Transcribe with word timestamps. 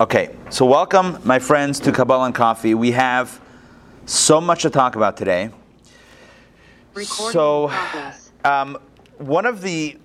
Okay, 0.00 0.34
so 0.50 0.66
welcome, 0.66 1.20
my 1.22 1.38
friends, 1.38 1.78
to 1.78 1.92
Kabbalah 1.92 2.24
and 2.24 2.34
Coffee. 2.34 2.74
We 2.74 2.90
have 2.90 3.40
so 4.06 4.40
much 4.40 4.62
to 4.62 4.70
talk 4.70 4.96
about 4.96 5.16
today. 5.16 5.50
Recording 6.94 7.32
So, 7.32 7.72
um, 8.44 8.76
one 9.18 9.46
of 9.46 9.62
the 9.62 9.96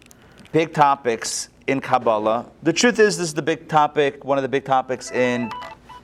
big 0.52 0.76
topics 0.76 1.50
in 1.66 1.82
Kabbalah, 1.82 2.46
the 2.62 2.72
truth 2.72 3.00
is, 3.00 3.18
this 3.18 3.30
is 3.30 3.34
the 3.34 3.42
big 3.42 3.68
topic, 3.68 4.24
one 4.24 4.38
of 4.38 4.44
the 4.44 4.48
big 4.48 4.64
topics 4.64 5.10
in 5.10 5.50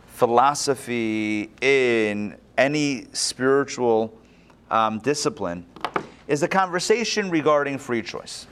philosophy, 0.08 1.52
in 1.62 2.36
any 2.58 3.06
spiritual 3.14 4.18
um, 4.72 4.98
discipline, 4.98 5.64
is 6.28 6.42
the 6.42 6.48
conversation 6.48 7.30
regarding 7.30 7.78
free 7.78 8.02
choice. 8.02 8.48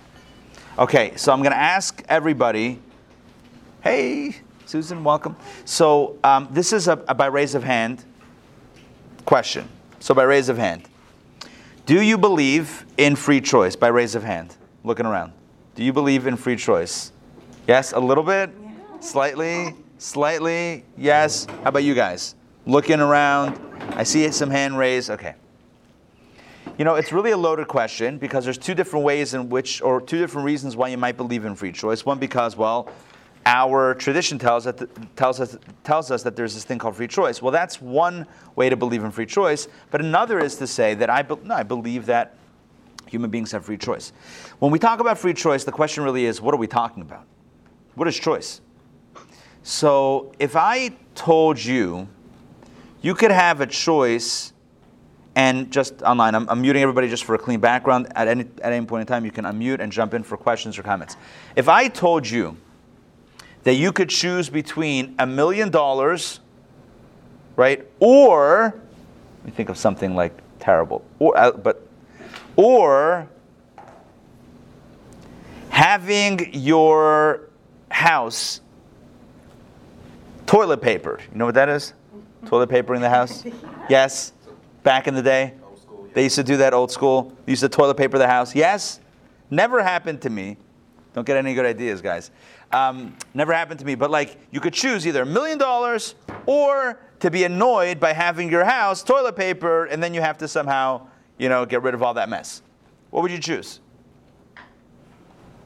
Okay, 0.77 1.13
so 1.15 1.33
I'm 1.33 1.39
going 1.39 1.53
to 1.53 1.57
ask 1.57 2.03
everybody 2.07 2.79
Hey, 3.83 4.35
Susan, 4.73 5.03
welcome. 5.03 5.35
So 5.65 6.17
um, 6.23 6.47
this 6.49 6.73
is 6.73 6.87
a, 6.87 6.93
a 7.07 7.13
by 7.13 7.27
raise 7.27 7.53
of 7.53 7.63
hand 7.63 8.03
question. 9.23 9.69
So 9.99 10.15
by 10.15 10.23
raise 10.23 10.49
of 10.49 10.57
hand, 10.57 10.89
do 11.85 12.01
you 12.01 12.17
believe 12.17 12.83
in 12.97 13.15
free 13.15 13.39
choice? 13.39 13.75
By 13.75 13.89
raise 13.89 14.15
of 14.15 14.23
hand, 14.23 14.55
looking 14.83 15.05
around. 15.05 15.31
Do 15.75 15.83
you 15.83 15.93
believe 15.93 16.25
in 16.25 16.37
free 16.37 16.55
choice? 16.55 17.11
Yes, 17.67 17.91
a 17.91 17.99
little 17.99 18.23
bit, 18.23 18.49
slightly, 18.99 19.75
slightly. 19.99 20.85
Yes. 20.97 21.45
How 21.45 21.69
about 21.69 21.83
you 21.83 21.93
guys? 21.93 22.33
Looking 22.65 22.99
around. 22.99 23.59
I 23.91 24.01
see 24.01 24.27
some 24.31 24.49
hand 24.49 24.75
raised. 24.75 25.11
Okay. 25.11 25.35
You 26.79 26.85
know, 26.85 26.95
it's 26.95 27.11
really 27.11 27.29
a 27.29 27.37
loaded 27.37 27.67
question 27.67 28.17
because 28.17 28.43
there's 28.43 28.57
two 28.57 28.73
different 28.73 29.05
ways 29.05 29.35
in 29.35 29.49
which, 29.49 29.83
or 29.83 30.01
two 30.01 30.17
different 30.17 30.45
reasons 30.47 30.75
why 30.75 30.87
you 30.87 30.97
might 30.97 31.15
believe 31.15 31.45
in 31.45 31.53
free 31.53 31.71
choice. 31.71 32.07
One, 32.07 32.17
because, 32.17 32.57
well, 32.57 32.89
our 33.45 33.93
tradition 33.95 34.39
tells, 34.39 34.63
that, 34.63 34.87
tells, 35.15 35.39
us, 35.39 35.57
tells 35.83 36.11
us 36.11 36.23
that 36.23 36.35
there's 36.35 36.53
this 36.53 36.63
thing 36.63 36.77
called 36.77 36.95
free 36.95 37.07
choice. 37.07 37.41
Well, 37.41 37.51
that's 37.51 37.81
one 37.81 38.25
way 38.55 38.69
to 38.69 38.77
believe 38.77 39.03
in 39.03 39.11
free 39.11 39.25
choice. 39.25 39.67
But 39.91 40.01
another 40.01 40.39
is 40.39 40.55
to 40.57 40.67
say 40.67 40.93
that 40.95 41.09
I, 41.09 41.21
be, 41.21 41.35
no, 41.43 41.55
I 41.55 41.63
believe 41.63 42.05
that 42.05 42.35
human 43.07 43.29
beings 43.29 43.51
have 43.51 43.65
free 43.65 43.77
choice. 43.77 44.13
When 44.59 44.71
we 44.71 44.79
talk 44.79 44.99
about 44.99 45.17
free 45.17 45.33
choice, 45.33 45.63
the 45.63 45.71
question 45.71 46.03
really 46.03 46.25
is 46.25 46.41
what 46.41 46.53
are 46.53 46.57
we 46.57 46.67
talking 46.67 47.01
about? 47.01 47.25
What 47.95 48.07
is 48.07 48.17
choice? 48.17 48.61
So 49.61 50.33
if 50.39 50.55
I 50.55 50.95
told 51.15 51.63
you 51.63 52.07
you 53.01 53.13
could 53.15 53.31
have 53.31 53.61
a 53.61 53.67
choice 53.67 54.53
and 55.35 55.71
just 55.71 56.01
online, 56.03 56.35
I'm, 56.35 56.47
I'm 56.49 56.61
muting 56.61 56.81
everybody 56.81 57.09
just 57.09 57.23
for 57.23 57.35
a 57.35 57.37
clean 57.37 57.59
background. 57.59 58.07
At 58.15 58.27
any, 58.27 58.45
at 58.61 58.71
any 58.71 58.85
point 58.85 59.01
in 59.01 59.07
time, 59.07 59.25
you 59.25 59.31
can 59.31 59.45
unmute 59.45 59.79
and 59.79 59.91
jump 59.91 60.13
in 60.13 60.23
for 60.23 60.37
questions 60.37 60.77
or 60.77 60.83
comments. 60.83 61.17
If 61.55 61.67
I 61.67 61.87
told 61.87 62.29
you 62.29 62.57
that 63.63 63.75
you 63.75 63.91
could 63.91 64.09
choose 64.09 64.49
between 64.49 65.15
a 65.19 65.25
million 65.25 65.69
dollars, 65.69 66.39
right, 67.55 67.85
or 67.99 68.73
let 69.37 69.45
me 69.45 69.51
think 69.51 69.69
of 69.69 69.77
something 69.77 70.15
like 70.15 70.33
terrible, 70.59 71.03
or 71.19 71.37
uh, 71.37 71.51
but 71.51 71.87
or 72.55 73.27
having 75.69 76.53
your 76.53 77.49
house 77.89 78.61
toilet 80.45 80.81
papered. 80.81 81.21
You 81.31 81.37
know 81.37 81.45
what 81.45 81.55
that 81.55 81.69
is? 81.69 81.93
Toilet 82.45 82.69
paper 82.69 82.93
in 82.95 83.01
the 83.01 83.09
house? 83.09 83.43
Yes. 83.89 84.31
Back 84.83 85.09
in 85.09 85.13
the 85.13 85.21
day, 85.21 85.55
they 86.13 86.23
used 86.23 86.35
to 86.35 86.43
do 86.43 86.55
that 86.57 86.73
old 86.73 86.89
school. 86.89 87.33
They 87.45 87.51
used 87.51 87.63
to 87.63 87.69
toilet 87.69 87.95
paper 87.95 88.17
the 88.17 88.27
house. 88.27 88.55
Yes. 88.55 89.01
Never 89.49 89.83
happened 89.83 90.21
to 90.21 90.29
me. 90.29 90.55
Don't 91.13 91.27
get 91.27 91.35
any 91.35 91.53
good 91.53 91.65
ideas, 91.65 92.01
guys. 92.01 92.31
Um, 92.73 93.15
never 93.35 93.53
happened 93.53 93.79
to 93.79 93.85
me. 93.85 93.95
But 93.95 94.11
like, 94.11 94.37
you 94.51 94.59
could 94.59 94.73
choose 94.73 95.05
either 95.07 95.21
a 95.21 95.25
million 95.25 95.59
dollars 95.59 96.15
or 96.47 96.99
to 97.19 97.31
be 97.31 97.43
annoyed 97.43 97.99
by 97.99 98.11
having 98.11 98.49
your 98.49 98.65
house 98.65 99.03
toilet 99.03 99.35
paper, 99.35 99.85
and 99.85 100.03
then 100.03 100.13
you 100.13 100.21
have 100.21 100.39
to 100.39 100.47
somehow, 100.47 101.07
you 101.37 101.47
know, 101.47 101.65
get 101.65 101.83
rid 101.83 101.93
of 101.93 102.03
all 102.03 102.15
that 102.15 102.27
mess. 102.27 102.63
What 103.11 103.21
would 103.21 103.31
you 103.31 103.39
choose? 103.39 103.79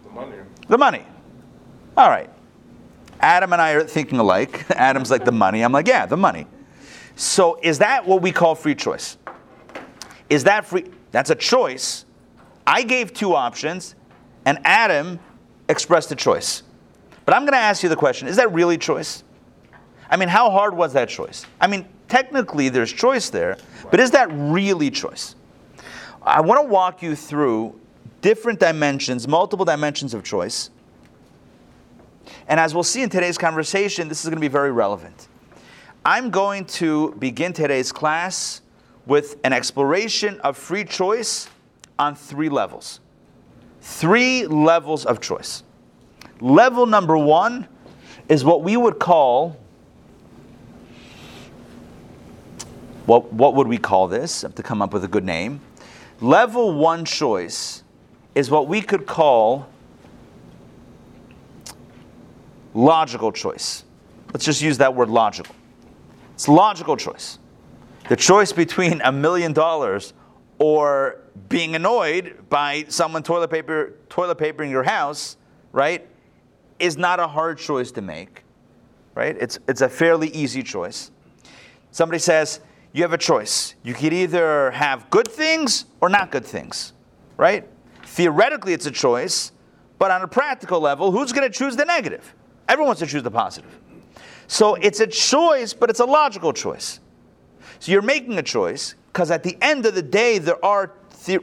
The 0.03 0.09
money. 0.09 0.37
The 0.67 0.77
money. 0.77 1.05
All 1.95 2.09
right. 2.09 2.29
Adam 3.21 3.53
and 3.53 3.61
I 3.61 3.71
are 3.71 3.83
thinking 3.83 4.19
alike. 4.19 4.69
Adam's 4.75 5.09
like 5.09 5.25
the 5.25 5.31
money. 5.31 5.63
I'm 5.63 5.71
like, 5.71 5.87
yeah, 5.87 6.05
the 6.05 6.17
money. 6.17 6.45
So 7.15 7.57
is 7.63 7.79
that 7.79 8.05
what 8.05 8.21
we 8.21 8.31
call 8.31 8.53
free 8.53 8.75
choice? 8.75 9.17
Is 10.29 10.43
that 10.43 10.65
free? 10.65 10.91
That's 11.11 11.29
a 11.29 11.35
choice. 11.35 12.05
I 12.67 12.83
gave 12.83 13.13
two 13.13 13.33
options, 13.33 13.95
and 14.45 14.59
Adam 14.65 15.19
expressed 15.69 16.11
a 16.11 16.15
choice. 16.15 16.63
But 17.27 17.35
I'm 17.35 17.41
going 17.41 17.51
to 17.51 17.57
ask 17.57 17.83
you 17.83 17.89
the 17.89 17.97
question: 17.97 18.29
Is 18.29 18.37
that 18.37 18.53
really 18.53 18.77
choice? 18.77 19.25
I 20.09 20.15
mean, 20.15 20.29
how 20.29 20.49
hard 20.49 20.73
was 20.73 20.93
that 20.93 21.09
choice? 21.09 21.45
I 21.59 21.67
mean, 21.67 21.85
technically 22.07 22.69
there's 22.69 22.93
choice 22.93 23.29
there, 23.29 23.57
but 23.91 23.99
is 23.99 24.11
that 24.11 24.29
really 24.31 24.89
choice? 24.89 25.35
I 26.23 26.39
want 26.39 26.61
to 26.61 26.67
walk 26.69 27.01
you 27.01 27.17
through 27.17 27.77
different 28.21 28.61
dimensions, 28.61 29.27
multiple 29.27 29.65
dimensions 29.65 30.13
of 30.13 30.23
choice. 30.23 30.69
And 32.47 32.61
as 32.61 32.73
we'll 32.73 32.83
see 32.83 33.01
in 33.01 33.09
today's 33.09 33.37
conversation, 33.37 34.07
this 34.07 34.23
is 34.23 34.29
going 34.29 34.37
to 34.37 34.41
be 34.41 34.47
very 34.47 34.71
relevant. 34.71 35.27
I'm 36.05 36.29
going 36.29 36.63
to 36.65 37.11
begin 37.19 37.51
today's 37.51 37.91
class 37.91 38.61
with 39.05 39.35
an 39.43 39.51
exploration 39.51 40.39
of 40.45 40.55
free 40.55 40.85
choice 40.85 41.49
on 41.99 42.15
three 42.15 42.47
levels. 42.47 43.01
Three 43.81 44.47
levels 44.47 45.05
of 45.05 45.19
choice. 45.19 45.63
Level 46.39 46.85
number 46.85 47.17
one 47.17 47.67
is 48.29 48.43
what 48.43 48.63
we 48.63 48.77
would 48.77 48.99
call 48.99 49.57
what, 53.07 53.31
what 53.31 53.55
would 53.55 53.67
we 53.67 53.77
call 53.77 54.09
this? 54.09 54.43
I 54.43 54.47
have 54.47 54.55
to 54.55 54.63
come 54.63 54.81
up 54.81 54.91
with 54.91 55.03
a 55.05 55.07
good 55.07 55.23
name. 55.23 55.61
Level 56.19 56.73
one 56.73 57.05
choice 57.05 57.83
is 58.35 58.51
what 58.51 58.67
we 58.67 58.81
could 58.81 59.05
call 59.05 59.69
logical 62.73 63.31
choice. 63.31 63.85
Let's 64.33 64.43
just 64.43 64.61
use 64.61 64.77
that 64.79 64.93
word 64.93 65.09
logical. 65.09 65.55
It's 66.33 66.49
logical 66.49 66.97
choice. 66.97 67.39
The 68.09 68.17
choice 68.17 68.51
between 68.51 69.01
a 69.01 69.11
million 69.11 69.53
dollars 69.53 70.13
or 70.59 71.21
being 71.47 71.75
annoyed 71.75 72.49
by 72.49 72.85
someone 72.89 73.23
toilet 73.23 73.49
paper 73.49 73.93
toilet 74.09 74.35
papering 74.37 74.69
your 74.69 74.83
house, 74.83 75.37
right, 75.71 76.05
is 76.79 76.97
not 76.97 77.19
a 77.19 77.27
hard 77.27 77.57
choice 77.57 77.91
to 77.91 78.01
make. 78.01 78.43
Right? 79.15 79.35
It's 79.39 79.59
it's 79.67 79.81
a 79.81 79.89
fairly 79.89 80.29
easy 80.29 80.61
choice. 80.61 81.11
Somebody 81.91 82.19
says, 82.19 82.59
you 82.93 83.03
have 83.03 83.13
a 83.13 83.17
choice. 83.17 83.75
You 83.83 83.93
could 83.93 84.13
either 84.13 84.71
have 84.71 85.09
good 85.09 85.27
things 85.27 85.85
or 86.01 86.09
not 86.09 86.31
good 86.31 86.45
things, 86.45 86.93
right? 87.37 87.67
Theoretically, 88.03 88.73
it's 88.73 88.85
a 88.85 88.91
choice, 88.91 89.51
but 89.99 90.11
on 90.11 90.21
a 90.21 90.27
practical 90.27 90.79
level, 90.79 91.11
who's 91.11 91.31
going 91.31 91.49
to 91.49 91.55
choose 91.55 91.75
the 91.75 91.85
negative? 91.85 92.33
Everyone 92.67 92.87
wants 92.87 93.01
to 93.01 93.07
choose 93.07 93.23
the 93.23 93.31
positive. 93.31 93.69
So 94.47 94.75
it's 94.75 94.99
a 94.99 95.07
choice, 95.07 95.73
but 95.73 95.89
it's 95.89 95.99
a 95.99 96.05
logical 96.05 96.53
choice. 96.53 96.99
So 97.79 97.91
you're 97.91 98.01
making 98.01 98.37
a 98.37 98.43
choice 98.43 98.95
because 99.13 99.29
at 99.31 99.43
the 99.43 99.57
end 99.61 99.85
of 99.85 99.93
the 99.93 100.01
day, 100.01 100.37
there 100.37 100.63
are, 100.63 100.93
the, 101.25 101.39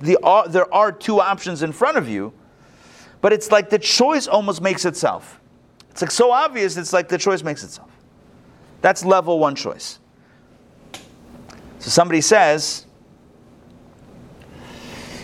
the, 0.00 0.18
there 0.48 0.72
are 0.74 0.92
two 0.92 1.20
options 1.20 1.62
in 1.62 1.72
front 1.72 1.96
of 1.96 2.08
you, 2.08 2.32
but 3.24 3.32
it's 3.32 3.50
like 3.50 3.70
the 3.70 3.78
choice 3.78 4.26
almost 4.26 4.60
makes 4.60 4.84
itself. 4.84 5.40
It's 5.90 6.02
like 6.02 6.10
so 6.10 6.30
obvious, 6.30 6.76
it's 6.76 6.92
like 6.92 7.08
the 7.08 7.16
choice 7.16 7.42
makes 7.42 7.64
itself. 7.64 7.90
That's 8.82 9.02
level 9.02 9.38
one 9.38 9.54
choice. 9.54 9.98
So 11.78 11.88
somebody 11.88 12.20
says, 12.20 12.84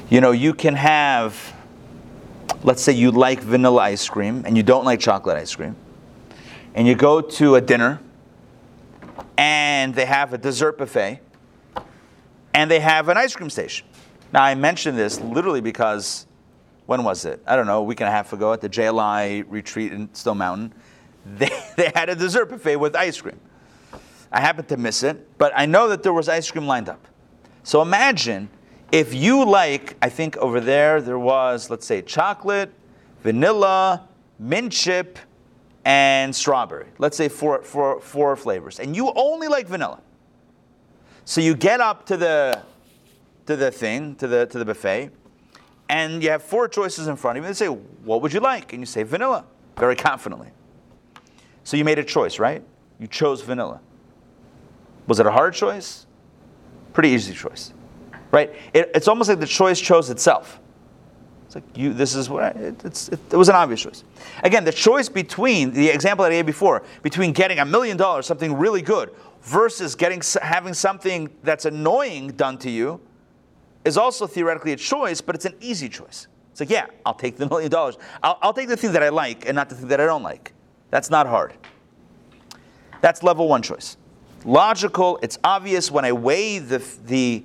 you 0.08 0.22
know, 0.22 0.30
you 0.30 0.54
can 0.54 0.76
have, 0.76 1.54
let's 2.62 2.80
say 2.80 2.92
you 2.92 3.10
like 3.10 3.40
vanilla 3.40 3.82
ice 3.82 4.08
cream 4.08 4.44
and 4.46 4.56
you 4.56 4.62
don't 4.62 4.86
like 4.86 4.98
chocolate 4.98 5.36
ice 5.36 5.54
cream, 5.54 5.76
and 6.74 6.88
you 6.88 6.94
go 6.94 7.20
to 7.20 7.56
a 7.56 7.60
dinner 7.60 8.00
and 9.36 9.94
they 9.94 10.06
have 10.06 10.32
a 10.32 10.38
dessert 10.38 10.78
buffet 10.78 11.20
and 12.54 12.70
they 12.70 12.80
have 12.80 13.10
an 13.10 13.18
ice 13.18 13.36
cream 13.36 13.50
station. 13.50 13.86
Now, 14.32 14.42
I 14.42 14.54
mention 14.54 14.96
this 14.96 15.20
literally 15.20 15.60
because 15.60 16.24
when 16.91 17.04
was 17.04 17.25
it? 17.25 17.41
I 17.47 17.54
don't 17.54 17.69
know, 17.69 17.78
a 17.78 17.84
week 17.84 18.01
and 18.01 18.09
a 18.09 18.10
half 18.10 18.33
ago 18.33 18.53
at 18.53 18.60
the 18.60 18.69
JLI 18.69 19.45
retreat 19.48 19.92
in 19.92 20.13
Stone 20.13 20.39
Mountain, 20.39 20.75
they, 21.25 21.48
they 21.77 21.92
had 21.95 22.09
a 22.09 22.16
dessert 22.16 22.47
buffet 22.47 22.75
with 22.75 22.97
ice 22.97 23.21
cream. 23.21 23.39
I 24.33 24.41
happened 24.41 24.66
to 24.71 24.77
miss 24.77 25.04
it, 25.04 25.39
but 25.39 25.53
I 25.54 25.66
know 25.66 25.89
that 25.91 26.03
there 26.03 26.13
was 26.13 26.28
ice 26.28 26.51
cream 26.51 26.66
lined 26.66 26.89
up. 26.89 27.07
So 27.63 27.81
imagine 27.81 28.48
if 28.91 29.15
you 29.15 29.45
like, 29.45 29.97
I 30.03 30.09
think 30.09 30.37
over 30.39 30.59
there 30.59 31.01
there 31.01 31.19
was, 31.21 31.71
let's 31.71 31.87
say, 31.87 32.03
chocolate, 32.03 32.72
vanilla, 33.22 34.09
mint 34.41 34.72
chip, 34.72 35.16
and 35.84 36.34
strawberry. 36.34 36.89
Let's 36.98 37.16
say 37.16 37.28
four, 37.28 37.63
four, 37.63 38.01
four 38.01 38.34
flavors. 38.34 38.81
And 38.81 38.97
you 38.97 39.13
only 39.15 39.47
like 39.47 39.69
vanilla. 39.69 40.01
So 41.25 41.41
you 41.41 41.54
get 41.54 41.81
up 41.81 42.04
to 42.07 42.16
the 42.16 42.63
to 43.47 43.54
the 43.54 43.71
thing, 43.71 44.16
to 44.16 44.27
the 44.27 44.47
to 44.47 44.59
the 44.59 44.65
buffet, 44.65 45.10
and 45.91 46.22
you 46.22 46.31
have 46.31 46.45
four 46.45 46.69
choices 46.69 47.09
in 47.09 47.16
front 47.16 47.37
of 47.37 47.45
you. 47.45 47.48
They 47.48 47.54
say, 47.54 47.66
What 47.66 48.22
would 48.22 48.33
you 48.33 48.39
like? 48.39 48.72
And 48.72 48.81
you 48.81 48.87
say 48.87 49.03
vanilla, 49.03 49.45
very 49.77 49.97
confidently. 49.97 50.48
So 51.65 51.77
you 51.77 51.84
made 51.84 51.98
a 51.98 52.04
choice, 52.04 52.39
right? 52.39 52.63
You 53.01 53.09
chose 53.09 53.42
vanilla. 53.42 53.81
Was 55.09 55.19
it 55.19 55.27
a 55.27 55.33
hard 55.33 55.53
choice? 55.53 56.07
Pretty 56.92 57.09
easy 57.09 57.34
choice, 57.34 57.72
right? 58.31 58.54
It, 58.72 58.92
it's 58.95 59.09
almost 59.09 59.28
like 59.28 59.41
the 59.41 59.47
choice 59.47 59.81
chose 59.81 60.10
itself. 60.10 60.60
It's 61.47 61.57
like 61.57 61.65
you. 61.77 61.92
This 61.92 62.15
is 62.15 62.31
what 62.31 62.45
I, 62.45 62.48
it, 62.51 62.84
it's. 62.84 63.09
It, 63.09 63.19
it 63.33 63.37
was 63.37 63.48
an 63.48 63.57
obvious 63.57 63.83
choice. 63.83 64.04
Again, 64.45 64.65
the 64.65 64.72
choice 64.72 65.09
between 65.09 65.72
the 65.72 65.89
example 65.89 66.22
that 66.22 66.31
I 66.31 66.37
gave 66.37 66.47
before, 66.47 66.84
between 67.03 67.33
getting 67.33 67.59
a 67.59 67.65
million 67.65 67.97
dollars, 67.97 68.27
something 68.27 68.57
really 68.57 68.83
good, 68.83 69.13
versus 69.42 69.97
getting 69.97 70.22
having 70.41 70.72
something 70.72 71.28
that's 71.42 71.65
annoying 71.65 72.28
done 72.28 72.59
to 72.59 72.71
you, 72.71 73.01
is 73.84 73.97
also 73.97 74.27
theoretically 74.27 74.72
a 74.72 74.77
choice, 74.77 75.21
but 75.21 75.34
it's 75.34 75.44
an 75.44 75.54
easy 75.60 75.88
choice. 75.88 76.27
It's 76.50 76.60
like, 76.60 76.71
yeah, 76.71 76.86
I'll 77.06 77.15
take 77.15 77.36
the 77.36 77.47
million 77.50 77.71
dollars. 77.71 77.97
I'll, 78.22 78.38
I'll 78.42 78.53
take 78.53 78.68
the 78.68 78.77
thing 78.77 78.92
that 78.92 79.03
I 79.03 79.09
like 79.09 79.47
and 79.47 79.54
not 79.54 79.68
the 79.68 79.74
thing 79.74 79.88
that 79.88 80.00
I 80.00 80.06
don't 80.06 80.22
like. 80.22 80.53
That's 80.91 81.10
not 81.10 81.27
hard. 81.27 81.54
That's 83.00 83.22
level 83.22 83.48
one 83.48 83.62
choice. 83.62 83.97
Logical, 84.44 85.18
it's 85.22 85.38
obvious 85.44 85.91
when 85.91 86.04
I 86.04 86.12
weigh 86.12 86.59
the, 86.59 86.82
the, 87.06 87.44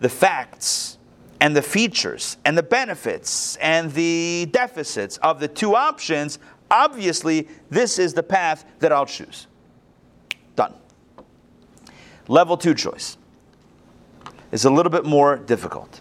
the 0.00 0.08
facts 0.08 0.98
and 1.40 1.56
the 1.56 1.62
features 1.62 2.36
and 2.44 2.56
the 2.56 2.62
benefits 2.62 3.56
and 3.56 3.92
the 3.92 4.48
deficits 4.52 5.16
of 5.18 5.40
the 5.40 5.48
two 5.48 5.74
options, 5.74 6.38
obviously, 6.70 7.48
this 7.70 7.98
is 7.98 8.14
the 8.14 8.22
path 8.22 8.64
that 8.78 8.92
I'll 8.92 9.06
choose. 9.06 9.48
Done. 10.54 10.74
Level 12.28 12.56
two 12.56 12.74
choice 12.74 13.18
is 14.52 14.64
a 14.64 14.70
little 14.70 14.90
bit 14.90 15.04
more 15.04 15.36
difficult. 15.36 16.00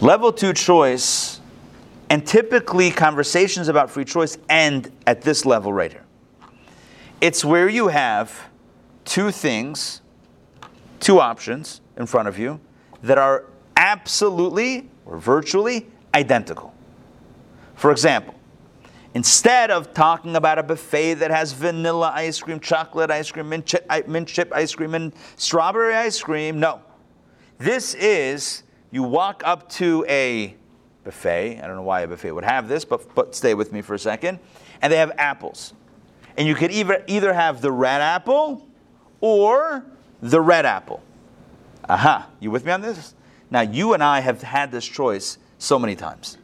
Level 0.00 0.30
two 0.30 0.52
choice, 0.52 1.40
and 2.10 2.26
typically 2.26 2.90
conversations 2.90 3.68
about 3.68 3.90
free 3.90 4.04
choice 4.04 4.36
end 4.48 4.92
at 5.06 5.22
this 5.22 5.46
level 5.46 5.72
right 5.72 5.90
here. 5.90 6.04
It's 7.20 7.44
where 7.44 7.68
you 7.68 7.88
have 7.88 8.48
two 9.04 9.30
things, 9.30 10.02
two 11.00 11.18
options 11.18 11.80
in 11.96 12.04
front 12.04 12.28
of 12.28 12.38
you 12.38 12.60
that 13.02 13.16
are 13.16 13.46
absolutely 13.76 14.88
or 15.06 15.16
virtually 15.16 15.86
identical. 16.14 16.74
For 17.74 17.90
example, 17.90 18.34
instead 19.16 19.70
of 19.70 19.94
talking 19.94 20.36
about 20.36 20.58
a 20.58 20.62
buffet 20.62 21.14
that 21.14 21.30
has 21.30 21.50
vanilla 21.52 22.12
ice 22.14 22.38
cream, 22.38 22.60
chocolate 22.60 23.10
ice 23.10 23.30
cream, 23.30 23.48
mint 23.48 23.64
chip, 23.64 23.88
mint 24.06 24.28
chip 24.28 24.52
ice 24.54 24.74
cream, 24.74 24.94
and 24.94 25.10
strawberry 25.36 25.94
ice 25.94 26.20
cream, 26.20 26.60
no. 26.60 26.82
This 27.56 27.94
is 27.94 28.62
you 28.90 29.02
walk 29.02 29.40
up 29.46 29.70
to 29.70 30.04
a 30.06 30.54
buffet. 31.02 31.62
I 31.62 31.66
don't 31.66 31.76
know 31.76 31.82
why 31.82 32.02
a 32.02 32.06
buffet 32.06 32.32
would 32.32 32.44
have 32.44 32.68
this, 32.68 32.84
but, 32.84 33.14
but 33.14 33.34
stay 33.34 33.54
with 33.54 33.72
me 33.72 33.80
for 33.80 33.94
a 33.94 33.98
second. 33.98 34.38
And 34.82 34.92
they 34.92 34.98
have 34.98 35.12
apples. 35.16 35.72
And 36.36 36.46
you 36.46 36.54
could 36.54 36.70
either, 36.70 37.02
either 37.06 37.32
have 37.32 37.62
the 37.62 37.72
red 37.72 38.02
apple 38.02 38.68
or 39.22 39.82
the 40.20 40.42
red 40.42 40.66
apple. 40.66 41.02
Aha, 41.88 42.28
you 42.38 42.50
with 42.50 42.66
me 42.66 42.72
on 42.72 42.82
this? 42.82 43.14
Now, 43.50 43.62
you 43.62 43.94
and 43.94 44.02
I 44.02 44.20
have 44.20 44.42
had 44.42 44.70
this 44.70 44.84
choice 44.84 45.38
so 45.56 45.78
many 45.78 45.96
times. 45.96 46.36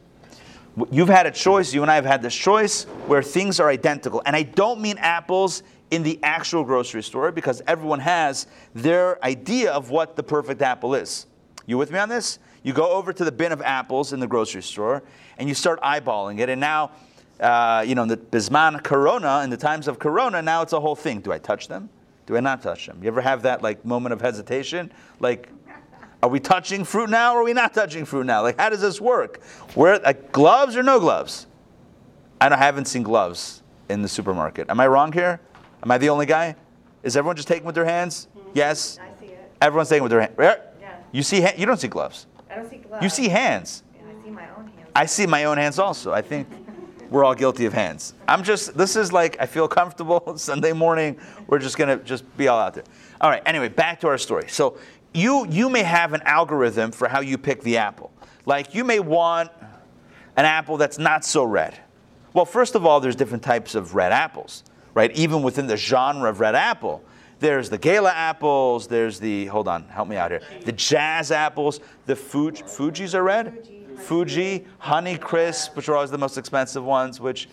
You've 0.89 1.09
had 1.09 1.27
a 1.27 1.31
choice, 1.31 1.73
you 1.73 1.83
and 1.83 1.91
I 1.91 1.95
have 1.95 2.05
had 2.05 2.21
this 2.21 2.33
choice 2.33 2.85
where 3.05 3.21
things 3.21 3.59
are 3.59 3.69
identical. 3.69 4.23
And 4.25 4.35
I 4.35 4.43
don't 4.43 4.81
mean 4.81 4.97
apples 4.97 5.61
in 5.91 6.01
the 6.01 6.19
actual 6.23 6.63
grocery 6.63 7.03
store 7.03 7.31
because 7.31 7.61
everyone 7.67 7.99
has 7.99 8.47
their 8.73 9.23
idea 9.23 9.71
of 9.71 9.91
what 9.91 10.15
the 10.15 10.23
perfect 10.23 10.63
apple 10.63 10.95
is. 10.95 11.27
You 11.67 11.77
with 11.77 11.91
me 11.91 11.99
on 11.99 12.09
this? 12.09 12.39
You 12.63 12.73
go 12.73 12.89
over 12.89 13.13
to 13.13 13.23
the 13.23 13.31
bin 13.31 13.51
of 13.51 13.61
apples 13.61 14.13
in 14.13 14.19
the 14.19 14.25
grocery 14.25 14.63
store 14.63 15.03
and 15.37 15.47
you 15.47 15.53
start 15.53 15.79
eyeballing 15.81 16.39
it. 16.39 16.49
And 16.49 16.59
now, 16.59 16.91
uh, 17.39 17.83
you 17.85 17.93
know, 17.93 18.03
in 18.03 18.09
the 18.09 18.17
Bisman 18.17 18.81
Corona, 18.81 19.41
in 19.43 19.51
the 19.51 19.57
times 19.57 19.87
of 19.87 19.99
Corona, 19.99 20.41
now 20.41 20.63
it's 20.63 20.73
a 20.73 20.79
whole 20.79 20.95
thing. 20.95 21.19
Do 21.19 21.31
I 21.31 21.37
touch 21.37 21.67
them? 21.67 21.89
Do 22.25 22.35
I 22.35 22.39
not 22.39 22.63
touch 22.63 22.87
them? 22.87 22.99
You 23.01 23.09
ever 23.09 23.21
have 23.21 23.43
that 23.43 23.61
like 23.61 23.85
moment 23.85 24.13
of 24.13 24.21
hesitation? 24.21 24.91
Like, 25.19 25.49
are 26.23 26.29
we 26.29 26.39
touching 26.39 26.85
fruit 26.85 27.09
now 27.09 27.35
or 27.35 27.41
are 27.41 27.43
we 27.43 27.51
not 27.51 27.73
touching 27.73 28.05
fruit 28.05 28.25
now? 28.25 28.41
Like, 28.41 28.57
how 28.57 28.69
does 28.69 28.79
this 28.79 29.01
work? 29.01 29.43
Where, 29.75 29.99
like, 29.99 30.31
gloves 30.31 30.77
or 30.77 30.81
no 30.81 30.97
gloves? 30.97 31.47
I, 32.39 32.47
I 32.47 32.55
haven't 32.55 32.85
seen 32.85 33.03
gloves 33.03 33.61
in 33.89 34.01
the 34.01 34.07
supermarket. 34.07 34.69
Am 34.69 34.79
I 34.79 34.87
wrong 34.87 35.11
here? 35.11 35.41
Am 35.83 35.91
I 35.91 35.97
the 35.97 36.07
only 36.07 36.25
guy? 36.25 36.55
Is 37.03 37.17
everyone 37.17 37.35
just 37.35 37.49
taking 37.49 37.65
with 37.65 37.75
their 37.75 37.83
hands? 37.83 38.29
Mm-hmm. 38.37 38.51
Yes? 38.53 38.99
I 39.01 39.19
see 39.19 39.33
it. 39.33 39.51
Everyone's 39.61 39.89
taking 39.89 40.03
with 40.03 40.11
their 40.11 40.21
hands. 40.21 40.35
Yeah. 40.39 40.95
You 41.11 41.23
see, 41.23 41.45
you 41.57 41.65
don't 41.65 41.77
see 41.77 41.89
gloves. 41.89 42.25
I 42.49 42.55
don't 42.55 42.69
see 42.69 42.77
gloves. 42.77 43.03
You 43.03 43.09
see 43.09 43.27
hands. 43.27 43.83
Yeah, 43.93 44.03
I 44.07 44.23
see 44.23 44.31
my 44.31 44.49
own 44.55 44.67
hands. 44.67 44.91
I 44.95 45.05
see 45.05 45.25
my 45.27 45.43
own 45.43 45.57
hands 45.57 45.77
also. 45.77 46.13
I 46.13 46.21
think 46.21 46.47
we're 47.09 47.25
all 47.25 47.35
guilty 47.35 47.65
of 47.65 47.73
hands. 47.73 48.13
I'm 48.29 48.43
just, 48.43 48.77
this 48.77 48.95
is 48.95 49.11
like, 49.11 49.35
I 49.41 49.45
feel 49.45 49.67
comfortable 49.67 50.37
Sunday 50.37 50.71
morning. 50.71 51.19
We're 51.47 51.59
just 51.59 51.77
going 51.77 51.99
to 51.99 52.01
just 52.05 52.23
be 52.37 52.47
all 52.47 52.61
out 52.61 52.75
there. 52.75 52.85
All 53.19 53.29
right, 53.29 53.43
anyway, 53.45 53.67
back 53.67 53.99
to 53.99 54.07
our 54.07 54.17
story. 54.17 54.45
So 54.47 54.77
you, 55.13 55.47
you 55.49 55.69
may 55.69 55.83
have 55.83 56.13
an 56.13 56.21
algorithm 56.23 56.91
for 56.91 57.07
how 57.07 57.21
you 57.21 57.37
pick 57.37 57.61
the 57.61 57.77
apple. 57.77 58.11
Like 58.45 58.73
you 58.73 58.83
may 58.83 58.99
want 58.99 59.51
an 60.35 60.45
apple 60.45 60.77
that's 60.77 60.97
not 60.97 61.23
so 61.23 61.43
red. 61.43 61.79
Well, 62.33 62.45
first 62.45 62.75
of 62.75 62.85
all, 62.85 62.99
there's 62.99 63.15
different 63.15 63.43
types 63.43 63.75
of 63.75 63.93
red 63.95 64.11
apples, 64.11 64.63
right? 64.93 65.11
Even 65.15 65.43
within 65.43 65.67
the 65.67 65.77
genre 65.77 66.29
of 66.29 66.39
red 66.39 66.55
apple. 66.55 67.03
There's 67.39 67.69
the 67.69 67.77
Gala 67.77 68.11
apples. 68.11 68.87
There's 68.87 69.19
the, 69.19 69.45
hold 69.45 69.67
on, 69.67 69.87
help 69.89 70.07
me 70.07 70.15
out 70.15 70.31
here. 70.31 70.41
The 70.65 70.71
Jazz 70.71 71.31
apples. 71.31 71.79
The 72.05 72.15
Fuji, 72.15 72.63
Fuji's 72.65 73.13
are 73.13 73.23
red? 73.23 73.67
Fuji, 73.97 74.65
Honey 74.79 75.17
Crisp, 75.17 75.75
which 75.75 75.89
are 75.89 75.95
always 75.95 76.09
the 76.09 76.17
most 76.17 76.37
expensive 76.37 76.83
ones, 76.83 77.19
which, 77.19 77.47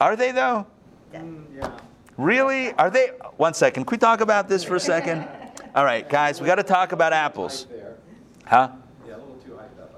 are 0.00 0.16
they 0.16 0.32
though? 0.32 0.66
Mm, 1.14 1.80
really? 2.16 2.72
Are 2.72 2.90
they? 2.90 3.08
One 3.36 3.54
second. 3.54 3.84
Can 3.84 3.92
we 3.92 3.98
talk 3.98 4.20
about 4.20 4.48
this 4.48 4.64
for 4.64 4.76
a 4.76 4.80
second? 4.80 5.26
All 5.74 5.84
right, 5.84 6.08
guys, 6.08 6.40
we 6.40 6.46
got 6.46 6.56
to 6.56 6.62
talk 6.62 6.92
about 6.92 7.12
apples. 7.12 7.66
Huh? 8.44 8.68
Yeah, 9.06 9.14
a 9.14 9.16
little 9.16 9.36
too 9.44 9.52
hyped 9.52 9.80
up, 9.80 9.94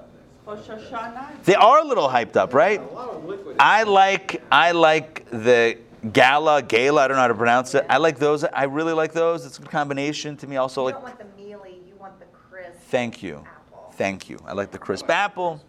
I 0.47 0.53
think. 0.55 0.69
Oh, 0.69 0.73
Rosh 0.73 0.83
Hashanah. 0.83 1.43
They 1.43 1.55
are 1.55 1.79
a 1.79 1.83
little 1.83 2.07
hyped 2.07 2.37
up, 2.37 2.53
right? 2.53 2.79
A 2.79 2.93
lot 2.93 3.09
of 3.09 3.25
liquid. 3.25 3.57
I 3.59 3.83
like 3.83 4.41
I 4.51 4.71
like 4.71 5.25
the 5.31 5.77
Gala, 6.13 6.61
Gala, 6.61 7.01
I 7.03 7.07
don't 7.07 7.17
know 7.17 7.21
how 7.21 7.27
to 7.27 7.33
pronounce 7.35 7.73
it. 7.75 7.85
I 7.89 7.97
like 7.97 8.19
those. 8.19 8.43
I 8.43 8.63
really 8.65 8.93
like 8.93 9.11
those. 9.11 9.45
It's 9.45 9.57
a 9.57 9.61
combination 9.63 10.37
to 10.37 10.47
me. 10.47 10.55
Also, 10.57 10.81
You 10.81 10.85
like, 10.85 10.95
don't 10.95 11.03
want 11.03 11.17
the 11.19 11.43
mealy, 11.43 11.79
you 11.87 11.95
want 11.99 12.19
the 12.19 12.25
crisp. 12.27 12.79
thank 12.89 13.21
you, 13.23 13.37
Apple. 13.45 13.93
thank 13.95 14.29
you. 14.29 14.39
I 14.45 14.53
like 14.53 14.71
the 14.71 14.77
crisp 14.77 15.09
apple. 15.09 15.61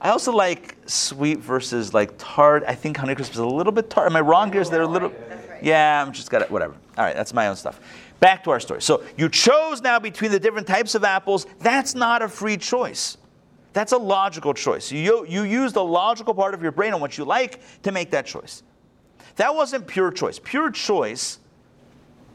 I 0.00 0.10
also 0.10 0.30
like 0.30 0.76
sweet 0.86 1.38
versus 1.40 1.92
like 1.92 2.12
tart. 2.16 2.62
I 2.68 2.74
think 2.76 2.96
Honeycrisp 2.96 3.32
is 3.32 3.38
a 3.38 3.44
little 3.46 3.72
bit 3.72 3.90
tart. 3.90 4.08
Am 4.08 4.16
I 4.16 4.20
wrong 4.20 4.52
here? 4.52 4.60
Is 4.60 4.70
there 4.70 4.82
a 4.82 4.86
little? 4.86 5.12
Yeah, 5.62 6.00
I'm 6.02 6.12
just 6.12 6.30
got 6.30 6.42
it. 6.42 6.50
Whatever. 6.50 6.74
All 6.96 7.04
right, 7.04 7.16
that's 7.16 7.34
my 7.34 7.48
own 7.48 7.56
stuff. 7.56 7.80
Back 8.20 8.44
to 8.44 8.50
our 8.50 8.60
story. 8.60 8.82
So 8.82 9.04
you 9.16 9.28
chose 9.28 9.82
now 9.82 9.98
between 9.98 10.30
the 10.30 10.40
different 10.40 10.66
types 10.66 10.94
of 10.94 11.04
apples. 11.04 11.46
That's 11.60 11.94
not 11.94 12.22
a 12.22 12.28
free 12.28 12.56
choice. 12.56 13.18
That's 13.72 13.92
a 13.92 13.98
logical 13.98 14.54
choice. 14.54 14.90
You, 14.90 15.26
you 15.28 15.42
use 15.42 15.74
the 15.74 15.84
logical 15.84 16.32
part 16.32 16.54
of 16.54 16.62
your 16.62 16.72
brain 16.72 16.94
on 16.94 17.00
what 17.00 17.18
you 17.18 17.24
like 17.24 17.60
to 17.82 17.92
make 17.92 18.10
that 18.12 18.24
choice. 18.24 18.62
That 19.36 19.54
wasn't 19.54 19.86
pure 19.86 20.10
choice. 20.10 20.38
Pure 20.42 20.70
choice, 20.70 21.38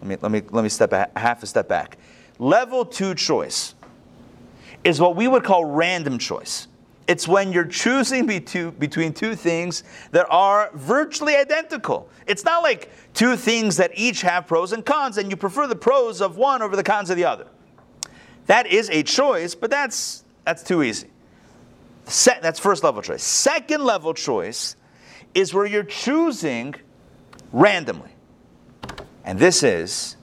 let 0.02 0.08
me, 0.08 0.18
let 0.22 0.32
me, 0.32 0.42
let 0.52 0.62
me 0.62 0.70
step 0.70 0.94
a, 0.94 1.10
half 1.16 1.42
a 1.42 1.48
step 1.48 1.68
back. 1.68 1.98
Level 2.38 2.86
two 2.86 3.16
choice 3.16 3.74
is 4.84 5.00
what 5.00 5.16
we 5.16 5.28
would 5.28 5.44
call 5.44 5.66
random 5.66 6.20
choice. 6.20 6.68
It's 7.12 7.28
when 7.28 7.52
you're 7.52 7.66
choosing 7.66 8.26
between 8.26 9.14
two 9.14 9.36
things 9.36 9.84
that 10.12 10.26
are 10.30 10.72
virtually 10.74 11.36
identical. 11.36 12.08
It's 12.26 12.46
not 12.46 12.64
like 12.64 12.90
two 13.14 13.36
things 13.36 13.76
that 13.76 13.92
each 13.96 14.22
have 14.22 14.48
pros 14.48 14.72
and 14.72 14.86
cons, 14.86 15.18
and 15.18 15.30
you 15.30 15.36
prefer 15.36 15.68
the 15.68 15.76
pros 15.76 16.22
of 16.22 16.38
one 16.38 16.62
over 16.62 16.78
the 16.78 16.84
cons 16.84 17.10
of 17.10 17.18
the 17.18 17.26
other. 17.26 17.48
That 18.46 18.66
is 18.66 18.90
a 18.90 19.04
choice, 19.04 19.56
but 19.56 19.70
that's, 19.70 20.24
that's 20.46 20.64
too 20.64 20.84
easy. 20.84 21.10
Se- 22.06 22.40
that's 22.42 22.62
first 22.62 22.82
level 22.82 23.02
choice. 23.02 23.24
Second 23.24 23.84
level 23.84 24.14
choice 24.14 24.78
is 25.34 25.54
where 25.54 25.66
you're 25.66 25.84
choosing 25.84 26.76
randomly. 27.52 28.12
And 29.26 29.38
this 29.38 29.64
is, 29.64 30.16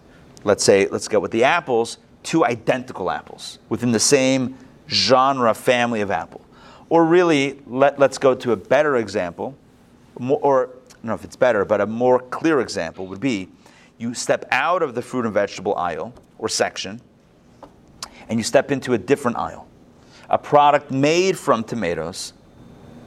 let's 0.42 0.64
say, 0.64 0.88
let's 0.88 1.06
go 1.06 1.20
with 1.20 1.32
the 1.32 1.44
apples, 1.44 1.98
two 2.22 2.46
identical 2.46 3.10
apples 3.10 3.58
within 3.68 3.92
the 3.92 4.00
same 4.00 4.56
genre 4.88 5.52
family 5.52 6.00
of 6.00 6.10
apple. 6.10 6.40
Or 6.90 7.04
really, 7.04 7.60
let, 7.66 7.98
let's 7.98 8.18
go 8.18 8.34
to 8.34 8.52
a 8.52 8.56
better 8.56 8.96
example, 8.96 9.54
more, 10.18 10.38
or 10.42 10.66
I 10.66 10.92
don't 10.92 11.04
know 11.04 11.14
if 11.14 11.24
it's 11.24 11.36
better, 11.36 11.64
but 11.64 11.80
a 11.80 11.86
more 11.86 12.18
clear 12.18 12.60
example 12.60 13.06
would 13.06 13.20
be 13.20 13.48
you 13.98 14.14
step 14.14 14.46
out 14.50 14.82
of 14.82 14.94
the 14.94 15.02
fruit 15.02 15.24
and 15.24 15.34
vegetable 15.34 15.74
aisle 15.76 16.14
or 16.38 16.48
section 16.48 17.00
and 18.28 18.38
you 18.38 18.42
step 18.42 18.70
into 18.70 18.94
a 18.94 18.98
different 18.98 19.36
aisle. 19.36 19.66
A 20.30 20.38
product 20.38 20.90
made 20.90 21.38
from 21.38 21.64
tomatoes 21.64 22.32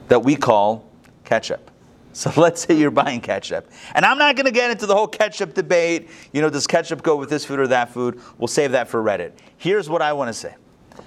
that 0.08 0.22
we 0.22 0.36
call 0.36 0.88
ketchup. 1.24 1.70
So 2.14 2.30
let's 2.36 2.60
say 2.60 2.74
you're 2.74 2.90
buying 2.90 3.22
ketchup. 3.22 3.70
And 3.94 4.04
I'm 4.04 4.18
not 4.18 4.36
going 4.36 4.44
to 4.44 4.52
get 4.52 4.70
into 4.70 4.84
the 4.84 4.94
whole 4.94 5.08
ketchup 5.08 5.54
debate. 5.54 6.10
You 6.34 6.42
know, 6.42 6.50
does 6.50 6.66
ketchup 6.66 7.00
go 7.00 7.16
with 7.16 7.30
this 7.30 7.46
food 7.46 7.58
or 7.58 7.66
that 7.68 7.88
food? 7.88 8.20
We'll 8.36 8.48
save 8.48 8.72
that 8.72 8.88
for 8.88 9.02
Reddit. 9.02 9.32
Here's 9.56 9.88
what 9.88 10.02
I 10.02 10.12
want 10.12 10.28
to 10.28 10.34
say. 10.34 10.54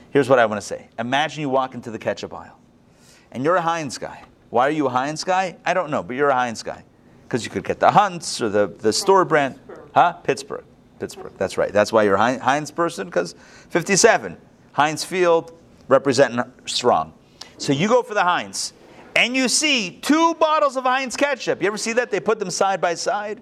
Here's 0.10 0.30
what 0.30 0.40
I 0.40 0.48
want 0.48 0.60
to 0.60 0.66
say. 0.66 0.88
Imagine 0.98 1.42
you 1.42 1.50
walk 1.50 1.76
into 1.76 1.92
the 1.92 2.00
ketchup 2.00 2.34
aisle 2.34 2.58
and 3.36 3.44
you're 3.44 3.58
a 3.58 3.62
Heinz 3.62 3.98
guy. 3.98 4.24
Why 4.50 4.66
are 4.66 4.72
you 4.72 4.88
a 4.88 4.90
Heinz 4.90 5.26
guy? 5.26 5.58
I 5.66 5.74
don't 5.74 5.92
know, 5.92 6.02
but 6.02 6.16
you're 6.16 6.30
a 6.30 6.34
Heinz 6.34 6.64
guy. 6.64 6.86
because 7.24 7.44
you 7.44 7.52
could 7.52 7.66
get 7.66 7.82
the 7.82 7.92
Hunt's 7.92 8.42
or 8.42 8.48
the, 8.48 8.68
the 8.68 8.94
store 8.94 9.26
brand. 9.26 9.60
Huh? 9.94 10.14
Pittsburgh. 10.14 10.64
Pittsburgh. 11.00 11.34
That's 11.38 11.58
right. 11.58 11.74
That's 11.74 11.92
why 11.92 12.04
you're 12.04 12.16
a 12.16 12.40
Heinz 12.40 12.72
person, 12.72 13.08
because 13.08 13.36
57. 13.70 14.38
Heinz 14.72 15.04
Field 15.04 15.52
representing 15.90 16.42
strong. 16.66 17.14
So 17.58 17.74
you 17.74 17.90
go 17.90 18.04
for 18.04 18.14
the 18.14 18.24
Heinz, 18.24 18.72
and 19.18 19.36
you 19.36 19.50
see 19.50 20.00
two 20.02 20.34
bottles 20.36 20.78
of 20.78 20.86
Heinz 20.86 21.18
ketchup. 21.18 21.62
You 21.62 21.68
ever 21.68 21.78
see 21.78 21.92
that? 21.94 22.12
They 22.12 22.22
put 22.22 22.40
them 22.40 22.50
side 22.50 22.80
by 22.80 22.94
side. 22.96 23.42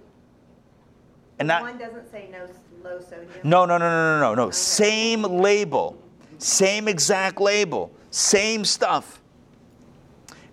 And 1.37 1.47
not, 1.47 1.61
One 1.61 1.77
doesn't 1.77 2.09
say 2.09 2.29
no 2.31 2.47
low 2.83 2.99
sodium. 2.99 3.29
no, 3.43 3.65
no, 3.65 3.77
no, 3.77 3.89
no, 3.89 4.19
no, 4.19 4.33
no, 4.33 4.45
no. 4.45 4.49
Same 4.49 5.21
label, 5.21 6.01
same 6.39 6.87
exact 6.87 7.39
label, 7.39 7.91
same 8.09 8.65
stuff. 8.65 9.19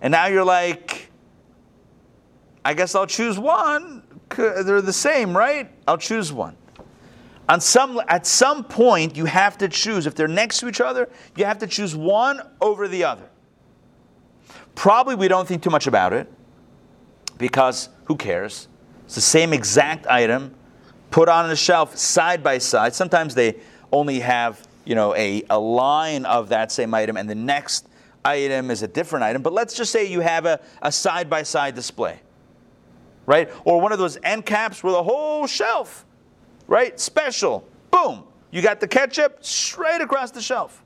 And 0.01 0.11
now 0.11 0.27
you're 0.27 0.43
like, 0.43 1.09
I 2.65 2.73
guess 2.73 2.95
I'll 2.95 3.07
choose 3.07 3.39
one. 3.39 4.03
They're 4.35 4.81
the 4.81 4.93
same, 4.93 5.35
right? 5.35 5.69
I'll 5.87 5.97
choose 5.97 6.31
one. 6.31 6.57
On 7.49 7.59
some, 7.59 8.01
at 8.07 8.25
some 8.25 8.63
point, 8.63 9.15
you 9.15 9.25
have 9.25 9.57
to 9.57 9.67
choose. 9.67 10.05
If 10.05 10.15
they're 10.15 10.27
next 10.27 10.59
to 10.59 10.67
each 10.67 10.79
other, 10.79 11.09
you 11.35 11.45
have 11.45 11.57
to 11.59 11.67
choose 11.67 11.95
one 11.95 12.41
over 12.61 12.87
the 12.87 13.03
other. 13.03 13.29
Probably 14.73 15.15
we 15.15 15.27
don't 15.27 15.47
think 15.47 15.61
too 15.61 15.69
much 15.69 15.85
about 15.85 16.13
it 16.13 16.31
because 17.37 17.89
who 18.05 18.15
cares? 18.15 18.67
It's 19.05 19.15
the 19.15 19.21
same 19.21 19.51
exact 19.53 20.07
item 20.07 20.55
put 21.09 21.27
on 21.27 21.49
a 21.49 21.55
shelf 21.55 21.97
side 21.97 22.41
by 22.41 22.57
side. 22.57 22.95
Sometimes 22.95 23.35
they 23.35 23.57
only 23.91 24.21
have, 24.21 24.65
you 24.85 24.95
know, 24.95 25.13
a, 25.15 25.43
a 25.49 25.59
line 25.59 26.25
of 26.25 26.49
that 26.49 26.71
same 26.71 26.93
item 26.93 27.17
and 27.17 27.29
the 27.29 27.35
next 27.35 27.89
item 28.23 28.71
is 28.71 28.83
a 28.83 28.87
different 28.87 29.23
item. 29.23 29.41
But 29.41 29.53
let's 29.53 29.73
just 29.73 29.91
say 29.91 30.05
you 30.05 30.19
have 30.21 30.45
a, 30.45 30.59
side 30.91 31.29
by 31.29 31.43
side 31.43 31.75
display, 31.75 32.19
right? 33.25 33.49
Or 33.65 33.79
one 33.81 33.91
of 33.91 33.99
those 33.99 34.17
end 34.23 34.45
caps 34.45 34.83
with 34.83 34.93
a 34.93 35.03
whole 35.03 35.47
shelf, 35.47 36.05
right? 36.67 36.99
Special. 36.99 37.67
Boom. 37.91 38.23
You 38.51 38.61
got 38.61 38.79
the 38.79 38.87
ketchup 38.87 39.43
straight 39.43 40.01
across 40.01 40.31
the 40.31 40.41
shelf. 40.41 40.83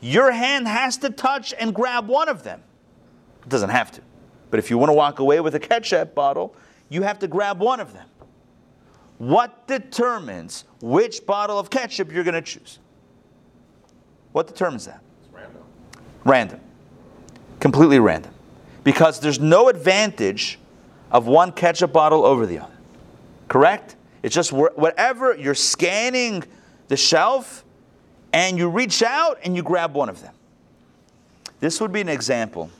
Your 0.00 0.30
hand 0.30 0.68
has 0.68 0.96
to 0.98 1.10
touch 1.10 1.52
and 1.58 1.74
grab 1.74 2.06
one 2.06 2.28
of 2.28 2.44
them. 2.44 2.62
It 3.42 3.48
doesn't 3.48 3.70
have 3.70 3.90
to. 3.92 4.02
But 4.50 4.58
if 4.58 4.70
you 4.70 4.78
want 4.78 4.90
to 4.90 4.94
walk 4.94 5.18
away 5.18 5.40
with 5.40 5.54
a 5.54 5.60
ketchup 5.60 6.14
bottle, 6.14 6.54
you 6.88 7.02
have 7.02 7.18
to 7.18 7.28
grab 7.28 7.60
one 7.60 7.80
of 7.80 7.92
them. 7.92 8.06
What 9.18 9.66
determines 9.66 10.64
which 10.80 11.26
bottle 11.26 11.58
of 11.58 11.70
ketchup 11.70 12.12
you're 12.12 12.24
going 12.24 12.34
to 12.34 12.42
choose? 12.42 12.78
What 14.32 14.46
determines 14.46 14.84
that? 14.84 15.02
Random. 16.24 16.60
Completely 17.60 17.98
random. 17.98 18.32
Because 18.84 19.20
there's 19.20 19.40
no 19.40 19.68
advantage 19.68 20.58
of 21.10 21.26
one 21.26 21.52
ketchup 21.52 21.92
bottle 21.92 22.24
over 22.24 22.46
the 22.46 22.58
other. 22.58 22.72
Correct? 23.48 23.96
It's 24.22 24.34
just 24.34 24.52
whatever 24.52 25.36
you're 25.36 25.54
scanning 25.54 26.44
the 26.88 26.96
shelf 26.96 27.64
and 28.32 28.58
you 28.58 28.68
reach 28.68 29.02
out 29.02 29.38
and 29.44 29.56
you 29.56 29.62
grab 29.62 29.94
one 29.94 30.08
of 30.08 30.20
them. 30.20 30.34
This 31.60 31.80
would 31.80 31.92
be 31.92 32.00
an 32.00 32.08
example 32.08 32.70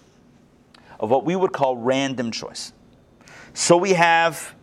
of 1.00 1.10
what 1.10 1.24
we 1.24 1.36
would 1.36 1.52
call 1.52 1.76
random 1.76 2.30
choice. 2.30 2.72
So 3.54 3.76
we 3.76 3.94
have 3.94 4.54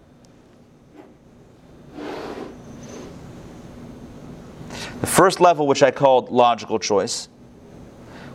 the 5.02 5.08
first 5.08 5.42
level, 5.42 5.68
which 5.68 5.84
I 5.84 5.92
called 5.92 6.30
logical 6.30 6.80
choice, 6.80 7.30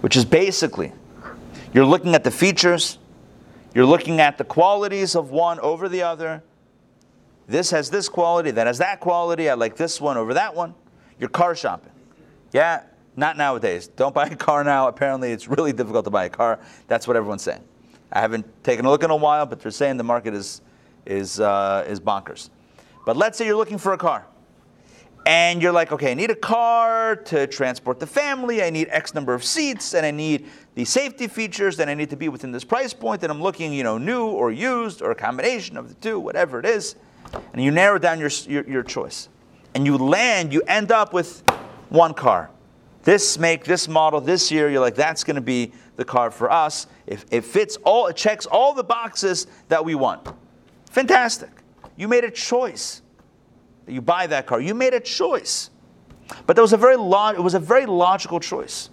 which 0.00 0.16
is 0.16 0.24
basically 0.24 0.92
you're 1.72 1.84
looking 1.84 2.14
at 2.14 2.24
the 2.24 2.30
features, 2.30 2.98
you're 3.74 3.86
looking 3.86 4.20
at 4.20 4.38
the 4.38 4.44
qualities 4.44 5.14
of 5.14 5.30
one 5.30 5.60
over 5.60 5.88
the 5.88 6.02
other. 6.02 6.42
This 7.46 7.70
has 7.70 7.90
this 7.90 8.08
quality, 8.08 8.50
that 8.52 8.66
has 8.66 8.78
that 8.78 9.00
quality. 9.00 9.48
I 9.48 9.54
like 9.54 9.76
this 9.76 10.00
one 10.00 10.16
over 10.16 10.34
that 10.34 10.54
one. 10.54 10.74
You're 11.18 11.28
car 11.28 11.54
shopping. 11.54 11.92
Yeah, 12.52 12.82
not 13.16 13.36
nowadays. 13.36 13.88
Don't 13.88 14.14
buy 14.14 14.26
a 14.26 14.36
car 14.36 14.64
now. 14.64 14.88
Apparently, 14.88 15.30
it's 15.32 15.48
really 15.48 15.72
difficult 15.72 16.04
to 16.06 16.10
buy 16.10 16.24
a 16.24 16.30
car. 16.30 16.58
That's 16.88 17.06
what 17.06 17.16
everyone's 17.16 17.42
saying. 17.42 17.62
I 18.12 18.20
haven't 18.20 18.46
taken 18.64 18.84
a 18.84 18.90
look 18.90 19.04
in 19.04 19.10
a 19.10 19.16
while, 19.16 19.46
but 19.46 19.60
they're 19.60 19.70
saying 19.70 19.96
the 19.96 20.04
market 20.04 20.34
is, 20.34 20.62
is, 21.06 21.38
uh, 21.38 21.84
is 21.86 22.00
bonkers. 22.00 22.50
But 23.06 23.16
let's 23.16 23.38
say 23.38 23.46
you're 23.46 23.56
looking 23.56 23.78
for 23.78 23.92
a 23.92 23.98
car. 23.98 24.26
And 25.26 25.62
you're 25.62 25.72
like, 25.72 25.92
okay, 25.92 26.10
I 26.10 26.14
need 26.14 26.30
a 26.30 26.34
car 26.34 27.14
to 27.14 27.46
transport 27.46 28.00
the 28.00 28.06
family. 28.06 28.62
I 28.62 28.70
need 28.70 28.88
X 28.90 29.14
number 29.14 29.34
of 29.34 29.44
seats, 29.44 29.94
and 29.94 30.04
I 30.06 30.10
need 30.10 30.46
the 30.74 30.84
safety 30.84 31.28
features, 31.28 31.78
and 31.78 31.90
I 31.90 31.94
need 31.94 32.10
to 32.10 32.16
be 32.16 32.28
within 32.28 32.52
this 32.52 32.64
price 32.64 32.94
point. 32.94 33.22
And 33.22 33.30
I'm 33.30 33.42
looking, 33.42 33.72
you 33.72 33.82
know, 33.82 33.98
new 33.98 34.26
or 34.26 34.50
used 34.50 35.02
or 35.02 35.10
a 35.10 35.14
combination 35.14 35.76
of 35.76 35.88
the 35.88 35.94
two, 35.94 36.18
whatever 36.18 36.58
it 36.58 36.66
is. 36.66 36.96
And 37.52 37.62
you 37.62 37.70
narrow 37.70 37.98
down 37.98 38.18
your, 38.18 38.30
your, 38.48 38.68
your 38.68 38.82
choice. 38.82 39.28
And 39.74 39.86
you 39.86 39.98
land, 39.98 40.52
you 40.52 40.62
end 40.66 40.90
up 40.90 41.12
with 41.12 41.42
one 41.90 42.14
car. 42.14 42.50
This 43.02 43.38
make, 43.38 43.64
this 43.64 43.88
model, 43.88 44.20
this 44.20 44.50
year, 44.50 44.70
you're 44.70 44.80
like, 44.80 44.94
that's 44.94 45.24
going 45.24 45.36
to 45.36 45.40
be 45.40 45.72
the 45.96 46.04
car 46.04 46.30
for 46.30 46.50
us. 46.50 46.86
If 47.06 47.24
it 47.30 47.44
fits 47.44 47.76
all, 47.84 48.08
it 48.08 48.16
checks 48.16 48.46
all 48.46 48.74
the 48.74 48.84
boxes 48.84 49.46
that 49.68 49.84
we 49.84 49.94
want. 49.94 50.28
Fantastic. 50.90 51.50
You 51.96 52.08
made 52.08 52.24
a 52.24 52.30
choice 52.30 53.02
you 53.90 54.00
buy 54.00 54.26
that 54.26 54.46
car. 54.46 54.60
You 54.60 54.74
made 54.74 54.94
a 54.94 55.00
choice. 55.00 55.70
But 56.46 56.56
that 56.56 56.62
was 56.62 56.72
a 56.72 56.76
very 56.76 56.96
lo- 56.96 57.30
it 57.30 57.42
was 57.42 57.54
a 57.54 57.58
very 57.58 57.86
logical 57.86 58.40
choice. 58.40 58.90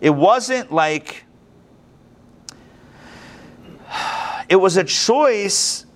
It 0.00 0.10
wasn't 0.10 0.72
like 0.72 1.24
it 4.48 4.56
was 4.56 4.76
a 4.76 4.84
choice 4.84 5.86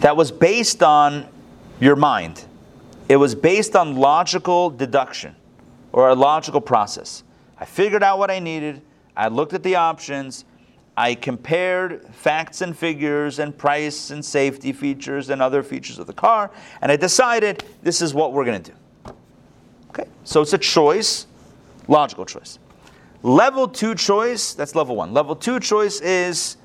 that 0.00 0.16
was 0.16 0.30
based 0.30 0.82
on 0.82 1.26
your 1.80 1.96
mind. 1.96 2.44
It 3.08 3.16
was 3.16 3.34
based 3.34 3.76
on 3.76 3.96
logical 3.96 4.70
deduction 4.70 5.34
or 5.92 6.08
a 6.08 6.14
logical 6.14 6.60
process. 6.60 7.22
I 7.58 7.64
figured 7.64 8.02
out 8.02 8.18
what 8.18 8.30
I 8.30 8.38
needed. 8.38 8.82
I 9.16 9.28
looked 9.28 9.52
at 9.52 9.62
the 9.62 9.76
options. 9.76 10.44
I 10.96 11.14
compared 11.14 12.06
facts 12.14 12.60
and 12.60 12.76
figures 12.76 13.38
and 13.40 13.56
price 13.56 14.10
and 14.10 14.24
safety 14.24 14.72
features 14.72 15.30
and 15.30 15.42
other 15.42 15.62
features 15.62 15.98
of 15.98 16.06
the 16.06 16.12
car, 16.12 16.50
and 16.80 16.92
I 16.92 16.96
decided 16.96 17.64
this 17.82 18.00
is 18.00 18.14
what 18.14 18.32
we're 18.32 18.44
going 18.44 18.62
to 18.62 18.70
do. 18.72 19.14
Okay, 19.90 20.08
so 20.22 20.40
it's 20.40 20.52
a 20.52 20.58
choice, 20.58 21.26
logical 21.88 22.24
choice. 22.24 22.58
Level 23.22 23.66
two 23.66 23.94
choice, 23.94 24.54
that's 24.54 24.74
level 24.74 24.94
one. 24.94 25.12
Level 25.12 25.34
two 25.34 25.58
choice 25.58 26.00
is 26.00 26.58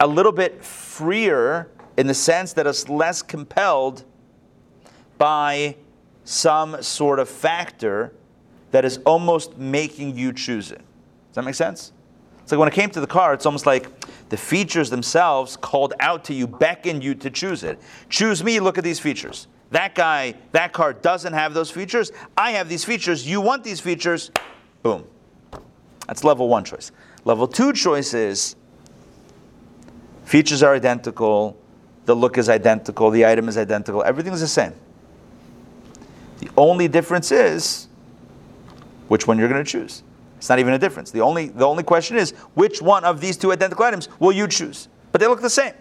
a 0.00 0.06
little 0.06 0.32
bit 0.32 0.64
freer 0.64 1.68
in 1.96 2.06
the 2.06 2.14
sense 2.14 2.52
that 2.54 2.66
it's 2.66 2.88
less 2.88 3.22
compelled 3.22 4.04
by 5.18 5.76
some 6.24 6.82
sort 6.82 7.18
of 7.18 7.28
factor 7.28 8.12
that 8.72 8.84
is 8.84 8.98
almost 9.04 9.58
making 9.58 10.16
you 10.16 10.32
choose 10.32 10.72
it. 10.72 10.78
Does 10.78 11.34
that 11.34 11.44
make 11.44 11.54
sense? 11.54 11.92
It's 12.42 12.52
like 12.52 12.58
when 12.58 12.68
it 12.68 12.74
came 12.74 12.90
to 12.90 13.00
the 13.00 13.06
car, 13.06 13.34
it's 13.34 13.46
almost 13.46 13.66
like 13.66 13.88
the 14.28 14.36
features 14.36 14.90
themselves 14.90 15.56
called 15.56 15.94
out 16.00 16.24
to 16.24 16.34
you, 16.34 16.46
beckoned 16.46 17.04
you 17.04 17.14
to 17.16 17.30
choose 17.30 17.62
it. 17.62 17.80
Choose 18.08 18.42
me, 18.42 18.60
look 18.60 18.78
at 18.78 18.84
these 18.84 18.98
features. 18.98 19.46
That 19.70 19.94
guy, 19.94 20.34
that 20.52 20.72
car 20.72 20.92
doesn't 20.92 21.32
have 21.32 21.54
those 21.54 21.70
features. 21.70 22.12
I 22.36 22.52
have 22.52 22.68
these 22.68 22.84
features. 22.84 23.26
You 23.26 23.40
want 23.40 23.64
these 23.64 23.80
features. 23.80 24.30
Boom. 24.82 25.04
That's 26.06 26.24
level 26.24 26.48
one 26.48 26.64
choice. 26.64 26.92
Level 27.24 27.46
two 27.46 27.72
choice 27.72 28.12
is 28.12 28.56
features 30.24 30.62
are 30.62 30.74
identical, 30.74 31.56
the 32.04 32.14
look 32.14 32.36
is 32.36 32.48
identical, 32.48 33.10
the 33.10 33.24
item 33.24 33.48
is 33.48 33.56
identical, 33.56 34.02
everything's 34.02 34.40
the 34.40 34.48
same. 34.48 34.72
The 36.40 36.50
only 36.56 36.88
difference 36.88 37.30
is 37.30 37.86
which 39.08 39.26
one 39.26 39.38
you're 39.38 39.48
going 39.48 39.64
to 39.64 39.70
choose. 39.70 40.02
It's 40.42 40.48
not 40.48 40.58
even 40.58 40.74
a 40.74 40.78
difference. 40.78 41.12
The 41.12 41.20
only, 41.20 41.50
the 41.50 41.64
only 41.64 41.84
question 41.84 42.16
is 42.16 42.32
which 42.54 42.82
one 42.82 43.04
of 43.04 43.20
these 43.20 43.36
two 43.36 43.52
identical 43.52 43.84
items 43.84 44.08
will 44.18 44.32
you 44.32 44.48
choose? 44.48 44.88
But 45.12 45.20
they 45.20 45.28
look 45.28 45.40
the 45.40 45.48
same. 45.48 45.72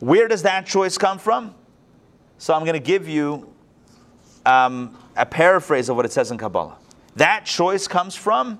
Where 0.00 0.26
does 0.26 0.42
that 0.42 0.66
choice 0.66 0.98
come 0.98 1.16
from? 1.16 1.54
So 2.38 2.54
I'm 2.54 2.62
going 2.62 2.72
to 2.72 2.80
give 2.80 3.08
you 3.08 3.48
um, 4.44 4.98
a 5.16 5.24
paraphrase 5.24 5.88
of 5.88 5.94
what 5.94 6.04
it 6.04 6.10
says 6.10 6.32
in 6.32 6.38
Kabbalah. 6.38 6.76
That 7.14 7.44
choice 7.44 7.86
comes 7.86 8.16
from 8.16 8.58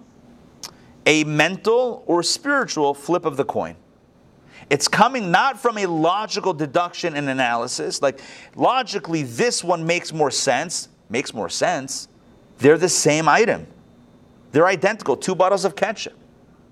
a 1.05 1.25
mental 1.25 2.05
or 2.07 2.23
spiritual 2.23 2.95
flip 2.95 3.25
of 3.25 3.37
the 3.37 3.45
coin. 3.45 3.75
It's 4.71 4.87
coming 4.87 5.33
not 5.33 5.59
from 5.59 5.79
a 5.79 5.87
logical 5.87 6.55
deduction 6.55 7.17
and 7.17 7.29
analysis, 7.29 8.03
like 8.03 8.21
logically, 8.55 9.25
this 9.25 9.65
one 9.65 9.85
makes 9.85 10.13
more 10.13 10.31
sense, 10.31 10.91
makes 11.11 11.35
more 11.35 11.49
sense. 11.49 12.07
They're 12.59 12.79
the 12.79 12.89
same 12.89 13.29
item. 13.29 13.67
They're 14.53 14.67
identical, 14.67 15.17
two 15.17 15.35
bottles 15.35 15.65
of 15.65 15.75
ketchup. 15.75 16.17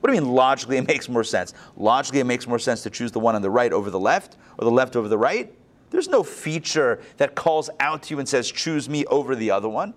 What 0.01 0.09
do 0.09 0.17
you 0.17 0.23
mean 0.23 0.33
logically 0.33 0.77
it 0.79 0.87
makes 0.87 1.09
more 1.09 1.25
sense? 1.25 1.53
Logically, 1.77 2.21
it 2.21 2.25
makes 2.25 2.47
more 2.47 2.59
sense 2.59 2.83
to 2.85 2.91
choose 2.91 3.13
the 3.13 3.21
one 3.21 3.35
on 3.35 3.43
the 3.43 3.51
right 3.51 3.73
over 3.73 3.91
the 3.91 4.01
left 4.01 4.37
or 4.59 4.65
the 4.65 4.71
left 4.71 4.97
over 4.97 5.09
the 5.09 5.19
right. 5.19 5.53
There's 5.91 6.09
no 6.09 6.23
feature 6.23 7.03
that 7.17 7.35
calls 7.35 7.69
out 7.81 8.05
to 8.05 8.15
you 8.15 8.21
and 8.21 8.29
says, 8.29 8.51
choose 8.51 8.89
me 8.89 9.05
over 9.07 9.35
the 9.35 9.51
other 9.51 9.69
one. 9.69 9.93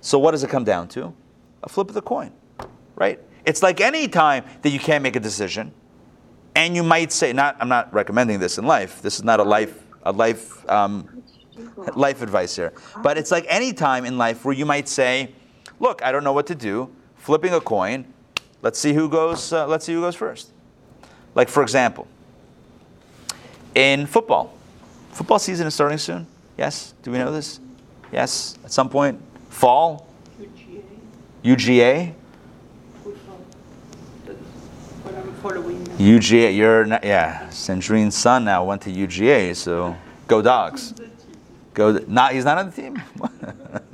So, 0.00 0.18
what 0.18 0.32
does 0.32 0.44
it 0.44 0.50
come 0.50 0.64
down 0.64 0.88
to? 0.88 1.14
A 1.62 1.68
flip 1.68 1.88
of 1.88 1.94
the 1.94 2.02
coin, 2.02 2.32
right? 2.96 3.20
It's 3.46 3.62
like 3.62 3.80
any 3.80 4.08
time 4.08 4.44
that 4.62 4.70
you 4.70 4.78
can't 4.78 5.02
make 5.02 5.16
a 5.16 5.20
decision. 5.20 5.72
And 6.54 6.74
you 6.74 6.82
might 6.82 7.12
say, 7.12 7.32
not, 7.32 7.56
I'm 7.60 7.68
not 7.68 7.92
recommending 7.94 8.40
this 8.40 8.58
in 8.58 8.66
life. 8.66 9.00
This 9.00 9.16
is 9.16 9.24
not 9.24 9.40
a 9.40 9.44
life, 9.44 9.84
a 10.02 10.12
life, 10.12 10.68
um, 10.68 11.22
life 11.94 12.20
advice 12.20 12.56
here. 12.56 12.72
But 13.02 13.16
it's 13.16 13.30
like 13.30 13.46
any 13.48 13.72
time 13.72 14.04
in 14.04 14.18
life 14.18 14.44
where 14.44 14.54
you 14.54 14.66
might 14.66 14.88
say, 14.88 15.32
look, 15.80 16.02
I 16.02 16.12
don't 16.12 16.24
know 16.24 16.32
what 16.32 16.46
to 16.48 16.54
do. 16.54 16.90
Flipping 17.16 17.52
a 17.52 17.60
coin. 17.60 18.04
Let's 18.62 18.78
see 18.78 18.92
who 18.92 19.08
goes. 19.08 19.52
Uh, 19.52 19.66
let's 19.66 19.84
see 19.84 19.92
who 19.92 20.00
goes 20.00 20.14
first. 20.14 20.50
Like 21.34 21.48
for 21.48 21.62
example, 21.62 22.06
in 23.74 24.06
football, 24.06 24.52
football 25.12 25.38
season 25.38 25.66
is 25.66 25.74
starting 25.74 25.98
soon. 25.98 26.26
Yes, 26.56 26.94
do 27.02 27.12
we 27.12 27.18
know 27.18 27.32
this? 27.32 27.60
Yes, 28.10 28.58
at 28.64 28.72
some 28.72 28.88
point, 28.88 29.20
fall. 29.50 30.08
UGA. 30.40 30.82
UGA, 31.44 32.14
UGA, 35.98 36.56
you're 36.56 36.84
not, 36.84 37.04
yeah. 37.04 37.48
Sandrine's 37.50 38.16
son 38.16 38.44
now 38.44 38.64
went 38.64 38.82
to 38.82 38.90
UGA, 38.90 39.54
so 39.54 39.96
go 40.26 40.42
dogs. 40.42 40.94
Go. 41.74 41.92
Not 42.08 42.32
he's 42.32 42.44
not 42.44 42.58
on 42.58 42.70
the 42.70 42.72
team. 42.72 43.02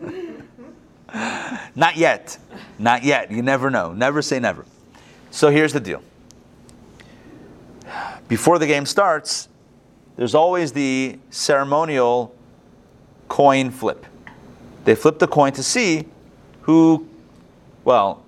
not 1.74 1.96
yet. 1.96 2.38
Not 2.78 3.04
yet. 3.04 3.30
You 3.30 3.42
never 3.42 3.70
know. 3.70 3.92
Never 3.92 4.22
say 4.22 4.40
never. 4.40 4.64
So 5.30 5.50
here's 5.50 5.72
the 5.72 5.80
deal. 5.80 6.02
Before 8.28 8.58
the 8.58 8.66
game 8.66 8.86
starts, 8.86 9.48
there's 10.16 10.34
always 10.34 10.72
the 10.72 11.18
ceremonial 11.30 12.34
coin 13.28 13.70
flip. 13.70 14.06
They 14.84 14.94
flip 14.94 15.18
the 15.18 15.26
coin 15.26 15.52
to 15.52 15.62
see 15.62 16.06
who, 16.62 17.08
well, 17.84 18.22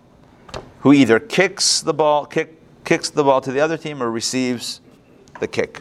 who 0.80 0.92
either 0.92 1.18
kicks 1.18 1.80
the 1.80 1.94
ball, 1.94 2.26
kick, 2.26 2.54
kicks 2.84 3.10
the 3.10 3.24
ball 3.24 3.40
to 3.40 3.52
the 3.52 3.60
other 3.60 3.76
team 3.76 4.02
or 4.02 4.10
receives 4.10 4.80
the 5.40 5.48
kick, 5.48 5.80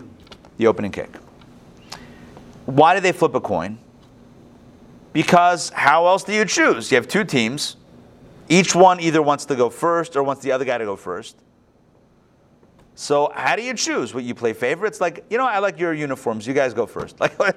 the 0.57 0.67
opening 0.67 0.91
kick. 0.91 1.15
Why 2.65 2.95
do 2.95 3.01
they 3.01 3.11
flip 3.11 3.35
a 3.35 3.41
coin? 3.41 3.77
Because 5.15 5.69
how 5.69 6.07
else 6.07 6.25
do 6.25 6.33
you 6.33 6.43
choose? 6.43 6.91
You 6.91 6.97
have 6.97 7.07
two 7.07 7.23
teams. 7.23 7.77
Each 8.49 8.75
one 8.75 8.99
either 8.99 9.21
wants 9.21 9.45
to 9.45 9.55
go 9.55 9.69
first 9.69 10.17
or 10.17 10.23
wants 10.23 10.41
the 10.41 10.51
other 10.51 10.65
guy 10.65 10.77
to 10.77 10.83
go 10.83 10.97
first. 10.97 11.37
So 12.95 13.31
how 13.33 13.55
do 13.55 13.61
you 13.61 13.73
choose? 13.75 14.13
What 14.13 14.25
you 14.25 14.35
play 14.35 14.51
favorites? 14.51 14.99
Like, 14.99 15.23
you 15.29 15.37
know, 15.37 15.47
I 15.47 15.59
like 15.59 15.79
your 15.79 15.93
uniforms. 15.93 16.45
You 16.45 16.53
guys 16.53 16.73
go 16.73 16.85
first. 16.85 17.17
Like, 17.39 17.55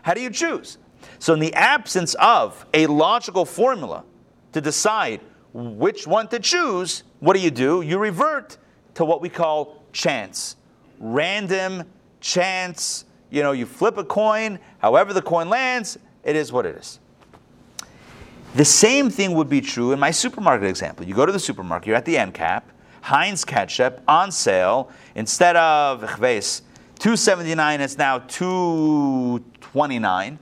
how 0.00 0.14
do 0.14 0.22
you 0.22 0.30
choose? 0.30 0.78
So 1.18 1.34
in 1.34 1.38
the 1.38 1.52
absence 1.52 2.14
of 2.14 2.64
a 2.72 2.86
logical 2.86 3.44
formula 3.44 4.04
to 4.52 4.62
decide 4.62 5.20
which 5.52 6.06
one 6.06 6.28
to 6.28 6.38
choose, 6.38 7.02
what 7.20 7.34
do 7.34 7.40
you 7.40 7.50
do? 7.50 7.82
You 7.82 7.98
revert 7.98 8.56
to 8.94 9.04
what 9.04 9.20
we 9.20 9.28
call 9.28 9.82
chance. 9.92 10.56
Random 10.98 11.84
chance. 12.22 13.04
You 13.28 13.42
know, 13.42 13.52
you 13.52 13.66
flip 13.66 13.98
a 13.98 14.04
coin, 14.04 14.58
however 14.78 15.12
the 15.12 15.20
coin 15.20 15.50
lands, 15.50 15.98
it 16.28 16.36
is 16.36 16.52
what 16.52 16.66
it 16.66 16.76
is. 16.76 17.00
The 18.54 18.64
same 18.64 19.10
thing 19.10 19.34
would 19.34 19.48
be 19.48 19.60
true 19.60 19.92
in 19.92 20.00
my 20.00 20.10
supermarket 20.10 20.68
example. 20.68 21.06
You 21.06 21.14
go 21.14 21.26
to 21.26 21.32
the 21.32 21.38
supermarket, 21.38 21.86
you're 21.86 21.96
at 21.96 22.04
the 22.04 22.16
end 22.16 22.34
cap, 22.34 22.72
Heinz 23.02 23.44
ketchup 23.44 24.02
on 24.08 24.32
sale. 24.32 24.90
Instead 25.14 25.54
of, 25.56 26.00
279 26.00 27.80
it's 27.80 27.98
now 27.98 28.18
229 28.18 30.38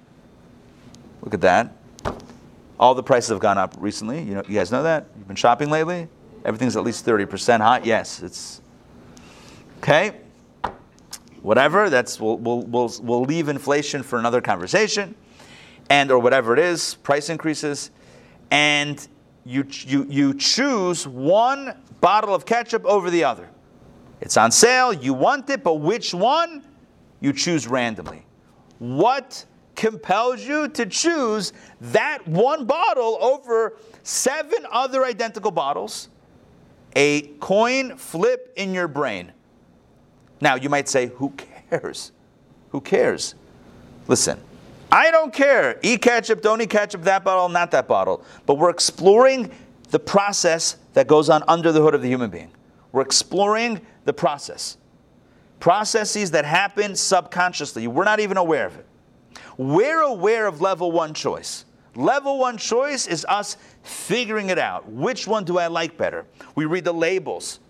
Look 1.26 1.34
at 1.34 1.40
that. 1.40 1.72
All 2.78 2.94
the 2.94 3.02
prices 3.02 3.30
have 3.30 3.40
gone 3.40 3.58
up 3.58 3.74
recently. 3.80 4.22
You 4.22 4.34
know, 4.34 4.42
you 4.46 4.54
guys 4.54 4.70
know 4.70 4.84
that? 4.84 5.08
You've 5.18 5.26
been 5.26 5.34
shopping 5.34 5.70
lately? 5.70 6.06
Everything's 6.44 6.76
at 6.76 6.84
least 6.84 7.04
30% 7.04 7.60
hot. 7.60 7.84
Yes, 7.84 8.22
it's 8.22 8.60
okay. 9.78 10.20
Whatever. 11.42 11.90
That's 11.90 12.20
we'll, 12.20 12.36
we'll, 12.36 12.62
we'll, 12.62 12.94
we'll 13.02 13.22
leave 13.22 13.48
inflation 13.48 14.04
for 14.04 14.20
another 14.20 14.40
conversation, 14.40 15.16
and 15.90 16.10
or 16.10 16.18
whatever 16.18 16.52
it 16.52 16.58
is, 16.58 16.94
price 16.96 17.28
increases, 17.28 17.90
and 18.50 19.06
you 19.44 19.66
you 19.86 20.06
you 20.08 20.34
choose 20.34 21.06
one 21.06 21.76
bottle 22.00 22.34
of 22.34 22.46
ketchup 22.46 22.84
over 22.84 23.10
the 23.10 23.24
other. 23.24 23.48
It's 24.20 24.36
on 24.36 24.50
sale. 24.50 24.92
You 24.92 25.14
want 25.14 25.48
it, 25.50 25.62
but 25.62 25.74
which 25.74 26.14
one? 26.14 26.62
You 27.20 27.32
choose 27.32 27.66
randomly. 27.66 28.24
What 28.78 29.44
compels 29.76 30.42
you 30.42 30.68
to 30.68 30.86
choose 30.86 31.52
that 31.80 32.26
one 32.26 32.66
bottle 32.66 33.18
over 33.20 33.76
seven 34.02 34.66
other 34.70 35.04
identical 35.04 35.50
bottles, 35.50 36.08
a 36.96 37.22
coin 37.40 37.96
flip 37.96 38.52
in 38.56 38.74
your 38.74 38.88
brain. 38.88 39.32
Now, 40.40 40.56
you 40.56 40.68
might 40.68 40.88
say, 40.88 41.06
who 41.06 41.32
cares? 41.70 42.12
Who 42.70 42.80
cares? 42.80 43.34
Listen, 44.08 44.40
I 44.96 45.10
don't 45.10 45.30
care. 45.30 45.78
Eat 45.82 46.00
ketchup, 46.00 46.40
don't 46.40 46.62
eat 46.62 46.70
ketchup, 46.70 47.02
that 47.02 47.22
bottle, 47.22 47.50
not 47.50 47.70
that 47.72 47.86
bottle. 47.86 48.24
But 48.46 48.54
we're 48.54 48.70
exploring 48.70 49.50
the 49.90 49.98
process 49.98 50.78
that 50.94 51.06
goes 51.06 51.28
on 51.28 51.44
under 51.48 51.70
the 51.70 51.82
hood 51.82 51.94
of 51.94 52.00
the 52.00 52.08
human 52.08 52.30
being. 52.30 52.50
We're 52.92 53.02
exploring 53.02 53.82
the 54.06 54.14
process. 54.14 54.78
Processes 55.60 56.30
that 56.30 56.46
happen 56.46 56.96
subconsciously. 56.96 57.86
We're 57.86 58.04
not 58.04 58.20
even 58.20 58.38
aware 58.38 58.64
of 58.64 58.78
it. 58.78 58.86
We're 59.58 60.00
aware 60.00 60.46
of 60.46 60.62
level 60.62 60.90
one 60.90 61.12
choice. 61.12 61.66
Level 61.94 62.38
one 62.38 62.56
choice 62.56 63.06
is 63.06 63.26
us 63.28 63.58
figuring 63.82 64.48
it 64.48 64.58
out. 64.58 64.90
Which 64.90 65.26
one 65.26 65.44
do 65.44 65.58
I 65.58 65.66
like 65.66 65.98
better? 65.98 66.24
We 66.54 66.64
read 66.64 66.84
the 66.84 66.94
labels, 66.94 67.60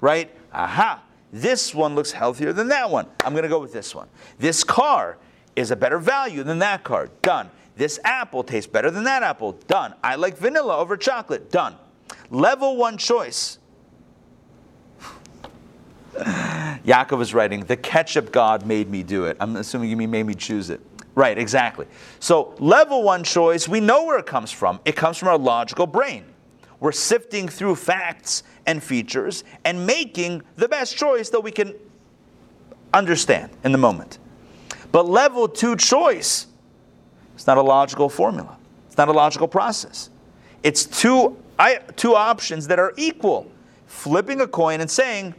right? 0.00 0.30
Aha, 0.50 1.02
this 1.30 1.74
one 1.74 1.94
looks 1.94 2.12
healthier 2.12 2.54
than 2.54 2.68
that 2.68 2.88
one. 2.88 3.06
I'm 3.22 3.34
going 3.34 3.42
to 3.42 3.50
go 3.50 3.60
with 3.60 3.74
this 3.74 3.94
one. 3.94 4.08
This 4.38 4.64
car 4.64 5.18
is 5.56 5.70
a 5.70 5.76
better 5.76 5.98
value 5.98 6.42
than 6.42 6.58
that 6.60 6.84
card. 6.84 7.10
Done. 7.22 7.50
This 7.76 7.98
apple 8.04 8.44
tastes 8.44 8.70
better 8.70 8.90
than 8.90 9.04
that 9.04 9.22
apple. 9.22 9.52
Done. 9.66 9.94
I 10.02 10.14
like 10.14 10.38
vanilla 10.38 10.76
over 10.78 10.96
chocolate. 10.96 11.50
Done. 11.50 11.76
Level 12.30 12.76
one 12.76 12.98
choice. 12.98 13.58
Yaakov 16.16 17.20
is 17.20 17.34
writing, 17.34 17.64
the 17.64 17.76
ketchup 17.76 18.30
God 18.30 18.66
made 18.66 18.88
me 18.88 19.02
do 19.02 19.24
it. 19.24 19.36
I'm 19.40 19.56
assuming 19.56 19.90
you 19.90 19.96
mean 19.96 20.10
made 20.10 20.26
me 20.26 20.34
choose 20.34 20.70
it. 20.70 20.80
Right, 21.14 21.38
exactly. 21.38 21.86
So, 22.18 22.54
level 22.58 23.02
one 23.02 23.22
choice, 23.22 23.68
we 23.68 23.80
know 23.80 24.04
where 24.04 24.18
it 24.18 24.26
comes 24.26 24.50
from. 24.50 24.80
It 24.84 24.96
comes 24.96 25.16
from 25.16 25.28
our 25.28 25.38
logical 25.38 25.86
brain. 25.86 26.24
We're 26.80 26.92
sifting 26.92 27.48
through 27.48 27.76
facts 27.76 28.42
and 28.66 28.82
features 28.82 29.44
and 29.64 29.86
making 29.86 30.42
the 30.56 30.68
best 30.68 30.96
choice 30.96 31.30
that 31.30 31.40
we 31.40 31.52
can 31.52 31.74
understand 32.92 33.52
in 33.64 33.72
the 33.72 33.78
moment. 33.78 34.18
But 34.94 35.08
level 35.08 35.48
two 35.48 35.74
choice, 35.74 36.46
it's 37.34 37.48
not 37.48 37.58
a 37.58 37.62
logical 37.62 38.08
formula, 38.08 38.56
it's 38.86 38.96
not 38.96 39.08
a 39.08 39.12
logical 39.12 39.48
process. 39.48 40.08
It's 40.62 40.84
two, 40.84 41.36
two 41.96 42.14
options 42.14 42.68
that 42.68 42.78
are 42.78 42.94
equal. 42.96 43.50
Flipping 43.88 44.40
a 44.40 44.46
coin 44.46 44.80
and 44.80 44.88
saying, 44.88 45.34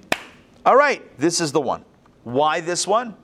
all 0.65 0.75
right, 0.75 1.01
this 1.17 1.39
is 1.39 1.53
the 1.53 1.61
one. 1.61 1.85
Why 2.25 2.59
this 2.59 2.85
one? 2.85 3.15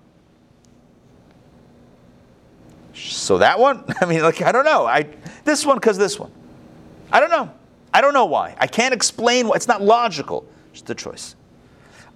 So 2.93 3.39
that 3.39 3.59
one? 3.59 3.83
I 3.99 4.05
mean, 4.05 4.21
like, 4.21 4.41
I 4.41 4.53
don't 4.53 4.63
know. 4.63 4.85
I, 4.85 5.09
this 5.43 5.65
one 5.65 5.75
because 5.75 5.97
this 5.97 6.17
one. 6.17 6.31
I 7.11 7.19
don't 7.19 7.29
know. 7.29 7.51
I 7.93 7.99
don't 7.99 8.13
know 8.13 8.25
why. 8.25 8.55
I 8.57 8.67
can't 8.67 8.93
explain 8.93 9.49
why. 9.49 9.57
It's 9.57 9.67
not 9.67 9.81
logical. 9.81 10.45
Just 10.71 10.89
a 10.89 10.95
choice. 10.95 11.35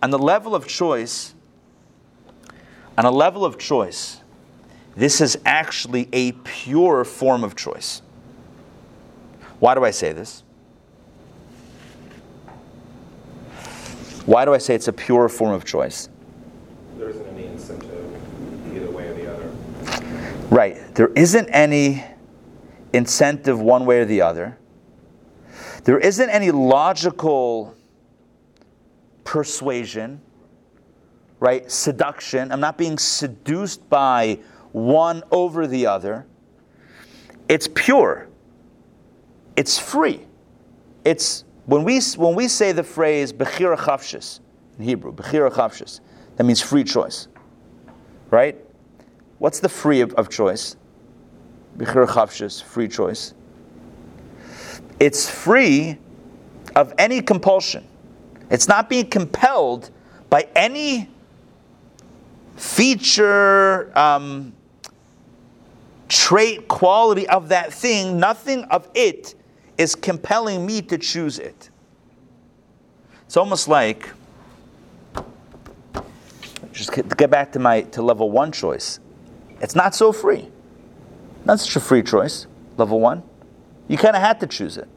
On 0.02 0.10
the 0.10 0.20
level 0.20 0.56
of 0.56 0.66
choice, 0.70 1.35
on 2.98 3.06
a 3.06 3.12
level 3.12 3.44
of 3.46 3.58
choice, 3.58 4.22
this 4.96 5.20
is 5.20 5.38
actually 5.46 6.08
a 6.14 6.32
pure 6.32 7.04
form 7.04 7.44
of 7.44 7.56
choice. 7.56 8.02
Why 9.60 9.76
do 9.76 9.84
I 9.84 9.92
say 9.92 10.14
this? 10.14 10.44
Why 14.26 14.46
do 14.46 14.54
I 14.54 14.58
say 14.58 14.74
it's 14.76 14.88
a 14.88 14.94
pure 14.94 15.30
form 15.30 15.54
of 15.54 15.66
choice? 15.66 16.10
There 16.98 17.10
isn't 17.10 17.28
any 17.28 17.46
incentive 17.46 18.76
either 18.76 18.90
way 18.90 19.08
or 19.08 19.14
the 19.14 19.32
other. 19.32 19.50
Right. 20.50 20.96
There 20.96 21.10
isn't 21.10 21.50
any 21.50 22.04
incentive 22.94 23.60
one 23.60 23.86
way 23.86 24.00
or 24.00 24.06
the 24.06 24.22
other. 24.22 24.58
There 25.84 26.00
isn't 26.00 26.30
any 26.30 26.50
logical 26.50 27.76
persuasion, 29.24 30.22
right? 31.40 31.70
Seduction. 31.72 32.52
I'm 32.52 32.60
not 32.60 32.78
being 32.78 32.98
seduced 32.98 33.88
by 33.90 34.40
one 34.72 35.24
over 35.32 35.68
the 35.68 35.86
other. 35.86 36.26
It's 37.48 37.68
pure. 37.74 38.28
It's 39.56 39.78
free. 39.78 40.26
It's 41.04 41.46
when 41.66 41.84
we 41.84 42.02
when 42.18 42.36
we 42.36 42.48
say 42.48 42.72
the 42.72 42.84
phrase 42.84 43.32
bechira 43.32 43.78
chavshis 43.78 44.40
in 44.78 44.86
Hebrew, 44.86 45.14
bechira 45.14 45.52
chavshis, 45.52 46.00
that 46.36 46.44
means 46.44 46.62
free 46.62 46.84
choice, 46.84 47.28
right? 48.32 48.58
What's 49.40 49.60
the 49.60 49.70
free 49.70 50.02
of, 50.02 50.14
of 50.14 50.30
choice? 50.30 50.78
Bechir 51.78 52.08
Chavshis, 52.08 52.64
free 52.64 52.88
choice. 52.88 53.34
It's 55.00 55.30
free 55.30 55.98
of 56.76 56.94
any 56.98 57.22
compulsion. 57.22 57.86
It's 58.50 58.68
not 58.68 58.90
being 58.90 59.10
compelled 59.10 59.92
by 60.30 60.48
any 60.56 61.10
feature, 62.56 63.98
um, 63.98 64.54
trait, 66.08 66.68
quality 66.68 67.28
of 67.28 67.50
that 67.50 67.74
thing, 67.74 68.20
nothing 68.20 68.64
of 68.66 68.90
it 68.94 69.36
is 69.78 69.96
compelling 69.96 70.66
me 70.66 70.82
to 70.82 70.98
choose 70.98 71.40
it. 71.40 71.70
It's 73.26 73.38
almost 73.38 73.68
like 73.68 74.10
just 76.72 76.92
get 76.92 77.30
back 77.30 77.52
to 77.54 77.60
my 77.60 77.82
to 77.82 78.02
level 78.02 78.30
one 78.30 78.52
choice. 78.52 79.00
It's 79.62 79.76
not 79.76 79.96
so 79.96 80.12
free. 80.12 80.48
Not 81.46 81.60
such 81.60 81.76
a 81.76 81.80
free 81.80 82.04
choice. 82.04 82.48
Level 82.78 83.00
one, 83.00 83.24
you 83.88 83.98
kind 83.98 84.16
of 84.16 84.22
had 84.22 84.40
to 84.42 84.48
choose 84.48 84.78
it, 84.78 84.88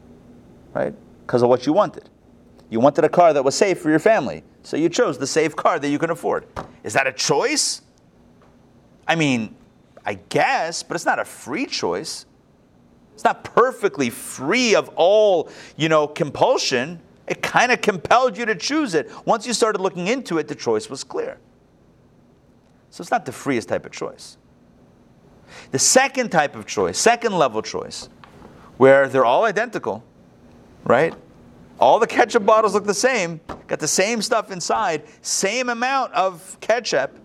right? 0.73 0.93
Because 1.25 1.41
of 1.41 1.49
what 1.49 1.65
you 1.65 1.71
wanted. 1.71 2.09
You 2.69 2.79
wanted 2.79 3.05
a 3.05 3.09
car 3.09 3.33
that 3.33 3.43
was 3.43 3.55
safe 3.55 3.79
for 3.79 3.89
your 3.89 3.99
family, 3.99 4.43
so 4.69 4.77
you 4.77 4.87
chose 4.87 5.17
the 5.17 5.25
safe 5.25 5.55
car 5.55 5.79
that 5.79 5.89
you 5.89 5.97
can 5.97 6.11
afford. 6.11 6.45
Is 6.83 6.93
that 6.93 7.07
a 7.07 7.11
choice? 7.11 7.81
I 9.07 9.15
mean, 9.15 9.55
I 10.05 10.13
guess, 10.13 10.83
but 10.83 10.93
it's 10.93 11.07
not 11.07 11.17
a 11.17 11.25
free 11.25 11.65
choice. 11.65 12.27
It's 13.15 13.23
not 13.23 13.43
perfectly 13.43 14.11
free 14.11 14.75
of 14.75 14.89
all, 14.89 15.49
you 15.75 15.89
know, 15.89 16.05
compulsion. 16.05 16.99
It 17.25 17.41
kind 17.41 17.71
of 17.71 17.81
compelled 17.81 18.37
you 18.37 18.45
to 18.45 18.53
choose 18.53 18.93
it. 18.93 19.09
Once 19.25 19.47
you 19.47 19.53
started 19.53 19.81
looking 19.81 20.05
into 20.05 20.37
it, 20.37 20.47
the 20.47 20.53
choice 20.53 20.87
was 20.87 21.03
clear. 21.03 21.39
So 22.91 23.01
it's 23.01 23.09
not 23.09 23.25
the 23.25 23.31
freest 23.31 23.69
type 23.69 23.87
of 23.87 23.91
choice. 23.91 24.37
The 25.71 25.79
second 25.79 26.29
type 26.29 26.55
of 26.55 26.67
choice, 26.67 26.99
second 26.99 27.33
level 27.35 27.63
choice, 27.63 28.07
where 28.77 29.07
they're 29.07 29.25
all 29.25 29.45
identical, 29.45 30.03
right? 30.83 31.15
All 31.79 31.99
the 31.99 32.07
ketchup 32.07 32.45
bottles 32.45 32.73
look 32.73 32.85
the 32.85 32.93
same, 32.93 33.39
got 33.67 33.79
the 33.79 33.87
same 33.87 34.21
stuff 34.21 34.51
inside, 34.51 35.03
same 35.21 35.69
amount 35.69 36.13
of 36.13 36.57
ketchup, 36.59 37.17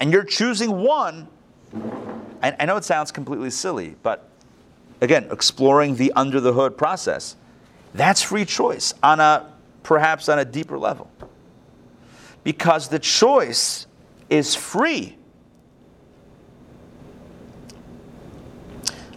and 0.00 0.12
you're 0.12 0.24
choosing 0.24 0.82
one. 0.82 1.28
I, 2.42 2.56
I 2.58 2.64
know 2.66 2.76
it 2.76 2.84
sounds 2.84 3.12
completely 3.12 3.50
silly, 3.50 3.94
but 4.02 4.28
again, 5.00 5.28
exploring 5.30 5.94
the 5.96 6.12
under 6.14 6.40
the 6.40 6.52
hood 6.52 6.76
process, 6.76 7.36
that's 7.94 8.22
free 8.22 8.44
choice 8.44 8.92
on 9.02 9.20
a 9.20 9.52
perhaps 9.84 10.28
on 10.28 10.40
a 10.40 10.44
deeper 10.44 10.78
level. 10.78 11.08
Because 12.42 12.88
the 12.88 12.98
choice 12.98 13.86
is 14.28 14.54
free 14.54 15.16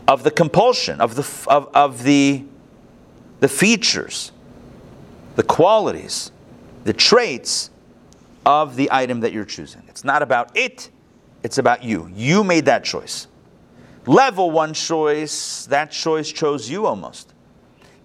of 0.08 0.24
the 0.24 0.32
compulsion, 0.32 1.02
of 1.02 1.16
the, 1.16 1.52
of, 1.52 1.70
of 1.74 2.04
the, 2.04 2.46
the 3.40 3.48
features, 3.48 4.32
the 5.36 5.44
qualities, 5.44 6.32
the 6.84 6.94
traits 6.94 7.70
of 8.46 8.76
the 8.76 8.90
item 8.92 9.20
that 9.20 9.34
you're 9.34 9.46
choosing. 9.46 9.84
It's 9.88 10.04
not 10.04 10.22
about 10.22 10.56
it, 10.56 10.90
it's 11.44 11.58
about 11.58 11.84
you. 11.84 12.10
You 12.16 12.44
made 12.44 12.66
that 12.66 12.84
choice. 12.84 13.28
Level 14.06 14.52
one 14.52 14.74
choice, 14.74 15.66
that 15.66 15.92
choice 15.92 16.32
chose 16.32 16.70
you 16.70 16.86
almost. 16.86 17.34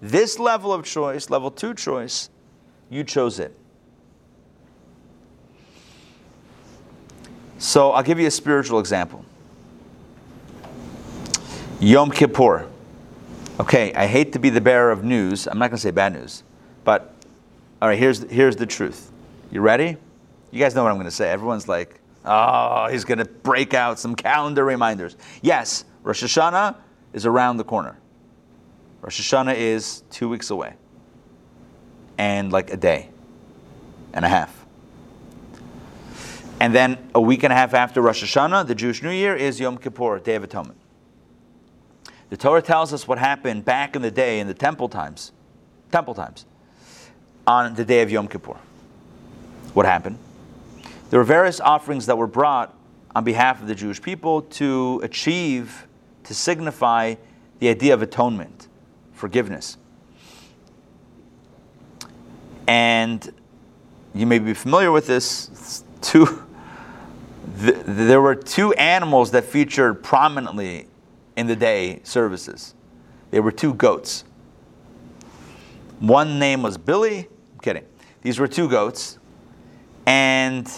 This 0.01 0.37
level 0.37 0.73
of 0.73 0.83
choice, 0.83 1.29
level 1.29 1.49
two 1.49 1.73
choice, 1.73 2.29
you 2.89 3.03
chose 3.03 3.39
it. 3.39 3.57
So 7.57 7.91
I'll 7.91 8.03
give 8.03 8.19
you 8.19 8.27
a 8.27 8.31
spiritual 8.31 8.79
example. 8.79 9.23
Yom 11.79 12.11
Kippur. 12.11 12.67
Okay, 13.59 13.93
I 13.93 14.07
hate 14.07 14.33
to 14.33 14.39
be 14.39 14.49
the 14.49 14.61
bearer 14.61 14.89
of 14.89 15.03
news. 15.03 15.47
I'm 15.47 15.59
not 15.59 15.69
going 15.69 15.77
to 15.77 15.81
say 15.81 15.91
bad 15.91 16.13
news, 16.13 16.41
but 16.83 17.13
all 17.81 17.87
right, 17.87 17.99
here's, 17.99 18.23
here's 18.23 18.55
the 18.55 18.65
truth. 18.65 19.11
You 19.51 19.61
ready? 19.61 19.95
You 20.49 20.59
guys 20.59 20.73
know 20.73 20.81
what 20.81 20.89
I'm 20.89 20.95
going 20.95 21.05
to 21.05 21.11
say. 21.11 21.29
Everyone's 21.29 21.67
like, 21.67 21.99
oh, 22.25 22.87
he's 22.87 23.05
going 23.05 23.19
to 23.19 23.25
break 23.25 23.75
out 23.75 23.99
some 23.99 24.15
calendar 24.15 24.65
reminders. 24.65 25.17
Yes, 25.43 25.85
Rosh 26.01 26.23
Hashanah 26.23 26.77
is 27.13 27.27
around 27.27 27.57
the 27.57 27.63
corner. 27.63 27.95
Rosh 29.01 29.21
Hashanah 29.21 29.55
is 29.55 30.03
two 30.09 30.29
weeks 30.29 30.49
away, 30.49 30.73
and 32.17 32.51
like 32.51 32.73
a 32.73 32.77
day 32.77 33.09
and 34.13 34.25
a 34.25 34.29
half. 34.29 34.65
And 36.59 36.73
then 36.73 36.97
a 37.13 37.21
week 37.21 37.43
and 37.43 37.53
a 37.53 37.55
half 37.55 37.75
after 37.75 38.01
Rosh 38.01 38.23
Hashanah, 38.23 38.65
the 38.65 38.73
Jewish 38.73 39.03
New 39.03 39.11
Year, 39.11 39.35
is 39.35 39.59
Yom 39.59 39.77
Kippur, 39.77 40.17
Day 40.19 40.33
of 40.33 40.43
Atonement. 40.43 40.79
The 42.33 42.37
Torah 42.37 42.63
tells 42.63 42.93
us 42.93 43.07
what 43.07 43.19
happened 43.19 43.63
back 43.63 43.95
in 43.95 44.01
the 44.01 44.09
day 44.09 44.39
in 44.39 44.47
the 44.47 44.55
temple 44.55 44.89
times, 44.89 45.31
temple 45.91 46.15
times, 46.15 46.47
on 47.45 47.75
the 47.75 47.85
day 47.85 48.01
of 48.01 48.09
Yom 48.09 48.27
Kippur. 48.27 48.57
What 49.75 49.85
happened? 49.85 50.17
There 51.11 51.19
were 51.19 51.25
various 51.25 51.59
offerings 51.59 52.07
that 52.07 52.17
were 52.17 52.25
brought 52.25 52.75
on 53.15 53.23
behalf 53.23 53.61
of 53.61 53.67
the 53.67 53.75
Jewish 53.75 54.01
people 54.01 54.41
to 54.41 54.99
achieve, 55.03 55.85
to 56.23 56.33
signify 56.33 57.13
the 57.59 57.69
idea 57.69 57.93
of 57.93 58.01
atonement, 58.01 58.67
forgiveness. 59.11 59.77
And 62.67 63.31
you 64.15 64.25
may 64.25 64.39
be 64.39 64.55
familiar 64.55 64.91
with 64.91 65.05
this. 65.05 65.83
Two, 66.01 66.25
th- 67.61 67.77
there 67.85 68.21
were 68.21 68.33
two 68.33 68.73
animals 68.73 69.29
that 69.29 69.43
featured 69.43 70.01
prominently 70.01 70.87
in 71.35 71.47
the 71.47 71.55
day 71.55 71.99
services. 72.03 72.73
They 73.31 73.39
were 73.39 73.51
two 73.51 73.73
goats. 73.73 74.25
One 75.99 76.37
name 76.39 76.61
was 76.61 76.77
Billy. 76.77 77.27
I'm 77.53 77.59
kidding. 77.61 77.85
These 78.21 78.39
were 78.39 78.47
two 78.47 78.69
goats. 78.69 79.19
And 80.05 80.69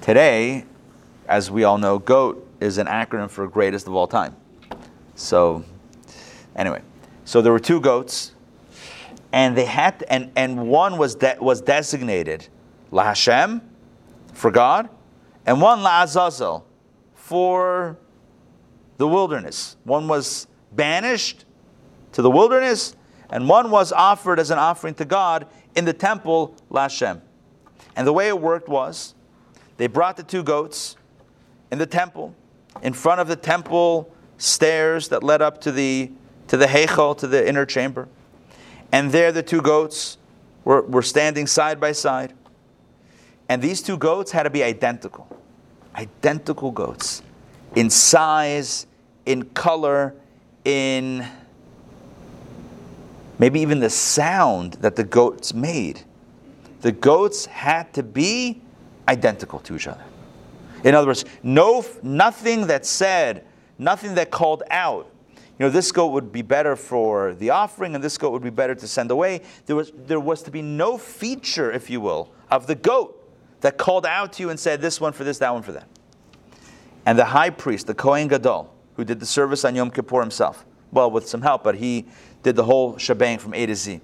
today, 0.00 0.64
as 1.28 1.50
we 1.50 1.64
all 1.64 1.78
know, 1.78 1.98
GOAT 1.98 2.46
is 2.60 2.78
an 2.78 2.86
acronym 2.86 3.30
for 3.30 3.46
greatest 3.46 3.86
of 3.86 3.94
all 3.94 4.06
time. 4.06 4.36
So, 5.14 5.64
anyway, 6.56 6.82
so 7.24 7.40
there 7.40 7.52
were 7.52 7.60
two 7.60 7.80
goats, 7.80 8.34
and 9.32 9.56
they 9.56 9.64
had, 9.64 10.00
to, 10.00 10.12
and, 10.12 10.32
and 10.34 10.68
one 10.68 10.98
was, 10.98 11.14
de- 11.14 11.36
was 11.40 11.60
designated 11.60 12.48
La 12.90 13.04
Hashem, 13.04 13.62
for 14.32 14.50
God, 14.50 14.88
and 15.46 15.60
one 15.60 15.82
La 15.82 16.02
Azazel, 16.02 16.66
for 17.14 17.96
the 19.00 19.08
wilderness. 19.08 19.78
One 19.84 20.08
was 20.08 20.46
banished 20.72 21.46
to 22.12 22.20
the 22.20 22.30
wilderness, 22.30 22.94
and 23.30 23.48
one 23.48 23.70
was 23.70 23.92
offered 23.92 24.38
as 24.38 24.50
an 24.50 24.58
offering 24.58 24.92
to 24.96 25.06
God 25.06 25.46
in 25.74 25.86
the 25.86 25.94
temple, 25.94 26.54
Lashem. 26.70 27.22
And 27.96 28.06
the 28.06 28.12
way 28.12 28.28
it 28.28 28.38
worked 28.38 28.68
was 28.68 29.14
they 29.78 29.86
brought 29.86 30.18
the 30.18 30.22
two 30.22 30.42
goats 30.42 30.96
in 31.72 31.78
the 31.78 31.86
temple, 31.86 32.34
in 32.82 32.92
front 32.92 33.22
of 33.22 33.26
the 33.26 33.36
temple 33.36 34.12
stairs 34.36 35.08
that 35.08 35.22
led 35.22 35.40
up 35.40 35.62
to 35.62 35.72
the 35.72 36.12
to 36.48 36.58
the 36.58 36.66
Heichal, 36.66 37.16
to 37.18 37.26
the 37.26 37.48
inner 37.48 37.64
chamber. 37.64 38.06
And 38.92 39.12
there 39.12 39.32
the 39.32 39.42
two 39.42 39.62
goats 39.62 40.18
were, 40.64 40.82
were 40.82 41.00
standing 41.00 41.46
side 41.46 41.80
by 41.80 41.92
side. 41.92 42.34
And 43.48 43.62
these 43.62 43.80
two 43.80 43.96
goats 43.96 44.32
had 44.32 44.42
to 44.42 44.50
be 44.50 44.62
identical. 44.62 45.26
Identical 45.94 46.70
goats 46.70 47.22
in 47.74 47.88
size, 47.88 48.86
in 49.26 49.44
color, 49.50 50.14
in 50.64 51.26
maybe 53.38 53.60
even 53.60 53.80
the 53.80 53.90
sound 53.90 54.74
that 54.74 54.96
the 54.96 55.04
goats 55.04 55.54
made. 55.54 56.02
The 56.80 56.92
goats 56.92 57.46
had 57.46 57.92
to 57.94 58.02
be 58.02 58.62
identical 59.08 59.58
to 59.60 59.76
each 59.76 59.86
other. 59.86 60.04
In 60.84 60.94
other 60.94 61.06
words, 61.06 61.24
no, 61.42 61.84
nothing 62.02 62.68
that 62.68 62.86
said, 62.86 63.44
nothing 63.78 64.14
that 64.14 64.30
called 64.30 64.62
out, 64.70 65.10
you 65.60 65.66
know, 65.66 65.70
this 65.70 65.92
goat 65.92 66.12
would 66.12 66.32
be 66.32 66.40
better 66.40 66.74
for 66.74 67.34
the 67.34 67.50
offering 67.50 67.94
and 67.94 68.02
this 68.02 68.16
goat 68.16 68.30
would 68.32 68.42
be 68.42 68.48
better 68.48 68.74
to 68.74 68.88
send 68.88 69.10
away. 69.10 69.42
There 69.66 69.76
was, 69.76 69.92
there 69.94 70.18
was 70.18 70.42
to 70.44 70.50
be 70.50 70.62
no 70.62 70.96
feature, 70.96 71.70
if 71.70 71.90
you 71.90 72.00
will, 72.00 72.32
of 72.50 72.66
the 72.66 72.74
goat 72.74 73.16
that 73.60 73.76
called 73.76 74.06
out 74.06 74.32
to 74.34 74.42
you 74.42 74.48
and 74.48 74.58
said, 74.58 74.80
this 74.80 75.02
one 75.02 75.12
for 75.12 75.22
this, 75.22 75.36
that 75.38 75.52
one 75.52 75.62
for 75.62 75.72
that. 75.72 75.86
And 77.04 77.18
the 77.18 77.26
high 77.26 77.50
priest, 77.50 77.86
the 77.86 77.94
Kohen 77.94 78.28
Gadol, 78.28 78.72
who 79.00 79.04
did 79.06 79.18
the 79.18 79.24
service 79.24 79.64
on 79.64 79.74
Yom 79.74 79.90
Kippur 79.90 80.20
himself. 80.20 80.66
Well, 80.92 81.10
with 81.10 81.26
some 81.26 81.40
help, 81.40 81.64
but 81.64 81.76
he 81.76 82.04
did 82.42 82.54
the 82.54 82.64
whole 82.64 82.98
shebang 82.98 83.38
from 83.38 83.54
A 83.54 83.64
to 83.64 83.74
Z. 83.74 84.02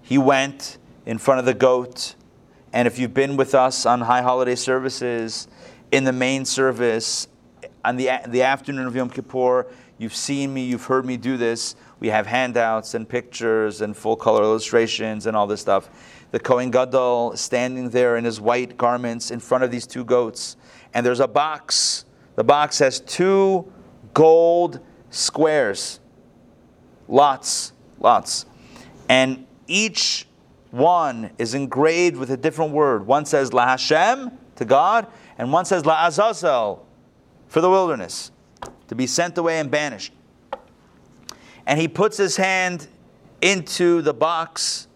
He 0.00 0.16
went 0.16 0.78
in 1.04 1.18
front 1.18 1.38
of 1.40 1.44
the 1.44 1.52
goat, 1.52 2.14
and 2.72 2.88
if 2.88 2.98
you've 2.98 3.12
been 3.12 3.36
with 3.36 3.54
us 3.54 3.84
on 3.84 4.00
high 4.00 4.22
holiday 4.22 4.54
services, 4.54 5.48
in 5.90 6.04
the 6.04 6.14
main 6.14 6.46
service, 6.46 7.28
on 7.84 7.96
the, 7.96 8.08
the 8.28 8.42
afternoon 8.42 8.86
of 8.86 8.96
Yom 8.96 9.10
Kippur, 9.10 9.66
you've 9.98 10.16
seen 10.16 10.54
me, 10.54 10.64
you've 10.64 10.86
heard 10.86 11.04
me 11.04 11.18
do 11.18 11.36
this. 11.36 11.76
We 12.00 12.08
have 12.08 12.26
handouts 12.26 12.94
and 12.94 13.06
pictures 13.06 13.82
and 13.82 13.94
full 13.94 14.16
color 14.16 14.42
illustrations 14.42 15.26
and 15.26 15.36
all 15.36 15.46
this 15.46 15.60
stuff. 15.60 15.90
The 16.30 16.40
Kohen 16.40 16.70
Gadol 16.70 17.36
standing 17.36 17.90
there 17.90 18.16
in 18.16 18.24
his 18.24 18.40
white 18.40 18.78
garments 18.78 19.30
in 19.30 19.40
front 19.40 19.62
of 19.62 19.70
these 19.70 19.86
two 19.86 20.06
goats, 20.06 20.56
and 20.94 21.04
there's 21.04 21.20
a 21.20 21.28
box. 21.28 22.06
The 22.34 22.44
box 22.44 22.78
has 22.78 23.00
two 23.00 23.70
gold 24.14 24.80
squares. 25.10 26.00
Lots, 27.08 27.72
lots. 27.98 28.46
And 29.08 29.46
each 29.66 30.26
one 30.70 31.30
is 31.38 31.54
engraved 31.54 32.16
with 32.16 32.30
a 32.30 32.36
different 32.36 32.72
word. 32.72 33.06
One 33.06 33.26
says 33.26 33.52
La 33.52 33.66
Hashem 33.66 34.30
to 34.56 34.64
God, 34.64 35.06
and 35.38 35.52
one 35.52 35.64
says 35.64 35.84
La 35.84 36.06
Azazel 36.06 36.86
for 37.48 37.60
the 37.60 37.68
wilderness, 37.68 38.30
to 38.88 38.94
be 38.94 39.06
sent 39.06 39.36
away 39.36 39.58
and 39.60 39.70
banished. 39.70 40.12
And 41.66 41.78
he 41.78 41.86
puts 41.86 42.16
his 42.16 42.36
hand 42.36 42.88
into 43.42 44.00
the 44.02 44.14
box. 44.14 44.88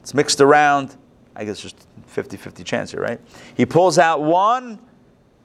It's 0.00 0.14
mixed 0.14 0.40
around. 0.40 0.96
I 1.36 1.44
guess 1.44 1.60
just 1.60 1.86
50 2.06 2.36
50 2.36 2.64
chance 2.64 2.90
here, 2.90 3.00
right? 3.00 3.20
He 3.56 3.66
pulls 3.66 3.98
out 3.98 4.22
one 4.22 4.80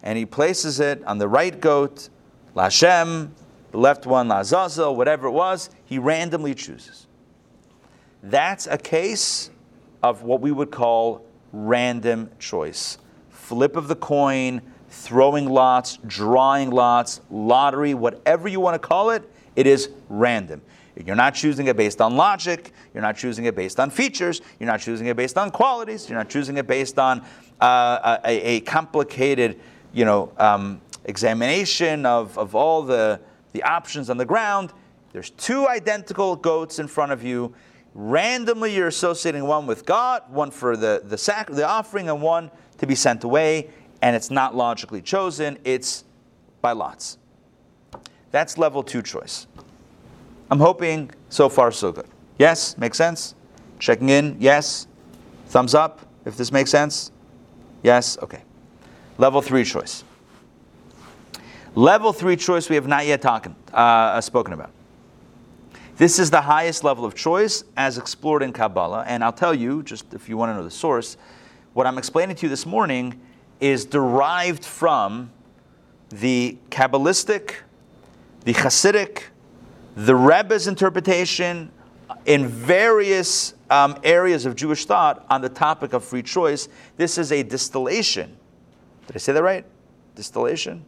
and 0.03 0.17
he 0.17 0.25
places 0.25 0.79
it 0.79 1.03
on 1.03 1.17
the 1.17 1.27
right 1.27 1.59
goat, 1.59 2.09
La 2.55 2.63
Hashem, 2.63 3.33
the 3.71 3.77
left 3.77 4.05
one, 4.05 4.27
La 4.27 4.39
Azazel, 4.39 4.95
whatever 4.95 5.27
it 5.27 5.31
was. 5.31 5.69
He 5.85 5.97
randomly 5.97 6.53
chooses. 6.53 7.07
That's 8.23 8.67
a 8.67 8.77
case 8.77 9.49
of 10.03 10.23
what 10.23 10.41
we 10.41 10.51
would 10.51 10.71
call 10.71 11.25
random 11.53 12.29
choice. 12.39 12.97
Flip 13.29 13.75
of 13.75 13.87
the 13.87 13.95
coin, 13.95 14.61
throwing 14.89 15.49
lots, 15.49 15.97
drawing 16.05 16.69
lots, 16.69 17.21
lottery, 17.29 17.93
whatever 17.93 18.47
you 18.47 18.59
want 18.59 18.81
to 18.81 18.87
call 18.87 19.09
it, 19.11 19.23
it 19.55 19.67
is 19.67 19.89
random. 20.09 20.61
You're 21.05 21.15
not 21.15 21.33
choosing 21.33 21.67
it 21.67 21.77
based 21.77 22.01
on 22.01 22.15
logic. 22.15 22.73
You're 22.93 23.01
not 23.01 23.15
choosing 23.15 23.45
it 23.45 23.55
based 23.55 23.79
on 23.79 23.89
features. 23.89 24.41
You're 24.59 24.67
not 24.67 24.81
choosing 24.81 25.07
it 25.07 25.15
based 25.15 25.37
on 25.37 25.49
qualities. 25.49 26.09
You're 26.09 26.17
not 26.17 26.29
choosing 26.29 26.57
it 26.57 26.67
based 26.67 26.99
on 26.99 27.21
uh, 27.59 28.17
a, 28.25 28.55
a, 28.55 28.59
complicated, 28.61 29.59
you 29.93 30.03
know, 30.05 30.31
um, 30.37 30.81
examination 31.11 32.07
of, 32.07 32.35
of 32.37 32.55
all 32.55 32.81
the, 32.81 33.19
the 33.51 33.61
options 33.61 34.09
on 34.09 34.17
the 34.17 34.25
ground. 34.25 34.73
There's 35.11 35.29
two 35.29 35.67
identical 35.67 36.35
goats 36.35 36.79
in 36.79 36.87
front 36.87 37.11
of 37.11 37.23
you. 37.23 37.53
Randomly, 37.93 38.73
you're 38.73 38.87
associating 38.87 39.45
one 39.45 39.67
with 39.67 39.85
God, 39.85 40.23
one 40.29 40.49
for 40.49 40.75
the, 40.75 41.03
the, 41.03 41.17
sac- 41.17 41.51
the 41.51 41.67
offering, 41.67 42.09
and 42.09 42.21
one 42.21 42.49
to 42.77 42.87
be 42.87 42.95
sent 42.95 43.23
away. 43.23 43.69
And 44.01 44.15
it's 44.15 44.31
not 44.31 44.55
logically 44.55 45.01
chosen, 45.01 45.59
it's 45.63 46.05
by 46.61 46.71
lots. 46.71 47.19
That's 48.31 48.57
level 48.57 48.81
two 48.81 49.01
choice. 49.01 49.45
I'm 50.49 50.59
hoping 50.59 51.11
so 51.29 51.49
far 51.49 51.71
so 51.71 51.91
good. 51.91 52.07
Yes, 52.39 52.77
makes 52.77 52.97
sense? 52.97 53.35
Checking 53.79 54.09
in, 54.09 54.37
yes. 54.39 54.87
Thumbs 55.47 55.75
up 55.75 55.99
if 56.25 56.37
this 56.37 56.51
makes 56.51 56.71
sense. 56.71 57.11
Yes, 57.83 58.17
okay. 58.21 58.41
Level 59.17 59.41
three 59.41 59.65
choice. 59.65 60.03
Level 61.75 62.11
three 62.11 62.35
choice 62.35 62.69
we 62.69 62.75
have 62.75 62.87
not 62.87 63.05
yet 63.05 63.21
talking, 63.21 63.55
uh, 63.73 64.19
spoken 64.19 64.53
about. 64.53 64.71
This 65.95 66.19
is 66.19 66.29
the 66.29 66.41
highest 66.41 66.83
level 66.83 67.05
of 67.05 67.15
choice 67.15 67.63
as 67.77 67.97
explored 67.97 68.43
in 68.43 68.51
Kabbalah. 68.51 69.05
And 69.07 69.23
I'll 69.23 69.31
tell 69.31 69.53
you, 69.53 69.83
just 69.83 70.13
if 70.13 70.27
you 70.27 70.35
want 70.35 70.49
to 70.49 70.55
know 70.55 70.63
the 70.63 70.71
source, 70.71 71.15
what 71.73 71.87
I'm 71.87 71.97
explaining 71.97 72.35
to 72.37 72.45
you 72.45 72.49
this 72.49 72.65
morning 72.65 73.21
is 73.61 73.85
derived 73.85 74.65
from 74.65 75.31
the 76.09 76.57
Kabbalistic, 76.69 77.55
the 78.43 78.53
Hasidic, 78.53 79.23
the 79.95 80.15
Rebbe's 80.15 80.67
interpretation 80.67 81.71
in 82.25 82.47
various 82.47 83.53
um, 83.69 83.97
areas 84.03 84.45
of 84.45 84.55
Jewish 84.55 84.85
thought 84.85 85.25
on 85.29 85.41
the 85.41 85.49
topic 85.49 85.93
of 85.93 86.03
free 86.03 86.23
choice. 86.23 86.67
This 86.97 87.17
is 87.17 87.31
a 87.31 87.43
distillation. 87.43 88.35
Did 89.07 89.15
I 89.15 89.19
say 89.19 89.31
that 89.31 89.43
right? 89.43 89.65
Distillation? 90.15 90.83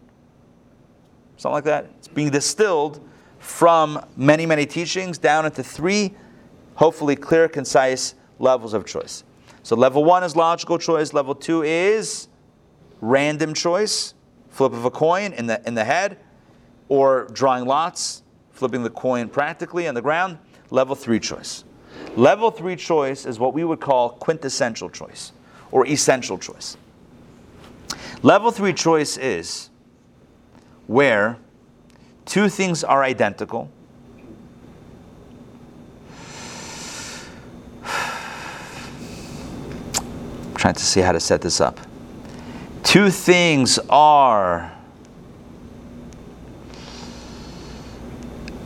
Something 1.38 1.54
like 1.54 1.64
that? 1.66 1.90
It's 1.98 2.08
being 2.08 2.30
distilled 2.30 3.06
from 3.40 4.06
many, 4.16 4.46
many 4.46 4.66
teachings 4.66 5.18
down 5.18 5.46
into 5.46 5.64
three, 5.64 6.14
hopefully 6.76 7.16
clear, 7.16 7.48
concise 7.48 8.16
levels 8.40 8.74
of 8.74 8.86
choice. 8.86 9.24
So, 9.64 9.76
level 9.76 10.04
one 10.04 10.24
is 10.24 10.36
logical 10.36 10.78
choice, 10.78 11.14
level 11.14 11.36
two 11.36 11.64
is 11.64 12.28
random 13.02 13.54
choice, 13.54 14.14
flip 14.50 14.74
of 14.74 14.86
a 14.86 14.92
coin 14.92 15.34
in 15.34 15.48
the, 15.48 15.62
in 15.68 15.74
the 15.74 15.84
head, 15.84 16.18
or 16.90 17.28
drawing 17.34 17.66
lots, 17.66 18.24
flipping 18.52 18.84
the 18.84 18.90
coin 18.90 19.28
practically 19.28 19.88
on 19.88 19.96
the 19.96 20.02
ground. 20.02 20.38
Level 20.70 20.96
three 20.96 21.20
choice. 21.20 21.64
Level 22.16 22.52
three 22.52 22.76
choice 22.76 23.26
is 23.26 23.40
what 23.40 23.54
we 23.54 23.64
would 23.64 23.80
call 23.80 24.12
quintessential 24.12 24.90
choice 24.90 25.32
or 25.72 25.86
essential 25.88 26.38
choice. 26.38 26.78
Level 28.22 28.52
three 28.52 28.74
choice 28.74 29.18
is 29.18 29.70
where 30.88 31.38
two 32.26 32.50
things 32.50 32.84
are 32.84 33.04
identical. 33.04 33.70
I'm 37.84 37.92
trying 40.56 40.76
to 40.76 40.84
see 40.84 41.02
how 41.02 41.12
to 41.12 41.20
set 41.20 41.42
this 41.42 41.62
up. 41.62 41.80
Two 42.84 43.10
things 43.10 43.80
are 43.90 44.72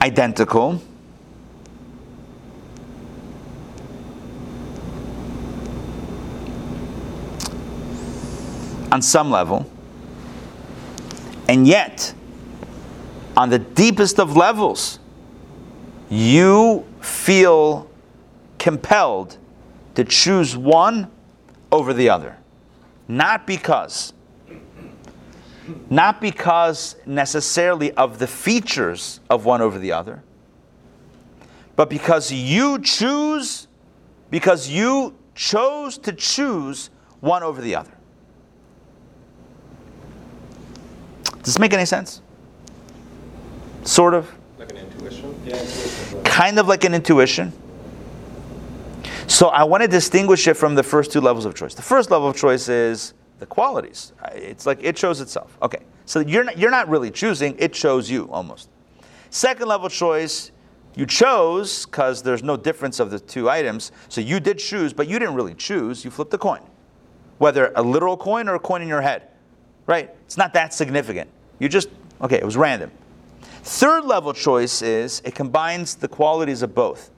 identical. 0.01 0.81
On 8.91 9.01
some 9.01 9.29
level, 9.29 9.69
and 11.47 11.67
yet, 11.67 12.13
on 13.35 13.49
the 13.49 13.59
deepest 13.59 14.19
of 14.19 14.35
levels, 14.35 14.99
you 16.09 16.85
feel 17.01 17.89
compelled 18.57 19.37
to 19.95 20.03
choose 20.03 20.57
one 20.57 21.09
over 21.71 21.93
the 21.93 22.09
other. 22.09 22.37
Not 23.07 23.47
because 23.47 24.13
not 25.89 26.21
because 26.21 26.95
necessarily 27.05 27.91
of 27.93 28.19
the 28.19 28.27
features 28.27 29.19
of 29.29 29.43
one 29.45 29.61
over 29.61 29.77
the 29.77 29.91
other, 29.91 30.23
but 31.75 31.89
because 31.89 32.31
you 32.31 32.79
choose, 32.79 33.67
because 34.29 34.69
you 34.69 35.13
chose 35.35 35.97
to 35.97 36.13
choose 36.13 36.89
one 37.19 37.43
over 37.43 37.61
the 37.61 37.75
other. 37.75 37.96
Does 41.47 41.53
this 41.53 41.61
make 41.61 41.71
any 41.71 41.85
sense? 41.85 42.21
Sort 43.85 44.13
of? 44.13 44.29
Like 44.59 44.69
an 44.69 44.79
intuition? 44.79 45.33
Yeah, 45.45 45.53
intuition. 45.53 46.23
Kind 46.25 46.59
of 46.59 46.67
like 46.67 46.83
an 46.83 46.93
intuition. 46.93 47.53
So 49.27 49.47
I 49.47 49.63
want 49.63 49.81
to 49.81 49.87
distinguish 49.87 50.45
it 50.49 50.55
from 50.55 50.75
the 50.75 50.83
first 50.83 51.13
two 51.13 51.21
levels 51.21 51.45
of 51.45 51.55
choice. 51.55 51.73
The 51.73 51.81
first 51.81 52.11
level 52.11 52.27
of 52.27 52.35
choice 52.35 52.67
is 52.67 53.13
the 53.39 53.45
qualities. 53.45 54.11
It's 54.33 54.65
like 54.65 54.83
it 54.83 54.97
shows 54.97 55.21
itself. 55.21 55.57
Okay, 55.61 55.83
so 56.05 56.19
you're 56.19 56.43
not, 56.43 56.57
you're 56.57 56.69
not 56.69 56.89
really 56.89 57.09
choosing, 57.09 57.55
it 57.59 57.71
chose 57.71 58.11
you 58.11 58.29
almost. 58.29 58.67
Second 59.29 59.69
level 59.69 59.87
choice, 59.87 60.51
you 60.97 61.05
chose 61.05 61.85
because 61.85 62.21
there's 62.21 62.43
no 62.43 62.57
difference 62.57 62.99
of 62.99 63.09
the 63.09 63.21
two 63.21 63.49
items. 63.49 63.93
So 64.09 64.19
you 64.19 64.41
did 64.41 64.59
choose, 64.59 64.91
but 64.91 65.07
you 65.07 65.17
didn't 65.17 65.35
really 65.35 65.53
choose. 65.53 66.03
You 66.03 66.11
flipped 66.11 66.31
the 66.31 66.37
coin, 66.37 66.59
whether 67.37 67.71
a 67.77 67.81
literal 67.81 68.17
coin 68.17 68.49
or 68.49 68.55
a 68.55 68.59
coin 68.59 68.81
in 68.81 68.89
your 68.89 69.01
head, 69.01 69.29
right? 69.85 70.13
It's 70.25 70.35
not 70.35 70.51
that 70.51 70.73
significant. 70.73 71.29
You 71.59 71.69
just, 71.69 71.89
okay, 72.21 72.37
it 72.37 72.45
was 72.45 72.57
random. 72.57 72.91
Third 73.63 74.05
level 74.05 74.33
choice 74.33 74.81
is 74.81 75.21
it 75.25 75.35
combines 75.35 75.95
the 75.95 76.07
qualities 76.07 76.61
of 76.61 76.73
both, 76.73 77.11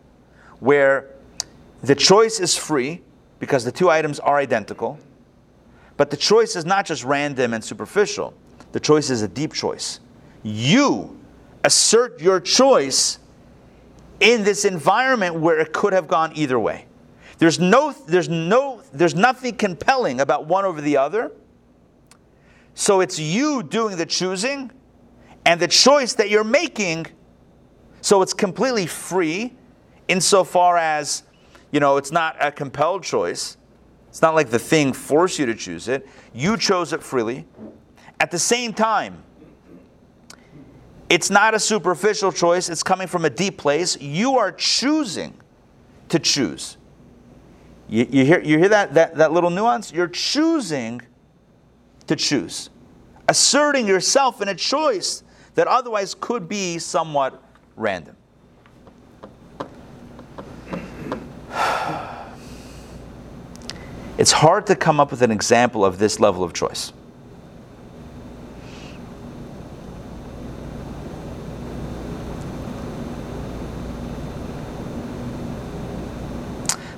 where 0.60 1.10
the 1.82 1.96
choice 1.96 2.40
is 2.40 2.56
free 2.56 3.02
because 3.40 3.64
the 3.64 3.72
two 3.72 3.90
items 3.90 4.20
are 4.20 4.38
identical 4.38 5.00
but 6.00 6.10
the 6.10 6.16
choice 6.16 6.56
is 6.56 6.64
not 6.66 6.86
just 6.86 7.04
random 7.04 7.54
and 7.54 7.62
superficial, 7.62 8.34
the 8.72 8.80
choice 8.80 9.10
is 9.10 9.22
a 9.22 9.28
deep 9.28 9.52
choice. 9.52 10.00
You 10.44 11.20
assert 11.66 12.22
your 12.22 12.40
choice 12.40 13.20
in 14.22 14.46
this 14.46 14.64
environment 14.64 15.36
where 15.42 15.60
it 15.60 15.74
could 15.74 15.92
have 15.92 16.08
gone 16.08 16.32
either 16.36 16.58
way. 16.58 16.86
There's 17.38 17.60
no, 17.60 17.92
there's 18.08 18.30
no, 18.30 18.82
there's 18.94 19.14
nothing 19.14 19.58
compelling 19.58 20.22
about 20.22 20.46
one 20.46 20.64
over 20.64 20.80
the 20.80 20.96
other. 20.96 21.34
So 22.80 23.02
it's 23.02 23.20
you 23.20 23.62
doing 23.62 23.98
the 23.98 24.06
choosing 24.06 24.72
and 25.46 25.60
the 25.60 25.68
choice 25.68 26.14
that 26.14 26.30
you're 26.30 26.46
making. 26.46 27.08
So 28.00 28.22
it's 28.22 28.34
completely 28.34 28.86
free 28.86 29.54
insofar 30.08 30.78
as, 30.78 31.24
you 31.72 31.82
know, 31.82 31.98
it's 31.98 32.14
not 32.14 32.38
a 32.40 32.54
compelled 32.54 33.04
choice. 33.04 33.58
It's 34.08 34.22
not 34.22 34.34
like 34.34 34.50
the 34.50 34.60
thing 34.60 34.94
forced 34.94 35.40
you 35.40 35.46
to 35.48 35.56
choose 35.56 35.90
it. 35.90 36.08
You 36.34 36.56
chose 36.56 36.94
it 36.94 37.04
freely. 37.04 37.46
At 38.22 38.32
the 38.32 38.40
same 38.40 38.72
time, 38.72 39.24
it's 41.10 41.30
not 41.30 41.54
a 41.54 41.60
superficial 41.60 42.32
choice, 42.32 42.70
it's 42.70 42.82
coming 42.82 43.08
from 43.08 43.26
a 43.26 43.30
deep 43.30 43.58
place. 43.58 44.00
You 44.00 44.38
are 44.38 44.54
choosing 44.54 45.34
to 46.08 46.18
choose. 46.18 46.78
You, 47.90 48.08
you, 48.10 48.24
hear, 48.24 48.40
you 48.40 48.58
hear 48.58 48.70
that, 48.70 48.94
that, 48.94 49.18
that 49.18 49.34
little 49.34 49.50
nuance? 49.50 49.92
You're 49.92 50.08
choosing 50.08 51.02
to 52.10 52.16
choose, 52.16 52.72
asserting 53.28 53.88
yourself 53.88 54.42
in 54.42 54.48
a 54.48 54.56
choice 54.56 55.22
that 55.54 55.68
otherwise 55.68 56.16
could 56.20 56.50
be 56.50 56.80
somewhat 56.80 57.40
random. 57.76 58.16
It's 64.18 64.34
hard 64.34 64.68
to 64.68 64.76
come 64.76 65.00
up 65.00 65.12
with 65.12 65.22
an 65.22 65.32
example 65.32 65.86
of 65.86 65.98
this 65.98 66.20
level 66.20 66.44
of 66.44 66.52
choice. 66.52 66.92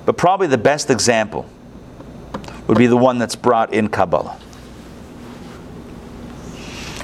But 0.04 0.16
probably 0.16 0.48
the 0.48 0.58
best 0.58 0.90
example 0.90 1.48
would 2.66 2.76
be 2.76 2.88
the 2.88 2.96
one 2.96 3.18
that's 3.18 3.36
brought 3.36 3.72
in 3.72 3.88
Kabbalah. 3.88 4.41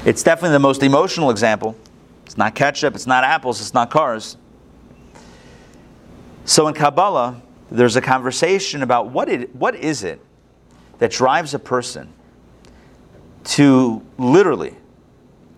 It's 0.04 0.22
definitely 0.22 0.52
the 0.54 0.60
most 0.60 0.82
emotional 0.82 1.30
example. 1.30 1.76
It's 2.24 2.36
not 2.36 2.54
ketchup, 2.54 2.94
it's 2.94 3.06
not 3.06 3.24
apples, 3.24 3.60
it's 3.60 3.74
not 3.74 3.90
cars. 3.90 4.36
So 6.44 6.68
in 6.68 6.74
Kabbalah, 6.74 7.42
there's 7.70 7.96
a 7.96 8.00
conversation 8.00 8.82
about 8.82 9.08
what, 9.08 9.28
it, 9.28 9.54
what 9.54 9.74
is 9.74 10.04
it 10.04 10.20
that 10.98 11.10
drives 11.10 11.54
a 11.54 11.58
person 11.58 12.12
to 13.44 14.04
literally 14.18 14.74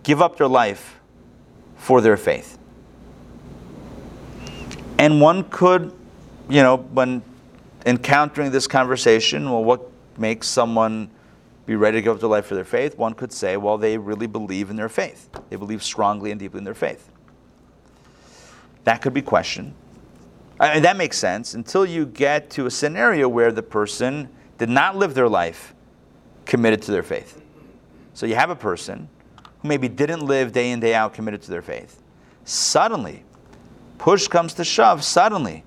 give 0.03 0.21
up 0.21 0.37
their 0.37 0.47
life 0.47 0.99
for 1.77 2.01
their 2.01 2.17
faith. 2.17 2.57
And 4.97 5.19
one 5.19 5.43
could, 5.49 5.93
you 6.49 6.61
know, 6.61 6.77
when 6.77 7.21
encountering 7.85 8.51
this 8.51 8.67
conversation, 8.67 9.49
well, 9.49 9.63
what 9.63 9.89
makes 10.17 10.47
someone 10.47 11.09
be 11.65 11.75
ready 11.75 11.97
to 11.97 12.01
give 12.01 12.15
up 12.15 12.19
their 12.19 12.29
life 12.29 12.45
for 12.45 12.55
their 12.55 12.65
faith? 12.65 12.97
One 12.97 13.13
could 13.13 13.31
say, 13.31 13.57
well, 13.57 13.77
they 13.77 13.97
really 13.97 14.27
believe 14.27 14.69
in 14.69 14.75
their 14.75 14.89
faith. 14.89 15.29
They 15.49 15.55
believe 15.55 15.83
strongly 15.83 16.31
and 16.31 16.39
deeply 16.39 16.59
in 16.59 16.63
their 16.63 16.73
faith. 16.73 17.09
That 18.83 19.01
could 19.01 19.13
be 19.13 19.21
questioned. 19.21 19.73
I 20.59 20.75
mean, 20.75 20.83
that 20.83 20.97
makes 20.97 21.17
sense 21.17 21.53
until 21.53 21.85
you 21.85 22.05
get 22.05 22.49
to 22.51 22.65
a 22.65 22.71
scenario 22.71 23.27
where 23.27 23.51
the 23.51 23.63
person 23.63 24.29
did 24.57 24.69
not 24.69 24.95
live 24.95 25.13
their 25.13 25.29
life 25.29 25.73
committed 26.45 26.81
to 26.83 26.91
their 26.91 27.03
faith. 27.03 27.41
So 28.13 28.25
you 28.25 28.35
have 28.35 28.49
a 28.49 28.55
person 28.55 29.09
who 29.61 29.67
maybe 29.67 29.87
didn't 29.87 30.21
live 30.21 30.51
day 30.51 30.71
in, 30.71 30.79
day 30.79 30.93
out 30.93 31.13
committed 31.13 31.41
to 31.43 31.51
their 31.51 31.61
faith. 31.61 32.01
Suddenly, 32.43 33.23
push 33.97 34.27
comes 34.27 34.53
to 34.55 34.63
shove, 34.63 35.03
suddenly, 35.03 35.63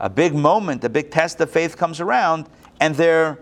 a 0.00 0.08
big 0.08 0.34
moment, 0.34 0.84
a 0.84 0.88
big 0.88 1.10
test 1.10 1.40
of 1.40 1.50
faith 1.50 1.76
comes 1.76 2.00
around, 2.00 2.48
and 2.80 2.94
they're, 2.94 3.38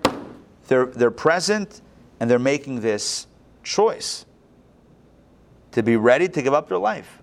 they're, 0.68 0.86
they're 0.86 1.10
present 1.10 1.82
and 2.20 2.30
they're 2.30 2.38
making 2.38 2.80
this 2.80 3.26
choice 3.62 4.24
to 5.72 5.82
be 5.82 5.96
ready 5.96 6.28
to 6.28 6.42
give 6.42 6.54
up 6.54 6.68
their 6.68 6.78
life 6.78 7.22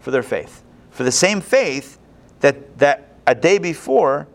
for 0.00 0.10
their 0.10 0.22
faith. 0.22 0.64
For 0.90 1.04
the 1.04 1.12
same 1.12 1.40
faith 1.40 1.98
that, 2.40 2.78
that 2.78 3.16
a 3.26 3.34
day 3.34 3.58
before, 3.58 4.26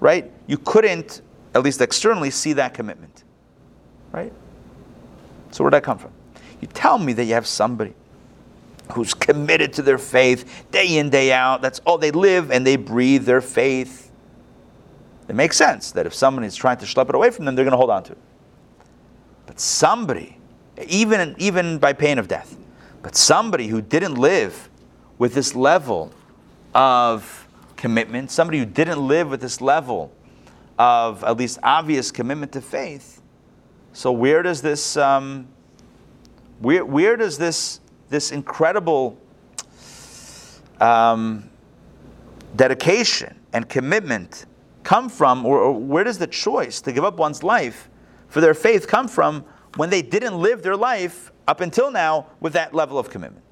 right, 0.00 0.30
you 0.46 0.58
couldn't, 0.58 1.22
at 1.54 1.62
least 1.62 1.80
externally, 1.80 2.30
see 2.30 2.52
that 2.54 2.74
commitment. 2.74 3.24
Right? 4.12 4.32
So 5.50 5.64
where'd 5.64 5.72
that 5.72 5.82
come 5.82 5.98
from? 5.98 6.12
You 6.60 6.68
tell 6.68 6.98
me 6.98 7.12
that 7.14 7.24
you 7.24 7.34
have 7.34 7.46
somebody 7.46 7.94
who's 8.92 9.14
committed 9.14 9.72
to 9.74 9.82
their 9.82 9.98
faith 9.98 10.66
day 10.70 10.98
in, 10.98 11.10
day 11.10 11.32
out. 11.32 11.62
That's 11.62 11.80
all 11.80 11.98
they 11.98 12.10
live 12.10 12.50
and 12.50 12.66
they 12.66 12.76
breathe 12.76 13.24
their 13.24 13.40
faith. 13.40 14.10
It 15.28 15.34
makes 15.34 15.56
sense 15.56 15.90
that 15.92 16.06
if 16.06 16.14
somebody 16.14 16.46
is 16.46 16.54
trying 16.54 16.76
to 16.78 16.84
schlep 16.84 17.08
it 17.08 17.14
away 17.14 17.30
from 17.30 17.46
them, 17.46 17.56
they're 17.56 17.64
going 17.64 17.72
to 17.72 17.78
hold 17.78 17.90
on 17.90 18.04
to 18.04 18.12
it. 18.12 18.18
But 19.46 19.60
somebody, 19.60 20.38
even, 20.88 21.34
even 21.38 21.78
by 21.78 21.92
pain 21.92 22.18
of 22.18 22.28
death, 22.28 22.56
but 23.02 23.14
somebody 23.16 23.68
who 23.68 23.80
didn't 23.80 24.16
live 24.16 24.68
with 25.18 25.34
this 25.34 25.54
level 25.54 26.12
of 26.74 27.48
commitment, 27.76 28.30
somebody 28.30 28.58
who 28.58 28.66
didn't 28.66 29.06
live 29.06 29.30
with 29.30 29.40
this 29.40 29.60
level 29.60 30.12
of 30.78 31.24
at 31.24 31.36
least 31.36 31.58
obvious 31.62 32.10
commitment 32.10 32.52
to 32.52 32.60
faith. 32.60 33.22
So 33.92 34.12
where 34.12 34.42
does 34.42 34.60
this, 34.60 34.96
um, 34.96 35.46
where, 36.58 36.84
where 36.84 37.16
does 37.16 37.38
this, 37.38 37.80
this 38.08 38.30
incredible 38.30 39.18
um, 40.80 41.48
dedication 42.56 43.38
and 43.52 43.68
commitment 43.68 44.46
come 44.82 45.08
from, 45.08 45.46
or, 45.46 45.58
or 45.60 45.72
where 45.72 46.04
does 46.04 46.18
the 46.18 46.26
choice 46.26 46.80
to 46.82 46.92
give 46.92 47.04
up 47.04 47.16
one's 47.16 47.42
life 47.42 47.88
for 48.28 48.40
their 48.40 48.54
faith 48.54 48.86
come 48.88 49.08
from 49.08 49.44
when 49.76 49.90
they 49.90 50.02
didn't 50.02 50.40
live 50.40 50.62
their 50.62 50.76
life 50.76 51.32
up 51.46 51.60
until 51.60 51.90
now 51.90 52.26
with 52.40 52.52
that 52.54 52.74
level 52.74 52.98
of 52.98 53.10
commitment 53.10 53.44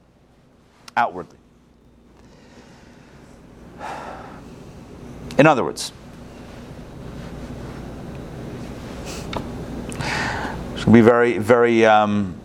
outwardly? 0.96 1.38
In 5.36 5.46
other 5.46 5.64
words, 5.64 5.92
it's 9.88 10.84
going 10.84 10.86
to 10.86 10.92
be 10.92 11.00
very, 11.00 11.38
very, 11.38 11.84
um, 11.84 12.38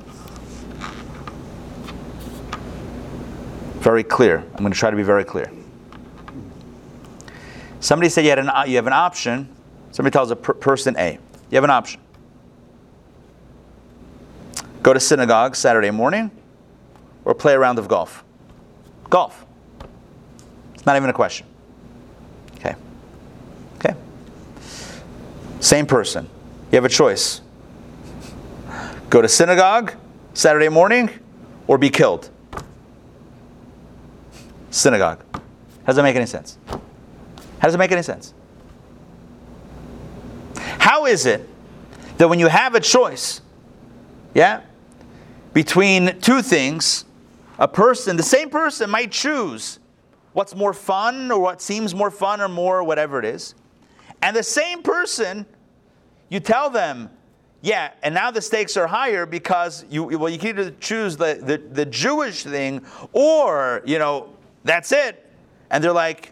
very 3.77 4.03
clear. 4.03 4.39
I'm 4.39 4.59
going 4.59 4.73
to 4.73 4.77
try 4.77 4.89
to 4.89 4.97
be 4.97 5.03
very 5.03 5.23
clear. 5.23 5.51
Somebody 7.79 8.09
said 8.09 8.23
you, 8.23 8.29
had 8.31 8.39
an, 8.39 8.49
you 8.67 8.75
have 8.75 8.87
an 8.87 8.93
option. 8.93 9.55
Somebody 9.91 10.13
tells 10.13 10.31
a 10.31 10.35
per- 10.35 10.53
person 10.53 10.95
A, 10.97 11.19
you 11.51 11.55
have 11.55 11.63
an 11.63 11.69
option. 11.69 12.01
Go 14.89 14.93
to 14.93 14.99
synagogue 14.99 15.55
Saturday 15.55 15.91
morning 15.91 16.31
or 17.23 17.35
play 17.35 17.53
a 17.53 17.59
round 17.59 17.77
of 17.77 17.87
golf. 17.87 18.23
Golf. 19.07 19.45
It's 20.73 20.83
not 20.83 20.95
even 20.95 21.11
a 21.11 21.13
question. 21.13 21.45
Okay. 22.55 22.73
Okay. 23.75 23.93
Same 25.59 25.85
person. 25.85 26.27
You 26.71 26.77
have 26.77 26.85
a 26.85 26.89
choice. 26.89 27.41
Go 29.11 29.21
to 29.21 29.29
synagogue 29.29 29.93
Saturday 30.33 30.69
morning 30.69 31.11
or 31.67 31.77
be 31.77 31.91
killed. 31.91 32.31
Synagogue. 34.71 35.23
How 35.31 35.85
does 35.85 35.97
that 35.97 36.01
make 36.01 36.15
any 36.15 36.25
sense? 36.25 36.57
How 36.67 36.79
does 37.61 37.75
it 37.75 37.77
make 37.77 37.91
any 37.91 38.01
sense? 38.01 38.33
How 40.79 41.05
is 41.05 41.27
it 41.27 41.47
that 42.17 42.27
when 42.27 42.39
you 42.39 42.47
have 42.47 42.73
a 42.73 42.79
choice, 42.79 43.41
yeah, 44.33 44.61
between 45.53 46.19
two 46.19 46.41
things, 46.41 47.05
a 47.57 47.67
person, 47.67 48.17
the 48.17 48.23
same 48.23 48.49
person 48.49 48.89
might 48.89 49.11
choose 49.11 49.79
what's 50.33 50.55
more 50.55 50.73
fun 50.73 51.31
or 51.31 51.39
what 51.39 51.61
seems 51.61 51.93
more 51.93 52.11
fun 52.11 52.39
or 52.39 52.47
more 52.47 52.83
whatever 52.83 53.19
it 53.19 53.25
is. 53.25 53.55
And 54.21 54.35
the 54.35 54.43
same 54.43 54.83
person, 54.83 55.45
you 56.29 56.39
tell 56.39 56.69
them, 56.69 57.09
yeah, 57.61 57.91
and 58.03 58.13
now 58.13 58.31
the 58.31 58.41
stakes 58.41 58.77
are 58.77 58.87
higher 58.87 59.25
because 59.25 59.85
you 59.89 60.05
well 60.05 60.29
you 60.29 60.37
can 60.37 60.49
either 60.49 60.71
choose 60.79 61.17
the, 61.17 61.39
the, 61.41 61.57
the 61.57 61.85
Jewish 61.85 62.43
thing 62.43 62.85
or, 63.11 63.81
you 63.85 63.99
know, 63.99 64.29
that's 64.63 64.91
it. 64.91 65.29
And 65.69 65.83
they're 65.83 65.91
like, 65.91 66.31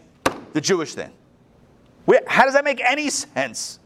the 0.52 0.60
Jewish 0.60 0.94
thing. 0.94 1.10
How 2.26 2.44
does 2.44 2.54
that 2.54 2.64
make 2.64 2.80
any 2.80 3.10
sense? 3.10 3.78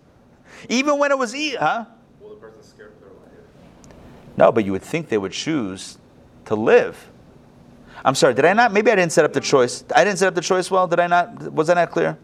Even 0.68 0.98
when 0.98 1.10
it 1.10 1.18
was, 1.18 1.34
huh? 1.34 1.86
Well, 2.20 2.30
the 2.30 2.36
person's 2.36 2.68
scared 2.68 2.92
for 2.98 3.06
their 3.06 3.14
life. 3.14 3.32
No, 4.36 4.50
but 4.52 4.64
you 4.64 4.72
would 4.72 4.82
think 4.82 5.08
they 5.08 5.18
would 5.18 5.32
choose 5.32 5.98
to 6.46 6.54
live. 6.54 7.08
I'm 8.04 8.14
sorry, 8.14 8.34
did 8.34 8.44
I 8.44 8.52
not? 8.52 8.72
Maybe 8.72 8.90
I 8.90 8.96
didn't 8.96 9.12
set 9.12 9.24
up 9.24 9.32
the 9.32 9.40
choice. 9.40 9.84
I 9.94 10.02
didn't 10.04 10.18
set 10.18 10.28
up 10.28 10.34
the 10.34 10.40
choice 10.40 10.70
well. 10.70 10.86
Did 10.86 10.98
I 11.00 11.06
not? 11.06 11.52
Was 11.52 11.70
I 11.70 11.74
not 11.74 11.90
clear? 11.90 12.18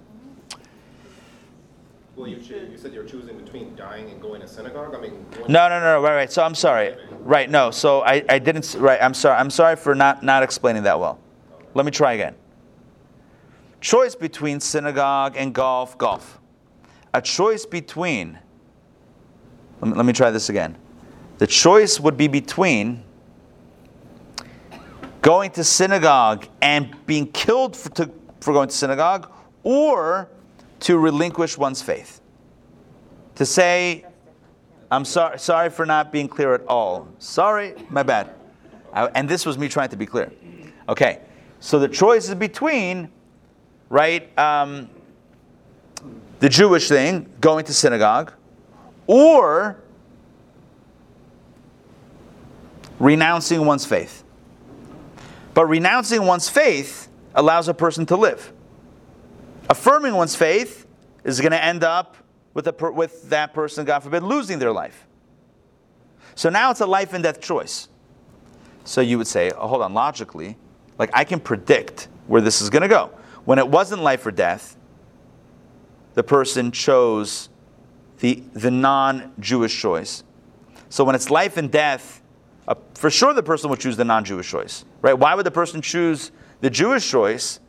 Well, 2.17 2.27
you, 2.27 2.39
you 2.39 2.77
said 2.77 2.93
you're 2.93 3.05
choosing 3.05 3.39
between 3.39 3.77
dying 3.77 4.11
and 4.11 4.21
going 4.21 4.41
to 4.41 4.49
synagogue. 4.49 4.93
I 4.93 5.01
mean, 5.01 5.13
when- 5.13 5.53
No, 5.53 5.69
no, 5.69 5.79
no, 5.81 6.03
right, 6.03 6.15
right. 6.17 6.33
So 6.33 6.43
I'm 6.43 6.57
sorry. 6.57 6.97
Right, 7.21 7.49
no. 7.49 7.71
So 7.71 8.03
I, 8.03 8.25
I 8.29 8.41
didn't. 8.41 8.75
Right, 8.79 8.99
I'm 9.01 9.15
sorry. 9.15 9.37
I'm 9.39 9.51
sorry 9.51 9.77
for 9.77 9.95
not 9.95 10.25
not 10.25 10.43
explaining 10.43 10.83
that 10.83 10.99
well. 10.99 11.21
Let 11.75 11.85
me 11.87 11.93
try 11.93 12.15
again. 12.15 12.35
Choice 13.81 14.17
between 14.17 14.59
synagogue 14.59 15.37
and 15.37 15.55
golf. 15.55 15.97
Golf. 15.97 16.41
A 17.15 17.23
choice 17.23 17.65
between. 17.65 18.37
Let 19.81 19.91
me, 19.91 19.97
let 19.97 20.07
me 20.07 20.13
try 20.13 20.33
this 20.33 20.49
again. 20.49 20.77
The 21.39 21.47
choice 21.47 22.01
would 22.01 22.17
be 22.17 22.29
between 22.29 23.05
going 25.23 25.51
to 25.53 25.65
synagogue 25.65 26.47
and 26.63 26.95
being 27.07 27.27
killed 27.29 27.77
for, 27.77 27.91
to, 27.91 28.11
for 28.41 28.53
going 28.53 28.69
to 28.69 28.75
synagogue, 28.75 29.31
or 29.63 30.29
to 30.81 30.99
relinquish 30.99 31.59
one's 31.59 31.83
faith. 31.83 32.21
To 33.37 33.47
say, 33.47 34.05
I'm 34.91 35.05
sorry, 35.05 35.39
sorry 35.39 35.71
for 35.71 35.87
not 35.87 36.11
being 36.13 36.29
clear 36.29 36.55
at 36.55 36.65
all. 36.67 37.09
Sorry, 37.19 37.75
my 37.91 38.03
bad. 38.03 38.31
I- 38.93 39.07
and 39.15 39.29
this 39.29 39.45
was 39.45 39.59
me 39.59 39.69
trying 39.69 39.91
to 39.91 39.97
be 39.97 40.07
clear. 40.07 40.33
Okay, 40.89 41.21
so 41.61 41.79
the 41.79 41.89
choice 41.89 42.29
is 42.29 42.35
between, 42.35 43.11
right, 43.91 44.37
um, 44.39 44.89
the 46.41 46.49
Jewish 46.49 46.89
thing, 46.89 47.29
going 47.41 47.65
to 47.67 47.75
synagogue, 47.75 48.33
or 49.07 49.77
renouncing 52.99 53.65
one's 53.65 53.85
faith. 53.85 54.25
But 55.55 55.67
renouncing 55.67 56.25
one's 56.25 56.49
faith 56.49 57.09
allows 57.35 57.69
a 57.69 57.75
person 57.75 58.07
to 58.07 58.17
live. 58.17 58.53
Affirming 59.69 60.15
one's 60.15 60.35
faith 60.35 60.87
is 61.25 61.41
going 61.41 61.53
to 61.53 61.63
end 61.63 61.85
up 61.85 62.17
with, 62.55 62.67
a 62.67 62.93
with 62.93 63.29
that 63.31 63.53
person, 63.53 63.85
God 63.85 64.01
forbid, 64.01 64.23
losing 64.23 64.59
their 64.59 64.73
life. 64.73 65.07
So 66.35 66.49
now 66.49 66.71
it's 66.71 66.81
a 66.81 66.87
life 66.87 67.13
and 67.13 67.23
death 67.23 67.41
choice. 67.41 67.89
So 68.85 69.01
you 69.01 69.19
would 69.19 69.27
say, 69.27 69.51
oh, 69.51 69.69
hold 69.69 69.83
on, 69.83 69.93
logically, 69.93 70.57
like 70.99 71.11
I 71.13 71.25
can 71.25 71.41
predict 71.41 72.09
where 72.27 72.41
this 72.41 72.61
is 72.61 72.71
going 72.71 72.83
to 72.83 72.89
go. 72.89 73.11
When 73.45 73.59
it 73.59 73.69
wasn't 73.69 74.03
life 74.03 74.25
or 74.25 74.31
death, 74.31 74.77
the 76.15 76.23
person 76.23 76.71
chose 76.71 77.49
the, 78.21 78.43
the 78.55 78.71
non 78.71 79.33
Jewish 79.39 79.79
choice. 79.79 80.25
So 80.89 81.05
when 81.05 81.15
it's 81.15 81.31
life 81.31 81.57
and 81.57 81.71
death, 81.71 82.18
for 82.95 83.11
sure 83.11 83.33
the 83.33 83.43
person 83.43 83.71
would 83.71 83.81
choose 83.81 83.97
the 83.97 84.05
non 84.05 84.25
Jewish 84.25 84.51
choice, 84.51 84.85
right? 85.01 85.15
Why 85.15 85.35
would 85.35 85.47
the 85.47 85.51
person 85.51 85.81
choose 85.81 86.33
the 86.61 86.71
Jewish 86.71 87.09
choice 87.09 87.61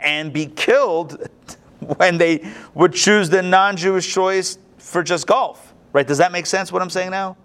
and 0.00 0.32
be 0.32 0.46
killed 0.46 1.28
when 1.96 2.18
they 2.18 2.46
would 2.74 2.92
choose 2.92 3.30
the 3.30 3.42
non 3.42 3.76
Jewish 3.76 4.12
choice 4.12 4.58
for 4.78 5.02
just 5.02 5.26
golf, 5.26 5.74
right? 5.92 6.06
Does 6.06 6.18
that 6.18 6.32
make 6.32 6.46
sense 6.46 6.70
what 6.70 6.82
I'm 6.82 6.90
saying 6.90 7.10
now? 7.10 7.36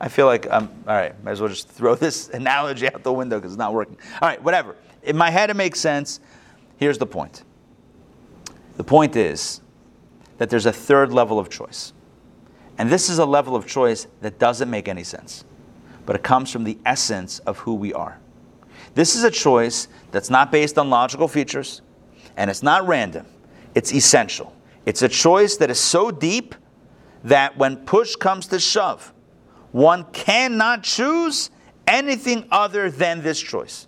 I 0.00 0.08
feel 0.08 0.26
like 0.26 0.50
I'm, 0.50 0.68
all 0.88 0.94
right, 0.94 1.22
might 1.22 1.32
as 1.32 1.40
well 1.40 1.50
just 1.50 1.68
throw 1.68 1.94
this 2.06 2.28
analogy 2.30 2.86
out 2.92 3.02
the 3.02 3.12
window 3.12 3.38
because 3.38 3.52
it's 3.52 3.58
not 3.58 3.74
working. 3.74 3.98
All 4.20 4.28
right, 4.28 4.42
whatever. 4.42 4.76
In 5.02 5.16
my 5.16 5.30
head, 5.30 5.50
it 5.50 5.56
makes 5.56 5.78
sense. 5.78 6.20
Here's 6.78 6.98
the 6.98 7.06
point 7.06 7.44
the 8.76 8.84
point 8.84 9.14
is 9.14 9.60
that 10.38 10.48
there's 10.48 10.64
a 10.64 10.72
third 10.72 11.12
level 11.12 11.38
of 11.38 11.50
choice. 11.50 11.92
And 12.78 12.88
this 12.88 13.10
is 13.10 13.18
a 13.18 13.26
level 13.26 13.54
of 13.54 13.66
choice 13.66 14.06
that 14.22 14.38
doesn't 14.38 14.70
make 14.70 14.88
any 14.88 15.04
sense, 15.04 15.44
but 16.10 16.16
it 16.16 16.24
comes 16.24 16.50
from 16.50 16.64
the 16.64 16.76
essence 16.84 17.38
of 17.46 17.56
who 17.58 17.72
we 17.72 17.94
are. 17.94 18.18
This 18.94 19.14
is 19.14 19.22
a 19.22 19.30
choice 19.30 19.86
that's 20.10 20.28
not 20.28 20.50
based 20.50 20.76
on 20.76 20.90
logical 20.90 21.28
features, 21.28 21.82
and 22.36 22.50
it's 22.50 22.64
not 22.64 22.84
random, 22.88 23.26
it's 23.76 23.94
essential. 23.94 24.52
It's 24.86 25.02
a 25.02 25.08
choice 25.08 25.56
that 25.58 25.70
is 25.70 25.78
so 25.78 26.10
deep 26.10 26.56
that 27.22 27.56
when 27.56 27.76
push 27.76 28.16
comes 28.16 28.48
to 28.48 28.58
shove, 28.58 29.12
one 29.70 30.02
cannot 30.10 30.82
choose 30.82 31.50
anything 31.86 32.48
other 32.50 32.90
than 32.90 33.22
this 33.22 33.40
choice. 33.40 33.86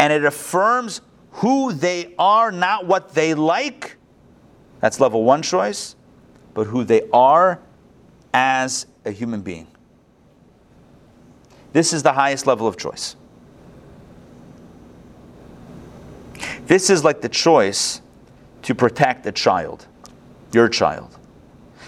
And 0.00 0.12
it 0.12 0.24
affirms 0.24 1.00
who 1.30 1.72
they 1.72 2.12
are, 2.18 2.50
not 2.50 2.86
what 2.86 3.14
they 3.14 3.34
like. 3.34 3.98
That's 4.80 4.98
level 4.98 5.22
one 5.22 5.42
choice, 5.42 5.94
but 6.54 6.66
who 6.66 6.82
they 6.82 7.02
are 7.12 7.62
as 8.32 8.86
a 9.04 9.10
human 9.10 9.42
being. 9.42 9.66
This 11.72 11.92
is 11.92 12.02
the 12.02 12.12
highest 12.12 12.46
level 12.46 12.66
of 12.66 12.76
choice. 12.76 13.16
This 16.66 16.90
is 16.90 17.04
like 17.04 17.20
the 17.20 17.28
choice 17.28 18.00
to 18.62 18.74
protect 18.74 19.26
a 19.26 19.32
child, 19.32 19.86
your 20.52 20.68
child. 20.68 21.18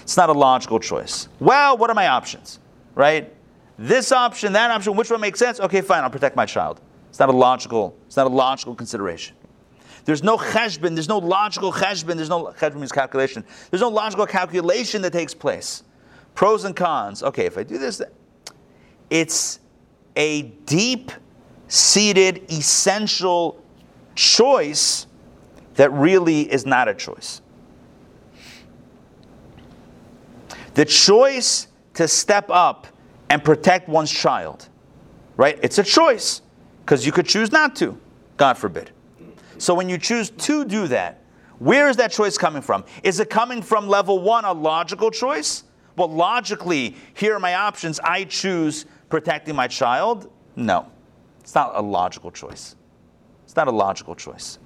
It's 0.02 0.16
not 0.16 0.28
a 0.28 0.32
logical 0.32 0.78
choice. 0.78 1.28
Well, 1.40 1.76
what 1.76 1.90
are 1.90 1.94
my 1.94 2.08
options? 2.08 2.58
Right? 2.94 3.32
This 3.78 4.12
option, 4.12 4.52
that 4.52 4.70
option, 4.70 4.96
which 4.96 5.10
one 5.10 5.20
makes 5.20 5.38
sense? 5.38 5.60
Okay, 5.60 5.80
fine, 5.80 6.04
I'll 6.04 6.10
protect 6.10 6.36
my 6.36 6.46
child. 6.46 6.80
It's 7.08 7.18
not 7.18 7.28
a 7.28 7.32
logical, 7.32 7.96
it's 8.06 8.16
not 8.16 8.26
a 8.26 8.30
logical 8.30 8.74
consideration. 8.74 9.36
There's 10.04 10.22
no 10.22 10.36
cheshbon, 10.36 10.94
there's 10.94 11.08
no 11.08 11.18
logical 11.18 11.72
cheshbon, 11.72 12.16
there's 12.16 12.28
no 12.28 12.52
cheshbon 12.58 12.76
means 12.76 12.92
calculation. 12.92 13.44
There's 13.70 13.80
no 13.80 13.88
logical 13.88 14.26
calculation 14.26 15.02
that 15.02 15.12
takes 15.12 15.32
place. 15.32 15.82
Pros 16.34 16.64
and 16.64 16.74
cons. 16.74 17.22
Okay, 17.22 17.46
if 17.46 17.56
I 17.56 17.62
do 17.62 17.78
this, 17.78 18.02
it's 19.10 19.60
a 20.16 20.42
deep 20.42 21.12
seated, 21.68 22.50
essential 22.50 23.62
choice 24.14 25.06
that 25.74 25.92
really 25.92 26.42
is 26.52 26.66
not 26.66 26.88
a 26.88 26.94
choice. 26.94 27.40
The 30.74 30.84
choice 30.84 31.68
to 31.94 32.08
step 32.08 32.50
up 32.50 32.86
and 33.30 33.42
protect 33.42 33.88
one's 33.88 34.10
child, 34.10 34.68
right? 35.36 35.58
It's 35.62 35.78
a 35.78 35.84
choice 35.84 36.42
because 36.84 37.06
you 37.06 37.12
could 37.12 37.26
choose 37.26 37.52
not 37.52 37.76
to, 37.76 37.98
God 38.36 38.58
forbid. 38.58 38.90
So 39.58 39.74
when 39.74 39.88
you 39.88 39.98
choose 39.98 40.30
to 40.30 40.64
do 40.64 40.88
that, 40.88 41.22
where 41.58 41.88
is 41.88 41.96
that 41.96 42.10
choice 42.10 42.36
coming 42.36 42.62
from? 42.62 42.84
Is 43.02 43.20
it 43.20 43.30
coming 43.30 43.62
from 43.62 43.88
level 43.88 44.18
one, 44.20 44.44
a 44.44 44.52
logical 44.52 45.10
choice? 45.10 45.63
Well, 45.96 46.08
logically, 46.08 46.96
here 47.14 47.34
are 47.34 47.40
my 47.40 47.54
options. 47.54 48.00
I 48.00 48.24
choose 48.24 48.86
protecting 49.08 49.54
my 49.54 49.68
child. 49.68 50.30
No, 50.56 50.90
it's 51.40 51.54
not 51.54 51.72
a 51.74 51.80
logical 51.80 52.30
choice. 52.30 52.76
It's 53.44 53.56
not 53.56 53.68
a 53.68 53.72
logical 53.72 54.14
choice. 54.14 54.58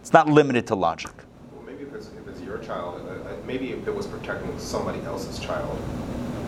It's 0.00 0.12
not 0.12 0.28
limited 0.28 0.66
to 0.68 0.74
logic. 0.74 1.12
Well, 1.54 1.62
maybe 1.64 1.84
if 1.84 1.94
it's, 1.94 2.08
if 2.08 2.26
it's 2.26 2.40
your 2.40 2.58
child, 2.58 3.00
uh, 3.06 3.28
uh, 3.28 3.36
maybe 3.46 3.70
if 3.70 3.86
it 3.86 3.94
was 3.94 4.06
protecting 4.06 4.58
somebody 4.58 5.00
else's 5.02 5.38
child, 5.38 5.78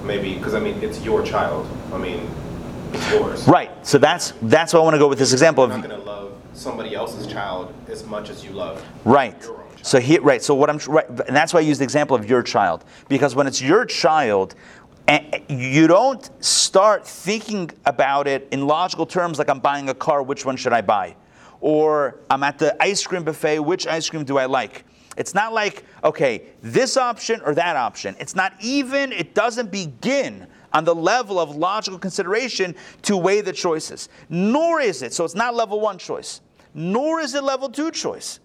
maybe 0.02 0.34
because 0.34 0.54
I 0.54 0.60
mean 0.60 0.82
it's 0.82 1.00
your 1.04 1.24
child. 1.24 1.68
I 1.92 1.98
mean 1.98 2.28
it's 2.92 3.10
yours. 3.12 3.46
Right. 3.46 3.70
So 3.86 3.98
that's 3.98 4.32
that's 4.42 4.72
why 4.72 4.80
I 4.80 4.82
want 4.82 4.94
to 4.94 4.98
go 4.98 5.08
with 5.08 5.18
this 5.20 5.32
example 5.32 5.66
You're 5.66 5.76
of 5.76 5.82
not 5.82 5.90
gonna 5.90 6.02
love 6.02 6.32
somebody 6.52 6.94
else's 6.94 7.26
child 7.26 7.72
as 7.88 8.04
much 8.04 8.28
as 8.30 8.44
you 8.44 8.50
love 8.50 8.84
Right. 9.04 9.40
So 9.84 10.00
here, 10.00 10.22
right. 10.22 10.42
So 10.42 10.54
what 10.54 10.70
I'm 10.70 10.78
right, 10.88 11.06
and 11.06 11.36
that's 11.36 11.52
why 11.52 11.60
I 11.60 11.62
use 11.62 11.76
the 11.76 11.84
example 11.84 12.16
of 12.16 12.26
your 12.26 12.42
child 12.42 12.86
because 13.06 13.34
when 13.34 13.46
it's 13.46 13.60
your 13.60 13.84
child, 13.84 14.54
you 15.46 15.86
don't 15.86 16.30
start 16.42 17.06
thinking 17.06 17.70
about 17.84 18.26
it 18.26 18.48
in 18.50 18.66
logical 18.66 19.04
terms 19.04 19.38
like 19.38 19.50
I'm 19.50 19.60
buying 19.60 19.90
a 19.90 19.94
car. 19.94 20.22
Which 20.22 20.46
one 20.46 20.56
should 20.56 20.72
I 20.72 20.80
buy? 20.80 21.16
Or 21.60 22.18
I'm 22.30 22.42
at 22.42 22.58
the 22.58 22.82
ice 22.82 23.06
cream 23.06 23.24
buffet. 23.24 23.58
Which 23.58 23.86
ice 23.86 24.08
cream 24.08 24.24
do 24.24 24.38
I 24.38 24.46
like? 24.46 24.86
It's 25.18 25.34
not 25.34 25.52
like 25.52 25.84
okay, 26.02 26.46
this 26.62 26.96
option 26.96 27.42
or 27.44 27.54
that 27.54 27.76
option. 27.76 28.16
It's 28.18 28.34
not 28.34 28.54
even. 28.62 29.12
It 29.12 29.34
doesn't 29.34 29.70
begin 29.70 30.46
on 30.72 30.84
the 30.84 30.94
level 30.94 31.38
of 31.38 31.56
logical 31.56 31.98
consideration 31.98 32.74
to 33.02 33.18
weigh 33.18 33.42
the 33.42 33.52
choices. 33.52 34.08
Nor 34.30 34.80
is 34.80 35.02
it. 35.02 35.12
So 35.12 35.26
it's 35.26 35.34
not 35.34 35.54
level 35.54 35.78
one 35.78 35.98
choice. 35.98 36.40
Nor 36.72 37.20
is 37.20 37.34
it 37.34 37.44
level 37.44 37.68
two 37.68 37.90
choice. 37.90 38.40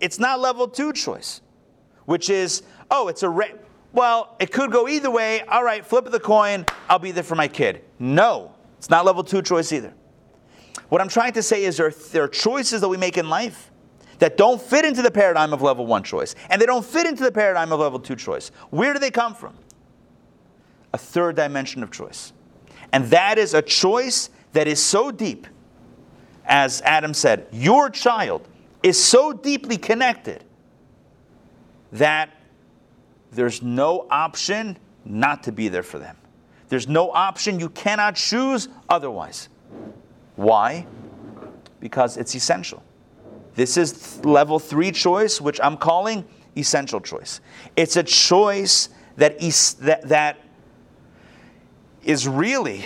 It's 0.00 0.18
not 0.18 0.40
level 0.40 0.68
two 0.68 0.92
choice, 0.92 1.40
which 2.04 2.30
is, 2.30 2.62
oh, 2.90 3.08
it's 3.08 3.22
a, 3.22 3.28
re- 3.28 3.54
well, 3.92 4.36
it 4.38 4.52
could 4.52 4.70
go 4.70 4.88
either 4.88 5.10
way. 5.10 5.42
All 5.42 5.64
right, 5.64 5.84
flip 5.84 6.06
of 6.06 6.12
the 6.12 6.20
coin, 6.20 6.66
I'll 6.88 6.98
be 6.98 7.10
there 7.10 7.22
for 7.22 7.34
my 7.34 7.48
kid. 7.48 7.82
No, 7.98 8.54
it's 8.78 8.90
not 8.90 9.04
level 9.04 9.24
two 9.24 9.42
choice 9.42 9.72
either. 9.72 9.92
What 10.88 11.00
I'm 11.00 11.08
trying 11.08 11.32
to 11.32 11.42
say 11.42 11.64
is 11.64 11.76
there, 11.76 11.90
there 11.90 12.22
are 12.22 12.28
choices 12.28 12.80
that 12.80 12.88
we 12.88 12.96
make 12.96 13.18
in 13.18 13.28
life 13.28 13.70
that 14.20 14.36
don't 14.36 14.60
fit 14.60 14.84
into 14.84 15.02
the 15.02 15.10
paradigm 15.10 15.52
of 15.52 15.62
level 15.62 15.86
one 15.86 16.02
choice, 16.02 16.34
and 16.50 16.60
they 16.60 16.66
don't 16.66 16.84
fit 16.84 17.06
into 17.06 17.22
the 17.22 17.32
paradigm 17.32 17.72
of 17.72 17.80
level 17.80 17.98
two 17.98 18.16
choice. 18.16 18.50
Where 18.70 18.92
do 18.92 18.98
they 18.98 19.10
come 19.10 19.34
from? 19.34 19.56
A 20.92 20.98
third 20.98 21.36
dimension 21.36 21.82
of 21.82 21.90
choice. 21.90 22.32
And 22.92 23.04
that 23.06 23.38
is 23.38 23.54
a 23.54 23.62
choice 23.62 24.30
that 24.52 24.66
is 24.66 24.82
so 24.82 25.10
deep, 25.10 25.46
as 26.46 26.80
Adam 26.82 27.12
said, 27.12 27.46
your 27.52 27.90
child 27.90 28.48
is 28.82 29.02
so 29.02 29.32
deeply 29.32 29.76
connected 29.76 30.44
that 31.92 32.30
there's 33.32 33.62
no 33.62 34.06
option 34.10 34.78
not 35.04 35.42
to 35.44 35.52
be 35.52 35.68
there 35.68 35.82
for 35.82 35.98
them. 35.98 36.16
There's 36.68 36.88
no 36.88 37.10
option 37.10 37.58
you 37.58 37.70
cannot 37.70 38.16
choose 38.16 38.68
otherwise. 38.88 39.48
Why? 40.36 40.86
Because 41.80 42.16
it's 42.16 42.34
essential. 42.34 42.82
This 43.54 43.76
is 43.76 44.24
level 44.24 44.58
three 44.58 44.92
choice, 44.92 45.40
which 45.40 45.60
I'm 45.62 45.76
calling 45.76 46.24
essential 46.56 47.00
choice. 47.00 47.40
It's 47.76 47.96
a 47.96 48.02
choice 48.02 48.90
that 49.16 49.42
is, 49.42 49.74
that, 49.74 50.08
that 50.08 50.38
is 52.04 52.28
really 52.28 52.84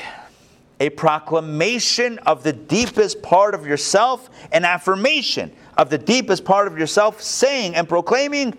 a 0.81 0.91
proclamation 0.91 2.19
of 2.21 2.43
the 2.43 2.53
deepest 2.53 3.23
part 3.23 3.55
of 3.55 3.67
yourself, 3.67 4.31
an 4.51 4.65
affirmation 4.65 5.53
of 5.77 5.91
the 5.91 5.99
deepest 5.99 6.45
part 6.45 6.67
of 6.67 6.79
yourself, 6.79 7.21
saying 7.23 7.75
and 7.75 7.89
proclaiming, 7.89 8.57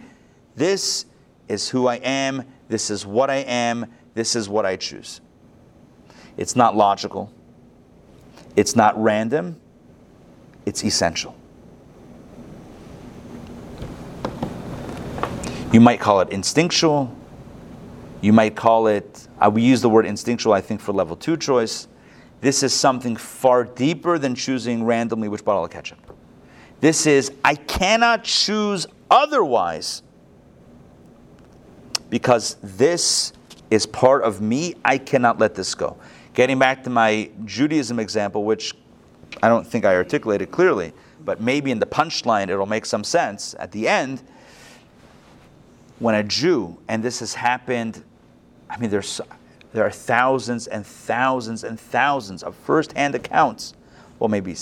This 0.55 1.05
is 1.47 1.70
who 1.70 1.88
I 1.88 1.95
am, 1.95 2.43
this 2.68 2.89
is 2.89 3.05
what 3.05 3.30
I 3.30 3.38
am, 3.38 3.86
this 4.14 4.36
is 4.36 4.49
what 4.49 4.66
I 4.66 4.76
choose. 4.76 5.22
It's 6.38 6.55
not 6.55 6.76
logical, 6.76 7.32
it's 8.55 8.76
not 8.76 9.01
random, 9.01 9.59
it's 10.66 10.84
essential. 10.84 11.36
You 15.74 15.82
might 15.82 15.99
call 15.99 16.22
it 16.22 16.30
instinctual. 16.30 17.11
You 18.22 18.32
might 18.32 18.55
call 18.55 18.86
it, 18.86 19.28
uh, 19.41 19.49
we 19.49 19.64
use 19.64 19.82
the 19.82 19.89
word 19.89 20.05
instinctual, 20.05 20.53
I 20.53 20.61
think, 20.61 20.80
for 20.80 20.93
level 20.93 21.16
two 21.16 21.36
choice. 21.36 21.88
This 22.41 22.61
is 22.61 22.74
something 22.74 23.16
far 23.16 23.64
deeper 23.64 24.20
than 24.20 24.36
choosing 24.36 24.84
randomly 24.84 25.30
which 25.30 25.43
bottle 25.43 25.66
of 25.66 25.72
ketchup. 25.72 26.03
This 26.84 27.06
is, 27.06 27.32
I 27.46 27.56
cannot 27.56 28.26
choose 28.26 28.88
otherwise 29.10 30.02
because 32.10 32.58
this 32.62 33.32
is 33.72 33.86
part 33.86 34.22
of 34.24 34.42
me. 34.42 34.76
I 34.84 34.98
cannot 34.98 35.40
let 35.40 35.56
this 35.56 35.74
go. 35.76 35.96
Getting 36.34 36.60
back 36.60 36.84
to 36.84 36.90
my 36.90 37.32
Judaism 37.46 38.00
example, 38.00 38.44
which 38.44 38.74
I 39.42 39.48
don't 39.48 39.66
think 39.66 39.86
I 39.86 39.96
articulated 39.96 40.52
clearly, 40.52 40.92
but 41.24 41.40
maybe 41.40 41.72
in 41.72 41.80
the 41.80 41.86
punchline 41.86 42.50
it'll 42.50 42.66
make 42.66 42.86
some 42.86 43.06
sense 43.06 43.56
at 43.60 43.72
the 43.72 43.88
end. 43.88 44.22
When 46.00 46.16
a 46.16 46.24
Jew, 46.24 46.78
and 46.90 47.02
this 47.02 47.22
has 47.22 47.34
happened, 47.34 48.04
I 48.70 48.78
mean, 48.78 48.90
there's, 48.90 49.22
there 49.72 49.86
are 49.86 49.90
thousands 49.90 50.68
and 50.68 50.86
thousands 50.86 51.64
and 51.64 51.80
thousands 51.80 52.44
of 52.44 52.56
first-hand 52.56 53.16
accounts. 53.16 53.74
Well, 54.20 54.28
maybe, 54.28 54.58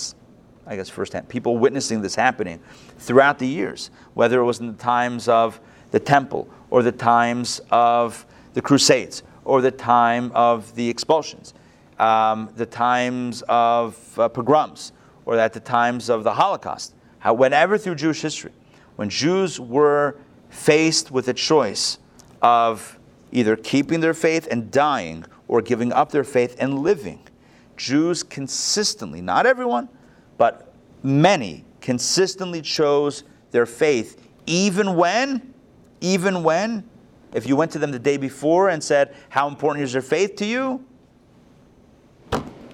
I 0.68 0.76
guess, 0.76 0.90
firsthand, 0.90 1.28
people 1.28 1.58
witnessing 1.58 2.02
this 2.02 2.16
happening 2.16 2.60
throughout 2.98 3.40
the 3.40 3.48
years, 3.48 3.90
whether 4.14 4.40
it 4.40 4.46
was 4.46 4.60
in 4.60 4.68
the 4.68 4.74
times 4.74 5.28
of 5.28 5.60
the 5.92 6.00
temple 6.00 6.48
or 6.70 6.84
the 6.84 6.92
times 6.92 7.62
of 7.72 8.26
the 8.54 8.62
Crusades 8.62 9.24
or 9.44 9.62
the 9.62 9.72
time 9.72 10.32
of 10.34 10.74
the 10.76 10.88
expulsions, 10.88 11.54
um, 12.00 12.50
the 12.56 12.66
times 12.66 13.44
of 13.50 14.20
uh, 14.20 14.30
pogroms, 14.30 14.92
or 15.26 15.38
at 15.38 15.54
the 15.54 15.60
times 15.60 16.10
of 16.10 16.24
the 16.24 16.34
Holocaust. 16.34 16.94
How, 17.20 17.34
whenever 17.34 17.78
through 17.78 17.96
Jewish 17.96 18.22
history, 18.22 18.52
when 18.96 19.10
Jews 19.10 19.60
were 19.60 20.18
faced 20.50 21.12
with 21.12 21.28
a 21.28 21.34
choice 21.34 21.98
of 22.42 23.00
either 23.32 23.56
keeping 23.56 24.00
their 24.00 24.14
faith 24.14 24.48
and 24.52 24.72
dying 24.72 25.26
or 25.48 25.62
giving 25.62 25.94
up 25.94 26.12
their 26.12 26.24
faith 26.24 26.56
and 26.60 26.80
living, 26.80 27.20
Jews 27.78 28.24
consistently, 28.24 29.22
not 29.22 29.46
everyone, 29.46 29.90
but 30.42 30.74
many 31.04 31.64
consistently 31.82 32.64
chose 32.64 33.26
their 33.52 33.68
faith, 33.68 34.28
even 34.48 34.96
when, 34.96 35.54
even 36.00 36.42
when, 36.42 36.84
if 37.32 37.46
you 37.46 37.56
went 37.56 37.70
to 37.74 37.78
them 37.78 37.92
the 37.92 38.00
day 38.00 38.18
before 38.18 38.70
and 38.70 38.84
said, 38.84 39.14
How 39.30 39.48
important 39.48 39.84
is 39.84 39.94
your 39.94 40.02
faith 40.02 40.38
to 40.38 40.46
you? 40.46 40.84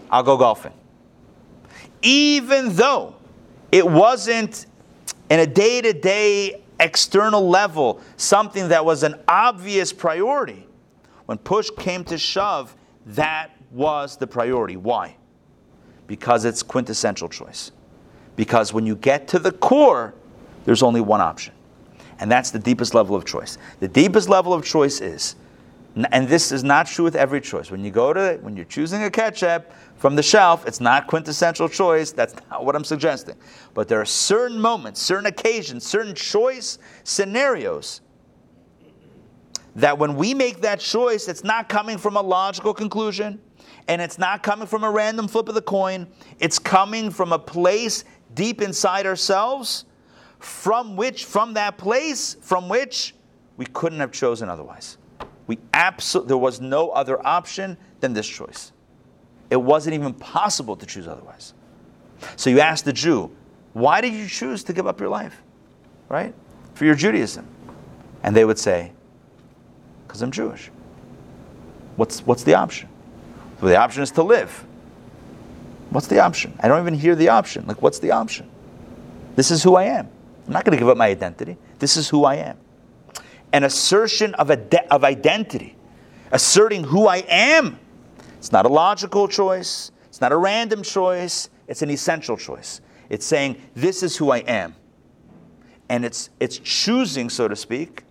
I'll 0.09 0.23
go 0.23 0.37
golfing. 0.37 0.71
Even 2.01 2.73
though 2.73 3.15
it 3.69 3.85
wasn't 3.85 4.65
in 5.29 5.41
a 5.41 5.45
day 5.45 5.81
to 5.81 5.91
day 5.91 6.61
external 6.79 7.49
level 7.49 7.99
something 8.15 8.69
that 8.69 8.85
was 8.85 9.03
an 9.03 9.15
obvious 9.27 9.91
priority, 9.91 10.65
when 11.25 11.37
push 11.37 11.69
came 11.71 12.05
to 12.05 12.17
shove, 12.17 12.73
that 13.07 13.49
was 13.71 14.15
the 14.15 14.25
priority. 14.25 14.77
Why? 14.77 15.17
Because 16.07 16.45
it's 16.45 16.63
quintessential 16.63 17.29
choice. 17.29 17.71
Because 18.35 18.73
when 18.73 18.85
you 18.85 18.95
get 18.95 19.27
to 19.29 19.39
the 19.39 19.51
core, 19.51 20.13
there's 20.65 20.83
only 20.83 21.01
one 21.01 21.21
option. 21.21 21.53
And 22.19 22.31
that's 22.31 22.51
the 22.51 22.59
deepest 22.59 22.93
level 22.93 23.15
of 23.15 23.25
choice. 23.25 23.57
The 23.79 23.87
deepest 23.87 24.29
level 24.29 24.53
of 24.53 24.65
choice 24.65 25.01
is, 25.01 25.35
and 26.11 26.27
this 26.27 26.51
is 26.51 26.63
not 26.63 26.87
true 26.87 27.03
with 27.03 27.15
every 27.15 27.41
choice. 27.41 27.71
When 27.71 27.83
you 27.83 27.91
go 27.91 28.13
to, 28.13 28.37
when 28.41 28.55
you're 28.55 28.65
choosing 28.65 29.03
a 29.03 29.09
ketchup 29.09 29.71
from 29.97 30.15
the 30.15 30.23
shelf, 30.23 30.65
it's 30.67 30.79
not 30.79 31.07
quintessential 31.07 31.67
choice. 31.67 32.11
That's 32.11 32.35
not 32.49 32.65
what 32.65 32.75
I'm 32.75 32.83
suggesting. 32.83 33.35
But 33.73 33.87
there 33.87 33.99
are 33.99 34.05
certain 34.05 34.59
moments, 34.59 35.01
certain 35.01 35.25
occasions, 35.25 35.85
certain 35.85 36.13
choice 36.13 36.77
scenarios 37.03 38.01
that 39.77 39.97
when 39.97 40.15
we 40.15 40.33
make 40.33 40.61
that 40.61 40.79
choice, 40.79 41.27
it's 41.27 41.43
not 41.43 41.69
coming 41.69 41.99
from 41.99 42.17
a 42.17 42.21
logical 42.21 42.73
conclusion 42.73 43.39
and 43.87 44.01
it's 44.01 44.17
not 44.17 44.41
coming 44.41 44.67
from 44.67 44.83
a 44.83 44.89
random 44.89 45.27
flip 45.27 45.47
of 45.47 45.55
the 45.55 45.61
coin. 45.61 46.07
It's 46.39 46.57
coming 46.57 47.11
from 47.11 47.31
a 47.31 47.39
place 47.39 48.03
deep 48.33 48.61
inside 48.61 49.05
ourselves 49.05 49.85
from 50.39 50.95
which, 50.95 51.25
from 51.25 51.53
that 51.53 51.77
place, 51.77 52.35
from 52.41 52.69
which 52.69 53.15
we 53.55 53.65
couldn't 53.67 53.99
have 53.99 54.11
chosen 54.11 54.49
otherwise. 54.49 54.97
We 55.45 55.59
absolutely, 55.73 56.29
there 56.29 56.37
was 56.37 56.59
no 56.59 56.89
other 56.89 57.25
option 57.25 57.77
than 57.99 58.13
this 58.13 58.27
choice. 58.27 58.71
It 59.51 59.57
wasn't 59.57 59.93
even 59.93 60.13
possible 60.13 60.75
to 60.75 60.85
choose 60.85 61.07
otherwise. 61.07 61.53
So 62.35 62.49
you 62.49 62.59
ask 62.59 62.83
the 62.83 62.93
Jew, 62.93 63.31
why 63.73 64.01
did 64.01 64.13
you 64.13 64.27
choose 64.27 64.63
to 64.65 64.73
give 64.73 64.87
up 64.87 64.99
your 64.99 65.09
life? 65.09 65.41
Right? 66.09 66.33
For 66.73 66.85
your 66.85 66.95
Judaism. 66.95 67.47
And 68.23 68.35
they 68.35 68.43
would 68.43 68.57
say, 68.57 68.91
because 70.07 70.21
I'm 70.21 70.31
Jewish. 70.31 70.71
What's, 71.97 72.21
what's 72.21 72.43
the 72.43 72.55
option? 72.55 72.89
Well, 73.59 73.69
the 73.69 73.77
option 73.77 74.03
is 74.03 74.11
to 74.11 74.23
live. 74.23 74.65
What's 75.89 76.07
the 76.07 76.19
option? 76.19 76.57
I 76.61 76.67
don't 76.67 76.81
even 76.81 76.93
hear 76.93 77.15
the 77.15 77.29
option. 77.29 77.65
Like, 77.65 77.81
what's 77.81 77.99
the 77.99 78.11
option? 78.11 78.49
This 79.35 79.51
is 79.51 79.63
who 79.63 79.75
I 79.75 79.85
am. 79.85 80.09
I'm 80.45 80.53
not 80.53 80.63
going 80.63 80.77
to 80.77 80.79
give 80.79 80.89
up 80.89 80.97
my 80.97 81.07
identity. 81.07 81.57
This 81.79 81.97
is 81.97 82.09
who 82.09 82.23
I 82.23 82.35
am. 82.35 82.57
An 83.53 83.63
assertion 83.63 84.33
of, 84.35 84.49
a 84.49 84.57
de- 84.57 84.93
of 84.93 85.03
identity, 85.03 85.75
asserting 86.31 86.83
who 86.83 87.07
I 87.07 87.17
am. 87.27 87.79
It's 88.37 88.51
not 88.51 88.65
a 88.65 88.69
logical 88.69 89.27
choice. 89.27 89.91
It's 90.07 90.21
not 90.21 90.31
a 90.31 90.37
random 90.37 90.83
choice. 90.83 91.49
It's 91.67 91.81
an 91.81 91.89
essential 91.89 92.37
choice. 92.37 92.81
It's 93.09 93.25
saying, 93.25 93.61
this 93.73 94.03
is 94.03 94.17
who 94.17 94.31
I 94.31 94.39
am. 94.39 94.75
And 95.89 96.03
it's, 96.03 96.29
it's 96.39 96.59
choosing, 96.59 97.29
so 97.29 97.47
to 97.47 97.55
speak, 97.55 98.03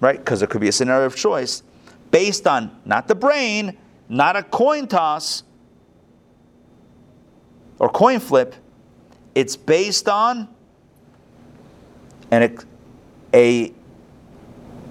right? 0.00 0.18
Because 0.18 0.42
it 0.42 0.50
could 0.50 0.60
be 0.60 0.68
a 0.68 0.72
scenario 0.72 1.06
of 1.06 1.16
choice 1.16 1.62
based 2.10 2.46
on 2.46 2.70
not 2.84 3.08
the 3.08 3.14
brain, 3.14 3.76
not 4.08 4.36
a 4.36 4.42
coin 4.42 4.86
toss 4.86 5.42
or 7.78 7.88
coin 7.88 8.20
flip. 8.20 8.54
It's 9.34 9.56
based 9.56 10.08
on 10.08 10.48
an, 12.30 12.56
a, 13.32 13.72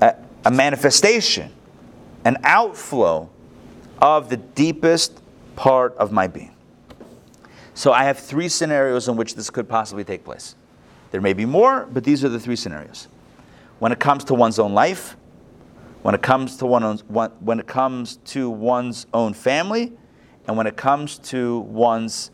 a, 0.02 0.16
a 0.46 0.52
manifestation, 0.52 1.52
an 2.26 2.38
outflow 2.44 3.30
of 4.00 4.30
the 4.30 4.38
deepest 4.38 5.22
part 5.56 5.96
of 5.96 6.12
my 6.12 6.28
being. 6.28 6.54
So 7.74 7.92
I 7.92 8.04
have 8.04 8.20
three 8.20 8.50
scenarios 8.50 9.08
in 9.08 9.16
which 9.16 9.36
this 9.36 9.50
could 9.50 9.68
possibly 9.68 10.04
take 10.04 10.24
place. 10.24 10.56
There 11.12 11.22
may 11.22 11.34
be 11.34 11.46
more, 11.46 11.88
but 11.92 12.04
these 12.04 12.24
are 12.24 12.30
the 12.30 12.40
three 12.40 12.56
scenarios. 12.56 13.08
When 13.84 13.92
it 13.92 14.00
comes 14.00 14.24
to 14.24 14.34
one's 14.34 14.60
own 14.60 14.74
life, 14.74 15.18
when 16.04 16.16
it 16.16 16.22
comes 16.22 16.56
to 16.56 16.66
one, 16.66 17.00
one 17.10 17.32
when 17.42 17.60
it 17.60 17.68
comes 17.68 18.16
to 18.28 18.50
one's 18.50 19.08
own 19.14 19.34
family, 19.34 19.92
and 20.48 20.56
when 20.56 20.68
it 20.68 20.78
comes 20.78 21.20
to 21.34 21.60
one's 21.60 22.32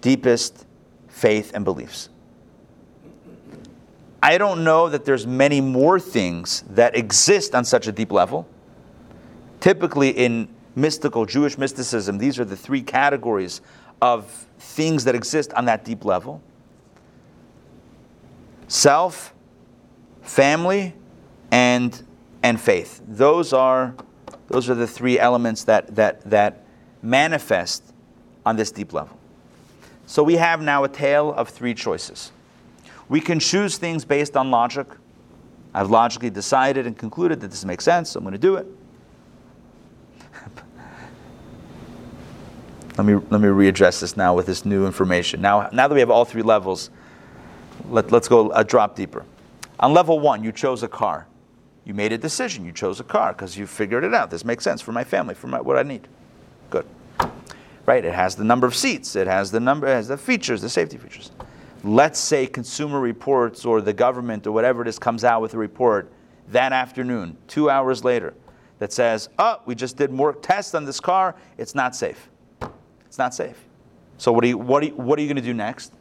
deepest 0.00 0.64
faith 1.08 1.52
and 1.52 1.62
beliefs. 1.62 2.08
I 4.22 4.38
don't 4.38 4.64
know 4.64 4.88
that 4.88 5.04
there's 5.04 5.26
many 5.26 5.60
more 5.60 6.00
things 6.00 6.64
that 6.70 6.96
exist 6.96 7.54
on 7.54 7.66
such 7.66 7.86
a 7.86 7.92
deep 7.92 8.10
level. 8.10 8.48
Typically 9.60 10.08
in 10.08 10.48
mystical 10.74 11.26
Jewish 11.26 11.58
mysticism, 11.58 12.16
these 12.16 12.40
are 12.40 12.46
the 12.46 12.56
three 12.56 12.80
categories 12.80 13.60
of 14.00 14.24
things 14.58 15.04
that 15.04 15.14
exist 15.14 15.52
on 15.52 15.66
that 15.66 15.84
deep 15.84 16.06
level. 16.06 16.40
Self, 18.68 19.34
family, 20.26 20.94
and 21.50 22.02
and 22.42 22.60
faith. 22.60 23.00
Those 23.08 23.52
are 23.52 23.94
those 24.48 24.68
are 24.68 24.74
the 24.74 24.86
three 24.86 25.18
elements 25.18 25.64
that 25.64 25.94
that 25.96 26.20
that 26.30 26.64
manifest 27.02 27.82
on 28.44 28.56
this 28.56 28.70
deep 28.70 28.92
level. 28.92 29.18
So 30.06 30.22
we 30.22 30.36
have 30.36 30.60
now 30.62 30.84
a 30.84 30.88
tale 30.88 31.32
of 31.32 31.48
three 31.48 31.74
choices. 31.74 32.30
We 33.08 33.20
can 33.20 33.40
choose 33.40 33.78
things 33.78 34.04
based 34.04 34.36
on 34.36 34.50
logic. 34.50 34.86
I've 35.74 35.90
logically 35.90 36.30
decided 36.30 36.86
and 36.86 36.96
concluded 36.96 37.40
that 37.40 37.50
this 37.50 37.64
makes 37.64 37.84
sense, 37.84 38.10
so 38.10 38.18
I'm 38.18 38.24
going 38.24 38.32
to 38.32 38.38
do 38.38 38.56
it. 38.56 38.66
let 42.96 43.04
me, 43.04 43.14
let 43.14 43.40
me 43.40 43.48
readdress 43.48 44.00
this 44.00 44.16
now 44.16 44.34
with 44.34 44.46
this 44.46 44.64
new 44.64 44.86
information. 44.86 45.40
Now, 45.42 45.68
now 45.72 45.86
that 45.86 45.94
we 45.94 46.00
have 46.00 46.10
all 46.10 46.24
three 46.24 46.42
levels, 46.42 46.90
let, 47.90 48.10
let's 48.10 48.28
go 48.28 48.50
a 48.52 48.64
drop 48.64 48.96
deeper. 48.96 49.24
On 49.78 49.92
level 49.92 50.18
one, 50.18 50.42
you 50.42 50.52
chose 50.52 50.82
a 50.82 50.88
car. 50.88 51.26
You 51.84 51.94
made 51.94 52.12
a 52.12 52.18
decision. 52.18 52.64
You 52.64 52.72
chose 52.72 52.98
a 52.98 53.04
car 53.04 53.32
because 53.32 53.56
you 53.56 53.66
figured 53.66 54.04
it 54.04 54.14
out. 54.14 54.30
This 54.30 54.44
makes 54.44 54.64
sense 54.64 54.80
for 54.80 54.92
my 54.92 55.04
family, 55.04 55.34
for 55.34 55.46
my, 55.46 55.60
what 55.60 55.76
I 55.76 55.82
need. 55.82 56.08
Good. 56.70 56.86
Right? 57.84 58.04
It 58.04 58.14
has 58.14 58.34
the 58.34 58.44
number 58.44 58.66
of 58.66 58.74
seats. 58.74 59.14
It 59.14 59.26
has 59.26 59.50
the 59.50 59.60
number. 59.60 59.86
It 59.86 59.94
has 59.94 60.08
the 60.08 60.16
features, 60.16 60.62
the 60.62 60.68
safety 60.68 60.96
features. 60.96 61.30
Let's 61.84 62.18
say 62.18 62.46
Consumer 62.46 63.00
Reports 63.00 63.64
or 63.64 63.80
the 63.80 63.92
government 63.92 64.46
or 64.46 64.52
whatever 64.52 64.82
it 64.82 64.88
is 64.88 64.98
comes 64.98 65.22
out 65.22 65.40
with 65.40 65.54
a 65.54 65.58
report 65.58 66.10
that 66.48 66.72
afternoon, 66.72 67.36
two 67.46 67.70
hours 67.70 68.02
later, 68.02 68.34
that 68.78 68.92
says, 68.92 69.28
"Oh, 69.38 69.60
we 69.66 69.74
just 69.74 69.96
did 69.96 70.10
more 70.10 70.32
tests 70.32 70.74
on 70.74 70.84
this 70.84 70.98
car. 70.98 71.36
It's 71.58 71.74
not 71.74 71.94
safe. 71.94 72.28
It's 73.06 73.18
not 73.18 73.34
safe." 73.34 73.56
So 74.18 74.32
what 74.32 74.42
are 74.42 74.48
you 74.48 74.58
what 74.58 74.82
are 74.82 74.86
you, 74.86 74.94
what 74.94 75.18
are 75.18 75.22
you 75.22 75.28
going 75.28 75.36
to 75.36 75.42
do 75.42 75.54
next? 75.54 75.92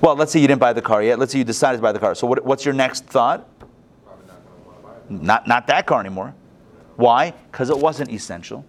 Well, 0.00 0.16
let's 0.16 0.32
say 0.32 0.40
you 0.40 0.48
didn't 0.48 0.60
buy 0.60 0.72
the 0.72 0.82
car 0.82 1.02
yet. 1.02 1.18
Let's 1.18 1.32
say 1.32 1.38
you 1.38 1.44
decided 1.44 1.78
to 1.78 1.82
buy 1.82 1.92
the 1.92 1.98
car. 1.98 2.14
So 2.14 2.26
what, 2.26 2.44
what's 2.44 2.64
your 2.64 2.74
next 2.74 3.06
thought? 3.06 3.48
Not. 5.08 5.22
Not, 5.22 5.46
not 5.46 5.66
that 5.68 5.86
car 5.86 6.00
anymore. 6.00 6.34
Why? 6.96 7.32
Because 7.50 7.70
it 7.70 7.78
wasn't 7.78 8.10
essential. 8.10 8.64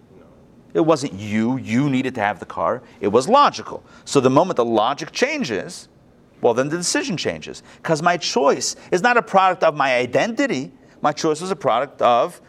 It 0.74 0.80
wasn't 0.80 1.14
you. 1.14 1.56
You 1.56 1.88
needed 1.88 2.14
to 2.16 2.20
have 2.20 2.40
the 2.40 2.46
car. 2.46 2.82
It 3.00 3.08
was 3.08 3.28
logical. 3.28 3.82
So 4.04 4.20
the 4.20 4.30
moment 4.30 4.56
the 4.56 4.64
logic 4.64 5.12
changes, 5.12 5.88
well, 6.40 6.54
then 6.54 6.68
the 6.68 6.76
decision 6.76 7.16
changes. 7.16 7.62
Because 7.76 8.02
my 8.02 8.16
choice 8.16 8.76
is 8.92 9.02
not 9.02 9.16
a 9.16 9.22
product 9.22 9.64
of 9.64 9.74
my 9.74 9.96
identity. 9.96 10.72
My 11.00 11.12
choice 11.12 11.42
is 11.42 11.50
a 11.50 11.56
product 11.56 12.02
of 12.02 12.40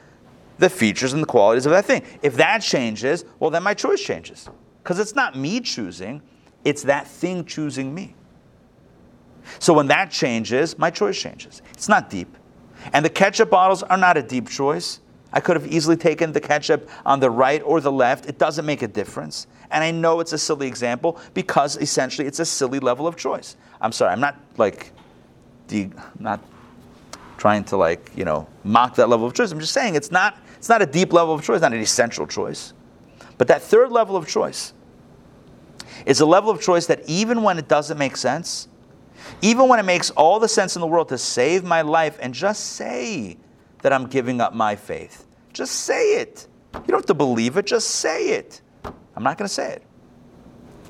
the 0.58 0.70
features 0.70 1.14
and 1.14 1.24
the 1.24 1.28
qualities 1.28 1.66
of 1.66 1.72
that 1.72 1.86
thing. 1.86 2.04
If 2.22 2.36
that 2.36 2.60
changes, 2.60 3.24
well, 3.40 3.50
then 3.50 3.64
my 3.64 3.74
choice 3.74 4.02
changes. 4.02 4.50
Because 4.84 5.00
it's 5.00 5.16
not 5.16 5.38
me 5.38 5.62
choosing, 5.62 6.22
it's 6.66 6.84
that 6.84 7.08
thing 7.08 7.46
choosing 7.46 7.94
me. 7.94 8.16
So 9.58 9.74
when 9.74 9.88
that 9.88 10.12
changes, 10.12 10.78
my 10.78 10.92
choice 10.92 11.20
changes. 11.20 11.62
It's 11.74 11.90
not 11.90 12.10
deep. 12.10 12.38
And 12.94 13.04
the 13.04 13.10
ketchup 13.10 13.50
bottles 13.50 13.84
are 13.84 13.98
not 13.98 14.18
a 14.18 14.24
deep 14.24 14.48
choice. 14.48 15.00
I 15.32 15.40
could 15.40 15.56
have 15.56 15.68
easily 15.68 15.96
taken 15.96 16.32
the 16.32 16.42
ketchup 16.42 16.90
on 17.06 17.20
the 17.20 17.30
right 17.30 17.62
or 17.64 17.82
the 17.82 17.92
left. 17.92 18.26
It 18.28 18.38
doesn't 18.38 18.66
make 18.66 18.82
a 18.82 18.88
difference. 18.88 19.48
And 19.72 19.84
I 19.84 19.92
know 19.92 20.20
it's 20.20 20.34
a 20.34 20.38
silly 20.38 20.68
example 20.68 21.20
because 21.34 21.78
essentially 21.78 22.28
it's 22.28 22.40
a 22.40 22.46
silly 22.46 22.80
level 22.80 23.06
of 23.08 23.16
choice. 23.16 23.56
I'm 23.82 23.92
sorry, 23.92 24.12
I'm 24.12 24.20
not 24.20 24.38
like, 24.58 24.92
de- 25.68 25.92
not 26.20 26.44
trying 27.38 27.64
to 27.66 27.78
like, 27.78 28.12
you 28.16 28.26
know, 28.26 28.48
mock 28.64 28.96
that 28.96 29.10
level 29.10 29.28
of 29.28 29.34
choice. 29.34 29.52
I'm 29.52 29.60
just 29.60 29.74
saying 29.74 29.96
it's 29.96 30.12
not, 30.12 30.38
it's 30.58 30.70
not 30.70 30.82
a 30.82 30.86
deep 30.86 31.14
level 31.14 31.34
of 31.34 31.44
choice, 31.44 31.62
not 31.62 31.74
an 31.74 31.80
essential 31.80 32.26
choice. 32.26 32.74
But 33.38 33.48
that 33.48 33.62
third 33.62 33.92
level 33.92 34.18
of 34.18 34.28
choice 34.28 34.74
is 36.06 36.20
a 36.20 36.26
level 36.26 36.50
of 36.50 36.62
choice 36.62 36.88
that 36.88 37.08
even 37.08 37.44
when 37.44 37.58
it 37.58 37.68
doesn't 37.68 37.98
make 37.98 38.18
sense, 38.18 38.68
even 39.42 39.68
when 39.68 39.80
it 39.80 39.84
makes 39.84 40.10
all 40.12 40.40
the 40.40 40.48
sense 40.48 40.76
in 40.76 40.82
the 40.82 40.88
world 40.88 41.10
to 41.10 41.18
save 41.18 41.64
my 41.64 41.82
life 41.82 42.18
and 42.22 42.34
just 42.34 42.74
say 42.74 43.38
that 43.82 43.94
I'm 43.94 44.08
giving 44.08 44.42
up 44.42 44.54
my 44.54 44.76
faith, 44.76 45.26
just 45.54 45.72
say 45.82 46.20
it. 46.20 46.48
You 46.74 46.80
don't 46.88 47.00
have 47.00 47.06
to 47.08 47.14
believe 47.14 47.58
it, 47.58 47.66
just 47.66 47.90
say 47.90 48.30
it. 48.30 48.62
I'm 49.16 49.24
not 49.24 49.38
going 49.38 49.48
to 49.48 49.54
say 49.54 49.74
it. 49.74 49.84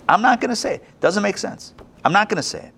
I'm 0.08 0.22
not 0.22 0.42
going 0.42 0.50
to 0.50 0.56
say 0.56 0.76
it. 0.76 1.00
Doesn't 1.00 1.24
make 1.24 1.38
sense. 1.38 1.74
I'm 2.04 2.14
not 2.14 2.30
going 2.30 2.38
to 2.38 2.44
say 2.44 2.66
it. 2.66 2.74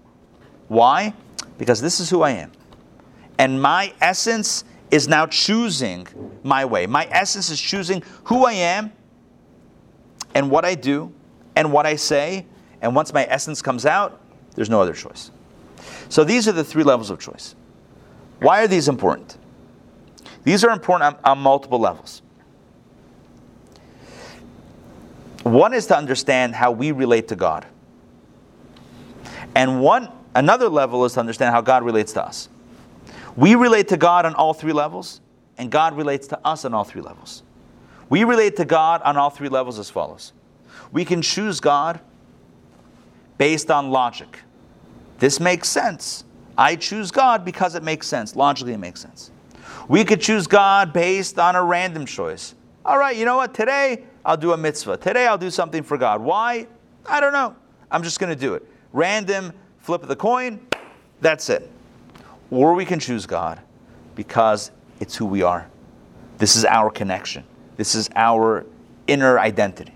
Why? 0.68 1.14
Because 1.58 1.82
this 1.82 2.00
is 2.00 2.10
who 2.10 2.22
I 2.22 2.32
am. 2.32 2.52
And 3.38 3.62
my 3.62 3.94
essence 4.02 4.64
is 4.92 5.08
now 5.08 5.26
choosing 5.26 6.08
my 6.44 6.66
way. 6.66 6.86
My 6.86 7.08
essence 7.12 7.50
is 7.50 7.60
choosing 7.60 8.04
who 8.26 8.46
I 8.46 8.54
am 8.54 8.92
and 10.36 10.52
what 10.52 10.66
I 10.66 10.76
do 10.76 11.14
and 11.56 11.72
what 11.72 11.86
I 11.86 11.96
say. 11.96 12.46
And 12.82 12.96
once 12.96 13.14
my 13.14 13.26
essence 13.30 13.62
comes 13.62 13.86
out, 13.86 14.22
there's 14.56 14.70
no 14.70 14.82
other 14.82 14.94
choice. 14.94 15.32
So 16.12 16.26
these 16.26 16.46
are 16.50 16.52
the 16.52 16.66
three 16.66 16.84
levels 16.84 17.10
of 17.10 17.20
choice. 17.20 17.56
Why 18.42 18.62
are 18.62 18.68
these 18.68 18.90
important? 18.90 19.38
These 20.44 20.66
are 20.66 20.70
important 20.70 21.16
on, 21.24 21.38
on 21.38 21.40
multiple 21.40 21.80
levels. 21.80 22.22
One 25.44 25.74
is 25.74 25.88
to 25.88 25.96
understand 25.96 26.54
how 26.54 26.72
we 26.72 26.92
relate 26.92 27.30
to 27.30 27.38
God. 27.38 27.66
And 29.56 29.82
one 29.82 30.12
another 30.36 30.68
level 30.68 31.06
is 31.06 31.14
to 31.14 31.22
understand 31.22 31.56
how 31.56 31.62
God 31.62 31.82
relates 31.82 32.12
to 32.14 32.26
us. 32.26 32.50
We 33.38 33.56
relate 33.56 33.88
to 33.88 33.98
God 33.98 34.26
on 34.26 34.36
all 34.36 34.54
three 34.54 34.74
levels, 34.74 35.22
and 35.58 35.72
God 35.72 35.96
relates 35.96 36.28
to 36.28 36.46
us 36.46 36.66
on 36.66 36.74
all 36.74 36.84
three 36.84 37.02
levels. 37.02 37.42
We 38.10 38.26
relate 38.26 38.58
to 38.58 38.66
God 38.66 39.02
on 39.04 39.16
all 39.16 39.30
three 39.30 39.48
levels 39.48 39.80
as 39.80 39.90
follows. 39.90 40.34
We 40.92 41.06
can 41.06 41.22
choose 41.22 41.62
God 41.62 42.02
based 43.38 43.72
on 43.72 43.92
logic. 43.92 44.40
This 45.22 45.40
makes 45.40 45.70
sense. 45.70 46.24
I 46.58 46.76
choose 46.76 47.12
God 47.12 47.46
because 47.46 47.76
it 47.76 47.84
makes 47.84 48.08
sense. 48.08 48.36
Logically, 48.36 48.74
it 48.74 48.80
makes 48.80 49.00
sense. 49.00 49.30
We 49.88 50.04
could 50.04 50.20
choose 50.20 50.48
God 50.48 50.94
based 50.94 51.38
on 51.38 51.56
a 51.56 51.64
random 51.64 52.08
choice. 52.08 52.56
All 52.84 52.98
right, 52.98 53.16
you 53.16 53.24
know 53.24 53.36
what? 53.36 53.54
Today 53.54 54.04
I'll 54.26 54.36
do 54.36 54.54
a 54.54 54.58
mitzvah. 54.58 54.98
Today 54.98 55.28
I'll 55.28 55.38
do 55.38 55.52
something 55.52 55.84
for 55.84 55.96
God. 55.96 56.22
Why? 56.22 56.66
I 57.06 57.20
don't 57.20 57.34
know. 57.34 57.56
I'm 57.92 58.02
just 58.02 58.20
going 58.20 58.32
to 58.32 58.36
do 58.36 58.56
it. 58.56 58.68
Random 58.94 59.54
flip 59.78 60.02
of 60.02 60.08
the 60.08 60.16
coin. 60.16 60.60
That's 61.22 61.52
it. 61.52 61.70
Or 62.50 62.74
we 62.74 62.84
can 62.84 63.00
choose 63.00 63.28
God 63.28 63.62
because 64.16 64.72
it's 65.00 65.16
who 65.16 65.28
we 65.28 65.44
are. 65.44 65.70
This 66.40 66.56
is 66.56 66.66
our 66.66 66.90
connection. 66.90 67.44
This 67.78 67.94
is 67.94 68.10
our 68.16 68.66
inner 69.06 69.38
identity. 69.38 69.94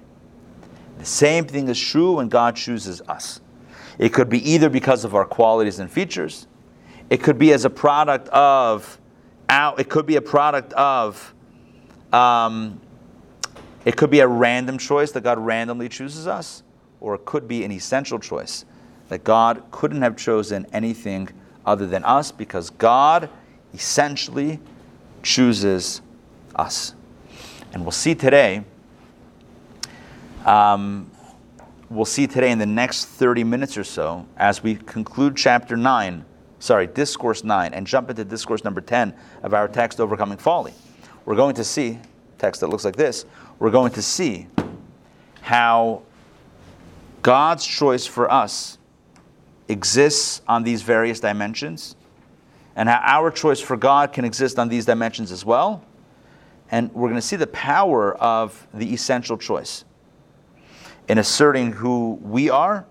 The 0.99 1.05
same 1.05 1.45
thing 1.45 1.67
is 1.67 1.79
true 1.79 2.17
when 2.17 2.29
God 2.29 2.55
chooses 2.55 3.01
us. 3.01 3.41
It 3.97 4.13
could 4.13 4.29
be 4.29 4.49
either 4.49 4.69
because 4.69 5.05
of 5.05 5.15
our 5.15 5.25
qualities 5.25 5.79
and 5.79 5.89
features, 5.89 6.47
it 7.09 7.21
could 7.21 7.37
be 7.37 7.53
as 7.53 7.65
a 7.65 7.69
product 7.69 8.27
of, 8.29 8.99
our, 9.49 9.79
it 9.79 9.89
could 9.89 10.05
be 10.05 10.15
a 10.15 10.21
product 10.21 10.73
of, 10.73 11.33
um, 12.11 12.81
it 13.85 13.95
could 13.95 14.09
be 14.09 14.19
a 14.19 14.27
random 14.27 14.77
choice 14.77 15.11
that 15.11 15.21
God 15.21 15.37
randomly 15.37 15.87
chooses 15.87 16.27
us, 16.27 16.63
or 16.99 17.15
it 17.15 17.25
could 17.25 17.47
be 17.47 17.63
an 17.63 17.71
essential 17.71 18.19
choice 18.19 18.65
that 19.09 19.23
God 19.23 19.63
couldn't 19.71 20.01
have 20.01 20.17
chosen 20.17 20.65
anything 20.73 21.29
other 21.65 21.85
than 21.85 22.03
us 22.03 22.31
because 22.31 22.69
God 22.71 23.29
essentially 23.73 24.59
chooses 25.21 26.01
us. 26.55 26.95
And 27.73 27.83
we'll 27.83 27.91
see 27.91 28.15
today, 28.15 28.63
um, 30.45 31.11
we'll 31.89 32.05
see 32.05 32.27
today 32.27 32.51
in 32.51 32.59
the 32.59 32.65
next 32.65 33.05
30 33.05 33.43
minutes 33.43 33.77
or 33.77 33.83
so 33.83 34.25
as 34.37 34.63
we 34.63 34.75
conclude 34.75 35.35
chapter 35.35 35.77
9, 35.77 36.25
sorry, 36.59 36.87
discourse 36.87 37.43
9, 37.43 37.73
and 37.73 37.85
jump 37.85 38.09
into 38.09 38.23
discourse 38.23 38.63
number 38.63 38.81
10 38.81 39.13
of 39.43 39.53
our 39.53 39.67
text, 39.67 39.99
Overcoming 39.99 40.37
Folly. 40.37 40.73
We're 41.25 41.35
going 41.35 41.55
to 41.55 41.63
see, 41.63 41.99
text 42.37 42.61
that 42.61 42.67
looks 42.67 42.85
like 42.85 42.95
this, 42.95 43.25
we're 43.59 43.71
going 43.71 43.91
to 43.93 44.01
see 44.01 44.47
how 45.41 46.01
God's 47.21 47.65
choice 47.65 48.05
for 48.05 48.31
us 48.31 48.77
exists 49.67 50.41
on 50.47 50.63
these 50.63 50.81
various 50.81 51.19
dimensions, 51.19 51.95
and 52.75 52.89
how 52.89 52.99
our 53.03 53.31
choice 53.31 53.59
for 53.59 53.77
God 53.77 54.11
can 54.11 54.25
exist 54.25 54.59
on 54.59 54.69
these 54.69 54.85
dimensions 54.85 55.31
as 55.31 55.45
well. 55.45 55.83
And 56.71 56.91
we're 56.93 57.09
going 57.09 57.21
to 57.21 57.25
see 57.25 57.35
the 57.35 57.47
power 57.47 58.15
of 58.15 58.67
the 58.73 58.91
essential 58.93 59.37
choice 59.37 59.85
in 61.07 61.17
asserting 61.17 61.71
who 61.71 62.19
we 62.21 62.49
are 62.49 62.85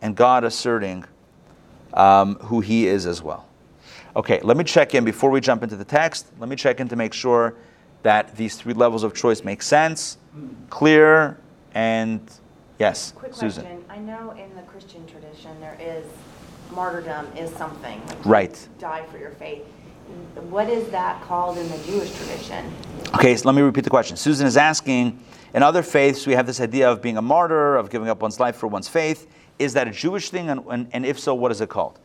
and 0.00 0.16
God 0.16 0.44
asserting 0.44 1.04
um, 1.94 2.36
who 2.36 2.60
He 2.60 2.86
is 2.86 3.06
as 3.06 3.22
well. 3.22 3.46
Okay, 4.16 4.40
let 4.42 4.56
me 4.56 4.64
check 4.64 4.94
in 4.94 5.04
before 5.04 5.30
we 5.30 5.40
jump 5.40 5.62
into 5.62 5.76
the 5.76 5.84
text. 5.84 6.26
Let 6.38 6.48
me 6.48 6.56
check 6.56 6.80
in 6.80 6.88
to 6.88 6.96
make 6.96 7.12
sure 7.12 7.54
that 8.02 8.36
these 8.36 8.56
three 8.56 8.74
levels 8.74 9.02
of 9.04 9.14
choice 9.14 9.44
make 9.44 9.62
sense, 9.62 10.18
clear, 10.70 11.38
and 11.74 12.20
yes, 12.78 13.12
Quick 13.12 13.34
Susan. 13.34 13.64
question. 13.64 13.84
I 13.88 13.98
know 13.98 14.30
in 14.32 14.54
the 14.56 14.62
Christian 14.62 15.06
tradition 15.06 15.60
there 15.60 15.76
is 15.80 16.04
martyrdom 16.72 17.26
is 17.36 17.50
something. 17.54 18.00
like 18.06 18.26
Right. 18.26 18.68
Die 18.78 19.04
for 19.10 19.18
your 19.18 19.30
faith. 19.30 19.64
What 20.50 20.68
is 20.68 20.88
that 20.90 21.22
called 21.22 21.58
in 21.58 21.68
the 21.70 21.78
Jewish 21.78 22.14
tradition? 22.16 22.72
Okay, 23.14 23.36
so 23.36 23.48
let 23.48 23.54
me 23.54 23.62
repeat 23.62 23.84
the 23.84 23.90
question. 23.90 24.16
Susan 24.16 24.46
is 24.46 24.56
asking 24.56 25.22
in 25.54 25.62
other 25.62 25.82
faiths, 25.82 26.26
we 26.26 26.34
have 26.34 26.46
this 26.46 26.60
idea 26.60 26.90
of 26.90 27.00
being 27.00 27.16
a 27.16 27.22
martyr, 27.22 27.76
of 27.76 27.90
giving 27.90 28.08
up 28.08 28.20
one's 28.20 28.38
life 28.38 28.56
for 28.56 28.66
one's 28.66 28.88
faith. 28.88 29.26
Is 29.58 29.72
that 29.72 29.88
a 29.88 29.90
Jewish 29.90 30.30
thing? 30.30 30.50
And, 30.50 30.60
and, 30.70 30.88
and 30.92 31.06
if 31.06 31.18
so, 31.18 31.34
what 31.34 31.50
is 31.50 31.60
it 31.60 31.68
called? 31.68 31.98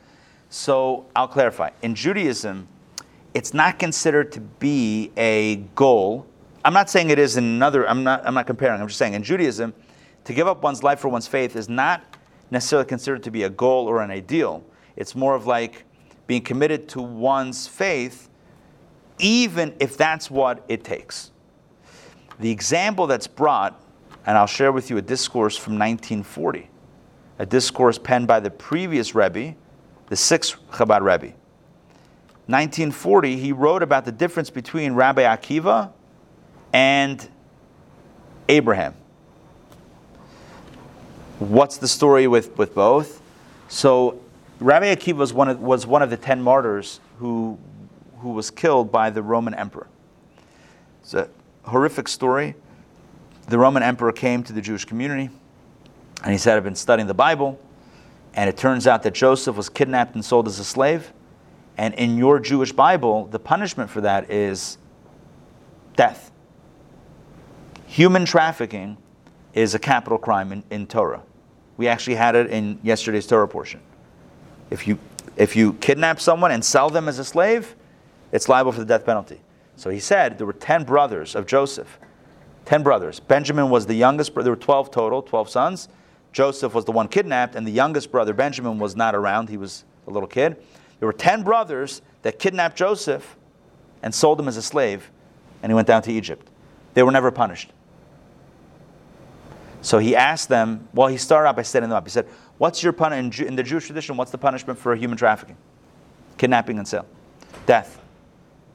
So 0.49 1.05
I'll 1.15 1.27
clarify. 1.27 1.71
In 1.81 1.93
Judaism, 1.93 2.67
it's 3.33 3.53
not 3.53 3.79
considered 3.79 4.31
to 4.33 4.39
be 4.39 5.11
a 5.17 5.57
goal. 5.75 6.25
I'm 6.63 6.73
not 6.73 6.89
saying 6.89 7.09
it 7.09 7.19
is 7.19 7.35
in 7.35 7.43
another, 7.43 7.87
I'm 7.89 8.03
not, 8.03 8.25
I'm 8.25 8.33
not 8.33 8.47
comparing, 8.47 8.79
I'm 8.79 8.87
just 8.87 8.99
saying 8.99 9.13
in 9.13 9.23
Judaism, 9.23 9.73
to 10.23 10.33
give 10.33 10.47
up 10.47 10.63
one's 10.63 10.83
life 10.83 10.99
for 10.99 11.09
one's 11.09 11.27
faith 11.27 11.55
is 11.55 11.67
not 11.67 12.17
necessarily 12.49 12.87
considered 12.87 13.23
to 13.23 13.31
be 13.31 13.43
a 13.43 13.49
goal 13.49 13.87
or 13.87 14.01
an 14.01 14.11
ideal. 14.11 14.63
It's 14.95 15.15
more 15.15 15.35
of 15.35 15.47
like 15.47 15.83
being 16.27 16.41
committed 16.41 16.87
to 16.89 17.01
one's 17.01 17.67
faith, 17.67 18.29
even 19.19 19.75
if 19.79 19.97
that's 19.97 20.31
what 20.31 20.63
it 20.67 20.83
takes. 20.83 21.31
The 22.39 22.49
example 22.49 23.07
that's 23.07 23.27
brought, 23.27 23.79
and 24.25 24.37
I'll 24.37 24.47
share 24.47 24.71
with 24.71 24.89
you 24.89 24.97
a 24.97 25.01
discourse 25.01 25.55
from 25.55 25.73
1940, 25.73 26.69
a 27.39 27.45
discourse 27.45 27.97
penned 27.97 28.27
by 28.27 28.39
the 28.39 28.49
previous 28.49 29.13
Rebbe, 29.13 29.55
the 30.07 30.15
sixth 30.15 30.57
Chabad 30.71 31.01
Rebbe. 31.01 31.33
1940, 32.47 33.37
he 33.37 33.51
wrote 33.53 33.81
about 33.81 34.03
the 34.03 34.11
difference 34.11 34.49
between 34.49 34.93
Rabbi 34.93 35.21
Akiva 35.21 35.91
and 36.73 37.29
Abraham. 38.49 38.95
What's 41.39 41.77
the 41.77 41.87
story 41.87 42.27
with, 42.27 42.57
with 42.57 42.75
both? 42.75 43.21
So, 43.69 44.19
Rabbi 44.63 44.95
Akiva 44.95 45.17
was 45.17 45.33
one, 45.33 45.49
of, 45.49 45.59
was 45.59 45.85
one 45.85 46.01
of 46.01 46.09
the 46.09 46.15
ten 46.15 46.41
martyrs 46.41 47.01
who, 47.19 47.59
who 48.19 48.29
was 48.29 48.49
killed 48.49 48.93
by 48.93 49.09
the 49.09 49.21
Roman 49.21 49.53
emperor. 49.53 49.87
It's 51.01 51.13
a 51.13 51.27
horrific 51.63 52.07
story. 52.07 52.55
The 53.49 53.59
Roman 53.59 53.83
emperor 53.83 54.13
came 54.13 54.41
to 54.43 54.53
the 54.53 54.61
Jewish 54.61 54.85
community 54.85 55.29
and 56.23 56.31
he 56.31 56.37
said, 56.37 56.55
I've 56.55 56.63
been 56.63 56.75
studying 56.75 57.07
the 57.07 57.13
Bible, 57.13 57.59
and 58.35 58.49
it 58.49 58.55
turns 58.55 58.87
out 58.87 59.03
that 59.03 59.13
Joseph 59.13 59.57
was 59.57 59.67
kidnapped 59.67 60.15
and 60.15 60.23
sold 60.23 60.47
as 60.47 60.57
a 60.59 60.63
slave. 60.63 61.11
And 61.77 61.93
in 61.95 62.17
your 62.17 62.39
Jewish 62.39 62.71
Bible, 62.71 63.25
the 63.25 63.39
punishment 63.39 63.89
for 63.89 63.99
that 63.99 64.31
is 64.31 64.77
death. 65.97 66.31
Human 67.87 68.23
trafficking 68.23 68.95
is 69.53 69.75
a 69.75 69.79
capital 69.79 70.17
crime 70.17 70.53
in, 70.53 70.63
in 70.69 70.87
Torah. 70.87 71.23
We 71.75 71.89
actually 71.89 72.15
had 72.15 72.35
it 72.35 72.49
in 72.49 72.79
yesterday's 72.81 73.27
Torah 73.27 73.49
portion. 73.49 73.81
If 74.73 74.87
you, 74.87 74.97
if 75.37 75.55
you 75.55 75.73
kidnap 75.73 76.19
someone 76.19 76.49
and 76.49 76.65
sell 76.65 76.89
them 76.89 77.07
as 77.07 77.19
a 77.19 77.23
slave, 77.23 77.75
it's 78.31 78.49
liable 78.49 78.71
for 78.71 78.79
the 78.79 78.85
death 78.85 79.05
penalty. 79.05 79.39
So 79.75 79.91
he 79.91 79.99
said 79.99 80.39
there 80.39 80.47
were 80.47 80.53
10 80.53 80.83
brothers 80.83 81.35
of 81.35 81.45
Joseph 81.45 81.99
10 82.65 82.81
brothers. 82.81 83.19
Benjamin 83.19 83.69
was 83.69 83.85
the 83.85 83.93
youngest 83.93 84.33
brother. 84.33 84.45
There 84.45 84.53
were 84.53 84.61
12 84.61 84.89
total, 84.91 85.21
12 85.21 85.49
sons. 85.49 85.89
Joseph 86.31 86.73
was 86.73 86.85
the 86.85 86.91
one 86.91 87.07
kidnapped, 87.07 87.55
and 87.55 87.67
the 87.67 87.71
youngest 87.71 88.11
brother, 88.11 88.33
Benjamin, 88.33 88.79
was 88.79 88.95
not 88.95 89.13
around. 89.13 89.49
He 89.49 89.57
was 89.57 89.83
a 90.07 90.09
little 90.09 90.27
kid. 90.27 90.57
There 90.99 91.07
were 91.07 91.13
10 91.13 91.43
brothers 91.43 92.01
that 92.21 92.39
kidnapped 92.39 92.77
Joseph 92.77 93.35
and 94.01 94.15
sold 94.15 94.39
him 94.39 94.47
as 94.47 94.57
a 94.57 94.61
slave, 94.61 95.11
and 95.61 95.69
he 95.69 95.73
went 95.73 95.87
down 95.87 96.01
to 96.03 96.11
Egypt. 96.11 96.49
They 96.93 97.03
were 97.03 97.11
never 97.11 97.31
punished. 97.31 97.71
So 99.81 99.97
he 99.97 100.15
asked 100.15 100.47
them, 100.47 100.87
well, 100.93 101.09
he 101.09 101.17
started 101.17 101.49
out 101.49 101.57
by 101.57 101.63
setting 101.63 101.89
them 101.89 101.97
up. 101.97 102.05
He 102.05 102.11
said, 102.11 102.27
What's 102.57 102.83
your 102.83 102.93
punishment? 102.93 103.39
In, 103.39 103.47
in 103.47 103.55
the 103.55 103.63
Jewish 103.63 103.85
tradition, 103.85 104.17
what's 104.17 104.31
the 104.31 104.37
punishment 104.37 104.79
for 104.79 104.95
human 104.95 105.17
trafficking? 105.17 105.57
Kidnapping 106.37 106.77
and 106.77 106.87
sale. 106.87 107.05
Death. 107.65 107.99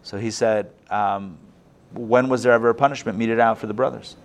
So 0.03 0.18
he 0.18 0.31
said, 0.31 0.70
um, 0.91 1.39
When 1.93 2.29
was 2.29 2.43
there 2.43 2.53
ever 2.53 2.70
a 2.70 2.74
punishment 2.74 3.18
meted 3.18 3.41
out 3.41 3.59
for 3.59 3.66
the 3.66 3.74
brothers? 3.74 4.16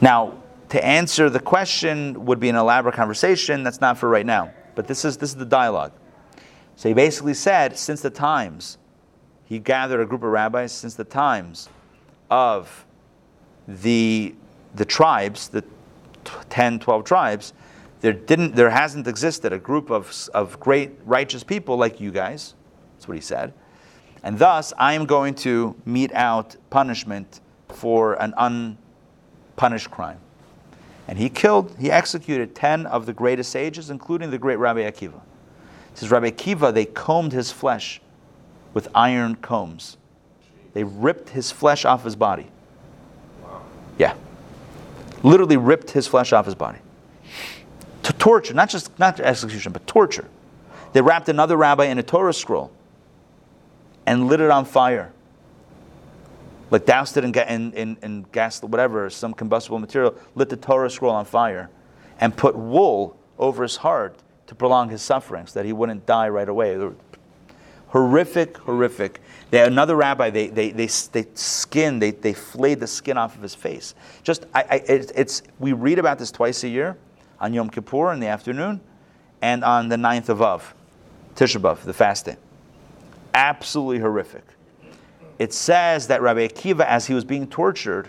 Now, 0.00 0.42
to 0.70 0.84
answer 0.84 1.28
the 1.30 1.38
question 1.38 2.24
would 2.24 2.40
be 2.40 2.48
an 2.48 2.56
elaborate 2.56 2.94
conversation. 2.94 3.62
That's 3.62 3.80
not 3.80 3.98
for 3.98 4.08
right 4.08 4.26
now. 4.26 4.52
But 4.74 4.88
this 4.88 5.04
is, 5.04 5.18
this 5.18 5.30
is 5.30 5.36
the 5.36 5.44
dialogue. 5.44 5.92
So 6.76 6.88
he 6.88 6.94
basically 6.94 7.34
said, 7.34 7.78
since 7.78 8.00
the 8.00 8.10
times, 8.10 8.78
he 9.44 9.58
gathered 9.58 10.00
a 10.00 10.06
group 10.06 10.22
of 10.22 10.30
rabbis, 10.30 10.72
since 10.72 10.94
the 10.94 11.04
times 11.04 11.68
of 12.30 12.86
the, 13.68 14.34
the 14.74 14.84
tribes, 14.84 15.48
the 15.48 15.62
10, 16.50 16.78
12 16.78 17.04
tribes, 17.04 17.52
there, 18.00 18.12
didn't, 18.12 18.54
there 18.56 18.70
hasn't 18.70 19.06
existed 19.06 19.52
a 19.52 19.58
group 19.58 19.90
of, 19.90 20.28
of 20.34 20.58
great 20.58 20.92
righteous 21.04 21.44
people 21.44 21.76
like 21.76 22.00
you 22.00 22.10
guys. 22.10 22.54
That's 22.94 23.06
what 23.06 23.14
he 23.14 23.20
said. 23.20 23.52
And 24.22 24.38
thus, 24.38 24.72
I 24.78 24.94
am 24.94 25.06
going 25.06 25.34
to 25.36 25.74
mete 25.84 26.12
out 26.12 26.56
punishment 26.70 27.40
for 27.68 28.14
an 28.14 28.34
unpunished 28.36 29.90
crime. 29.90 30.18
And 31.08 31.18
he 31.18 31.28
killed, 31.28 31.74
he 31.78 31.90
executed 31.90 32.54
10 32.54 32.86
of 32.86 33.06
the 33.06 33.12
greatest 33.12 33.50
sages, 33.50 33.90
including 33.90 34.30
the 34.30 34.38
great 34.38 34.56
Rabbi 34.56 34.80
Akiva. 34.80 35.20
It 35.92 35.98
says, 35.98 36.10
Rabbi 36.10 36.30
Akiva, 36.30 36.72
they 36.72 36.84
combed 36.84 37.32
his 37.32 37.50
flesh 37.50 38.00
with 38.72 38.88
iron 38.94 39.36
combs. 39.36 39.96
They 40.72 40.84
ripped 40.84 41.30
his 41.30 41.50
flesh 41.50 41.84
off 41.84 42.04
his 42.04 42.16
body. 42.16 42.46
Wow. 43.42 43.62
Yeah. 43.98 44.14
Literally 45.22 45.56
ripped 45.56 45.90
his 45.90 46.06
flesh 46.06 46.32
off 46.32 46.46
his 46.46 46.54
body. 46.54 46.78
To 48.04 48.12
torture, 48.12 48.54
not 48.54 48.68
just 48.68 48.98
not 48.98 49.20
execution, 49.20 49.72
but 49.72 49.86
torture. 49.86 50.28
They 50.92 51.00
wrapped 51.00 51.28
another 51.28 51.56
rabbi 51.56 51.86
in 51.86 51.98
a 51.98 52.02
Torah 52.02 52.32
scroll 52.32 52.72
and 54.06 54.26
lit 54.26 54.40
it 54.40 54.50
on 54.50 54.64
fire. 54.64 55.12
Like 56.70 56.86
doused 56.86 57.16
it 57.16 57.24
in, 57.24 57.34
in, 57.34 57.72
in, 57.72 57.96
in 58.02 58.26
gas, 58.32 58.62
whatever, 58.62 59.08
some 59.10 59.34
combustible 59.34 59.78
material, 59.78 60.14
lit 60.34 60.48
the 60.48 60.56
Torah 60.56 60.90
scroll 60.90 61.12
on 61.12 61.24
fire, 61.24 61.70
and 62.18 62.36
put 62.36 62.56
wool 62.56 63.16
over 63.38 63.62
his 63.62 63.76
heart 63.76 64.16
to 64.46 64.54
prolong 64.54 64.88
his 64.88 65.02
sufferings, 65.02 65.52
that 65.54 65.64
he 65.64 65.72
wouldn't 65.72 66.06
die 66.06 66.28
right 66.28 66.48
away. 66.48 66.78
Horrific, 67.88 68.58
horrific. 68.58 69.20
They, 69.52 69.62
another 69.62 69.96
rabbi, 69.96 70.30
they, 70.30 70.48
they, 70.48 70.70
they, 70.70 70.86
they 70.86 71.26
skin, 71.34 71.98
they, 71.98 72.12
they 72.12 72.32
flayed 72.32 72.80
the 72.80 72.86
skin 72.86 73.18
off 73.18 73.36
of 73.36 73.42
his 73.42 73.54
face. 73.54 73.94
Just, 74.22 74.46
I, 74.54 74.62
I, 74.62 74.74
it, 74.76 75.12
it's, 75.14 75.42
we 75.58 75.74
read 75.74 75.98
about 75.98 76.18
this 76.18 76.30
twice 76.30 76.64
a 76.64 76.68
year 76.68 76.96
on 77.38 77.52
Yom 77.52 77.68
Kippur 77.68 78.14
in 78.14 78.20
the 78.20 78.28
afternoon 78.28 78.80
and 79.42 79.62
on 79.62 79.90
the 79.90 79.96
9th 79.96 80.30
of 80.30 80.40
Av, 80.40 80.74
Tisha 81.34 81.60
B'Av, 81.60 81.82
the 81.82 81.92
fasting. 81.92 82.38
Absolutely 83.34 83.98
horrific. 83.98 84.44
It 85.38 85.52
says 85.52 86.06
that 86.06 86.22
Rabbi 86.22 86.46
Akiva, 86.46 86.86
as 86.86 87.06
he 87.06 87.12
was 87.12 87.26
being 87.26 87.46
tortured, 87.46 88.08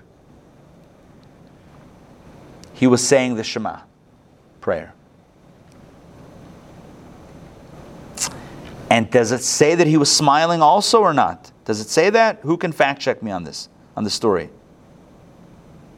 he 2.74 2.88
was 2.88 3.06
saying 3.06 3.36
the 3.36 3.44
Shema 3.44 3.82
prayer. 4.62 4.94
And 8.94 9.10
does 9.10 9.32
it 9.32 9.42
say 9.42 9.74
that 9.74 9.88
he 9.88 9.98
was 9.98 10.16
smiling 10.16 10.62
also 10.62 11.00
or 11.02 11.16
not? 11.16 11.52
Does 11.66 11.82
it 11.82 11.90
say 11.90 12.12
that? 12.12 12.38
Who 12.44 12.58
can 12.58 12.72
fact 12.72 13.02
check 13.02 13.24
me 13.24 13.32
on 13.32 13.44
this, 13.44 13.68
on 13.98 14.04
the 14.04 14.10
story? 14.12 14.52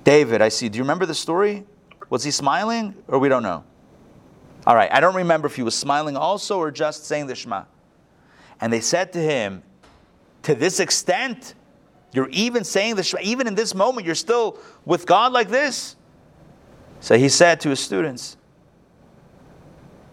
David, 0.05 0.41
I 0.41 0.47
see. 0.47 0.69
Do 0.69 0.77
you 0.77 0.83
remember 0.85 1.05
the 1.05 1.13
story? 1.13 1.65
Was 2.09 2.23
he 2.23 2.31
smiling 2.31 2.95
or 3.09 3.19
we 3.19 3.27
don't 3.27 3.43
know? 3.43 3.65
All 4.65 4.77
right, 4.77 4.89
I 4.93 5.01
don't 5.01 5.13
remember 5.13 5.45
if 5.45 5.57
he 5.57 5.61
was 5.61 5.75
smiling 5.75 6.15
also 6.15 6.57
or 6.57 6.71
just 6.71 7.05
saying 7.05 7.27
the 7.27 7.35
Shema. 7.35 7.65
And 8.61 8.71
they 8.71 8.79
said 8.79 9.11
to 9.11 9.19
him, 9.19 9.61
To 10.43 10.55
this 10.55 10.79
extent, 10.79 11.53
you're 12.13 12.29
even 12.29 12.63
saying 12.63 12.95
the 12.95 13.03
Shema, 13.03 13.23
even 13.23 13.45
in 13.45 13.55
this 13.55 13.75
moment, 13.75 14.05
you're 14.05 14.15
still 14.15 14.57
with 14.85 15.05
God 15.05 15.33
like 15.33 15.49
this? 15.49 15.97
So 17.01 17.17
he 17.17 17.27
said 17.27 17.59
to 17.59 17.69
his 17.71 17.81
students, 17.81 18.37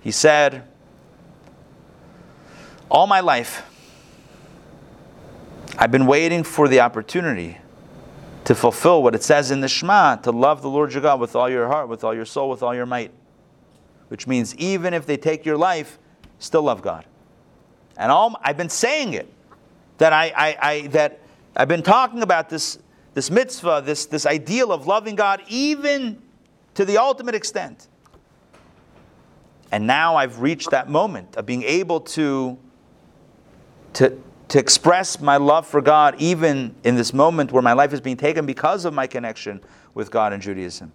He 0.00 0.10
said, 0.10 0.64
all 2.92 3.06
my 3.06 3.20
life, 3.20 3.62
I've 5.78 5.90
been 5.90 6.06
waiting 6.06 6.44
for 6.44 6.68
the 6.68 6.80
opportunity 6.80 7.56
to 8.44 8.54
fulfill 8.54 9.02
what 9.02 9.14
it 9.14 9.22
says 9.22 9.50
in 9.50 9.62
the 9.62 9.68
Shema 9.68 10.16
to 10.16 10.30
love 10.30 10.60
the 10.60 10.68
Lord 10.68 10.92
your 10.92 11.00
God 11.00 11.18
with 11.18 11.34
all 11.34 11.48
your 11.48 11.68
heart, 11.68 11.88
with 11.88 12.04
all 12.04 12.14
your 12.14 12.26
soul, 12.26 12.50
with 12.50 12.62
all 12.62 12.74
your 12.74 12.84
might. 12.84 13.10
Which 14.08 14.26
means 14.26 14.54
even 14.56 14.92
if 14.92 15.06
they 15.06 15.16
take 15.16 15.46
your 15.46 15.56
life, 15.56 15.98
still 16.38 16.64
love 16.64 16.82
God. 16.82 17.06
And 17.96 18.12
all, 18.12 18.38
I've 18.42 18.58
been 18.58 18.68
saying 18.68 19.14
it 19.14 19.32
that 19.96 20.12
I, 20.12 20.30
I, 20.36 20.56
I 20.60 20.86
that 20.88 21.20
I've 21.56 21.68
been 21.68 21.82
talking 21.82 22.22
about 22.22 22.50
this, 22.50 22.78
this 23.14 23.30
mitzvah, 23.30 23.82
this, 23.86 24.04
this 24.04 24.26
ideal 24.26 24.70
of 24.70 24.86
loving 24.86 25.14
God, 25.14 25.40
even 25.48 26.20
to 26.74 26.84
the 26.84 26.98
ultimate 26.98 27.34
extent. 27.34 27.88
And 29.70 29.86
now 29.86 30.16
I've 30.16 30.40
reached 30.40 30.72
that 30.72 30.90
moment 30.90 31.36
of 31.36 31.46
being 31.46 31.62
able 31.62 32.00
to 32.00 32.58
to, 33.94 34.18
to 34.48 34.58
express 34.58 35.20
my 35.20 35.36
love 35.36 35.66
for 35.66 35.80
God 35.80 36.16
even 36.18 36.74
in 36.84 36.96
this 36.96 37.12
moment 37.12 37.52
where 37.52 37.62
my 37.62 37.72
life 37.72 37.92
is 37.92 38.00
being 38.00 38.16
taken 38.16 38.46
because 38.46 38.84
of 38.84 38.94
my 38.94 39.06
connection 39.06 39.60
with 39.94 40.10
God 40.10 40.32
and 40.32 40.42
Judaism. 40.42 40.92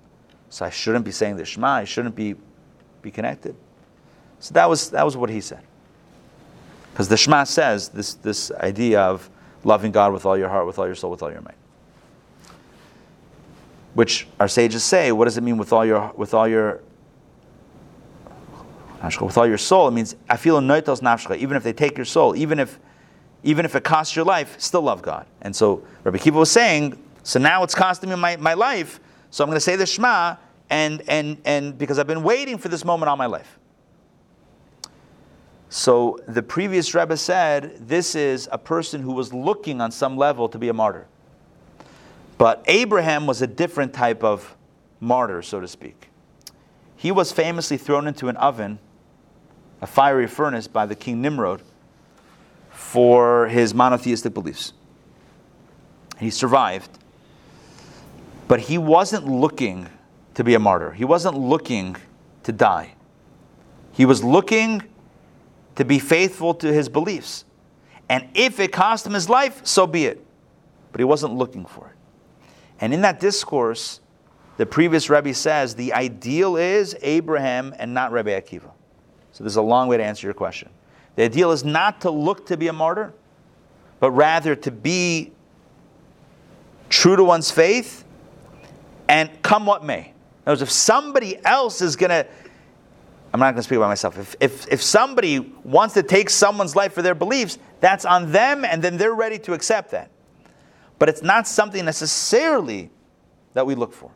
So 0.49 0.65
I 0.65 0.69
shouldn't 0.69 1.05
be 1.05 1.11
saying 1.11 1.37
the 1.37 1.45
Shema, 1.45 1.67
I 1.67 1.83
shouldn't 1.83 2.15
be, 2.15 2.35
be 3.01 3.11
connected. 3.11 3.55
So 4.39 4.53
that 4.53 4.69
was, 4.69 4.91
that 4.91 5.03
was 5.03 5.17
what 5.17 5.29
he 5.29 5.41
said. 5.41 5.63
Because 6.91 7.09
the 7.09 7.17
Shema 7.17 7.43
says 7.43 7.89
this, 7.89 8.15
this 8.15 8.51
idea 8.51 9.01
of 9.01 9.29
loving 9.63 9.91
God 9.91 10.13
with 10.13 10.25
all 10.25 10.37
your 10.37 10.49
heart, 10.49 10.65
with 10.65 10.79
all 10.79 10.85
your 10.85 10.95
soul, 10.95 11.11
with 11.11 11.21
all 11.21 11.31
your 11.31 11.41
might. 11.41 11.55
Which 13.93 14.27
our 14.39 14.47
sages 14.47 14.83
say, 14.83 15.11
what 15.11 15.25
does 15.25 15.37
it 15.37 15.41
mean 15.41 15.57
with 15.57 15.73
all 15.73 15.85
your 15.85 16.11
with 16.15 16.33
all 16.33 16.47
your 16.47 16.81
with 19.03 19.37
all 19.37 19.47
your 19.47 19.57
soul? 19.57 19.87
It 19.87 19.91
means 19.91 20.15
I 20.29 20.37
feel 20.37 20.59
noitos 20.59 21.01
nafshcha. 21.01 21.37
Even 21.37 21.57
if 21.57 21.63
they 21.63 21.73
take 21.73 21.97
your 21.97 22.05
soul, 22.05 22.35
even 22.35 22.59
if 22.59 22.79
even 23.43 23.65
if 23.65 23.75
it 23.75 23.83
costs 23.83 24.15
your 24.15 24.25
life, 24.25 24.59
still 24.59 24.81
love 24.81 25.01
God. 25.01 25.25
And 25.41 25.55
so 25.55 25.83
Rabbi 26.03 26.17
Akiva 26.17 26.33
was 26.33 26.51
saying, 26.51 27.01
so 27.23 27.39
now 27.39 27.63
it's 27.63 27.75
costing 27.75 28.09
me 28.09 28.15
my, 28.15 28.35
my 28.37 28.53
life, 28.53 28.99
so 29.29 29.43
I'm 29.43 29.49
going 29.49 29.57
to 29.57 29.61
say 29.61 29.75
the 29.75 29.85
Shema, 29.85 30.35
and, 30.69 31.01
and, 31.07 31.37
and 31.45 31.77
because 31.77 31.99
I've 31.99 32.07
been 32.07 32.23
waiting 32.23 32.57
for 32.57 32.69
this 32.69 32.83
moment 32.83 33.09
all 33.09 33.17
my 33.17 33.25
life. 33.25 33.59
So 35.69 36.17
the 36.27 36.41
previous 36.41 36.93
Rebbe 36.93 37.17
said, 37.17 37.87
this 37.87 38.15
is 38.15 38.47
a 38.51 38.57
person 38.57 39.01
who 39.01 39.11
was 39.11 39.33
looking 39.33 39.81
on 39.81 39.91
some 39.91 40.17
level 40.17 40.47
to 40.49 40.57
be 40.57 40.69
a 40.69 40.73
martyr. 40.73 41.07
But 42.37 42.63
Abraham 42.67 43.27
was 43.27 43.41
a 43.41 43.47
different 43.47 43.93
type 43.93 44.23
of 44.23 44.55
martyr, 44.99 45.41
so 45.41 45.59
to 45.59 45.67
speak. 45.67 46.09
He 46.95 47.11
was 47.11 47.31
famously 47.31 47.77
thrown 47.77 48.07
into 48.07 48.29
an 48.29 48.37
oven, 48.37 48.79
a 49.81 49.87
fiery 49.87 50.27
furnace, 50.27 50.67
by 50.67 50.85
the 50.85 50.95
king 50.95 51.21
Nimrod 51.21 51.61
for 52.97 53.47
his 53.47 53.75
monotheistic 53.75 54.33
beliefs. 54.33 54.73
He 56.17 56.31
survived, 56.31 56.89
but 58.47 58.59
he 58.59 58.79
wasn't 58.79 59.27
looking 59.27 59.87
to 60.33 60.43
be 60.43 60.55
a 60.55 60.59
martyr. 60.59 60.93
He 60.93 61.05
wasn't 61.05 61.37
looking 61.37 61.95
to 62.41 62.51
die. 62.51 62.95
He 63.91 64.07
was 64.07 64.23
looking 64.23 64.81
to 65.75 65.85
be 65.85 65.99
faithful 65.99 66.55
to 66.55 66.73
his 66.73 66.89
beliefs. 66.89 67.45
And 68.09 68.27
if 68.33 68.59
it 68.59 68.71
cost 68.71 69.05
him 69.05 69.13
his 69.13 69.29
life, 69.29 69.63
so 69.63 69.85
be 69.85 70.07
it. 70.07 70.25
But 70.91 70.99
he 70.99 71.05
wasn't 71.05 71.35
looking 71.35 71.65
for 71.65 71.89
it. 71.89 71.95
And 72.81 72.95
in 72.95 73.01
that 73.01 73.19
discourse, 73.19 73.99
the 74.57 74.65
previous 74.65 75.07
Rebbe 75.07 75.35
says 75.35 75.75
the 75.75 75.93
ideal 75.93 76.57
is 76.57 76.95
Abraham 77.03 77.75
and 77.77 77.93
not 77.93 78.11
Rebbe 78.11 78.31
Akiva. 78.31 78.71
So 79.33 79.43
there's 79.43 79.55
a 79.55 79.61
long 79.61 79.87
way 79.87 79.97
to 79.97 80.03
answer 80.03 80.25
your 80.25 80.33
question. 80.33 80.69
The 81.17 81.23
ideal 81.23 81.51
is 81.51 81.65
not 81.65 82.01
to 82.01 82.11
look 82.11 82.45
to 82.45 82.57
be 82.57 82.67
a 82.67 82.73
martyr, 82.73 83.11
but 83.99 84.11
rather 84.11 84.55
to 84.55 84.71
be 84.71 85.31
true 86.89 87.15
to 87.15 87.23
one's 87.23 87.49
faith 87.49 88.05
and 89.09 89.29
come 89.41 89.65
what 89.65 89.83
may. 89.83 90.13
In 90.45 90.51
words, 90.51 90.61
if 90.61 90.69
somebody 90.69 91.43
else 91.43 91.81
is 91.81 91.95
going 91.95 92.11
to, 92.11 92.27
I'm 93.33 93.39
not 93.39 93.47
going 93.47 93.55
to 93.55 93.63
speak 93.63 93.77
about 93.77 93.87
myself. 93.87 94.19
If, 94.19 94.35
if, 94.39 94.71
if 94.71 94.81
somebody 94.81 95.39
wants 95.63 95.95
to 95.95 96.03
take 96.03 96.29
someone's 96.29 96.75
life 96.75 96.93
for 96.93 97.01
their 97.01 97.15
beliefs, 97.15 97.57
that's 97.79 98.05
on 98.05 98.31
them, 98.31 98.63
and 98.63 98.83
then 98.83 98.97
they're 98.97 99.15
ready 99.15 99.39
to 99.39 99.53
accept 99.53 99.91
that. 99.91 100.11
but 100.99 101.09
it's 101.09 101.21
not 101.21 101.47
something 101.47 101.85
necessarily 101.85 102.89
that 103.53 103.65
we 103.65 103.75
look 103.75 103.93
for. 103.93 104.11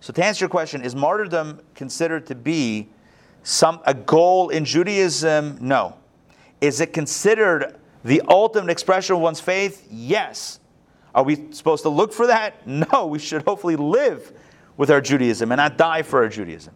So 0.00 0.12
to 0.12 0.24
answer 0.24 0.44
your 0.44 0.50
question, 0.50 0.82
is 0.82 0.94
martyrdom 0.94 1.60
considered 1.74 2.26
to 2.26 2.34
be 2.34 2.88
some 3.42 3.80
a 3.84 3.94
goal 3.94 4.50
in 4.50 4.64
Judaism? 4.64 5.58
No. 5.60 5.96
Is 6.60 6.80
it 6.80 6.92
considered 6.92 7.76
the 8.04 8.22
ultimate 8.28 8.70
expression 8.70 9.16
of 9.16 9.20
one's 9.22 9.40
faith? 9.40 9.86
Yes. 9.90 10.60
Are 11.14 11.22
we 11.22 11.50
supposed 11.52 11.82
to 11.84 11.88
look 11.88 12.12
for 12.12 12.26
that? 12.28 12.66
No. 12.92 13.06
We 13.06 13.18
should 13.18 13.42
hopefully 13.42 13.76
live 13.76 14.32
with 14.76 14.90
our 14.90 15.00
Judaism 15.00 15.52
and 15.52 15.58
not 15.58 15.76
die 15.78 16.02
for 16.02 16.22
our 16.22 16.28
Judaism. 16.28 16.74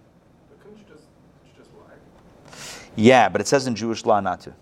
But 0.62 0.70
you 0.78 0.84
just, 0.88 1.04
you 1.44 1.52
just? 1.56 1.70
Yeah, 2.96 3.28
but 3.28 3.40
it 3.40 3.46
says 3.46 3.66
in 3.66 3.74
Jewish 3.74 4.04
law 4.04 4.20
not 4.20 4.40
to. 4.42 4.54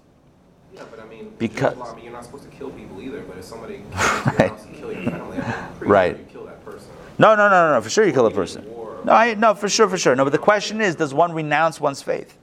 Yeah, 0.74 0.82
but 0.90 1.00
I 1.00 1.06
mean, 1.06 1.32
Because- 1.38 1.76
law, 1.76 1.92
I 1.92 1.94
mean, 1.96 2.04
you're 2.04 2.12
not 2.12 2.24
supposed 2.24 2.44
to 2.44 2.50
kill 2.56 2.70
people 2.70 3.00
either. 3.02 3.22
But 3.22 3.38
if 3.38 3.44
somebody 3.44 3.82
comes 3.92 4.26
into 4.26 4.38
your 4.42 4.48
house 4.48 4.64
and 4.64 4.74
kill 4.76 4.92
your 4.92 5.10
family, 5.10 5.38
I 5.38 5.70
mean, 5.80 5.88
Right. 5.90 6.16
sure 6.16 6.18
you 6.24 6.32
kill 6.32 6.44
that 6.46 6.64
person. 6.64 6.90
No, 7.18 7.34
no, 7.34 7.48
no, 7.48 7.68
no, 7.68 7.74
no. 7.74 7.80
For 7.80 7.90
sure, 7.90 8.04
you 8.06 8.12
kill 8.12 8.26
a 8.26 8.30
person. 8.30 8.64
No, 9.04 9.12
I, 9.12 9.34
no, 9.34 9.54
for 9.54 9.68
sure, 9.68 9.88
for 9.88 9.98
sure. 9.98 10.14
No, 10.16 10.24
but 10.24 10.30
the 10.30 10.38
question 10.38 10.80
is, 10.80 10.94
does 10.96 11.12
one 11.14 11.32
renounce 11.32 11.80
one's 11.80 12.02
faith? 12.02 12.36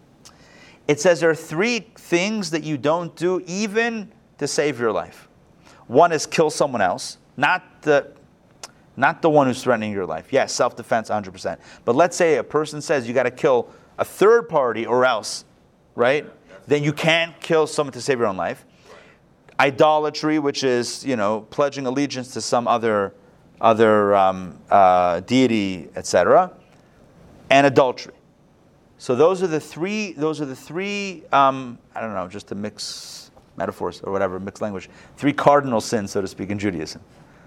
It 0.88 1.00
says 1.00 1.20
there 1.20 1.30
are 1.30 1.36
three 1.36 1.80
things 1.96 2.52
that 2.52 2.64
you 2.64 2.78
don't 2.78 3.16
do, 3.16 3.44
even 3.48 4.12
to 4.38 4.48
save 4.48 4.80
your 4.80 4.92
life. 4.92 5.28
One 5.88 6.12
is 6.12 6.26
kill 6.26 6.50
someone 6.50 6.82
else, 6.82 7.18
not 7.38 7.82
the, 7.82 8.12
not 8.98 9.22
the 9.22 9.30
one 9.30 9.48
who's 9.48 9.64
threatening 9.64 9.92
your 9.92 10.06
life. 10.06 10.32
Yes, 10.32 10.54
self-defense, 10.54 11.10
100%. 11.10 11.58
But 11.86 11.96
let's 11.96 12.16
say 12.16 12.38
a 12.38 12.44
person 12.44 12.82
says 12.82 13.08
you 13.08 13.14
got 13.14 13.24
to 13.24 13.32
kill 13.32 13.70
a 13.98 14.06
third 14.06 14.50
party 14.50 14.86
or 14.86 15.06
else, 15.06 15.46
right? 15.96 16.26
Then 16.68 16.84
you 16.84 16.94
can't 16.94 17.40
kill 17.40 17.68
someone 17.68 17.94
to 17.94 18.02
save 18.02 18.20
your 18.20 18.28
own 18.28 18.38
life 18.38 18.66
idolatry, 19.60 20.40
which 20.40 20.64
is 20.64 21.06
you 21.06 21.16
know 21.16 21.42
pledging 21.50 21.86
allegiance 21.86 22.34
to 22.34 22.42
some 22.42 22.68
other 22.68 23.14
other 23.62 24.16
um, 24.16 24.58
uh, 24.70 25.22
deity, 25.22 25.90
etc., 25.96 26.52
and 27.50 27.66
adultery. 27.68 28.14
So 28.98 29.16
those 29.16 29.44
are 29.44 29.48
the 29.48 29.60
three. 29.60 30.14
Those 30.14 30.42
are 30.42 30.46
the 30.46 30.56
three. 30.56 31.24
Um, 31.32 31.78
I 31.94 32.02
don't 32.02 32.14
know, 32.14 32.28
just 32.28 32.48
to 32.48 32.56
mix 32.56 33.32
metaphors 33.58 34.02
or 34.02 34.12
whatever, 34.12 34.40
mixed 34.40 34.62
language. 34.62 34.90
Three 35.18 35.34
cardinal 35.34 35.82
sins, 35.82 36.12
so 36.12 36.22
to 36.22 36.28
speak, 36.28 36.50
in 36.50 36.60
Judaism. 36.60 37.02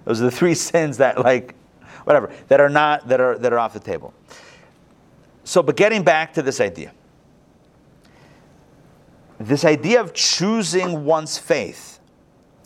Those 0.04 0.20
are 0.20 0.24
the 0.24 0.30
three 0.30 0.54
sins 0.70 0.98
that, 0.98 1.18
like, 1.18 1.54
whatever, 2.04 2.30
that 2.48 2.60
are 2.60 2.68
not 2.68 3.08
that 3.08 3.20
are 3.20 3.38
that 3.38 3.52
are 3.52 3.58
off 3.58 3.72
the 3.72 3.80
table. 3.80 4.12
So, 5.44 5.62
but 5.62 5.76
getting 5.76 6.02
back 6.02 6.34
to 6.34 6.42
this 6.42 6.60
idea 6.60 6.92
this 9.38 9.64
idea 9.64 10.00
of 10.00 10.12
choosing 10.14 11.04
one's 11.04 11.38
faith, 11.38 12.00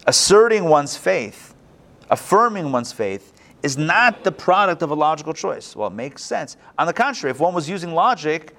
asserting 0.06 0.64
one's 0.64 0.96
faith, 0.96 1.54
affirming 2.10 2.72
one's 2.72 2.92
faith, 2.92 3.32
is 3.62 3.76
not 3.76 4.24
the 4.24 4.32
product 4.32 4.82
of 4.82 4.90
a 4.90 4.94
logical 4.94 5.32
choice. 5.32 5.76
Well, 5.76 5.88
it 5.88 5.94
makes 5.94 6.24
sense. 6.24 6.56
On 6.78 6.86
the 6.86 6.92
contrary, 6.92 7.30
if 7.30 7.40
one 7.40 7.54
was 7.54 7.68
using 7.68 7.92
logic, 7.92 8.56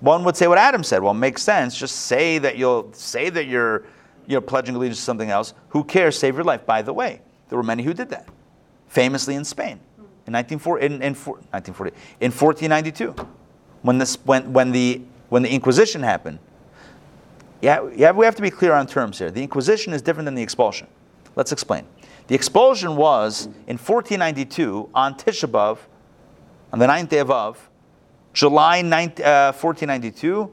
one 0.00 0.24
would 0.24 0.36
say 0.36 0.46
what 0.46 0.58
Adam 0.58 0.82
said. 0.82 1.02
Well, 1.02 1.12
it 1.12 1.18
makes 1.18 1.42
sense. 1.42 1.76
Just 1.76 1.96
say 1.96 2.38
that 2.38 2.56
you'll 2.58 2.92
say 2.92 3.30
that 3.30 3.46
you're, 3.46 3.84
you 4.26 4.34
know, 4.34 4.40
pledging 4.40 4.74
allegiance 4.74 4.98
to 4.98 5.04
something 5.04 5.30
else. 5.30 5.54
Who 5.70 5.84
cares? 5.84 6.18
Save 6.18 6.34
your 6.34 6.44
life. 6.44 6.66
By 6.66 6.82
the 6.82 6.92
way, 6.92 7.20
there 7.48 7.56
were 7.56 7.62
many 7.62 7.82
who 7.82 7.94
did 7.94 8.10
that, 8.10 8.28
famously 8.88 9.34
in 9.34 9.44
Spain, 9.44 9.80
in 10.26 10.32
1940, 10.32 10.86
in, 10.86 11.02
in, 11.02 11.14
four- 11.14 11.36
1940, 11.50 11.90
in 12.20 12.30
1492, 12.30 13.14
when 13.82 13.98
this 13.98 14.16
when 14.24 14.52
when 14.52 14.72
the 14.72 15.02
when 15.28 15.42
the 15.42 15.50
Inquisition 15.50 16.02
happened. 16.02 16.38
Yeah, 17.60 17.88
yeah, 17.94 18.10
we 18.10 18.26
have 18.26 18.36
to 18.36 18.42
be 18.42 18.50
clear 18.50 18.74
on 18.74 18.86
terms 18.86 19.18
here. 19.18 19.30
The 19.30 19.42
Inquisition 19.42 19.94
is 19.94 20.02
different 20.02 20.26
than 20.26 20.34
the 20.34 20.42
expulsion. 20.42 20.86
Let's 21.34 21.50
explain. 21.50 21.86
The 22.26 22.34
expulsion 22.34 22.96
was 22.96 23.46
in 23.66 23.76
1492 23.76 24.90
on 24.94 25.14
Tisha 25.14 25.50
B'Av, 25.50 25.78
on 26.72 26.78
the 26.78 26.86
ninth 26.86 27.10
day 27.10 27.18
of 27.18 27.30
Av, 27.30 27.68
July 28.34 28.82
9, 28.82 29.08
uh, 29.24 29.52
1492 29.52 30.52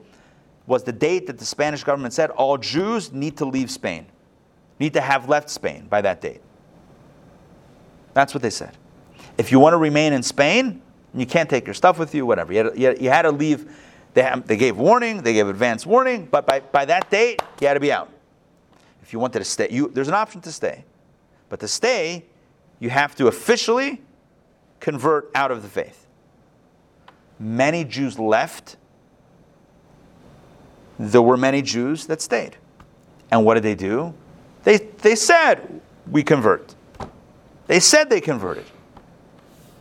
was 0.68 0.84
the 0.84 0.92
date 0.92 1.28
that 1.28 1.38
the 1.38 1.46
Spanish 1.46 1.84
government 1.84 2.14
said 2.14 2.30
all 2.30 2.58
Jews 2.58 3.12
need 3.12 3.36
to 3.38 3.46
leave 3.46 3.70
Spain, 3.70 4.06
need 4.80 4.94
to 4.94 5.02
have 5.02 5.28
left 5.28 5.50
Spain 5.50 5.88
by 5.90 6.00
that 6.02 6.22
date. 6.22 6.42
That's 8.14 8.34
what 8.34 8.44
they 8.44 8.52
said. 8.52 8.78
If 9.38 9.52
you 9.52 9.60
want 9.60 9.74
to 9.74 9.78
remain 9.78 10.14
in 10.14 10.22
Spain, 10.22 10.82
you 11.14 11.26
can't 11.26 11.50
take 11.50 11.66
your 11.66 11.74
stuff 11.74 11.98
with 11.98 12.14
you, 12.14 12.26
whatever. 12.26 12.54
You 12.54 12.64
had 12.64 12.76
to, 12.76 13.04
you 13.04 13.10
had- 13.10 13.24
to 13.24 13.32
leave. 13.32 13.70
They, 14.14 14.30
they 14.46 14.58
gave 14.58 14.78
warning, 14.78 15.24
they 15.24 15.34
gave 15.34 15.48
advance 15.48 15.86
warning, 15.86 16.28
but 16.30 16.46
by, 16.46 16.60
by 16.60 16.84
that 16.86 17.10
date, 17.10 17.42
you 17.62 17.68
had 17.68 17.76
to 17.76 17.80
be 17.80 17.94
out. 17.94 18.10
If 19.02 19.14
you 19.14 19.20
wanted 19.20 19.40
to 19.40 19.46
stay, 19.46 19.70
you, 19.72 19.88
there's 19.88 20.10
an 20.10 20.14
option 20.14 20.42
to 20.42 20.52
stay. 20.52 20.84
But 21.48 21.62
to 21.62 21.68
stay, 21.68 22.26
you 22.80 22.90
have 22.90 23.16
to 23.16 23.28
officially 23.28 24.02
convert 24.82 25.32
out 25.34 25.50
of 25.50 25.62
the 25.62 25.70
faith. 25.70 26.01
Many 27.42 27.84
Jews 27.84 28.20
left. 28.20 28.78
There 31.00 31.24
were 31.24 31.38
many 31.38 31.64
Jews 31.64 32.06
that 32.06 32.22
stayed. 32.22 32.56
And 33.32 33.44
what 33.44 33.56
did 33.56 33.64
they 33.64 33.74
do? 33.74 34.14
They, 34.64 34.78
they 34.78 35.16
said, 35.16 35.82
We 36.10 36.22
convert. 36.22 36.76
They 37.66 37.80
said 37.80 38.12
they 38.12 38.22
converted. 38.22 38.66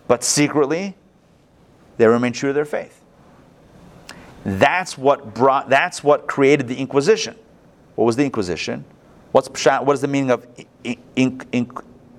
But 0.08 0.24
secretly, 0.24 0.96
they 1.98 2.06
remained 2.06 2.34
true 2.34 2.48
to 2.48 2.54
their 2.54 2.64
faith. 2.64 3.02
That's 4.42 4.96
what 4.96 5.34
brought 5.34 5.68
that's 5.68 6.02
what 6.02 6.26
created 6.26 6.66
the 6.66 6.76
Inquisition. 6.76 7.36
What 7.94 8.06
was 8.06 8.16
the 8.16 8.24
Inquisition? 8.24 8.86
What's 9.32 9.48
what 9.66 9.92
is 9.92 10.00
the 10.00 10.08
meaning 10.08 10.30
of 10.30 10.46
in, 10.82 10.96
in, 11.52 11.70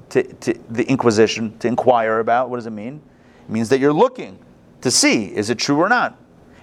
to, 0.09 0.21
to 0.21 0.53
the 0.69 0.83
Inquisition? 0.83 1.57
To 1.59 1.67
inquire 1.67 2.19
about? 2.19 2.51
What 2.51 2.57
does 2.57 2.67
it 2.67 2.71
mean? 2.71 3.01
It 3.47 3.51
means 3.51 3.69
that 3.69 3.79
you're 3.79 3.91
looking 3.91 4.37
to 4.81 4.91
see 4.91 5.25
is 5.25 5.49
it 5.49 5.57
true 5.57 5.77
or 5.77 5.89
not. 5.89 6.17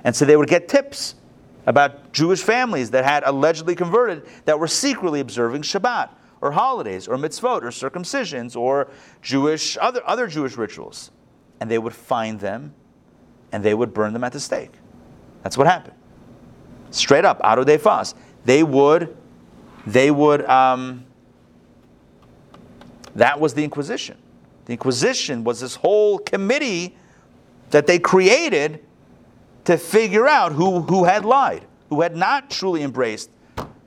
And 0.05 0.15
so 0.15 0.25
they 0.25 0.37
would 0.37 0.49
get 0.49 0.69
tips 0.69 1.15
about 1.67 2.13
Jewish 2.13 2.43
families 2.43 2.91
that 2.93 3.05
had 3.05 3.25
allegedly 3.25 3.75
converted 3.75 4.27
that 4.47 4.59
were 4.59 4.69
secretly 4.69 5.21
observing 5.21 5.63
Shabbat 5.63 6.11
or 6.41 6.53
holidays 6.53 7.09
or 7.09 7.17
mitzvot 7.17 7.63
or 7.63 7.69
circumcisions 7.69 8.57
or 8.57 8.89
Jewish 9.23 9.77
other 9.81 10.01
other 10.07 10.27
Jewish 10.27 10.57
rituals, 10.57 11.11
and 11.61 11.71
they 11.71 11.79
would 11.79 11.93
find 11.93 12.41
them, 12.41 12.75
and 13.53 13.63
they 13.65 13.75
would 13.75 13.93
burn 13.93 14.13
them 14.13 14.25
at 14.25 14.33
the 14.33 14.41
stake. 14.41 14.73
That's 15.43 15.59
what 15.59 15.67
happened. 15.67 15.97
Straight 16.91 17.25
up, 17.25 17.41
auto-da-fés. 17.45 18.15
They 18.45 18.63
would, 18.63 19.17
they 19.87 20.11
would. 20.11 20.45
Um, 20.47 21.05
that 23.15 23.39
was 23.41 23.53
the 23.53 23.65
Inquisition. 23.65 24.17
The 24.67 24.73
Inquisition 24.73 25.45
was 25.45 25.61
this 25.61 25.75
whole 25.75 26.19
committee 26.19 26.97
that 27.71 27.87
they 27.87 27.99
created 27.99 28.85
to 29.65 29.77
figure 29.77 30.27
out 30.27 30.53
who, 30.53 30.81
who 30.81 31.05
had 31.05 31.25
lied, 31.25 31.65
who 31.91 32.01
had 32.01 32.17
not 32.17 32.51
truly 32.51 32.83
embraced 32.83 33.31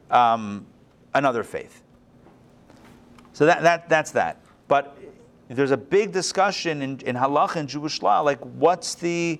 um, 0.09 0.65
another 1.13 1.43
faith. 1.43 1.81
So 3.33 3.45
that, 3.45 3.63
that, 3.63 3.89
that's 3.89 4.11
that. 4.11 4.41
But 4.67 4.97
there's 5.47 5.71
a 5.71 5.77
big 5.77 6.11
discussion 6.11 6.81
in, 6.81 6.99
in 6.99 7.15
halakha 7.15 7.57
and 7.57 7.67
Jewish 7.67 8.01
law, 8.01 8.21
like 8.21 8.39
what's 8.39 8.95
the, 8.95 9.39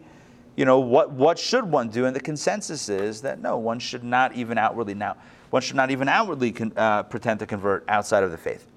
you 0.56 0.66
know, 0.66 0.80
what, 0.80 1.12
what 1.12 1.38
should 1.38 1.64
one 1.64 1.90
do? 1.90 2.06
And 2.06 2.16
the 2.16 2.20
consensus 2.20 2.90
is 2.90 3.22
that 3.22 3.40
no, 3.40 3.58
one 3.58 3.80
should 3.80 4.04
not 4.04 4.36
even 4.36 4.58
outwardly 4.58 4.94
now, 4.94 5.16
one 5.52 5.62
should 5.62 5.76
not 5.76 5.92
even 5.92 6.10
outwardly 6.10 6.52
con, 6.52 6.74
uh, 6.76 7.04
pretend 7.04 7.40
to 7.40 7.46
convert 7.46 7.88
outside 7.88 8.24
of 8.24 8.32
the 8.32 8.38
faith. 8.38 8.68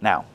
Now, 0.00 0.26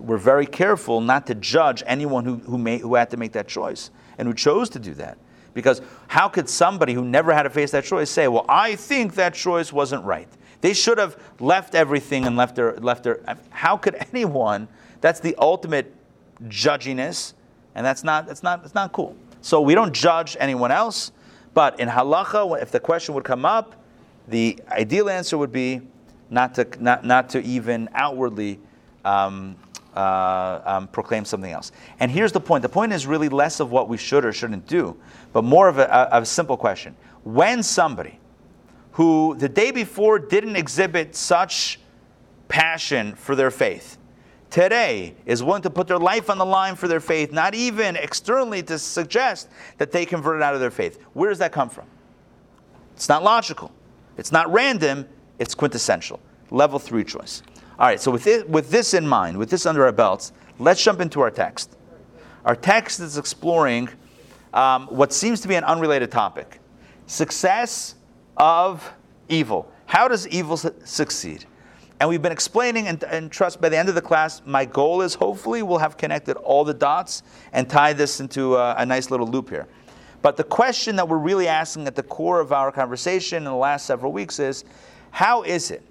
we're 0.00 0.18
very 0.18 0.46
careful 0.46 1.00
not 1.00 1.26
to 1.26 1.34
judge 1.34 1.82
anyone 1.86 2.24
who, 2.24 2.36
who, 2.36 2.58
may, 2.58 2.78
who 2.78 2.94
had 2.94 3.10
to 3.10 3.16
make 3.16 3.32
that 3.32 3.48
choice 3.48 3.90
and 4.18 4.26
who 4.26 4.34
chose 4.34 4.68
to 4.70 4.78
do 4.78 4.94
that. 4.94 5.18
Because 5.54 5.80
how 6.06 6.28
could 6.28 6.48
somebody 6.48 6.92
who 6.92 7.04
never 7.04 7.32
had 7.32 7.42
to 7.44 7.50
face 7.50 7.70
that 7.72 7.84
choice 7.84 8.10
say, 8.10 8.28
well, 8.28 8.44
I 8.48 8.76
think 8.76 9.14
that 9.14 9.34
choice 9.34 9.72
wasn't 9.72 10.04
right? 10.04 10.28
They 10.60 10.72
should 10.72 10.98
have 10.98 11.16
left 11.40 11.74
everything 11.74 12.26
and 12.26 12.36
left 12.36 12.56
their, 12.56 12.76
left 12.76 13.04
their. 13.04 13.20
How 13.50 13.76
could 13.76 13.94
anyone? 14.12 14.68
That's 15.00 15.20
the 15.20 15.34
ultimate 15.38 15.94
judginess, 16.44 17.34
and 17.74 17.86
that's 17.86 18.02
not, 18.02 18.26
that's 18.26 18.42
not, 18.42 18.62
that's 18.62 18.74
not 18.74 18.92
cool. 18.92 19.16
So 19.40 19.60
we 19.60 19.74
don't 19.74 19.92
judge 19.94 20.36
anyone 20.40 20.72
else, 20.72 21.12
but 21.54 21.78
in 21.78 21.88
halacha, 21.88 22.60
if 22.60 22.70
the 22.70 22.80
question 22.80 23.14
would 23.14 23.24
come 23.24 23.44
up, 23.44 23.76
the 24.26 24.58
ideal 24.70 25.08
answer 25.08 25.38
would 25.38 25.52
be 25.52 25.80
not 26.30 26.54
to, 26.54 26.66
not, 26.80 27.04
not 27.04 27.30
to 27.30 27.42
even 27.42 27.88
outwardly 27.94 28.58
um, 29.04 29.56
uh, 29.98 30.62
um, 30.64 30.86
proclaim 30.88 31.24
something 31.24 31.50
else. 31.50 31.72
And 31.98 32.08
here's 32.08 32.30
the 32.30 32.40
point 32.40 32.62
the 32.62 32.68
point 32.68 32.92
is 32.92 33.06
really 33.06 33.28
less 33.28 33.58
of 33.58 33.72
what 33.72 33.88
we 33.88 33.96
should 33.96 34.24
or 34.24 34.32
shouldn't 34.32 34.66
do, 34.66 34.96
but 35.32 35.42
more 35.42 35.68
of 35.68 35.78
a, 35.78 35.90
of 36.14 36.22
a 36.22 36.26
simple 36.26 36.56
question. 36.56 36.94
When 37.24 37.64
somebody 37.64 38.20
who 38.92 39.34
the 39.38 39.48
day 39.48 39.72
before 39.72 40.20
didn't 40.20 40.54
exhibit 40.54 41.16
such 41.16 41.80
passion 42.46 43.16
for 43.16 43.34
their 43.34 43.50
faith, 43.50 43.98
today 44.50 45.16
is 45.26 45.42
willing 45.42 45.62
to 45.62 45.70
put 45.70 45.88
their 45.88 45.98
life 45.98 46.30
on 46.30 46.38
the 46.38 46.46
line 46.46 46.76
for 46.76 46.86
their 46.86 47.00
faith, 47.00 47.32
not 47.32 47.56
even 47.56 47.96
externally 47.96 48.62
to 48.62 48.78
suggest 48.78 49.48
that 49.78 49.90
they 49.90 50.06
converted 50.06 50.42
out 50.42 50.54
of 50.54 50.60
their 50.60 50.70
faith. 50.70 51.02
Where 51.12 51.28
does 51.28 51.40
that 51.40 51.50
come 51.50 51.68
from? 51.68 51.86
It's 52.94 53.08
not 53.08 53.24
logical. 53.24 53.72
It's 54.16 54.30
not 54.30 54.52
random. 54.52 55.08
It's 55.40 55.56
quintessential. 55.56 56.20
Level 56.50 56.78
three 56.78 57.04
choice. 57.04 57.42
All 57.78 57.86
right, 57.86 58.00
so 58.00 58.10
with 58.10 58.24
this, 58.24 58.44
with 58.44 58.70
this 58.70 58.92
in 58.92 59.06
mind, 59.06 59.36
with 59.36 59.50
this 59.50 59.64
under 59.64 59.84
our 59.84 59.92
belts, 59.92 60.32
let's 60.58 60.82
jump 60.82 61.00
into 61.00 61.20
our 61.20 61.30
text. 61.30 61.76
Our 62.44 62.56
text 62.56 62.98
is 62.98 63.18
exploring 63.18 63.88
um, 64.52 64.88
what 64.88 65.12
seems 65.12 65.40
to 65.42 65.48
be 65.48 65.54
an 65.54 65.62
unrelated 65.62 66.10
topic 66.10 66.60
success 67.06 67.94
of 68.36 68.92
evil. 69.28 69.70
How 69.86 70.08
does 70.08 70.26
evil 70.28 70.56
su- 70.56 70.74
succeed? 70.84 71.44
And 72.00 72.08
we've 72.08 72.20
been 72.20 72.32
explaining, 72.32 72.88
and, 72.88 73.02
and 73.04 73.30
trust 73.30 73.60
by 73.60 73.68
the 73.68 73.78
end 73.78 73.88
of 73.88 73.94
the 73.94 74.02
class, 74.02 74.42
my 74.44 74.64
goal 74.64 75.00
is 75.00 75.14
hopefully 75.14 75.62
we'll 75.62 75.78
have 75.78 75.96
connected 75.96 76.36
all 76.36 76.64
the 76.64 76.74
dots 76.74 77.22
and 77.52 77.68
tie 77.68 77.92
this 77.92 78.20
into 78.20 78.56
a, 78.56 78.74
a 78.74 78.86
nice 78.86 79.10
little 79.10 79.26
loop 79.26 79.50
here. 79.50 79.68
But 80.20 80.36
the 80.36 80.44
question 80.44 80.96
that 80.96 81.08
we're 81.08 81.18
really 81.18 81.46
asking 81.46 81.86
at 81.86 81.94
the 81.94 82.02
core 82.02 82.40
of 82.40 82.52
our 82.52 82.72
conversation 82.72 83.38
in 83.38 83.44
the 83.44 83.54
last 83.54 83.86
several 83.86 84.10
weeks 84.10 84.40
is 84.40 84.64
how 85.12 85.42
is 85.42 85.70
it 85.70 85.82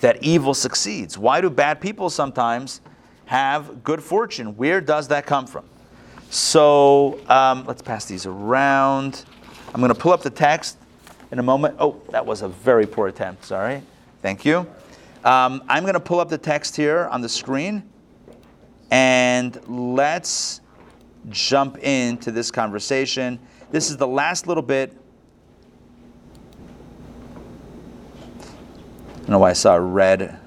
that 0.00 0.22
evil 0.22 0.54
succeeds? 0.54 1.16
Why 1.16 1.40
do 1.40 1.50
bad 1.50 1.80
people 1.80 2.10
sometimes 2.10 2.80
have 3.26 3.82
good 3.82 4.02
fortune? 4.02 4.56
Where 4.56 4.80
does 4.80 5.08
that 5.08 5.26
come 5.26 5.46
from? 5.46 5.64
So 6.30 7.20
um, 7.28 7.64
let's 7.66 7.82
pass 7.82 8.04
these 8.06 8.26
around. 8.26 9.24
I'm 9.72 9.80
going 9.80 9.92
to 9.92 9.98
pull 9.98 10.12
up 10.12 10.22
the 10.22 10.30
text 10.30 10.78
in 11.30 11.38
a 11.38 11.42
moment. 11.42 11.76
Oh, 11.78 12.00
that 12.10 12.24
was 12.24 12.42
a 12.42 12.48
very 12.48 12.86
poor 12.86 13.08
attempt. 13.08 13.44
Sorry. 13.44 13.82
Thank 14.22 14.44
you. 14.44 14.66
Um, 15.24 15.62
I'm 15.68 15.84
going 15.84 15.94
to 15.94 16.00
pull 16.00 16.20
up 16.20 16.28
the 16.28 16.38
text 16.38 16.76
here 16.76 17.06
on 17.06 17.20
the 17.20 17.28
screen 17.28 17.82
and 18.90 19.58
let's 19.66 20.60
jump 21.30 21.78
into 21.78 22.30
this 22.30 22.50
conversation. 22.50 23.38
This 23.70 23.90
is 23.90 23.96
the 23.96 24.06
last 24.06 24.46
little 24.46 24.62
bit. 24.62 24.96
Don't 29.24 29.32
know 29.32 29.38
why 29.38 29.50
I 29.50 29.54
saw 29.54 29.74
a 29.74 29.80
red 29.80 30.38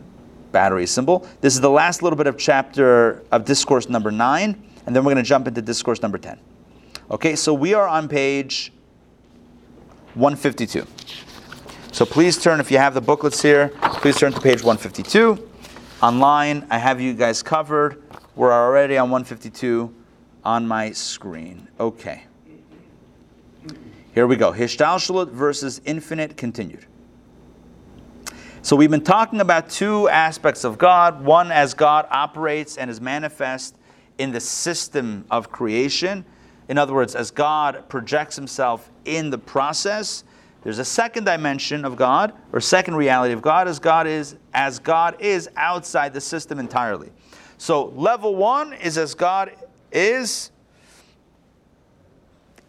battery 0.52 0.86
symbol. 0.86 1.28
This 1.42 1.56
is 1.56 1.62
the 1.62 1.70
last 1.70 2.04
little 2.04 2.16
bit 2.16 2.28
of 2.28 2.38
chapter 2.38 3.24
of 3.32 3.44
discourse 3.44 3.90
number 3.90 4.12
nine, 4.12 4.62
and 4.86 4.96
then 4.96 5.04
we're 5.04 5.14
going 5.14 5.24
to 5.24 5.28
jump 5.28 5.48
into 5.48 5.64
discourse 5.64 6.04
number 6.04 6.20
10. 6.20 6.40
Okay, 7.10 7.36
so 7.36 7.56
we 7.56 7.74
are 7.74 7.88
on 7.88 8.08
page 8.08 8.72
152. 10.14 10.86
So 11.92 12.06
please 12.06 12.38
turn, 12.38 12.60
if 12.60 12.70
you 12.70 12.78
have 12.78 12.94
the 12.94 13.02
booklets 13.02 13.42
here, 13.42 13.70
please 13.82 14.16
turn 14.18 14.32
to 14.32 14.40
page 14.40 14.62
152. 14.62 15.50
Online, 16.04 16.68
I 16.70 16.78
have 16.78 17.02
you 17.02 17.16
guys 17.16 17.42
covered. 17.42 18.04
We're 18.36 18.54
already 18.54 19.00
on 19.00 19.10
152 19.10 19.92
on 20.44 20.68
my 20.68 20.92
screen. 20.92 21.68
Okay. 21.80 22.26
Here 24.14 24.28
we 24.28 24.36
go. 24.36 24.52
Hishtalshalut 24.52 25.32
versus 25.32 25.82
infinite 25.86 26.38
continued. 26.38 26.86
So 28.68 28.76
we've 28.76 28.92
been 28.92 29.00
talking 29.00 29.40
about 29.40 29.70
two 29.70 30.10
aspects 30.10 30.66
of 30.66 30.78
God. 30.78 31.24
One, 31.24 31.54
as 31.54 31.74
God 31.74 32.06
operates 32.12 32.76
and 32.76 32.92
is 32.92 33.00
manifest 33.00 33.78
in 34.18 34.34
the 34.34 34.42
system 34.42 35.24
of 35.32 35.50
creation. 35.50 36.26
In 36.68 36.78
other 36.78 36.94
words, 36.94 37.16
as 37.16 37.32
God 37.32 37.88
projects 37.88 38.36
himself 38.36 38.92
in 39.06 39.30
the 39.30 39.38
process. 39.38 40.26
There's 40.64 40.80
a 40.80 40.84
second 40.84 41.24
dimension 41.24 41.86
of 41.86 41.96
God, 41.96 42.34
or 42.52 42.60
second 42.60 42.96
reality 42.96 43.34
of 43.34 43.42
God, 43.42 43.70
as 43.70 43.80
God 43.80 44.06
is 44.06 44.36
as 44.54 44.80
God 44.80 45.16
is 45.22 45.50
outside 45.56 46.14
the 46.14 46.20
system 46.20 46.60
entirely. 46.60 47.14
So 47.58 47.86
level 47.96 48.36
one 48.36 48.74
is 48.74 48.98
as 48.98 49.16
God 49.16 49.50
is 49.94 50.52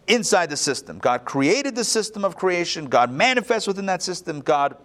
inside 0.06 0.48
the 0.48 0.56
system. 0.56 0.98
God 0.98 1.24
created 1.24 1.74
the 1.74 1.82
system 1.82 2.24
of 2.24 2.36
creation. 2.36 2.86
God 2.86 3.10
manifests 3.10 3.66
within 3.66 3.86
that 3.86 4.00
system. 4.00 4.38
God 4.42 4.76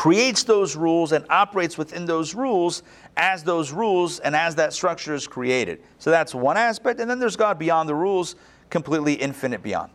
creates 0.00 0.44
those 0.44 0.76
rules 0.76 1.12
and 1.12 1.26
operates 1.28 1.76
within 1.76 2.06
those 2.06 2.34
rules 2.34 2.82
as 3.18 3.44
those 3.44 3.70
rules 3.70 4.18
and 4.20 4.34
as 4.34 4.54
that 4.54 4.72
structure 4.72 5.12
is 5.12 5.26
created. 5.26 5.82
So 5.98 6.10
that's 6.10 6.34
one 6.34 6.56
aspect. 6.56 7.00
And 7.00 7.10
then 7.10 7.18
there's 7.18 7.36
God 7.36 7.58
beyond 7.58 7.86
the 7.86 7.94
rules, 7.94 8.34
completely 8.70 9.12
infinite 9.12 9.62
beyond. 9.62 9.92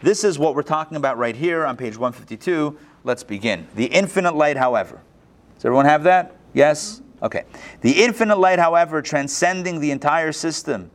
This 0.00 0.22
is 0.22 0.38
what 0.38 0.54
we're 0.54 0.62
talking 0.62 0.96
about 0.96 1.18
right 1.18 1.34
here 1.34 1.66
on 1.66 1.76
page 1.76 1.96
152. 1.96 2.78
Let's 3.02 3.24
begin. 3.24 3.66
The 3.74 3.86
infinite 3.86 4.36
light, 4.36 4.56
however. 4.56 5.00
Does 5.56 5.64
everyone 5.64 5.86
have 5.86 6.04
that? 6.04 6.36
Yes? 6.54 7.02
Okay. 7.20 7.46
The 7.80 8.04
infinite 8.04 8.38
light, 8.38 8.60
however, 8.60 9.02
transcending 9.02 9.80
the 9.80 9.90
entire 9.90 10.30
system 10.30 10.88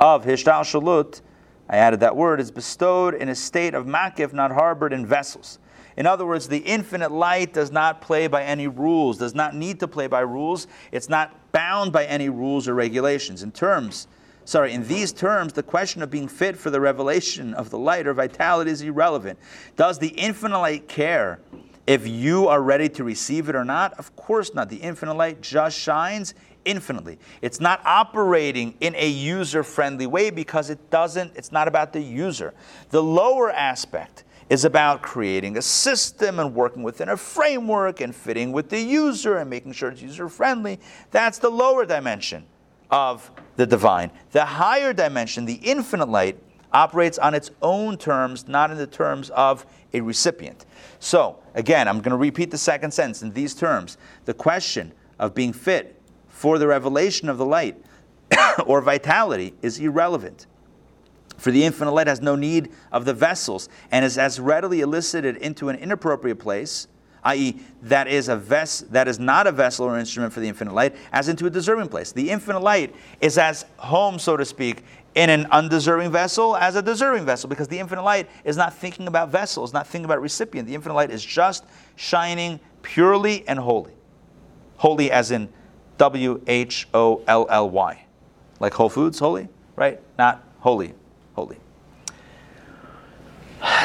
of 0.00 0.24
Hishtalshalut, 0.24 1.20
I 1.68 1.76
added 1.76 2.00
that 2.00 2.16
word, 2.16 2.40
is 2.40 2.50
bestowed 2.50 3.14
in 3.14 3.28
a 3.28 3.36
state 3.36 3.74
of 3.74 3.86
makif, 3.86 4.32
not 4.32 4.50
harbored 4.50 4.92
in 4.92 5.06
vessels. 5.06 5.60
In 5.96 6.06
other 6.06 6.26
words, 6.26 6.48
the 6.48 6.58
infinite 6.58 7.10
light 7.10 7.54
does 7.54 7.72
not 7.72 8.02
play 8.02 8.26
by 8.26 8.44
any 8.44 8.68
rules, 8.68 9.18
does 9.18 9.34
not 9.34 9.54
need 9.54 9.80
to 9.80 9.88
play 9.88 10.06
by 10.06 10.20
rules. 10.20 10.66
It's 10.92 11.08
not 11.08 11.52
bound 11.52 11.92
by 11.92 12.04
any 12.04 12.28
rules 12.28 12.68
or 12.68 12.74
regulations. 12.74 13.42
In 13.42 13.50
terms, 13.50 14.06
sorry, 14.44 14.72
in 14.72 14.86
these 14.86 15.12
terms, 15.12 15.54
the 15.54 15.62
question 15.62 16.02
of 16.02 16.10
being 16.10 16.28
fit 16.28 16.56
for 16.56 16.70
the 16.70 16.80
revelation 16.80 17.54
of 17.54 17.70
the 17.70 17.78
light 17.78 18.06
or 18.06 18.12
vitality 18.12 18.70
is 18.70 18.82
irrelevant. 18.82 19.38
Does 19.76 19.98
the 19.98 20.08
infinite 20.08 20.58
light 20.58 20.86
care 20.86 21.40
if 21.86 22.06
you 22.06 22.48
are 22.48 22.60
ready 22.60 22.90
to 22.90 23.04
receive 23.04 23.48
it 23.48 23.56
or 23.56 23.64
not? 23.64 23.94
Of 23.94 24.14
course 24.16 24.52
not. 24.52 24.68
The 24.68 24.76
infinite 24.76 25.14
light 25.14 25.40
just 25.40 25.78
shines 25.78 26.34
infinitely. 26.66 27.18
It's 27.40 27.60
not 27.60 27.80
operating 27.86 28.74
in 28.80 28.94
a 28.96 29.08
user 29.08 29.62
friendly 29.62 30.06
way 30.06 30.28
because 30.28 30.68
it 30.68 30.90
doesn't, 30.90 31.32
it's 31.36 31.52
not 31.52 31.68
about 31.68 31.94
the 31.94 32.00
user. 32.02 32.52
The 32.90 33.02
lower 33.02 33.50
aspect 33.50 34.24
is 34.48 34.64
about 34.64 35.02
creating 35.02 35.56
a 35.56 35.62
system 35.62 36.38
and 36.38 36.54
working 36.54 36.82
within 36.82 37.08
a 37.08 37.16
framework 37.16 38.00
and 38.00 38.14
fitting 38.14 38.52
with 38.52 38.68
the 38.68 38.80
user 38.80 39.38
and 39.38 39.50
making 39.50 39.72
sure 39.72 39.90
it's 39.90 40.00
user 40.00 40.28
friendly. 40.28 40.78
That's 41.10 41.38
the 41.38 41.50
lower 41.50 41.84
dimension 41.84 42.44
of 42.90 43.30
the 43.56 43.66
divine. 43.66 44.10
The 44.30 44.44
higher 44.44 44.92
dimension, 44.92 45.44
the 45.44 45.60
infinite 45.62 46.08
light, 46.08 46.38
operates 46.72 47.18
on 47.18 47.34
its 47.34 47.50
own 47.62 47.96
terms, 47.96 48.46
not 48.46 48.70
in 48.70 48.76
the 48.76 48.86
terms 48.86 49.30
of 49.30 49.66
a 49.92 50.00
recipient. 50.00 50.66
So, 51.00 51.38
again, 51.54 51.88
I'm 51.88 51.98
going 52.00 52.10
to 52.10 52.16
repeat 52.16 52.50
the 52.50 52.58
second 52.58 52.92
sentence 52.92 53.22
in 53.22 53.32
these 53.32 53.54
terms. 53.54 53.96
The 54.26 54.34
question 54.34 54.92
of 55.18 55.34
being 55.34 55.52
fit 55.52 56.00
for 56.28 56.58
the 56.58 56.66
revelation 56.66 57.28
of 57.28 57.38
the 57.38 57.46
light 57.46 57.82
or 58.66 58.80
vitality 58.80 59.54
is 59.62 59.78
irrelevant. 59.78 60.46
For 61.36 61.50
the 61.50 61.64
infinite 61.64 61.92
light 61.92 62.06
has 62.06 62.20
no 62.20 62.36
need 62.36 62.72
of 62.92 63.04
the 63.04 63.14
vessels 63.14 63.68
and 63.90 64.04
is 64.04 64.18
as 64.18 64.40
readily 64.40 64.80
elicited 64.80 65.36
into 65.36 65.68
an 65.68 65.76
inappropriate 65.76 66.38
place, 66.38 66.88
i.e., 67.24 67.60
that 67.82 68.08
is 68.08 68.28
a 68.28 68.36
ves- 68.36 68.86
that 68.90 69.08
is 69.08 69.18
not 69.18 69.46
a 69.46 69.52
vessel 69.52 69.86
or 69.86 69.98
instrument 69.98 70.32
for 70.32 70.40
the 70.40 70.48
infinite 70.48 70.72
light, 70.72 70.96
as 71.12 71.28
into 71.28 71.46
a 71.46 71.50
deserving 71.50 71.88
place. 71.88 72.12
The 72.12 72.30
infinite 72.30 72.60
light 72.60 72.94
is 73.20 73.36
as 73.36 73.66
home, 73.76 74.18
so 74.18 74.36
to 74.36 74.44
speak, 74.44 74.84
in 75.14 75.30
an 75.30 75.46
undeserving 75.50 76.12
vessel 76.12 76.56
as 76.56 76.76
a 76.76 76.82
deserving 76.82 77.24
vessel, 77.24 77.48
because 77.48 77.68
the 77.68 77.78
infinite 77.78 78.02
light 78.02 78.28
is 78.44 78.56
not 78.56 78.74
thinking 78.74 79.08
about 79.08 79.30
vessels, 79.30 79.72
not 79.72 79.86
thinking 79.86 80.04
about 80.04 80.20
recipient. 80.20 80.68
The 80.68 80.74
infinite 80.74 80.94
light 80.94 81.10
is 81.10 81.24
just 81.24 81.64
shining 81.96 82.60
purely 82.82 83.46
and 83.48 83.58
wholly. 83.58 83.94
Holy 84.76 85.10
as 85.10 85.30
in 85.30 85.48
W 85.98 86.40
H 86.46 86.86
O 86.94 87.22
L 87.26 87.46
L 87.48 87.70
Y. 87.70 88.04
Like 88.60 88.74
Whole 88.74 88.88
Foods, 88.88 89.18
holy, 89.18 89.48
right? 89.74 90.00
Not 90.18 90.44
holy, 90.60 90.88
holy. 90.88 91.05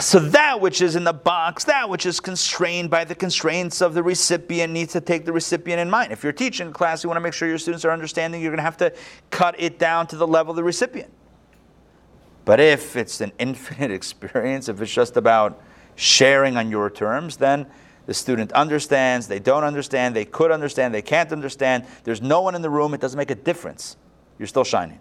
So 0.01 0.19
that 0.19 0.59
which 0.59 0.81
is 0.81 0.95
in 0.95 1.03
the 1.03 1.13
box, 1.13 1.63
that 1.65 1.89
which 1.89 2.05
is 2.05 2.19
constrained 2.19 2.89
by 2.89 3.03
the 3.03 3.15
constraints 3.15 3.81
of 3.81 3.93
the 3.93 4.03
recipient 4.03 4.73
needs 4.73 4.93
to 4.93 5.01
take 5.01 5.25
the 5.25 5.31
recipient 5.31 5.79
in 5.79 5.89
mind. 5.89 6.11
If 6.11 6.23
you're 6.23 6.33
teaching 6.33 6.73
class, 6.73 7.03
you 7.03 7.09
want 7.09 7.17
to 7.17 7.21
make 7.21 7.33
sure 7.33 7.47
your 7.47 7.57
students 7.57 7.85
are 7.85 7.91
understanding, 7.91 8.41
you're 8.41 8.51
going 8.51 8.57
to 8.57 8.63
have 8.63 8.77
to 8.77 8.93
cut 9.29 9.55
it 9.59 9.79
down 9.79 10.07
to 10.07 10.17
the 10.17 10.27
level 10.27 10.51
of 10.51 10.55
the 10.55 10.63
recipient. 10.63 11.11
But 12.43 12.59
if 12.59 12.95
it's 12.95 13.21
an 13.21 13.31
infinite 13.39 13.91
experience, 13.91 14.67
if 14.67 14.81
it's 14.81 14.93
just 14.93 15.17
about 15.17 15.61
sharing 15.95 16.57
on 16.57 16.69
your 16.69 16.89
terms, 16.89 17.37
then 17.37 17.67
the 18.07 18.13
student 18.13 18.51
understands, 18.53 19.27
they 19.27 19.39
don't 19.39 19.63
understand, 19.63 20.15
they 20.15 20.25
could 20.25 20.51
understand, 20.51 20.93
they 20.93 21.01
can't 21.01 21.31
understand. 21.31 21.85
There's 22.03 22.21
no 22.21 22.41
one 22.41 22.55
in 22.55 22.61
the 22.61 22.69
room, 22.69 22.93
it 22.93 22.99
doesn't 22.99 23.17
make 23.17 23.31
a 23.31 23.35
difference. 23.35 23.95
You're 24.39 24.47
still 24.47 24.63
shining. 24.63 24.99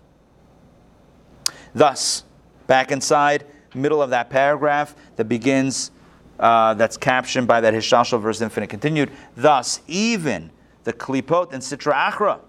Thus, 1.74 2.24
back 2.66 2.92
inside, 2.92 3.46
middle 3.74 4.02
of 4.02 4.10
that 4.10 4.30
paragraph 4.30 4.94
that 5.16 5.26
begins, 5.26 5.90
uh, 6.38 6.74
that's 6.74 6.96
captioned 6.96 7.46
by 7.46 7.60
that 7.60 7.74
Hishashal 7.74 8.20
verse 8.20 8.40
infinite 8.40 8.68
continued. 8.68 9.10
Thus, 9.36 9.80
even 9.86 10.50
the 10.84 10.92
Klipot 10.92 11.52
and 11.52 11.62
Sitra 11.62 11.92
Achra 11.92 12.40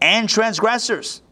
and 0.00 0.28
transgressors 0.28 1.22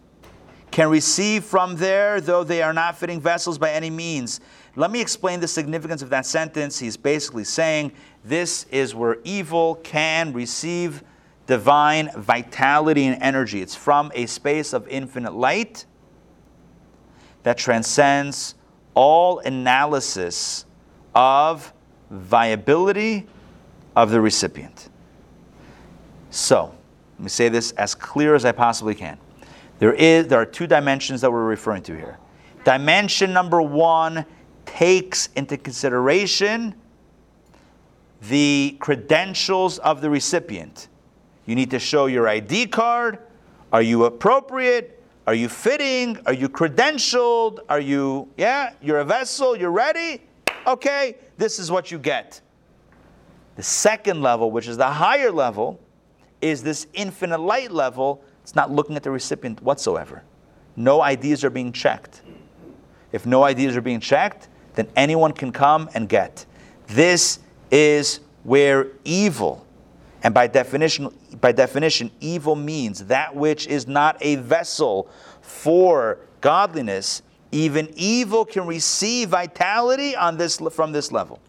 can 0.71 0.89
receive 0.89 1.45
from 1.45 1.77
there, 1.77 2.21
though 2.21 2.45
they 2.45 2.63
are 2.63 2.73
not 2.73 2.97
fitting 2.97 3.21
vessels 3.21 3.59
by 3.59 3.73
any 3.73 3.91
means. 3.91 4.41
Let 4.77 4.93
me 4.93 5.01
explain 5.01 5.41
the 5.41 5.49
significance 5.49 6.03
of 6.03 6.11
that 6.11 6.25
sentence. 6.25 6.79
He's 6.79 6.97
basically 6.97 7.43
saying 7.43 7.93
this 8.25 8.65
is 8.71 8.95
where 8.95 9.19
evil 9.25 9.75
can 9.77 10.33
receive 10.33 11.03
divine 11.47 12.11
vitality 12.17 13.07
and 13.07 13.21
energy. 13.21 13.61
It's 13.61 13.75
from 13.75 14.13
a 14.15 14.27
space 14.27 14.73
of 14.73 14.87
infinite 14.87 15.35
light 15.35 15.87
that 17.43 17.59
transcends 17.59 18.55
all 18.95 19.39
analysis 19.41 20.67
of 21.15 21.73
viability 22.11 23.27
of 23.97 24.11
the 24.11 24.21
recipient. 24.21 24.89
So, 26.31 26.75
let 27.19 27.25
me 27.25 27.29
say 27.29 27.49
this 27.49 27.73
as 27.73 27.95
clear 27.95 28.35
as 28.35 28.45
I 28.45 28.53
possibly 28.53 28.95
can. 28.95 29.19
There 29.79 29.95
is 29.95 30.29
there 30.29 30.41
are 30.41 30.47
two 30.47 30.67
dimensions 30.67 31.21
that 31.23 31.33
we're 31.33 31.45
referring 31.45 31.83
to 31.85 31.97
here. 31.97 32.19
Dimension 32.65 33.33
number 33.33 33.63
1 33.63 34.25
takes 34.67 35.29
into 35.35 35.57
consideration 35.57 36.75
the 38.23 38.77
credentials 38.79 39.79
of 39.79 40.03
the 40.03 40.11
recipient. 40.11 40.89
You 41.47 41.55
need 41.55 41.71
to 41.71 41.79
show 41.79 42.07
your 42.07 42.29
ID 42.29 42.67
card. 42.67 43.19
Are 43.73 43.83
you 43.83 44.05
appropriate? 44.05 45.00
Are 45.31 45.35
you 45.35 45.49
fitting? 45.49 46.19
Are 46.27 46.33
you 46.33 46.49
credentialed? 46.49 47.61
Are 47.69 47.79
you, 47.79 48.29
yeah, 48.37 48.73
you're 48.83 48.99
a 48.99 49.05
vessel, 49.05 49.55
you're 49.55 49.71
ready? 49.71 50.23
Okay, 50.67 51.19
this 51.37 51.61
is 51.61 51.71
what 51.71 51.93
you 51.93 52.01
get. 52.01 52.41
The 53.55 53.63
second 53.63 54.23
level, 54.23 54.51
which 54.51 54.67
is 54.67 54.77
the 54.77 54.89
higher 54.89 55.31
level, 55.31 55.79
is 56.41 56.65
this 56.65 56.89
infinite 56.95 57.39
light 57.39 57.71
level. 57.71 58.25
It's 58.43 58.57
not 58.57 58.73
looking 58.73 58.97
at 58.97 59.05
the 59.05 59.13
recipient 59.13 59.63
whatsoever. 59.63 60.25
No 60.75 61.01
ideas 61.01 61.45
are 61.45 61.51
being 61.51 61.71
checked. 61.71 62.23
If 63.13 63.25
no 63.25 63.45
ideas 63.45 63.77
are 63.77 63.81
being 63.81 64.01
checked, 64.01 64.49
then 64.75 64.89
anyone 64.97 65.31
can 65.31 65.53
come 65.53 65.89
and 65.95 66.09
get. 66.09 66.45
This 66.89 67.39
is 67.71 68.19
where 68.43 68.89
evil, 69.05 69.65
and 70.23 70.35
by 70.35 70.47
definition, 70.47 71.09
by 71.41 71.53
definition, 71.53 72.11
evil 72.21 72.57
means 72.57 73.07
that 73.07 73.35
which 73.35 73.67
is 73.67 73.87
not 73.87 74.17
a 74.21 74.37
vessel 74.37 75.09
for 75.41 76.19
godliness. 76.41 77.23
Even 77.53 77.91
evil 77.97 78.45
can 78.45 78.67
receive 78.67 79.31
vitality 79.31 80.15
on 80.15 80.37
this 80.37 80.61
from 80.73 80.93
this 80.93 81.11
level. 81.11 81.41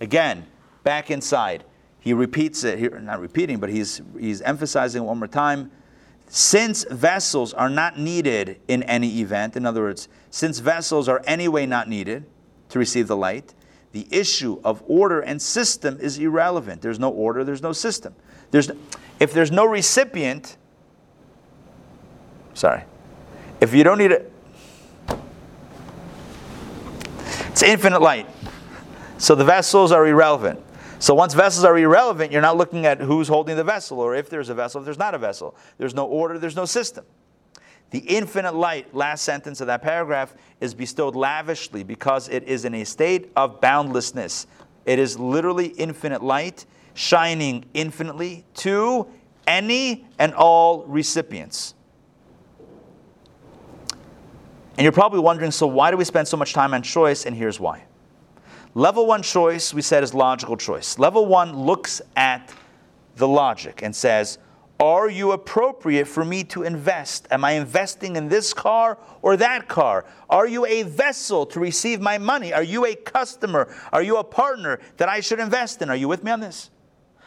Again, 0.00 0.46
back 0.82 1.10
inside, 1.10 1.64
he 2.00 2.12
repeats 2.12 2.64
it 2.64 2.78
here, 2.78 2.98
not 3.00 3.20
repeating, 3.20 3.58
but 3.58 3.70
he's 3.70 4.02
he's 4.18 4.40
emphasizing 4.42 5.04
one 5.04 5.18
more 5.18 5.28
time. 5.28 5.70
Since 6.26 6.84
vessels 6.84 7.52
are 7.54 7.70
not 7.70 7.98
needed 7.98 8.60
in 8.68 8.82
any 8.84 9.20
event, 9.20 9.56
in 9.56 9.66
other 9.66 9.82
words, 9.82 10.08
since 10.30 10.58
vessels 10.60 11.08
are 11.08 11.22
anyway 11.26 11.66
not 11.66 11.88
needed 11.88 12.24
to 12.68 12.78
receive 12.78 13.08
the 13.08 13.16
light, 13.16 13.52
the 13.92 14.06
issue 14.10 14.60
of 14.64 14.82
order 14.86 15.20
and 15.20 15.40
system 15.40 15.98
is 16.00 16.18
irrelevant. 16.18 16.82
There's 16.82 16.98
no 16.98 17.10
order, 17.10 17.44
there's 17.44 17.62
no 17.62 17.72
system. 17.72 18.14
There's, 18.50 18.70
if 19.18 19.32
there's 19.32 19.50
no 19.50 19.64
recipient, 19.64 20.56
sorry, 22.54 22.84
if 23.60 23.74
you 23.74 23.84
don't 23.84 23.98
need 23.98 24.12
it, 24.12 24.32
it's 27.48 27.62
infinite 27.62 28.00
light. 28.00 28.28
So 29.18 29.34
the 29.34 29.44
vessels 29.44 29.92
are 29.92 30.06
irrelevant. 30.06 30.60
So 30.98 31.14
once 31.14 31.34
vessels 31.34 31.64
are 31.64 31.76
irrelevant, 31.76 32.30
you're 32.30 32.42
not 32.42 32.56
looking 32.56 32.86
at 32.86 33.00
who's 33.00 33.28
holding 33.28 33.56
the 33.56 33.64
vessel 33.64 34.00
or 34.00 34.14
if 34.14 34.30
there's 34.30 34.50
a 34.50 34.54
vessel, 34.54 34.80
if 34.80 34.84
there's 34.84 34.98
not 34.98 35.14
a 35.14 35.18
vessel. 35.18 35.56
There's 35.78 35.94
no 35.94 36.06
order, 36.06 36.38
there's 36.38 36.56
no 36.56 36.64
system. 36.64 37.04
The 37.90 37.98
infinite 37.98 38.54
light, 38.54 38.94
last 38.94 39.24
sentence 39.24 39.60
of 39.60 39.66
that 39.66 39.82
paragraph, 39.82 40.34
is 40.60 40.74
bestowed 40.74 41.16
lavishly 41.16 41.82
because 41.82 42.28
it 42.28 42.44
is 42.44 42.64
in 42.64 42.74
a 42.74 42.84
state 42.84 43.32
of 43.36 43.60
boundlessness. 43.60 44.46
It 44.86 44.98
is 44.98 45.18
literally 45.18 45.66
infinite 45.66 46.22
light 46.22 46.66
shining 46.94 47.64
infinitely 47.74 48.44
to 48.54 49.06
any 49.46 50.06
and 50.18 50.32
all 50.34 50.84
recipients. 50.84 51.74
And 54.76 54.84
you're 54.84 54.92
probably 54.92 55.20
wondering 55.20 55.50
so, 55.50 55.66
why 55.66 55.90
do 55.90 55.96
we 55.96 56.04
spend 56.04 56.28
so 56.28 56.36
much 56.36 56.52
time 56.52 56.72
on 56.72 56.82
choice? 56.82 57.26
And 57.26 57.36
here's 57.36 57.58
why. 57.58 57.84
Level 58.74 59.06
one 59.06 59.22
choice, 59.22 59.74
we 59.74 59.82
said, 59.82 60.04
is 60.04 60.14
logical 60.14 60.56
choice. 60.56 60.98
Level 60.98 61.26
one 61.26 61.54
looks 61.54 62.00
at 62.16 62.54
the 63.16 63.26
logic 63.26 63.82
and 63.82 63.94
says, 63.94 64.38
are 64.80 65.10
you 65.10 65.32
appropriate 65.32 66.08
for 66.08 66.24
me 66.24 66.42
to 66.44 66.62
invest? 66.62 67.28
Am 67.30 67.44
I 67.44 67.52
investing 67.52 68.16
in 68.16 68.28
this 68.28 68.54
car 68.54 68.96
or 69.20 69.36
that 69.36 69.68
car? 69.68 70.06
Are 70.30 70.48
you 70.48 70.64
a 70.64 70.84
vessel 70.84 71.44
to 71.46 71.60
receive 71.60 72.00
my 72.00 72.16
money? 72.16 72.54
Are 72.54 72.62
you 72.62 72.86
a 72.86 72.94
customer? 72.94 73.72
Are 73.92 74.02
you 74.02 74.16
a 74.16 74.24
partner 74.24 74.80
that 74.96 75.08
I 75.08 75.20
should 75.20 75.38
invest 75.38 75.82
in? 75.82 75.90
Are 75.90 75.96
you 75.96 76.08
with 76.08 76.24
me 76.24 76.30
on 76.30 76.40
this? 76.40 76.70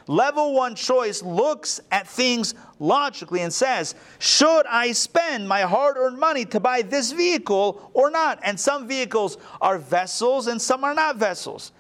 Level 0.08 0.54
one 0.54 0.76
choice 0.76 1.22
looks 1.22 1.80
at 1.92 2.08
things 2.08 2.56
logically 2.80 3.42
and 3.42 3.54
says, 3.54 3.96
should 4.20 4.66
I 4.66 4.92
spend 4.92 5.48
my 5.48 5.62
hard 5.62 5.96
earned 5.96 6.20
money 6.20 6.46
to 6.46 6.60
buy 6.60 6.82
this 6.82 7.12
vehicle 7.12 7.92
or 7.94 8.10
not? 8.10 8.40
And 8.44 8.60
some 8.60 8.88
vehicles 8.88 9.38
are 9.62 9.78
vessels 9.78 10.48
and 10.48 10.62
some 10.62 10.84
are 10.84 10.96
not 10.96 11.18
vessels. 11.18 11.72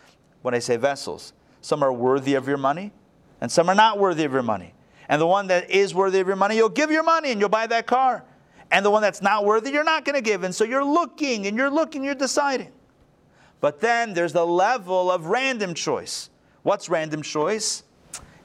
When 0.43 0.53
I 0.53 0.59
say 0.59 0.78
vessels, 0.78 1.34
some 1.61 1.82
are 1.84 1.91
worthy 1.91 2.36
of 2.36 2.47
your 2.47 2.57
money 2.57 2.91
and 3.41 3.51
some 3.51 3.69
are 3.69 3.76
not 3.76 3.97
worthy 3.97 4.24
of 4.24 4.32
your 4.32 4.43
money. 4.43 4.74
And 5.10 5.22
the 5.22 5.28
one 5.28 5.47
that 5.47 5.70
is 5.70 5.93
worthy 5.93 6.20
of 6.20 6.28
your 6.28 6.36
money, 6.36 6.56
you'll 6.56 6.70
give 6.70 6.91
your 6.91 7.04
money 7.04 7.32
and 7.32 7.39
you'll 7.39 7.49
buy 7.49 7.68
that 7.68 7.88
car. 7.88 8.24
And 8.72 8.86
the 8.86 8.89
one 8.89 9.01
that's 9.01 9.22
not 9.22 9.45
worthy, 9.45 9.72
you're 9.72 9.84
not 9.84 10.06
going 10.06 10.16
to 10.16 10.22
give. 10.22 10.43
And 10.43 10.54
so 10.54 10.64
you're 10.64 10.84
looking 10.84 11.45
and 11.45 11.58
you're 11.58 11.70
looking, 11.70 12.04
you're 12.04 12.16
deciding. 12.16 12.72
But 13.62 13.80
then 13.80 14.14
there's 14.14 14.34
the 14.34 14.45
level 14.45 15.12
of 15.12 15.28
random 15.28 15.74
choice. 15.74 16.30
What's 16.64 16.89
random 16.89 17.22
choice? 17.22 17.84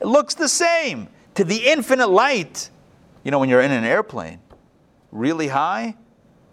It 0.01 0.07
looks 0.07 0.35
the 0.35 0.49
same 0.49 1.09
to 1.35 1.45
the 1.45 1.69
infinite 1.69 2.09
light. 2.09 2.71
You 3.25 3.31
know, 3.31 3.39
when 3.39 3.49
you're 3.49 3.61
in 3.61 3.71
an 3.71 3.85
airplane, 3.85 4.41
really 5.11 5.49
high, 5.49 5.97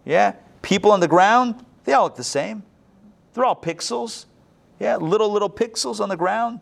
yeah, 0.06 0.36
people 0.62 0.92
on 0.92 1.00
the 1.00 1.08
ground, 1.08 1.66
they 1.84 1.94
all 1.94 2.06
look 2.06 2.16
the 2.16 2.24
same. 2.24 2.64
They're 3.34 3.46
all 3.46 3.56
pixels. 3.56 4.26
Yeah, 4.80 4.98
little, 4.98 5.32
little 5.32 5.50
pixels 5.50 6.00
on 6.00 6.10
the 6.10 6.18
ground. 6.18 6.62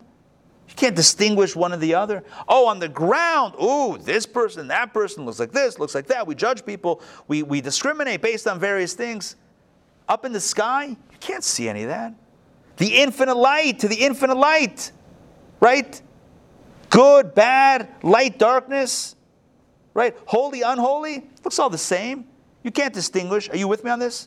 You 0.74 0.78
can't 0.78 0.96
distinguish 0.96 1.54
one 1.54 1.72
or 1.72 1.76
the 1.76 1.94
other. 1.94 2.24
Oh, 2.48 2.66
on 2.66 2.80
the 2.80 2.88
ground, 2.88 3.54
ooh, 3.62 3.96
this 3.96 4.26
person, 4.26 4.66
that 4.68 4.92
person 4.92 5.24
looks 5.24 5.38
like 5.38 5.52
this, 5.52 5.78
looks 5.78 5.94
like 5.94 6.08
that. 6.08 6.26
We 6.26 6.34
judge 6.34 6.66
people, 6.66 7.00
we, 7.28 7.44
we 7.44 7.60
discriminate 7.60 8.20
based 8.20 8.48
on 8.48 8.58
various 8.58 8.92
things. 8.92 9.36
Up 10.08 10.24
in 10.24 10.32
the 10.32 10.40
sky, 10.40 10.86
you 10.86 11.18
can't 11.20 11.44
see 11.44 11.68
any 11.68 11.84
of 11.84 11.90
that. 11.90 12.12
The 12.78 12.88
infinite 12.88 13.36
light 13.36 13.78
to 13.78 13.88
the 13.88 13.94
infinite 13.94 14.36
light, 14.36 14.90
right? 15.60 16.02
Good, 16.90 17.36
bad, 17.36 17.88
light, 18.02 18.40
darkness, 18.40 19.14
right? 19.94 20.16
Holy, 20.26 20.62
unholy, 20.62 21.30
looks 21.44 21.60
all 21.60 21.70
the 21.70 21.78
same. 21.78 22.26
You 22.64 22.72
can't 22.72 22.92
distinguish. 22.92 23.48
Are 23.48 23.56
you 23.56 23.68
with 23.68 23.84
me 23.84 23.92
on 23.92 24.00
this? 24.00 24.26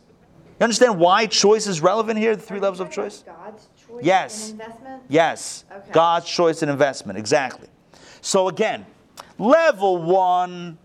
You 0.61 0.63
understand 0.63 0.97
why 0.97 1.25
choice 1.25 1.67
is 1.67 1.81
relevant 1.81 2.17
here, 2.17 2.37
the 2.37 2.41
three 2.41 2.61
levels 2.61 2.79
of 2.79 2.89
choice? 2.89 3.25
God's 3.25 3.67
choice 3.87 4.03
Yes. 4.03 4.49
and 4.51 4.61
investment? 4.61 5.03
Yes. 5.07 5.65
Okay. 5.71 5.91
God's 5.91 6.25
choice 6.27 6.61
and 6.61 6.71
investment. 6.71 7.17
Exactly. 7.17 7.67
So 8.21 8.47
again, 8.47 8.85
level 9.37 10.01
one, 10.01 10.77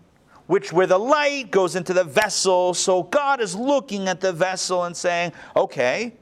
which 0.47 0.73
where 0.73 0.87
the 0.87 0.97
light 0.97 1.51
goes 1.51 1.75
into 1.75 1.93
the 1.93 2.03
vessel. 2.03 2.73
So 2.73 3.03
God 3.03 3.41
is 3.41 3.55
looking 3.55 4.07
at 4.07 4.21
the 4.21 4.33
vessel 4.33 4.83
and 4.83 4.95
saying, 4.95 5.33
okay, 5.55 6.13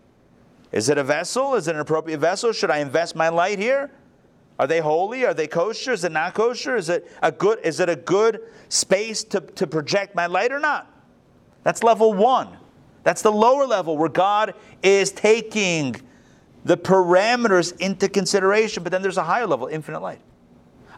is 0.72 0.90
it 0.90 0.98
a 0.98 1.04
vessel? 1.04 1.56
Is 1.56 1.68
it 1.68 1.76
an 1.76 1.82
appropriate 1.82 2.20
vessel? 2.20 2.52
Should 2.54 2.72
I 2.72 2.78
invest 2.78 3.16
my 3.16 3.30
light 3.30 3.60
here? 3.60 3.92
Are 4.60 4.68
they 4.68 4.80
holy? 4.80 5.26
Are 5.26 5.34
they 5.34 5.48
kosher? 5.48 5.92
Is 5.92 6.04
it 6.04 6.12
not 6.12 6.34
kosher? 6.34 6.76
Is 6.76 6.88
it 6.88 7.12
a 7.24 7.32
good, 7.32 7.60
is 7.64 7.80
it 7.80 7.90
a 7.90 7.96
good 7.96 8.42
space 8.70 9.24
to, 9.26 9.42
to 9.42 9.66
project 9.66 10.14
my 10.16 10.28
light 10.28 10.52
or 10.52 10.60
not? 10.60 10.88
That's 11.64 11.84
level 11.84 12.14
one. 12.14 12.58
That's 13.04 13.24
the 13.24 13.32
lower 13.32 13.66
level 13.66 13.98
where 13.98 14.10
God 14.10 14.54
is 14.84 15.12
taking 15.12 15.96
the 16.64 16.78
parameters 16.78 17.78
into 17.80 18.08
consideration, 18.08 18.84
but 18.84 18.92
then 18.92 19.02
there's 19.02 19.18
a 19.18 19.24
higher 19.24 19.48
level, 19.48 19.68
infinite 19.68 20.02
light. 20.02 20.22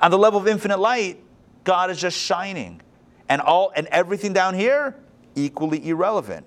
On 0.02 0.12
the 0.12 0.18
level 0.18 0.40
of 0.40 0.48
infinite 0.48 0.80
light, 0.80 1.24
God 1.64 1.90
is 1.90 2.00
just 2.00 2.18
shining. 2.18 2.82
And 3.30 3.42
all 3.42 3.72
and 3.76 3.88
everything 3.88 4.34
down 4.34 4.54
here, 4.54 4.96
equally 5.36 5.88
irrelevant. 5.88 6.46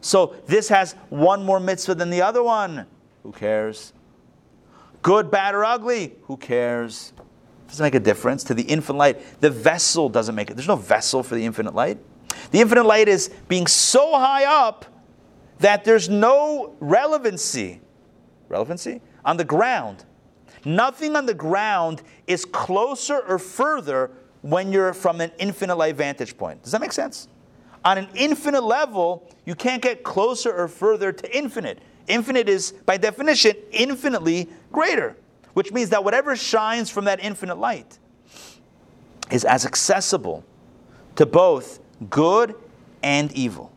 So 0.00 0.36
this 0.46 0.68
has 0.68 0.92
one 1.08 1.42
more 1.42 1.58
mitzvah 1.58 1.94
than 1.94 2.10
the 2.10 2.22
other 2.22 2.42
one. 2.42 2.86
Who 3.22 3.32
cares? 3.32 3.92
Good, 5.02 5.30
bad, 5.30 5.54
or 5.54 5.64
ugly? 5.64 6.14
Who 6.24 6.36
cares? 6.36 7.12
Doesn't 7.68 7.82
make 7.82 7.94
a 7.94 8.00
difference 8.00 8.44
to 8.44 8.54
the 8.54 8.62
infinite 8.62 8.98
light. 8.98 9.40
The 9.40 9.50
vessel 9.50 10.08
doesn't 10.08 10.34
make 10.34 10.50
it. 10.50 10.54
There's 10.54 10.68
no 10.68 10.76
vessel 10.76 11.22
for 11.22 11.34
the 11.34 11.44
infinite 11.44 11.74
light. 11.74 11.98
The 12.50 12.60
infinite 12.60 12.84
light 12.84 13.08
is 13.08 13.30
being 13.48 13.66
so 13.66 14.18
high 14.18 14.44
up 14.44 14.86
that 15.58 15.84
there's 15.84 16.08
no 16.08 16.76
relevancy 16.80 17.80
relevancy 18.48 19.00
on 19.24 19.36
the 19.36 19.44
ground. 19.44 20.04
Nothing 20.64 21.16
on 21.16 21.26
the 21.26 21.34
ground 21.34 22.02
is 22.26 22.44
closer 22.44 23.20
or 23.20 23.38
further 23.38 24.10
when 24.42 24.72
you're 24.72 24.92
from 24.92 25.20
an 25.20 25.30
infinite 25.38 25.76
light 25.76 25.96
vantage 25.96 26.36
point. 26.36 26.62
Does 26.62 26.72
that 26.72 26.80
make 26.80 26.92
sense? 26.92 27.28
On 27.84 27.96
an 27.98 28.08
infinite 28.14 28.62
level, 28.64 29.28
you 29.44 29.54
can't 29.54 29.82
get 29.82 30.02
closer 30.02 30.52
or 30.52 30.68
further 30.68 31.12
to 31.12 31.36
infinite. 31.36 31.78
Infinite 32.08 32.48
is, 32.48 32.72
by 32.86 32.96
definition, 32.96 33.54
infinitely 33.70 34.48
greater, 34.72 35.16
which 35.54 35.72
means 35.72 35.90
that 35.90 36.02
whatever 36.02 36.34
shines 36.36 36.90
from 36.90 37.04
that 37.04 37.20
infinite 37.20 37.58
light 37.58 37.98
is 39.30 39.44
as 39.44 39.66
accessible 39.66 40.44
to 41.16 41.26
both 41.26 41.80
good 42.10 42.54
and 43.02 43.30
evil 43.32 43.72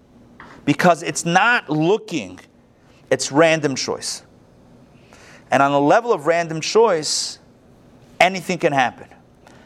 because 0.65 1.03
it's 1.03 1.25
not 1.25 1.69
looking, 1.69 2.39
it's 3.09 3.31
random 3.31 3.75
choice. 3.75 4.23
And 5.51 5.61
on 5.61 5.71
the 5.71 5.79
level 5.81 6.13
of 6.13 6.25
random 6.27 6.61
choice, 6.61 7.39
anything 8.19 8.57
can 8.57 8.73
happen. 8.73 9.07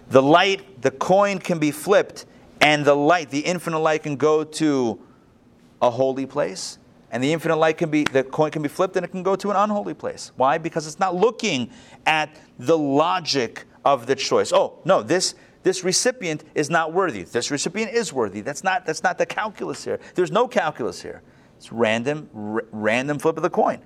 the 0.09 0.21
light, 0.21 0.81
the 0.81 0.91
coin 0.91 1.39
can 1.39 1.59
be 1.59 1.71
flipped, 1.71 2.25
and 2.61 2.85
the 2.85 2.95
light, 2.95 3.29
the 3.29 3.39
infinite 3.39 3.79
light, 3.79 4.03
can 4.03 4.15
go 4.15 4.43
to 4.43 4.99
a 5.81 5.89
holy 5.89 6.25
place, 6.25 6.77
and 7.11 7.23
the 7.23 7.31
infinite 7.33 7.55
light 7.57 7.77
can 7.77 7.89
be, 7.89 8.03
the 8.03 8.23
coin 8.23 8.51
can 8.51 8.61
be 8.61 8.67
flipped, 8.67 8.95
and 8.95 9.05
it 9.05 9.09
can 9.09 9.23
go 9.23 9.35
to 9.35 9.49
an 9.51 9.55
unholy 9.55 9.93
place. 9.93 10.31
Why? 10.35 10.57
Because 10.57 10.87
it's 10.87 10.99
not 10.99 11.15
looking 11.15 11.69
at 12.05 12.35
the 12.59 12.77
logic 12.77 13.65
of 13.83 14.05
the 14.07 14.15
choice. 14.15 14.51
Oh 14.51 14.79
no, 14.85 15.01
this 15.03 15.35
this 15.63 15.83
recipient 15.83 16.43
is 16.53 16.69
not 16.69 16.93
worthy. 16.93 17.23
This 17.23 17.49
recipient 17.51 17.91
is 17.91 18.13
worthy. 18.13 18.41
That's 18.41 18.63
not 18.63 18.85
that's 18.85 19.03
not 19.03 19.17
the 19.17 19.25
calculus 19.25 19.83
here. 19.83 19.99
There's 20.15 20.31
no 20.31 20.47
calculus 20.47 21.01
here. 21.01 21.21
It's 21.57 21.71
random 21.71 22.29
r- 22.35 22.65
random 22.71 23.19
flip 23.19 23.37
of 23.37 23.43
the 23.43 23.49
coin, 23.49 23.79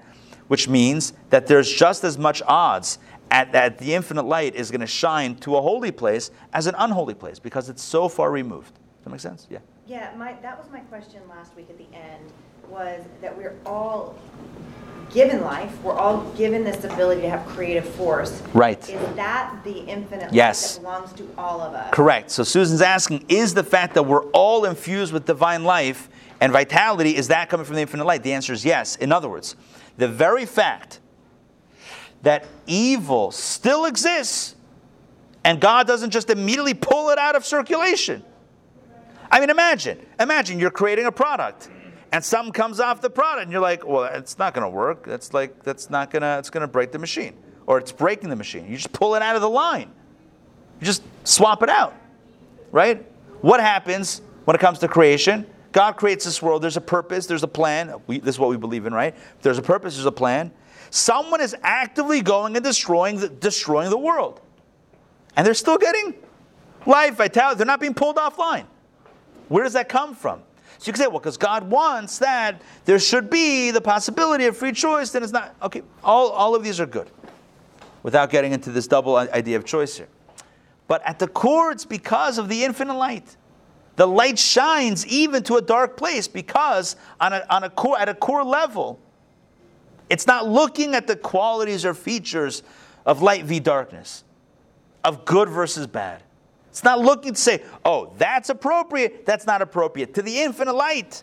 which 0.50 0.68
means 0.68 1.14
that 1.30 1.48
there's 1.48 1.72
just 1.72 2.04
as 2.04 2.18
much 2.18 2.42
odds 2.48 3.00
at, 3.32 3.52
that 3.52 3.78
the 3.78 3.94
infinite 3.94 4.26
light 4.26 4.56
is 4.56 4.72
going 4.72 4.82
to 4.82 4.88
shine 4.88 5.36
to 5.36 5.56
a 5.56 5.62
holy 5.62 5.92
place 5.92 6.32
as 6.54 6.68
an 6.68 6.76
unholy 6.80 7.14
place 7.14 7.40
because 7.40 7.70
it's 7.70 7.84
so 7.84 8.10
far 8.10 8.32
removed. 8.32 8.74
Does 8.74 9.04
that 9.06 9.10
make 9.12 9.20
sense? 9.20 9.48
Yeah. 9.50 9.60
Yeah, 9.88 10.12
my, 10.18 10.34
that 10.42 10.58
was 10.58 10.70
my 10.72 10.80
question 10.82 11.22
last 11.30 11.56
week 11.56 11.70
at 11.70 11.78
the 11.78 11.88
end, 11.96 12.32
was 12.68 13.04
that 13.22 13.36
we're 13.38 13.56
all 13.66 14.16
given 15.12 15.42
life, 15.42 15.82
we're 15.84 15.98
all 15.98 16.24
given 16.32 16.64
this 16.64 16.84
ability 16.84 17.22
to 17.22 17.30
have 17.30 17.46
creative 17.48 17.88
force. 17.88 18.42
Right. 18.54 18.78
Is 18.90 19.16
that 19.16 19.56
the 19.64 19.80
infinite 19.86 20.34
Yes. 20.34 20.76
that 20.76 20.82
belongs 20.82 21.14
to 21.14 21.30
all 21.38 21.62
of 21.62 21.74
us? 21.74 21.92
Correct. 21.92 22.32
So 22.32 22.44
Susan's 22.44 22.82
asking, 22.82 23.26
is 23.30 23.54
the 23.54 23.64
fact 23.64 23.94
that 23.96 24.04
we're 24.04 24.26
all 24.32 24.66
infused 24.66 25.14
with 25.14 25.26
divine 25.26 25.64
life 25.64 26.10
and 26.42 26.52
vitality, 26.52 27.16
is 27.16 27.28
that 27.28 27.50
coming 27.50 27.66
from 27.66 27.76
the 27.76 27.82
infinite 27.82 28.06
light? 28.06 28.24
The 28.24 28.34
answer 28.34 28.54
is 28.54 28.66
yes. 28.66 28.96
In 28.96 29.12
other 29.12 29.30
words, 29.30 29.56
the 30.00 30.08
very 30.08 30.46
fact 30.46 31.00
that 32.24 32.46
evil 32.66 33.32
still 33.32 33.86
exists 33.86 34.56
and 35.44 35.60
God 35.60 35.88
doesn't 35.88 36.12
just 36.12 36.30
immediately 36.30 36.74
pull 36.74 37.10
it 37.10 37.18
out 37.18 37.36
of 37.36 37.46
circulation. 37.46 38.24
I 39.30 39.40
mean, 39.40 39.50
imagine, 39.50 40.00
imagine 40.20 40.60
you're 40.60 40.72
creating 40.72 41.06
a 41.06 41.12
product 41.12 41.70
and 42.12 42.24
something 42.24 42.52
comes 42.52 42.80
off 42.80 43.02
the 43.02 43.10
product 43.10 43.44
and 43.44 43.52
you're 43.52 43.62
like, 43.62 43.86
well, 43.86 44.06
it's 44.06 44.38
not 44.40 44.54
going 44.54 44.66
to 44.66 44.70
work. 44.70 45.06
That's 45.06 45.34
like, 45.34 45.64
that's 45.64 45.90
not 45.90 46.12
going 46.12 46.24
to, 46.24 46.40
it's 46.40 46.50
going 46.50 46.62
to 46.62 46.68
break 46.68 46.92
the 46.92 47.00
machine 47.00 47.36
or 47.68 47.78
it's 47.78 47.92
breaking 47.92 48.30
the 48.30 48.36
machine. 48.36 48.68
You 48.68 48.76
just 48.76 48.92
pull 48.94 49.16
it 49.16 49.22
out 49.22 49.36
of 49.36 49.42
the 49.42 49.50
line. 49.50 49.92
You 50.80 50.86
just 50.86 51.04
swap 51.26 51.62
it 51.62 51.70
out, 51.70 51.94
right? 52.72 53.06
What 53.42 53.60
happens 53.60 54.22
when 54.46 54.56
it 54.56 54.60
comes 54.60 54.80
to 54.80 54.88
creation? 54.88 55.46
God 55.72 55.94
creates 55.98 56.26
this 56.26 56.42
world. 56.42 56.62
There's 56.62 56.78
a 56.78 56.82
purpose. 56.82 57.28
There's 57.28 57.44
a 57.44 57.48
plan. 57.48 57.94
We, 58.08 58.20
this 58.20 58.36
is 58.36 58.40
what 58.40 58.50
we 58.50 58.58
believe 58.58 58.86
in, 58.86 58.94
right? 58.94 59.16
There's 59.42 59.58
a 59.58 59.62
purpose. 59.62 59.96
There's 59.96 60.06
a 60.06 60.12
plan. 60.12 60.52
Someone 60.90 61.42
is 61.42 61.56
actively 61.62 62.22
going 62.22 62.56
and 62.56 62.66
destroying 62.66 63.18
the, 63.18 63.30
destroying 63.30 63.92
the 63.92 63.98
world, 63.98 64.42
and 65.36 65.46
they're 65.46 65.54
still 65.54 65.78
getting 65.78 66.16
life, 66.88 67.16
vitality. 67.16 67.58
They're 67.58 67.68
not 67.68 67.80
being 67.80 67.94
pulled 67.94 68.16
offline. 68.16 68.66
Where 69.50 69.64
does 69.64 69.74
that 69.74 69.90
come 69.90 70.16
from? 70.16 70.42
So 70.80 70.88
you 70.88 70.94
can 70.94 71.02
say, 71.02 71.08
well, 71.08 71.20
because 71.20 71.38
God 71.38 71.70
wants 71.70 72.20
that, 72.20 72.62
there 72.86 72.98
should 73.00 73.30
be 73.30 73.70
the 73.70 73.82
possibility 73.82 74.46
of 74.46 74.58
free 74.58 74.72
choice. 74.72 75.12
Then 75.12 75.22
it's 75.22 75.32
not 75.32 75.56
okay. 75.62 75.84
All 76.04 76.30
all 76.30 76.56
of 76.56 76.64
these 76.64 76.80
are 76.80 76.88
good, 76.88 77.12
without 78.02 78.32
getting 78.32 78.54
into 78.54 78.72
this 78.72 78.88
double 78.88 79.16
idea 79.18 79.58
of 79.58 79.66
choice 79.66 79.98
here. 79.98 80.08
But 80.88 81.04
at 81.06 81.20
the 81.20 81.28
core, 81.28 81.72
it's 81.72 81.86
because 81.86 82.40
of 82.40 82.50
the 82.50 82.64
infinite 82.64 82.96
light. 82.96 83.38
The 84.00 84.08
light 84.08 84.40
shines 84.40 85.06
even 85.08 85.44
to 85.44 85.58
a 85.58 85.62
dark 85.62 85.98
place 85.98 86.26
because 86.26 86.96
on 87.20 87.34
a, 87.34 87.46
on 87.50 87.66
a 87.66 87.70
core, 87.70 88.00
at 88.00 88.08
a 88.08 88.14
core 88.14 88.46
level, 88.46 88.98
it's 90.10 90.26
not 90.26 90.48
looking 90.48 90.96
at 90.96 91.06
the 91.06 91.18
qualities 91.18 91.84
or 91.84 91.94
features 91.94 92.64
of 93.06 93.22
light 93.22 93.44
v 93.44 93.60
darkness, 93.60 94.24
of 95.04 95.26
good 95.26 95.50
versus 95.50 95.86
bad. 95.86 96.24
It's 96.70 96.86
not 96.86 97.02
looking 97.02 97.34
to 97.34 97.42
say, 97.42 97.62
oh, 97.84 98.14
that's 98.18 98.50
appropriate, 98.50 99.26
that's 99.26 99.46
not 99.46 99.62
appropriate. 99.62 100.14
To 100.14 100.22
the 100.22 100.40
infinite 100.40 100.76
light, 100.76 101.22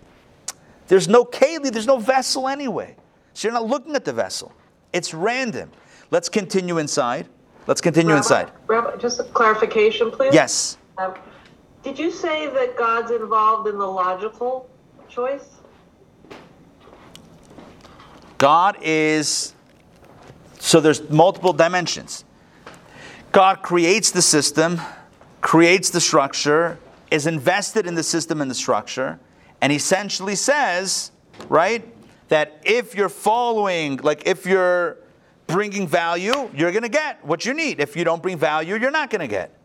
there's 0.87 1.09
no 1.09 1.25
keli, 1.25 1.73
there's 1.73 1.87
no 1.87 1.97
vessel 1.97 2.47
anyway. 2.47 2.95
So 3.33 3.49
you're 3.49 3.55
not 3.55 3.67
looking 3.67 3.97
at 3.97 4.05
the 4.05 4.13
vessel. 4.13 4.53
It's 4.93 5.15
random. 5.15 5.71
Let's 6.11 6.29
continue 6.29 6.77
inside. 6.77 7.27
Let's 7.67 7.81
continue 7.81 8.11
Rabbi- 8.11 8.19
inside. 8.19 8.53
Rabbi, 8.67 8.97
just 8.99 9.19
a 9.19 9.25
clarification, 9.25 10.11
please. 10.11 10.35
Yes. 10.35 10.77
Um, 10.99 11.15
Did 11.87 12.01
you 12.01 12.11
say 12.11 12.49
that 12.49 12.77
God's 12.77 13.13
involved 13.13 13.69
in 13.69 13.79
the 13.79 13.87
logical 13.87 14.69
choice? 15.09 15.59
God 18.39 18.77
is, 18.83 19.55
so 20.59 20.81
there's 20.81 21.09
multiple 21.09 21.53
dimensions. 21.53 22.25
God 23.31 23.63
creates 23.63 24.11
the 24.11 24.21
system, 24.21 24.81
creates 25.41 25.91
the 25.91 26.01
structure, 26.01 26.77
is 27.13 27.29
invested 27.29 27.87
in 27.87 27.95
the 27.95 28.03
system 28.03 28.41
and 28.41 28.51
the 28.51 28.57
structure, 28.57 29.21
and 29.61 29.73
essentially 29.73 30.35
says, 30.35 31.13
right, 31.49 31.87
that 32.31 32.61
if 32.65 32.97
you're 32.97 33.09
following, 33.09 33.99
like 33.99 34.27
if 34.27 34.45
you're 34.45 34.97
bringing 35.47 35.87
value, 35.87 36.51
you're 36.53 36.73
going 36.73 36.83
to 36.83 36.89
get 36.89 37.25
what 37.25 37.47
you 37.47 37.55
need. 37.55 37.79
If 37.79 37.95
you 37.95 38.03
don't 38.03 38.21
bring 38.21 38.39
value, 38.39 38.75
you're 38.75 38.91
not 38.91 39.09
going 39.09 39.21
to 39.21 39.29
get. 39.29 39.57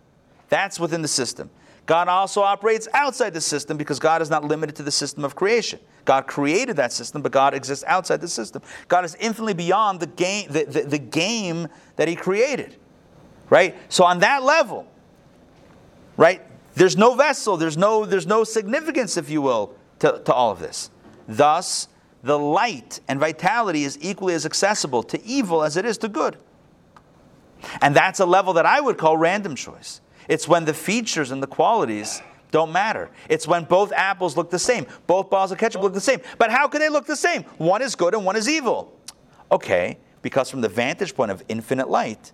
That's 0.49 0.79
within 0.79 1.01
the 1.01 1.07
system. 1.07 1.49
God 1.91 2.07
also 2.07 2.39
operates 2.41 2.87
outside 2.93 3.33
the 3.33 3.41
system 3.41 3.75
because 3.75 3.99
God 3.99 4.21
is 4.21 4.29
not 4.29 4.45
limited 4.45 4.77
to 4.77 4.83
the 4.83 4.91
system 4.91 5.25
of 5.25 5.35
creation. 5.35 5.77
God 6.05 6.25
created 6.25 6.77
that 6.77 6.93
system, 6.93 7.21
but 7.21 7.33
God 7.33 7.53
exists 7.53 7.83
outside 7.85 8.21
the 8.21 8.29
system. 8.29 8.61
God 8.87 9.03
is 9.03 9.15
infinitely 9.15 9.55
beyond 9.55 9.99
the 9.99 10.07
game, 10.07 10.47
the, 10.49 10.63
the, 10.63 10.83
the 10.83 10.97
game 10.97 11.67
that 11.97 12.07
He 12.07 12.15
created. 12.15 12.77
Right? 13.49 13.75
So 13.89 14.05
on 14.05 14.19
that 14.19 14.41
level, 14.41 14.89
right, 16.15 16.41
there's 16.75 16.95
no 16.95 17.13
vessel, 17.13 17.57
there's 17.57 17.75
no, 17.75 18.05
there's 18.05 18.25
no 18.25 18.45
significance, 18.45 19.17
if 19.17 19.29
you 19.29 19.41
will, 19.41 19.75
to, 19.99 20.21
to 20.23 20.33
all 20.33 20.49
of 20.49 20.59
this. 20.59 20.91
Thus, 21.27 21.89
the 22.23 22.39
light 22.39 23.01
and 23.09 23.19
vitality 23.19 23.83
is 23.83 23.97
equally 23.99 24.33
as 24.33 24.45
accessible 24.45 25.03
to 25.03 25.21
evil 25.25 25.61
as 25.61 25.75
it 25.75 25.83
is 25.83 25.97
to 25.97 26.07
good. 26.07 26.37
And 27.81 27.93
that's 27.93 28.21
a 28.21 28.25
level 28.25 28.53
that 28.53 28.65
I 28.65 28.79
would 28.79 28.97
call 28.97 29.17
random 29.17 29.55
choice. 29.55 29.99
It's 30.31 30.47
when 30.47 30.63
the 30.63 30.73
features 30.73 31.31
and 31.31 31.43
the 31.43 31.47
qualities 31.47 32.21
don't 32.51 32.71
matter. 32.71 33.09
It's 33.27 33.49
when 33.49 33.65
both 33.65 33.91
apples 33.91 34.37
look 34.37 34.49
the 34.49 34.59
same, 34.59 34.87
both 35.05 35.29
balls 35.29 35.51
of 35.51 35.57
ketchup 35.57 35.81
look 35.81 35.93
the 35.93 35.99
same. 35.99 36.21
But 36.37 36.51
how 36.51 36.69
can 36.69 36.79
they 36.79 36.87
look 36.87 37.05
the 37.05 37.17
same? 37.17 37.43
One 37.57 37.81
is 37.81 37.95
good 37.95 38.13
and 38.13 38.23
one 38.23 38.37
is 38.37 38.47
evil. 38.47 38.97
Okay, 39.51 39.97
because 40.21 40.49
from 40.49 40.61
the 40.61 40.69
vantage 40.69 41.15
point 41.15 41.31
of 41.31 41.43
infinite 41.49 41.89
light, 41.89 42.31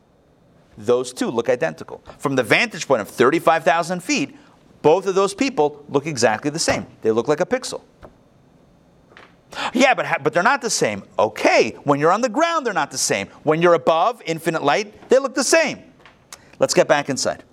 those 0.77 1.11
two 1.11 1.31
look 1.31 1.49
identical. 1.49 2.03
From 2.19 2.35
the 2.35 2.43
vantage 2.43 2.87
point 2.87 3.01
of 3.01 3.07
35,000 3.07 4.03
feet, 4.03 4.37
both 4.83 5.07
of 5.07 5.15
those 5.15 5.33
people 5.33 5.83
look 5.89 6.05
exactly 6.05 6.51
the 6.51 6.59
same. 6.59 6.85
They 7.01 7.09
look 7.09 7.27
like 7.27 7.39
a 7.39 7.47
pixel. 7.47 7.81
Yeah, 9.73 9.95
but, 9.95 10.05
ha- 10.05 10.17
but 10.21 10.33
they're 10.33 10.43
not 10.43 10.61
the 10.61 10.69
same. 10.69 11.01
Okay, 11.17 11.71
when 11.83 11.99
you're 11.99 12.11
on 12.11 12.21
the 12.21 12.29
ground, 12.29 12.63
they're 12.63 12.75
not 12.75 12.91
the 12.91 12.97
same. 12.99 13.25
When 13.41 13.59
you're 13.59 13.73
above 13.73 14.21
infinite 14.27 14.61
light, 14.61 15.09
they 15.09 15.17
look 15.17 15.33
the 15.33 15.43
same. 15.43 15.81
Let's 16.59 16.75
get 16.75 16.87
back 16.87 17.09
inside. 17.09 17.43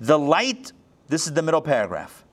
The 0.00 0.18
light, 0.18 0.72
this 1.08 1.26
is 1.26 1.32
the 1.32 1.42
middle 1.42 1.62
paragraph. 1.62 2.24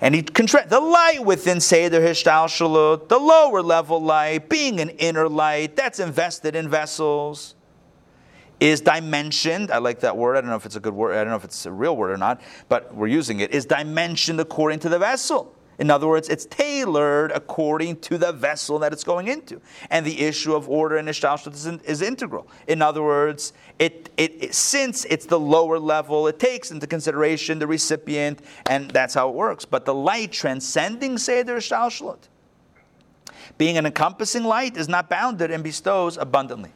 And 0.00 0.14
he 0.14 0.22
contra- 0.22 0.66
the 0.68 0.80
light 0.80 1.24
within 1.24 1.60
Seder 1.60 2.00
Hishtalshalut, 2.00 3.08
the 3.08 3.18
lower 3.18 3.62
level 3.62 4.00
light, 4.00 4.48
being 4.48 4.80
an 4.80 4.90
inner 4.90 5.28
light 5.28 5.74
that's 5.74 5.98
invested 5.98 6.54
in 6.54 6.68
vessels, 6.68 7.56
is 8.60 8.80
dimensioned. 8.80 9.70
I 9.70 9.78
like 9.78 10.00
that 10.00 10.16
word. 10.16 10.36
I 10.36 10.40
don't 10.40 10.50
know 10.50 10.56
if 10.56 10.66
it's 10.66 10.76
a 10.76 10.80
good 10.80 10.94
word. 10.94 11.14
I 11.14 11.22
don't 11.22 11.30
know 11.30 11.36
if 11.36 11.44
it's 11.44 11.66
a 11.66 11.72
real 11.72 11.96
word 11.96 12.10
or 12.10 12.16
not, 12.16 12.40
but 12.68 12.94
we're 12.94 13.08
using 13.08 13.40
it. 13.40 13.52
Is 13.52 13.66
dimensioned 13.66 14.40
according 14.40 14.80
to 14.80 14.88
the 14.88 14.98
vessel. 14.98 15.54
In 15.78 15.90
other 15.90 16.08
words, 16.08 16.28
it's 16.28 16.44
tailored 16.46 17.30
according 17.30 18.00
to 18.00 18.18
the 18.18 18.32
vessel 18.32 18.80
that 18.80 18.92
it's 18.92 19.04
going 19.04 19.28
into. 19.28 19.60
And 19.90 20.04
the 20.04 20.20
issue 20.22 20.54
of 20.56 20.68
order 20.68 20.96
and 20.96 21.06
ishtalshut 21.08 21.54
is, 21.54 21.66
in- 21.66 21.80
is 21.84 22.02
integral. 22.02 22.48
In 22.66 22.82
other 22.82 23.02
words, 23.02 23.52
it, 23.78 24.10
it, 24.16 24.42
it- 24.42 24.54
since 24.54 25.04
it's 25.04 25.26
the 25.26 25.38
lower 25.38 25.78
level, 25.78 26.26
it 26.26 26.40
takes 26.40 26.72
into 26.72 26.86
consideration 26.88 27.60
the 27.60 27.66
recipient, 27.68 28.40
and 28.68 28.90
that's 28.90 29.14
how 29.14 29.28
it 29.28 29.34
works. 29.36 29.64
But 29.64 29.84
the 29.84 29.94
light 29.94 30.32
transcending 30.32 31.16
Seder 31.16 31.56
ishtalshut, 31.58 32.18
being 33.56 33.78
an 33.78 33.86
encompassing 33.86 34.42
light, 34.44 34.76
is 34.76 34.88
not 34.88 35.08
bounded 35.08 35.52
and 35.52 35.62
bestows 35.62 36.16
abundantly. 36.16 36.72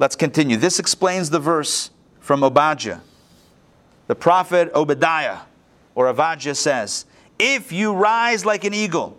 Let's 0.00 0.16
continue. 0.16 0.56
This 0.56 0.80
explains 0.80 1.30
the 1.30 1.38
verse 1.38 1.90
from 2.18 2.42
Obadiah. 2.42 2.98
The 4.08 4.16
prophet 4.16 4.72
Obadiah 4.74 5.38
or 5.94 6.12
Avadja 6.12 6.56
says, 6.56 7.06
If 7.44 7.72
you 7.72 7.92
rise 7.92 8.44
like 8.44 8.62
an 8.62 8.72
eagle, 8.72 9.18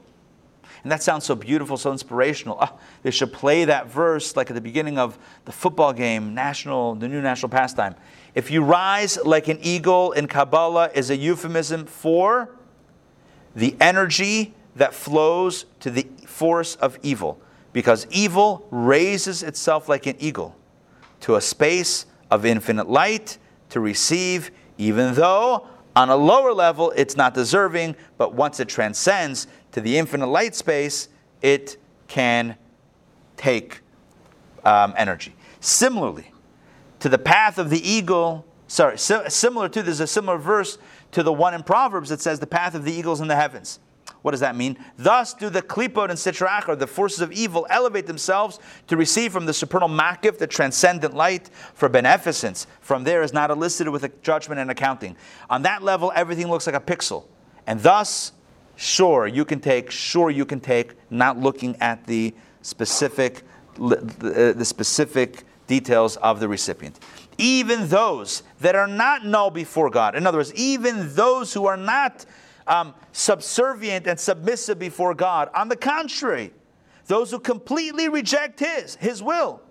and 0.84 0.90
that 0.90 1.04
sounds 1.04 1.26
so 1.26 1.36
beautiful, 1.36 1.76
so 1.76 1.92
inspirational. 1.92 2.58
Ah, 2.62 2.74
they 3.02 3.12
should 3.12 3.34
play 3.34 3.66
that 3.66 3.88
verse 3.88 4.38
like 4.38 4.50
at 4.50 4.54
the 4.54 4.62
beginning 4.62 4.98
of 4.98 5.20
the 5.44 5.52
football 5.52 5.92
game, 5.92 6.34
national, 6.34 6.96
the 6.96 7.10
new 7.10 7.22
national 7.22 7.50
pastime. 7.50 7.96
If 8.34 8.50
you 8.50 8.64
rise 8.64 9.18
like 9.26 9.50
an 9.50 9.60
eagle 9.62 10.14
in 10.14 10.28
Kabbalah 10.28 10.92
is 10.96 11.10
a 11.10 11.18
euphemism 11.18 11.86
for 11.86 12.56
the 13.58 13.76
energy 13.82 14.54
that 14.78 14.94
flows 14.94 15.66
to 15.82 15.92
the 15.92 16.08
force 16.26 16.76
of 16.76 16.98
evil, 17.04 17.42
because 17.74 18.08
evil 18.10 18.66
raises 18.72 19.44
itself 19.44 19.90
like 19.90 20.06
an 20.08 20.16
eagle 20.20 20.56
to 21.20 21.36
a 21.36 21.42
space 21.42 22.06
of 22.32 22.46
infinite 22.46 22.90
light 22.90 23.38
to 23.68 23.82
receive 23.82 24.50
even 24.78 25.14
though 25.14 25.68
on 25.96 26.10
a 26.10 26.16
lower 26.16 26.54
level 26.54 26.92
it's 26.96 27.16
not 27.16 27.34
deserving, 27.34 27.96
but 28.18 28.34
once 28.34 28.60
it 28.60 28.70
transcends 28.70 29.48
to 29.72 29.82
the 29.82 29.98
infinite 29.98 30.28
light 30.28 30.56
space, 30.56 31.10
it 31.42 31.78
can 32.08 32.56
take 33.38 33.82
um, 34.66 34.94
energy. 34.98 35.36
Similarly, 35.60 36.32
to 37.00 37.10
the 37.10 37.18
path 37.18 37.58
of 37.58 37.70
the 37.70 37.88
eagle, 37.88 38.46
sorry, 38.68 38.98
si- 38.98 39.30
similar 39.30 39.70
to, 39.70 39.84
there's 39.84 40.00
a 40.00 40.08
similar 40.08 40.38
verse 40.38 40.78
to 41.12 41.24
the 41.24 41.34
one 41.34 41.54
in 41.54 41.64
Proverbs 41.64 42.10
that 42.10 42.22
says, 42.22 42.40
the 42.40 42.48
path 42.48 42.76
of 42.76 42.86
the 42.86 42.94
eagles 42.94 43.22
in 43.22 43.28
the 43.28 43.36
heavens. 43.36 43.80
What 44.24 44.32
does 44.32 44.40
that 44.40 44.56
mean? 44.56 44.78
Thus 44.98 45.34
do 45.34 45.50
the 45.50 45.62
klipot 45.62 46.10
and 46.10 46.18
sitrach, 46.18 46.70
or 46.70 46.76
the 46.78 46.88
forces 46.88 47.20
of 47.20 47.32
evil, 47.34 47.68
elevate 47.70 48.08
themselves 48.08 48.58
to 48.88 48.98
receive 48.98 49.34
from 49.34 49.46
the 49.46 49.54
supernal 49.54 49.90
makif, 49.90 50.38
the 50.38 50.48
transcendent 50.48 51.14
light, 51.14 51.50
for 51.74 51.90
beneficence. 51.90 52.66
From 52.80 53.04
there 53.04 53.22
is 53.22 53.34
not 53.34 53.52
elicited 53.52 53.92
with 53.92 54.06
a 54.06 54.12
judgment 54.24 54.62
and 54.62 54.72
accounting. 54.72 55.18
On 55.50 55.62
that 55.64 55.84
level, 55.84 56.12
everything 56.16 56.48
looks 56.48 56.66
like 56.66 56.76
a 56.76 56.80
pixel. 56.80 57.26
And 57.68 57.82
thus, 57.82 58.32
sure, 58.78 59.28
you 59.28 59.44
can 59.44 59.60
take, 59.60 59.92
sure, 59.92 60.32
you 60.32 60.46
can 60.46 60.62
take, 60.62 60.94
not 61.12 61.38
looking 61.38 61.76
at 61.82 62.08
the 62.08 62.34
specific, 62.62 63.44
the, 63.76 64.54
the 64.56 64.66
specific 64.66 65.44
details 65.68 66.16
of 66.18 66.40
the 66.40 66.48
recipient. 66.48 66.98
Even 67.38 67.90
those 67.90 68.44
that 68.62 68.76
are 68.76 68.88
not 68.88 69.26
null 69.26 69.50
before 69.50 69.90
God, 69.90 70.16
in 70.16 70.26
other 70.26 70.38
words, 70.38 70.54
even 70.54 71.14
those 71.14 71.54
who 71.54 71.66
are 71.66 71.76
not 71.76 72.26
um, 72.68 72.94
subservient 73.14 74.08
and 74.08 74.20
submissive 74.20 74.78
before 74.78 75.14
God, 75.14 75.50
on 75.54 75.70
the 75.70 75.78
contrary, 75.78 76.52
those 77.06 77.32
who 77.32 77.40
completely 77.40 78.10
reject 78.10 78.60
His, 78.60 78.96
His 78.96 79.24
will, 79.24 79.62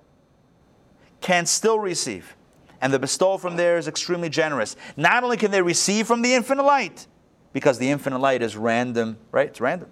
can 1.20 1.44
still 1.44 1.78
receive. 1.78 2.34
And 2.80 2.92
the 2.92 2.98
bestowal 2.98 3.38
from 3.38 3.56
there 3.56 3.76
is 3.76 3.86
extremely 3.86 4.28
generous. 4.28 4.76
Not 4.96 5.22
only 5.22 5.36
can 5.36 5.50
they 5.50 5.62
receive 5.62 6.06
from 6.06 6.22
the 6.22 6.34
infinite 6.34 6.64
light, 6.64 7.06
because 7.52 7.78
the 7.78 7.90
infinite 7.90 8.18
light 8.18 8.42
is 8.42 8.56
random, 8.56 9.18
right? 9.30 9.48
It's 9.48 9.60
random. 9.60 9.90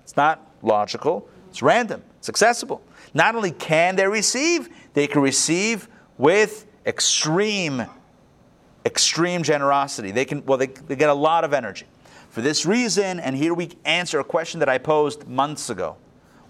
It's 0.00 0.16
not 0.16 0.46
logical, 0.62 1.28
it's 1.48 1.62
random, 1.62 2.02
it's 2.18 2.28
accessible. 2.28 2.82
Not 3.14 3.34
only 3.34 3.50
can 3.50 3.96
they 3.96 4.06
receive, 4.06 4.68
they 4.92 5.06
can 5.06 5.22
receive 5.22 5.88
with 6.18 6.66
extreme, 6.86 7.84
extreme 8.84 9.42
generosity. 9.42 10.10
They 10.10 10.24
can, 10.24 10.44
well, 10.44 10.58
they, 10.58 10.66
they 10.66 10.96
get 10.96 11.08
a 11.08 11.14
lot 11.14 11.44
of 11.44 11.54
energy. 11.54 11.86
For 12.34 12.40
this 12.40 12.66
reason, 12.66 13.20
and 13.20 13.36
here 13.36 13.54
we 13.54 13.70
answer 13.84 14.18
a 14.18 14.24
question 14.24 14.58
that 14.58 14.68
I 14.68 14.76
posed 14.76 15.28
months 15.28 15.70
ago. 15.70 15.96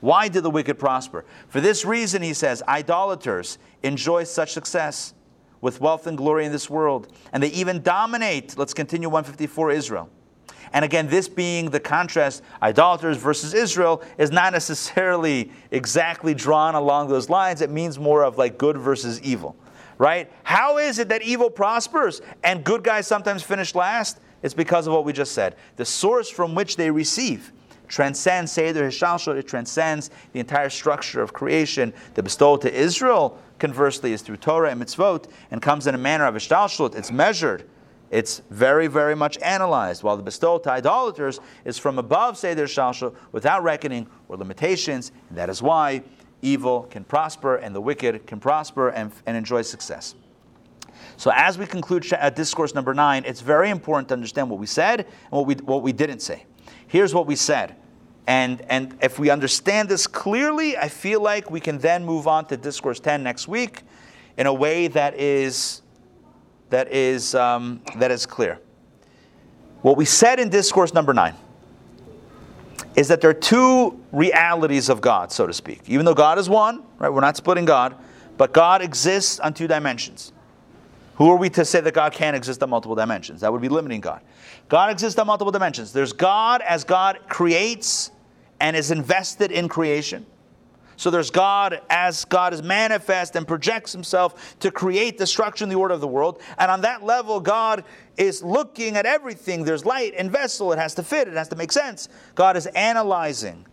Why 0.01 0.28
did 0.28 0.43
the 0.43 0.48
wicked 0.48 0.78
prosper? 0.78 1.27
For 1.48 1.61
this 1.61 1.85
reason, 1.85 2.23
he 2.23 2.32
says, 2.32 2.62
idolaters 2.66 3.59
enjoy 3.82 4.24
such 4.24 4.55
success 4.55 5.12
with 5.61 5.82
wealth 5.82 6.06
and 6.06 6.16
glory 6.16 6.47
in 6.47 6.52
this 6.52 6.70
world, 6.70 7.12
and 7.35 7.43
they 7.43 7.48
even 7.48 7.82
dominate. 7.82 8.56
Let's 8.56 8.73
continue 8.73 9.11
154 9.11 9.73
Israel. 9.73 10.09
And 10.73 10.86
again, 10.86 11.06
this 11.06 11.28
being 11.28 11.69
the 11.69 11.81
contrast, 11.81 12.43
idolaters 12.62 13.19
versus 13.19 13.52
Israel, 13.52 14.02
is 14.16 14.31
not 14.31 14.52
necessarily 14.55 15.52
exactly 15.70 16.32
drawn 16.32 16.74
along 16.77 17.09
those 17.09 17.28
lines. 17.28 17.61
It 17.61 17.69
means 17.69 17.98
more 17.98 18.24
of 18.24 18.39
like 18.39 18.56
good 18.56 18.78
versus 18.78 19.20
evil, 19.20 19.55
right? 19.98 20.32
How 20.44 20.78
is 20.78 20.98
it 20.98 21.11
that 21.11 21.20
evil 21.20 21.51
prospers 21.51 22.23
and 22.43 22.65
good 22.65 22.82
guys 22.82 23.06
sometimes 23.06 23.43
finish 23.43 23.74
last? 23.74 24.19
It's 24.45 24.55
because 24.55 24.87
of 24.87 24.93
what 24.93 25.05
we 25.05 25.12
just 25.12 25.33
said. 25.33 25.57
The 25.75 25.85
source 25.85 26.31
from 26.31 26.55
which 26.55 26.77
they 26.77 26.91
receive 26.91 27.53
transcends 27.89 28.53
Seder 28.53 28.87
Hishalshot, 28.87 29.37
it 29.37 29.49
transcends 29.49 30.11
the 30.33 30.39
entire 30.39 30.71
structure 30.71 31.21
of 31.21 31.33
creation. 31.33 31.93
The 32.15 32.23
bestowal 32.23 32.59
to 32.59 32.73
Israel, 32.73 33.37
conversely, 33.59 34.12
is 34.12 34.23
through 34.23 34.37
Torah 34.37 34.71
and 34.71 34.81
mitzvot 34.81 35.29
and 35.51 35.61
comes 35.61 35.89
in 35.89 35.97
a 35.97 35.99
manner 35.99 36.27
of 36.27 36.37
Hishalshot. 36.37 36.95
It's 36.95 37.11
measured 37.11 37.69
it's 38.11 38.43
very, 38.49 38.87
very 38.87 39.16
much 39.16 39.39
analyzed, 39.39 40.05
while 40.05 40.16
the 40.16 40.23
bestowal 40.23 40.61
to 40.61 40.71
idolaters 40.71 41.41
is 41.65 41.79
from 41.79 41.99
above 41.99 42.39
Seder 42.39 42.66
Shalshal 42.66 43.12
without 43.33 43.65
reckoning 43.65 44.07
or 44.29 44.37
limitations, 44.37 45.11
and 45.31 45.37
that 45.37 45.51
is 45.51 45.61
why 45.61 46.01
evil 46.41 46.85
can 46.85 47.03
prosper 47.03 47.57
and 47.57 47.75
the 47.75 47.81
wicked 47.81 48.25
can 48.27 48.39
prosper 48.39 48.91
and, 48.91 49.11
and 49.27 49.37
enjoy 49.37 49.62
success. 49.62 50.15
So, 51.16 51.31
as 51.35 51.59
we 51.59 51.66
conclude 51.66 52.12
uh, 52.12 52.31
discourse 52.31 52.74
number 52.74 52.94
nine, 52.94 53.24
it's 53.26 53.40
very 53.40 53.70
important 53.70 54.09
to 54.09 54.14
understand 54.14 54.51
what 54.51 54.59
we 54.59 54.66
said 54.66 55.01
and 55.01 55.31
what 55.31 55.47
we, 55.47 55.55
what 55.55 55.82
we 55.82 55.93
didn't 55.93 56.20
say. 56.20 56.44
Here's 56.86 57.14
what 57.14 57.26
we 57.26 57.36
said. 57.36 57.76
And, 58.26 58.62
and 58.68 58.97
if 59.02 59.18
we 59.18 59.31
understand 59.31 59.89
this 59.89 60.06
clearly, 60.06 60.76
I 60.78 60.89
feel 60.89 61.20
like 61.20 61.51
we 61.51 61.60
can 61.60 61.78
then 61.78 62.05
move 62.05 62.26
on 62.26 62.47
to 62.47 62.56
discourse 62.56 62.98
10 63.01 63.22
next 63.22 63.48
week 63.48 63.82
in 64.39 64.47
a 64.47 64.55
way 64.55 64.89
that 64.89 65.14
is 65.14 65.82
that 66.70 66.93
is, 66.93 67.36
um, 67.36 67.81
that 67.97 68.10
is 68.10 68.26
clear. 68.26 68.59
What 69.82 69.97
we 69.97 70.05
said 70.05 70.40
in 70.40 70.48
discourse 70.48 70.93
number 70.93 71.14
nine 71.14 71.35
is 72.97 73.09
that 73.09 73.20
there 73.20 73.31
are 73.31 73.35
two 73.35 74.01
realities 74.12 74.89
of 74.89 75.01
God, 75.01 75.31
so 75.31 75.47
to 75.47 75.52
speak. 75.52 75.82
Even 75.86 76.05
though 76.05 76.14
God 76.14 76.39
is 76.39 76.48
one, 76.48 76.82
right? 76.98 77.10
We're 77.10 77.20
not 77.20 77.36
splitting 77.36 77.64
God, 77.64 77.94
but 78.36 78.52
God 78.52 78.82
exists 78.82 79.39
on 79.39 79.55
two 79.55 79.68
dimensions. 79.68 80.32
Who 81.16 81.31
are 81.31 81.36
we 81.36 81.49
to 81.51 81.65
say 81.65 81.81
that 81.81 81.95
God 81.95 82.12
can't 82.12 82.36
exist 82.36 82.62
on 82.62 82.70
multiple 82.70 82.97
dimensions? 82.97 83.43
That 83.43 83.53
would 83.53 83.62
be 83.62 83.69
limiting 83.69 84.01
God. 84.01 84.23
God 84.69 84.91
exists 84.91 85.19
on 85.19 85.27
multiple 85.27 85.53
dimensions. 85.53 85.93
There's 85.93 86.12
God 86.12 86.61
as 86.62 86.85
God 86.85 87.20
creates 87.28 88.11
and 88.61 88.77
is 88.77 88.91
invested 88.91 89.53
in 89.53 89.69
creation. 89.69 90.27
So 90.97 91.11
there's 91.11 91.31
God 91.31 91.81
as 91.91 92.24
God 92.24 92.55
is 92.55 92.62
manifest 92.62 93.36
and 93.36 93.47
projects 93.47 93.93
himself 93.93 94.59
to 94.61 94.70
create 94.70 95.19
the 95.19 95.27
structure 95.27 95.65
and 95.65 95.70
the 95.70 95.77
order 95.77 95.95
of 95.95 96.01
the 96.01 96.09
world. 96.09 96.41
And 96.59 96.70
on 96.70 96.82
that 96.82 97.03
level, 97.03 97.41
God 97.41 97.85
is 98.16 98.43
looking 98.43 98.97
at 98.97 99.07
everything. 99.07 99.65
There's 99.65 99.85
light 99.85 100.15
and 100.16 100.31
vessel. 100.31 100.73
It 100.73 100.78
has 100.78 100.95
to 100.95 101.03
fit, 101.03 101.28
it 101.28 101.35
has 101.35 101.49
to 101.49 101.57
make 101.57 101.73
sense. 101.73 102.09
God 102.35 102.57
is 102.57 102.66
analyzing. 102.66 103.66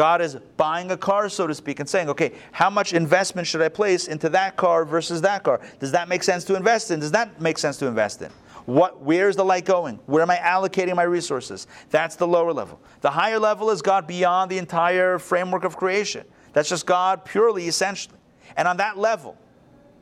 God 0.00 0.22
is 0.22 0.36
buying 0.56 0.90
a 0.92 0.96
car, 0.96 1.28
so 1.28 1.46
to 1.46 1.54
speak, 1.54 1.78
and 1.78 1.86
saying, 1.86 2.08
okay, 2.08 2.32
how 2.52 2.70
much 2.70 2.94
investment 2.94 3.46
should 3.46 3.60
I 3.60 3.68
place 3.68 4.08
into 4.08 4.30
that 4.30 4.56
car 4.56 4.86
versus 4.86 5.20
that 5.20 5.42
car? 5.42 5.60
Does 5.78 5.92
that 5.92 6.08
make 6.08 6.22
sense 6.22 6.42
to 6.44 6.56
invest 6.56 6.90
in? 6.90 7.00
Does 7.00 7.12
that 7.12 7.38
make 7.38 7.58
sense 7.58 7.76
to 7.80 7.86
invest 7.86 8.22
in? 8.22 8.30
What, 8.64 9.02
where's 9.02 9.36
the 9.36 9.44
light 9.44 9.66
going? 9.66 9.96
Where 10.06 10.22
am 10.22 10.30
I 10.30 10.38
allocating 10.38 10.96
my 10.96 11.02
resources? 11.02 11.66
That's 11.90 12.16
the 12.16 12.26
lower 12.26 12.50
level. 12.50 12.80
The 13.02 13.10
higher 13.10 13.38
level 13.38 13.68
is 13.68 13.82
God 13.82 14.06
beyond 14.06 14.50
the 14.50 14.56
entire 14.56 15.18
framework 15.18 15.64
of 15.64 15.76
creation. 15.76 16.24
That's 16.54 16.70
just 16.70 16.86
God 16.86 17.26
purely, 17.26 17.68
essentially. 17.68 18.16
And 18.56 18.66
on 18.66 18.78
that 18.78 18.96
level, 18.96 19.36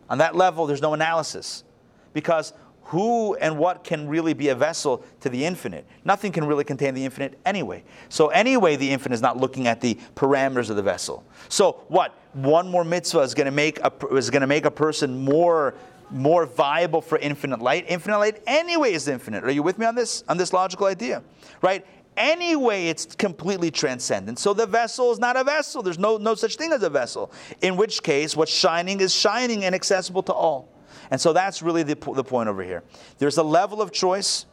on 0.09 0.19
that 0.19 0.37
level, 0.37 0.69
there's 0.69 0.81
no 0.81 0.95
analysis. 0.95 1.65
Because 2.13 2.53
who 2.89 3.35
and 3.35 3.59
what 3.59 3.85
can 3.85 4.09
really 4.09 4.33
be 4.33 4.49
a 4.49 4.55
vessel 4.55 5.05
to 5.21 5.29
the 5.29 5.45
infinite? 5.45 5.87
Nothing 6.07 6.33
can 6.33 6.45
really 6.47 6.65
contain 6.65 6.95
the 6.95 7.05
infinite 7.05 7.39
anyway. 7.45 7.85
So, 8.09 8.29
anyway, 8.29 8.77
the 8.77 8.91
infinite 8.91 9.17
is 9.17 9.21
not 9.21 9.37
looking 9.37 9.67
at 9.67 9.83
the 9.83 9.99
parameters 10.17 10.71
of 10.71 10.77
the 10.77 10.83
vessel. 10.83 11.23
So, 11.51 11.85
what? 11.89 12.15
One 12.33 12.71
more 12.71 12.85
mitzvah 12.85 13.21
is 13.21 13.35
going 13.35 13.45
to 13.45 13.51
make 13.51 13.79
a, 13.81 13.93
is 14.13 14.31
going 14.31 14.41
to 14.41 14.47
make 14.47 14.65
a 14.65 14.71
person 14.71 15.23
more 15.23 15.75
more 16.11 16.47
viable 16.47 17.03
for 17.03 17.19
infinite 17.19 17.61
light. 17.61 17.85
Infinite 17.89 18.19
light 18.19 18.43
anyway 18.47 18.95
is 18.95 19.07
infinite. 19.07 19.45
Are 19.45 19.51
you 19.51 19.63
with 19.63 19.77
me 19.79 19.85
on 19.85 19.95
this 19.95 20.25
on 20.27 20.39
this 20.39 20.55
logical 20.55 20.87
idea? 20.87 21.23
Right? 21.61 21.85
Anyway, 22.17 22.87
it's 22.87 23.05
completely 23.17 23.71
transcendent. 23.71 24.39
So 24.39 24.55
the 24.55 24.67
vessel 24.67 25.13
is 25.13 25.19
not 25.19 25.37
a 25.37 25.45
vessel. 25.45 25.83
There's 25.83 25.99
no, 25.99 26.17
no 26.17 26.35
such 26.35 26.57
thing 26.57 26.73
as 26.73 26.83
a 26.83 26.91
vessel. 26.91 27.31
In 27.61 27.77
which 27.77 28.03
case, 28.03 28.35
what's 28.35 28.51
shining 28.51 29.01
is 29.01 29.15
shining 29.15 29.65
and 29.67 29.75
accessible 29.75 30.23
to 30.23 30.33
all. 30.33 30.69
And 31.11 31.21
so 31.21 31.33
that's 31.33 31.63
really 31.63 31.83
the, 31.83 31.95
the 31.95 32.25
point 32.25 32.49
over 32.49 32.63
here. 32.63 32.83
There's 33.19 33.39
a 33.39 33.43
level 33.43 33.81
of 33.81 33.93
choice 33.93 34.47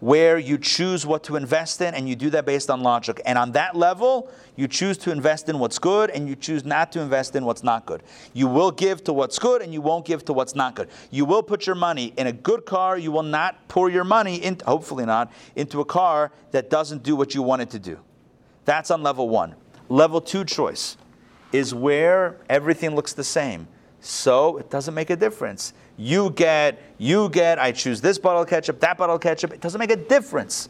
where 0.00 0.38
you 0.38 0.56
choose 0.56 1.04
what 1.04 1.24
to 1.24 1.34
invest 1.34 1.80
in, 1.80 1.92
and 1.92 2.08
you 2.08 2.14
do 2.14 2.30
that 2.30 2.46
based 2.46 2.70
on 2.70 2.82
logic. 2.82 3.20
And 3.26 3.36
on 3.36 3.50
that 3.52 3.74
level, 3.74 4.30
you 4.54 4.68
choose 4.68 4.96
to 4.98 5.10
invest 5.10 5.48
in 5.48 5.58
what's 5.58 5.80
good, 5.80 6.10
and 6.10 6.28
you 6.28 6.36
choose 6.36 6.64
not 6.64 6.92
to 6.92 7.00
invest 7.00 7.34
in 7.34 7.44
what's 7.44 7.64
not 7.64 7.84
good. 7.84 8.04
You 8.32 8.46
will 8.46 8.70
give 8.70 9.02
to 9.04 9.12
what's 9.12 9.40
good, 9.40 9.60
and 9.60 9.72
you 9.72 9.80
won't 9.80 10.04
give 10.04 10.24
to 10.26 10.32
what's 10.32 10.54
not 10.54 10.76
good. 10.76 10.88
You 11.10 11.24
will 11.24 11.42
put 11.42 11.66
your 11.66 11.74
money 11.74 12.12
in 12.16 12.28
a 12.28 12.32
good 12.32 12.64
car. 12.64 12.96
You 12.96 13.10
will 13.10 13.24
not 13.24 13.66
pour 13.66 13.90
your 13.90 14.04
money, 14.04 14.36
in, 14.36 14.58
hopefully 14.64 15.04
not, 15.04 15.32
into 15.56 15.80
a 15.80 15.84
car 15.84 16.30
that 16.52 16.70
doesn't 16.70 17.02
do 17.02 17.16
what 17.16 17.34
you 17.34 17.42
want 17.42 17.62
it 17.62 17.70
to 17.70 17.80
do. 17.80 17.98
That's 18.66 18.92
on 18.92 19.02
level 19.02 19.28
one. 19.28 19.56
Level 19.88 20.20
two 20.20 20.44
choice 20.44 20.96
is 21.50 21.74
where 21.74 22.36
everything 22.48 22.94
looks 22.94 23.14
the 23.14 23.24
same. 23.24 23.66
So 24.00 24.58
it 24.58 24.70
doesn't 24.70 24.94
make 24.94 25.10
a 25.10 25.16
difference 25.16 25.72
you 25.98 26.30
get, 26.30 26.80
you 26.96 27.28
get, 27.28 27.58
I 27.58 27.72
choose 27.72 28.00
this 28.00 28.18
bottle 28.18 28.42
of 28.42 28.48
ketchup, 28.48 28.80
that 28.80 28.96
bottle 28.96 29.16
of 29.16 29.20
ketchup. 29.20 29.52
It 29.52 29.60
doesn't 29.60 29.80
make 29.80 29.90
a 29.90 29.96
difference. 29.96 30.68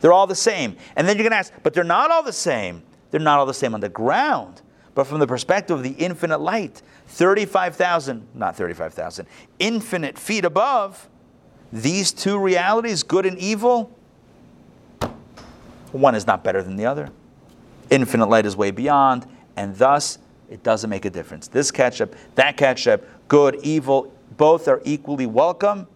They're 0.00 0.12
all 0.12 0.26
the 0.26 0.34
same. 0.34 0.76
And 0.94 1.08
then 1.08 1.16
you're 1.16 1.24
going 1.24 1.32
to 1.32 1.38
ask, 1.38 1.52
but 1.62 1.72
they're 1.72 1.82
not 1.82 2.10
all 2.10 2.22
the 2.22 2.32
same. 2.32 2.82
They're 3.10 3.20
not 3.20 3.38
all 3.38 3.46
the 3.46 3.54
same 3.54 3.74
on 3.74 3.80
the 3.80 3.88
ground. 3.88 4.60
But 4.94 5.06
from 5.06 5.18
the 5.18 5.26
perspective 5.26 5.78
of 5.78 5.82
the 5.82 5.92
infinite 5.92 6.40
light, 6.40 6.82
35,000, 7.08 8.26
not 8.34 8.54
35,000, 8.54 9.26
infinite 9.58 10.18
feet 10.18 10.44
above, 10.44 11.08
these 11.72 12.12
two 12.12 12.38
realities, 12.38 13.02
good 13.02 13.24
and 13.24 13.38
evil, 13.38 13.96
one 15.92 16.14
is 16.14 16.26
not 16.26 16.44
better 16.44 16.62
than 16.62 16.76
the 16.76 16.86
other. 16.86 17.08
Infinite 17.88 18.26
light 18.26 18.44
is 18.44 18.56
way 18.56 18.70
beyond, 18.70 19.26
and 19.56 19.74
thus 19.76 20.18
it 20.50 20.62
doesn't 20.62 20.90
make 20.90 21.04
a 21.04 21.10
difference. 21.10 21.48
This 21.48 21.70
ketchup, 21.70 22.16
that 22.34 22.56
ketchup, 22.56 23.06
good, 23.28 23.60
evil, 23.62 24.12
both 24.36 24.68
are 24.68 24.82
equally 24.84 25.26
welcome 25.26 25.86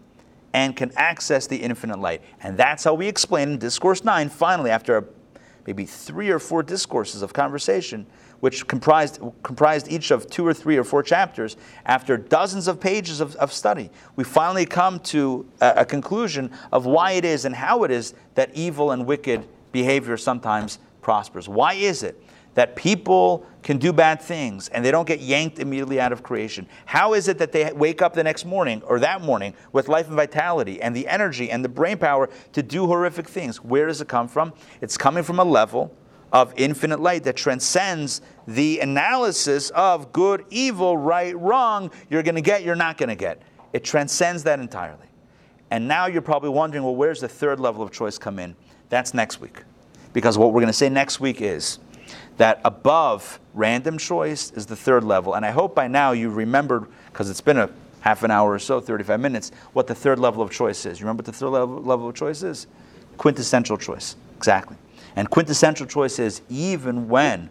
and 0.53 0.75
can 0.75 0.91
access 0.95 1.45
the 1.47 1.57
infinite 1.57 1.99
light. 1.99 2.21
And 2.41 2.57
that's 2.57 2.85
how 2.85 2.93
we 2.93 3.07
explain 3.07 3.49
in 3.49 3.57
Discourse 3.59 4.05
9, 4.05 4.29
finally, 4.29 4.71
after 4.71 5.09
maybe 5.67 5.85
three 5.85 6.29
or 6.29 6.39
four 6.39 6.63
discourses 6.63 7.21
of 7.21 7.33
conversation, 7.33 8.05
which 8.39 8.65
comprised, 8.67 9.19
comprised 9.43 9.91
each 9.91 10.11
of 10.11 10.29
two 10.29 10.47
or 10.47 10.53
three 10.53 10.77
or 10.77 10.85
four 10.85 11.03
chapters, 11.03 11.57
after 11.85 12.15
dozens 12.15 12.69
of 12.69 12.79
pages 12.79 13.19
of, 13.19 13.35
of 13.35 13.51
study, 13.51 13.89
we 14.15 14.23
finally 14.23 14.65
come 14.65 14.99
to 14.99 15.45
a, 15.59 15.73
a 15.77 15.85
conclusion 15.85 16.49
of 16.71 16.85
why 16.85 17.11
it 17.13 17.25
is 17.25 17.43
and 17.43 17.55
how 17.55 17.83
it 17.83 17.91
is 17.91 18.13
that 18.35 18.49
evil 18.53 18.91
and 18.91 19.05
wicked 19.05 19.45
behavior 19.73 20.15
sometimes 20.15 20.79
prospers. 21.01 21.49
Why 21.49 21.73
is 21.73 22.03
it 22.03 22.21
that 22.55 22.75
people 22.75 23.45
can 23.61 23.77
do 23.77 23.93
bad 23.93 24.21
things 24.21 24.67
and 24.69 24.83
they 24.83 24.91
don't 24.91 25.07
get 25.07 25.19
yanked 25.19 25.59
immediately 25.59 25.99
out 25.99 26.11
of 26.11 26.23
creation? 26.23 26.67
How 26.85 27.13
is 27.13 27.27
it 27.27 27.37
that 27.37 27.51
they 27.51 27.71
wake 27.71 28.01
up 28.01 28.13
the 28.13 28.23
next 28.23 28.45
morning 28.45 28.81
or 28.83 28.99
that 28.99 29.21
morning 29.21 29.53
with 29.71 29.87
life 29.87 30.07
and 30.07 30.15
vitality 30.15 30.81
and 30.81 30.95
the 30.95 31.07
energy 31.07 31.51
and 31.51 31.63
the 31.63 31.69
brain 31.69 31.97
power 31.97 32.29
to 32.53 32.63
do 32.63 32.87
horrific 32.87 33.27
things? 33.27 33.63
Where 33.63 33.85
does 33.85 34.01
it 34.01 34.07
come 34.07 34.27
from? 34.27 34.53
It's 34.81 34.97
coming 34.97 35.23
from 35.23 35.39
a 35.39 35.43
level 35.43 35.95
of 36.31 36.53
infinite 36.57 36.99
light 36.99 37.23
that 37.23 37.35
transcends 37.35 38.21
the 38.47 38.79
analysis 38.79 39.69
of 39.69 40.11
good, 40.11 40.43
evil, 40.49 40.97
right, 40.97 41.37
wrong, 41.39 41.89
you're 42.09 42.23
going 42.23 42.35
to 42.35 42.41
get, 42.41 42.63
you're 42.63 42.75
not 42.75 42.97
going 42.97 43.09
to 43.09 43.15
get. 43.15 43.41
It 43.73 43.83
transcends 43.83 44.43
that 44.43 44.59
entirely. 44.59 45.07
And 45.71 45.87
now 45.87 46.07
you're 46.07 46.21
probably 46.21 46.49
wondering, 46.49 46.83
well, 46.83 46.95
where's 46.95 47.21
the 47.21 47.27
third 47.27 47.59
level 47.59 47.81
of 47.81 47.91
choice 47.91 48.17
come 48.17 48.39
in? 48.39 48.55
That's 48.89 49.13
next 49.13 49.41
week. 49.41 49.63
Because 50.13 50.37
what 50.37 50.53
we're 50.53 50.61
going 50.61 50.67
to 50.67 50.73
say 50.73 50.89
next 50.89 51.19
week 51.19 51.41
is 51.41 51.79
that 52.37 52.59
above 52.65 53.39
random 53.53 53.97
choice 53.97 54.51
is 54.51 54.65
the 54.65 54.75
third 54.75 55.03
level. 55.03 55.35
And 55.35 55.45
I 55.45 55.51
hope 55.51 55.75
by 55.75 55.87
now 55.87 56.11
you 56.11 56.29
remembered, 56.29 56.85
because 57.07 57.29
it's 57.29 57.41
been 57.41 57.57
a 57.57 57.69
half 58.01 58.23
an 58.23 58.31
hour 58.31 58.51
or 58.51 58.59
so, 58.59 58.79
35 58.79 59.19
minutes, 59.19 59.51
what 59.73 59.87
the 59.87 59.95
third 59.95 60.19
level 60.19 60.43
of 60.43 60.51
choice 60.51 60.85
is. 60.85 60.99
You 60.99 61.05
remember 61.05 61.21
what 61.21 61.25
the 61.25 61.31
third 61.33 61.49
level, 61.49 61.81
level 61.81 62.09
of 62.09 62.15
choice 62.15 62.43
is? 62.43 62.67
Quintessential 63.17 63.77
choice. 63.77 64.15
Exactly. 64.37 64.77
And 65.15 65.29
quintessential 65.29 65.87
choice 65.87 66.19
is 66.19 66.41
even 66.49 67.07
when 67.07 67.49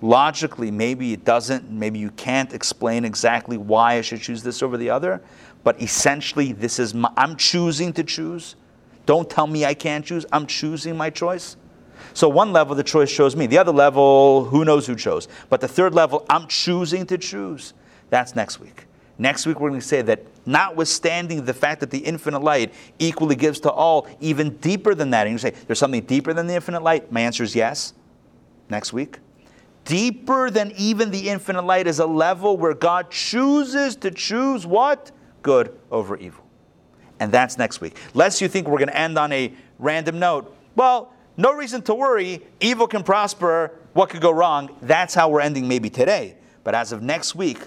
logically 0.00 0.70
maybe 0.70 1.12
it 1.12 1.24
doesn't, 1.24 1.70
maybe 1.70 1.98
you 1.98 2.10
can't 2.12 2.54
explain 2.54 3.04
exactly 3.04 3.58
why 3.58 3.94
I 3.94 4.00
should 4.00 4.22
choose 4.22 4.42
this 4.42 4.62
over 4.62 4.76
the 4.76 4.88
other, 4.88 5.22
but 5.62 5.80
essentially 5.80 6.52
this 6.52 6.78
is 6.78 6.94
my, 6.94 7.12
I'm 7.16 7.36
choosing 7.36 7.92
to 7.94 8.02
choose. 8.02 8.56
Don't 9.04 9.28
tell 9.28 9.46
me 9.46 9.64
I 9.64 9.74
can't 9.74 10.04
choose. 10.04 10.24
I'm 10.32 10.46
choosing 10.46 10.96
my 10.96 11.10
choice. 11.10 11.56
So 12.14 12.28
one 12.28 12.52
level, 12.52 12.74
the 12.74 12.82
choice 12.82 13.12
chose 13.12 13.36
me. 13.36 13.46
The 13.46 13.58
other 13.58 13.72
level, 13.72 14.44
who 14.44 14.64
knows 14.64 14.86
who 14.86 14.96
chose. 14.96 15.28
But 15.48 15.60
the 15.60 15.68
third 15.68 15.94
level, 15.94 16.24
I'm 16.28 16.46
choosing 16.46 17.06
to 17.06 17.18
choose. 17.18 17.74
That's 18.10 18.34
next 18.34 18.60
week. 18.60 18.86
Next 19.18 19.46
week, 19.46 19.60
we're 19.60 19.68
going 19.68 19.80
to 19.80 19.86
say 19.86 20.00
that 20.02 20.24
notwithstanding 20.46 21.44
the 21.44 21.52
fact 21.52 21.80
that 21.80 21.90
the 21.90 21.98
infinite 21.98 22.42
light 22.42 22.72
equally 22.98 23.36
gives 23.36 23.60
to 23.60 23.70
all, 23.70 24.08
even 24.18 24.56
deeper 24.56 24.94
than 24.94 25.10
that, 25.10 25.26
and 25.26 25.32
you 25.32 25.38
say, 25.38 25.50
there's 25.66 25.78
something 25.78 26.02
deeper 26.02 26.32
than 26.32 26.46
the 26.46 26.54
infinite 26.54 26.82
light? 26.82 27.12
My 27.12 27.20
answer 27.20 27.42
is 27.42 27.54
yes. 27.54 27.92
Next 28.70 28.92
week. 28.94 29.18
Deeper 29.84 30.50
than 30.50 30.72
even 30.76 31.10
the 31.10 31.28
infinite 31.28 31.62
light 31.62 31.86
is 31.86 31.98
a 31.98 32.06
level 32.06 32.56
where 32.56 32.72
God 32.72 33.10
chooses 33.10 33.96
to 33.96 34.10
choose 34.10 34.66
what? 34.66 35.10
Good 35.42 35.78
over 35.90 36.16
evil. 36.16 36.44
And 37.18 37.30
that's 37.30 37.58
next 37.58 37.82
week. 37.82 37.98
Lest 38.14 38.40
you 38.40 38.48
think 38.48 38.68
we're 38.68 38.78
going 38.78 38.88
to 38.88 38.96
end 38.96 39.18
on 39.18 39.32
a 39.32 39.52
random 39.78 40.18
note. 40.18 40.56
Well, 40.76 41.12
no 41.40 41.54
reason 41.54 41.82
to 41.82 41.94
worry. 41.94 42.42
Evil 42.60 42.86
can 42.86 43.02
prosper. 43.02 43.72
What 43.94 44.10
could 44.10 44.20
go 44.20 44.30
wrong? 44.30 44.76
That's 44.82 45.14
how 45.14 45.30
we're 45.30 45.40
ending 45.40 45.66
maybe 45.66 45.88
today. 45.88 46.36
But 46.64 46.74
as 46.74 46.92
of 46.92 47.02
next 47.02 47.34
week, 47.34 47.58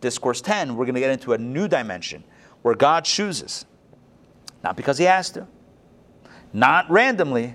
Discourse 0.00 0.40
10, 0.40 0.76
we're 0.76 0.84
going 0.84 0.94
to 0.94 1.00
get 1.00 1.10
into 1.10 1.32
a 1.32 1.38
new 1.38 1.66
dimension 1.66 2.22
where 2.62 2.74
God 2.74 3.04
chooses. 3.04 3.66
Not 4.62 4.76
because 4.76 4.98
He 4.98 5.04
has 5.04 5.30
to, 5.30 5.46
not 6.52 6.88
randomly, 6.90 7.54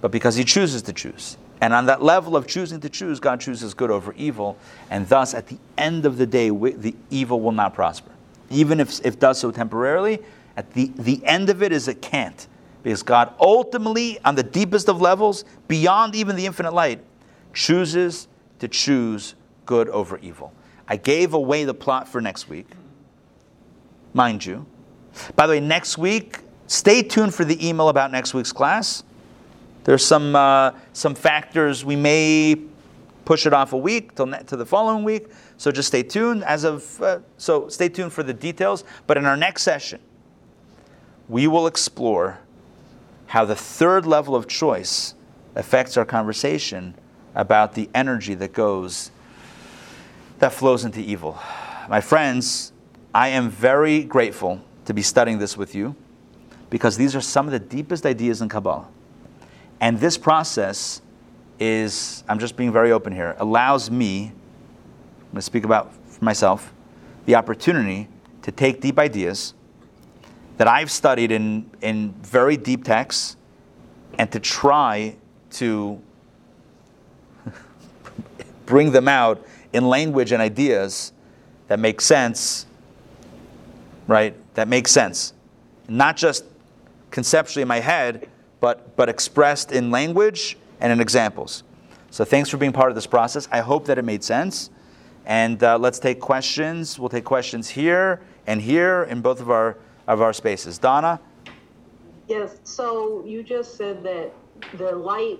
but 0.00 0.10
because 0.10 0.36
He 0.36 0.44
chooses 0.44 0.82
to 0.82 0.92
choose. 0.92 1.36
And 1.60 1.74
on 1.74 1.86
that 1.86 2.02
level 2.02 2.36
of 2.36 2.46
choosing 2.46 2.78
to 2.80 2.88
choose, 2.88 3.18
God 3.18 3.40
chooses 3.40 3.74
good 3.74 3.90
over 3.90 4.12
evil. 4.12 4.56
And 4.90 5.08
thus, 5.08 5.34
at 5.34 5.48
the 5.48 5.58
end 5.76 6.06
of 6.06 6.16
the 6.16 6.26
day, 6.26 6.50
the 6.50 6.94
evil 7.10 7.40
will 7.40 7.52
not 7.52 7.74
prosper. 7.74 8.12
Even 8.50 8.78
if 8.78 9.04
it 9.04 9.18
does 9.18 9.40
so 9.40 9.50
temporarily, 9.50 10.20
at 10.56 10.72
the, 10.72 10.92
the 10.96 11.24
end 11.24 11.50
of 11.50 11.62
it 11.62 11.72
is 11.72 11.88
it 11.88 12.00
can't. 12.00 12.46
Because 12.88 13.02
God 13.02 13.34
ultimately, 13.38 14.18
on 14.24 14.34
the 14.34 14.42
deepest 14.42 14.88
of 14.88 14.98
levels, 14.98 15.44
beyond 15.68 16.14
even 16.14 16.36
the 16.36 16.46
infinite 16.46 16.72
light, 16.72 17.04
chooses 17.52 18.28
to 18.60 18.66
choose 18.66 19.34
good 19.66 19.90
over 19.90 20.16
evil. 20.20 20.54
I 20.88 20.96
gave 20.96 21.34
away 21.34 21.64
the 21.64 21.74
plot 21.74 22.08
for 22.08 22.22
next 22.22 22.48
week, 22.48 22.66
mind 24.14 24.46
you. 24.46 24.64
By 25.36 25.46
the 25.46 25.50
way, 25.50 25.60
next 25.60 25.98
week, 25.98 26.38
stay 26.66 27.02
tuned 27.02 27.34
for 27.34 27.44
the 27.44 27.68
email 27.68 27.90
about 27.90 28.10
next 28.10 28.32
week's 28.32 28.52
class. 28.52 29.02
There's 29.84 30.02
some, 30.02 30.34
uh, 30.34 30.70
some 30.94 31.14
factors 31.14 31.84
we 31.84 31.94
may 31.94 32.56
push 33.26 33.44
it 33.44 33.52
off 33.52 33.74
a 33.74 33.76
week 33.76 34.14
till 34.14 34.24
ne- 34.24 34.44
to 34.44 34.56
the 34.56 34.64
following 34.64 35.04
week. 35.04 35.26
So 35.58 35.70
just 35.70 35.88
stay 35.88 36.04
tuned. 36.04 36.42
As 36.42 36.64
of 36.64 37.02
uh, 37.02 37.18
so, 37.36 37.68
stay 37.68 37.90
tuned 37.90 38.14
for 38.14 38.22
the 38.22 38.32
details. 38.32 38.84
But 39.06 39.18
in 39.18 39.26
our 39.26 39.36
next 39.36 39.60
session, 39.60 40.00
we 41.28 41.48
will 41.48 41.66
explore 41.66 42.38
how 43.28 43.44
the 43.44 43.54
third 43.54 44.06
level 44.06 44.34
of 44.34 44.48
choice 44.48 45.14
affects 45.54 45.96
our 45.96 46.04
conversation 46.04 46.94
about 47.34 47.74
the 47.74 47.88
energy 47.94 48.34
that 48.34 48.52
goes 48.52 49.10
that 50.38 50.52
flows 50.52 50.84
into 50.84 51.00
evil. 51.00 51.38
My 51.88 52.00
friends, 52.00 52.72
I 53.14 53.28
am 53.28 53.50
very 53.50 54.04
grateful 54.04 54.62
to 54.84 54.94
be 54.94 55.02
studying 55.02 55.38
this 55.38 55.56
with 55.56 55.74
you 55.74 55.96
because 56.70 56.96
these 56.96 57.16
are 57.16 57.20
some 57.20 57.46
of 57.46 57.52
the 57.52 57.58
deepest 57.58 58.06
ideas 58.06 58.40
in 58.40 58.48
Kabbalah. 58.48 58.86
And 59.80 59.98
this 59.98 60.16
process 60.16 61.02
is, 61.58 62.22
I'm 62.28 62.38
just 62.38 62.56
being 62.56 62.72
very 62.72 62.92
open 62.92 63.12
here, 63.12 63.34
allows 63.38 63.90
me, 63.90 64.26
I'm 64.26 65.32
going 65.32 65.34
to 65.36 65.42
speak 65.42 65.64
about 65.64 65.92
for 66.06 66.24
myself, 66.24 66.72
the 67.26 67.34
opportunity 67.34 68.08
to 68.42 68.52
take 68.52 68.80
deep 68.80 68.98
ideas 68.98 69.54
that 70.58 70.68
I've 70.68 70.90
studied 70.90 71.32
in, 71.32 71.70
in 71.80 72.12
very 72.20 72.56
deep 72.56 72.84
texts 72.84 73.36
and 74.18 74.30
to 74.32 74.40
try 74.40 75.16
to 75.52 76.00
bring 78.66 78.92
them 78.92 79.08
out 79.08 79.44
in 79.72 79.88
language 79.88 80.32
and 80.32 80.42
ideas 80.42 81.12
that 81.68 81.78
make 81.78 82.00
sense, 82.00 82.66
right? 84.06 84.34
That 84.54 84.68
make 84.68 84.88
sense. 84.88 85.32
Not 85.88 86.16
just 86.16 86.44
conceptually 87.10 87.62
in 87.62 87.68
my 87.68 87.80
head, 87.80 88.28
but, 88.60 88.96
but 88.96 89.08
expressed 89.08 89.72
in 89.72 89.90
language 89.90 90.58
and 90.80 90.92
in 90.92 91.00
examples. 91.00 91.62
So 92.10 92.24
thanks 92.24 92.48
for 92.48 92.56
being 92.56 92.72
part 92.72 92.90
of 92.90 92.94
this 92.94 93.06
process. 93.06 93.46
I 93.52 93.60
hope 93.60 93.86
that 93.86 93.98
it 93.98 94.04
made 94.04 94.24
sense. 94.24 94.70
And 95.26 95.62
uh, 95.62 95.78
let's 95.78 95.98
take 95.98 96.20
questions. 96.20 96.98
We'll 96.98 97.10
take 97.10 97.24
questions 97.24 97.68
here 97.68 98.20
and 98.46 98.62
here 98.62 99.04
in 99.04 99.20
both 99.20 99.40
of 99.40 99.50
our, 99.50 99.76
of 100.08 100.22
our 100.22 100.32
spaces. 100.32 100.78
Donna? 100.78 101.20
Yes, 102.26 102.58
so 102.64 103.22
you 103.24 103.42
just 103.42 103.76
said 103.76 104.02
that 104.02 104.32
the 104.74 104.90
light 104.92 105.38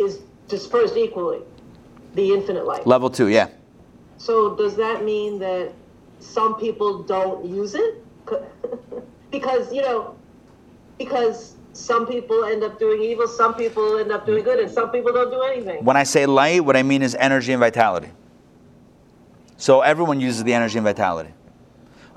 is 0.00 0.22
dispersed 0.48 0.96
equally, 0.96 1.42
the 2.14 2.32
infinite 2.32 2.66
light. 2.66 2.86
Level 2.86 3.10
two, 3.10 3.28
yeah. 3.28 3.48
So 4.16 4.56
does 4.56 4.76
that 4.76 5.04
mean 5.04 5.38
that 5.38 5.72
some 6.18 6.56
people 6.58 7.02
don't 7.02 7.44
use 7.44 7.74
it? 7.74 8.02
because, 9.30 9.72
you 9.72 9.82
know, 9.82 10.16
because 10.98 11.54
some 11.74 12.06
people 12.06 12.44
end 12.44 12.64
up 12.64 12.78
doing 12.78 13.02
evil, 13.02 13.28
some 13.28 13.54
people 13.54 13.98
end 13.98 14.10
up 14.10 14.24
doing 14.24 14.42
good, 14.42 14.58
and 14.58 14.70
some 14.70 14.90
people 14.90 15.12
don't 15.12 15.30
do 15.30 15.42
anything. 15.42 15.84
When 15.84 15.96
I 15.96 16.04
say 16.04 16.24
light, 16.24 16.64
what 16.64 16.76
I 16.76 16.82
mean 16.82 17.02
is 17.02 17.14
energy 17.14 17.52
and 17.52 17.60
vitality. 17.60 18.08
So 19.58 19.82
everyone 19.82 20.20
uses 20.20 20.44
the 20.44 20.54
energy 20.54 20.78
and 20.78 20.84
vitality. 20.84 21.30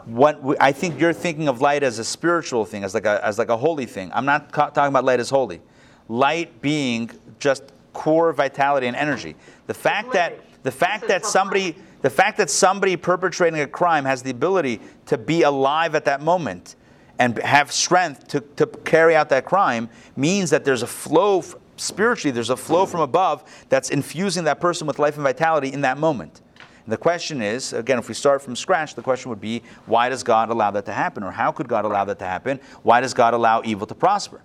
What 0.09 0.41
we, 0.41 0.55
I 0.59 0.71
think 0.71 0.99
you're 0.99 1.13
thinking 1.13 1.47
of 1.47 1.61
light 1.61 1.83
as 1.83 1.99
a 1.99 2.03
spiritual 2.03 2.65
thing, 2.65 2.83
as 2.83 2.93
like 2.93 3.05
a, 3.05 3.23
as 3.23 3.37
like 3.37 3.49
a 3.49 3.57
holy 3.57 3.85
thing. 3.85 4.11
I'm 4.13 4.25
not 4.25 4.51
ca- 4.51 4.69
talking 4.69 4.89
about 4.89 5.05
light 5.05 5.19
as 5.19 5.29
holy. 5.29 5.61
Light 6.07 6.61
being 6.61 7.11
just 7.37 7.63
core 7.93 8.33
vitality 8.33 8.87
and 8.87 8.95
energy. 8.95 9.35
The 9.67 9.73
fact 9.73 10.13
that 10.13 10.39
the 10.63 10.71
fact 10.71 11.07
that 11.07 11.25
somebody 11.25 11.75
the 12.01 12.09
fact 12.09 12.37
that 12.37 12.49
somebody 12.49 12.95
perpetrating 12.95 13.59
a 13.59 13.67
crime 13.67 14.05
has 14.05 14.23
the 14.23 14.31
ability 14.31 14.79
to 15.07 15.17
be 15.17 15.43
alive 15.43 15.95
at 15.95 16.05
that 16.05 16.21
moment 16.21 16.75
and 17.19 17.37
have 17.39 17.71
strength 17.71 18.27
to, 18.29 18.39
to 18.39 18.65
carry 18.65 19.15
out 19.15 19.29
that 19.29 19.45
crime 19.45 19.89
means 20.15 20.49
that 20.49 20.63
there's 20.63 20.81
a 20.81 20.87
flow 20.87 21.43
spiritually 21.75 22.31
there's 22.31 22.49
a 22.49 22.57
flow 22.57 22.85
from 22.85 23.01
above 23.01 23.43
that's 23.69 23.89
infusing 23.89 24.45
that 24.45 24.59
person 24.59 24.87
with 24.87 24.99
life 24.99 25.15
and 25.15 25.23
vitality 25.23 25.71
in 25.71 25.81
that 25.81 25.97
moment 25.97 26.41
the 26.89 26.97
question 26.97 27.41
is 27.41 27.73
again 27.73 27.97
if 27.97 28.07
we 28.07 28.13
start 28.13 28.41
from 28.41 28.55
scratch 28.55 28.95
the 28.95 29.01
question 29.01 29.29
would 29.29 29.41
be 29.41 29.61
why 29.85 30.09
does 30.09 30.23
god 30.23 30.49
allow 30.49 30.71
that 30.71 30.85
to 30.85 30.93
happen 30.93 31.23
or 31.23 31.31
how 31.31 31.51
could 31.51 31.67
god 31.67 31.85
allow 31.85 32.03
that 32.05 32.19
to 32.19 32.25
happen 32.25 32.59
why 32.83 32.99
does 32.99 33.13
god 33.13 33.33
allow 33.33 33.61
evil 33.63 33.87
to 33.87 33.95
prosper 33.95 34.41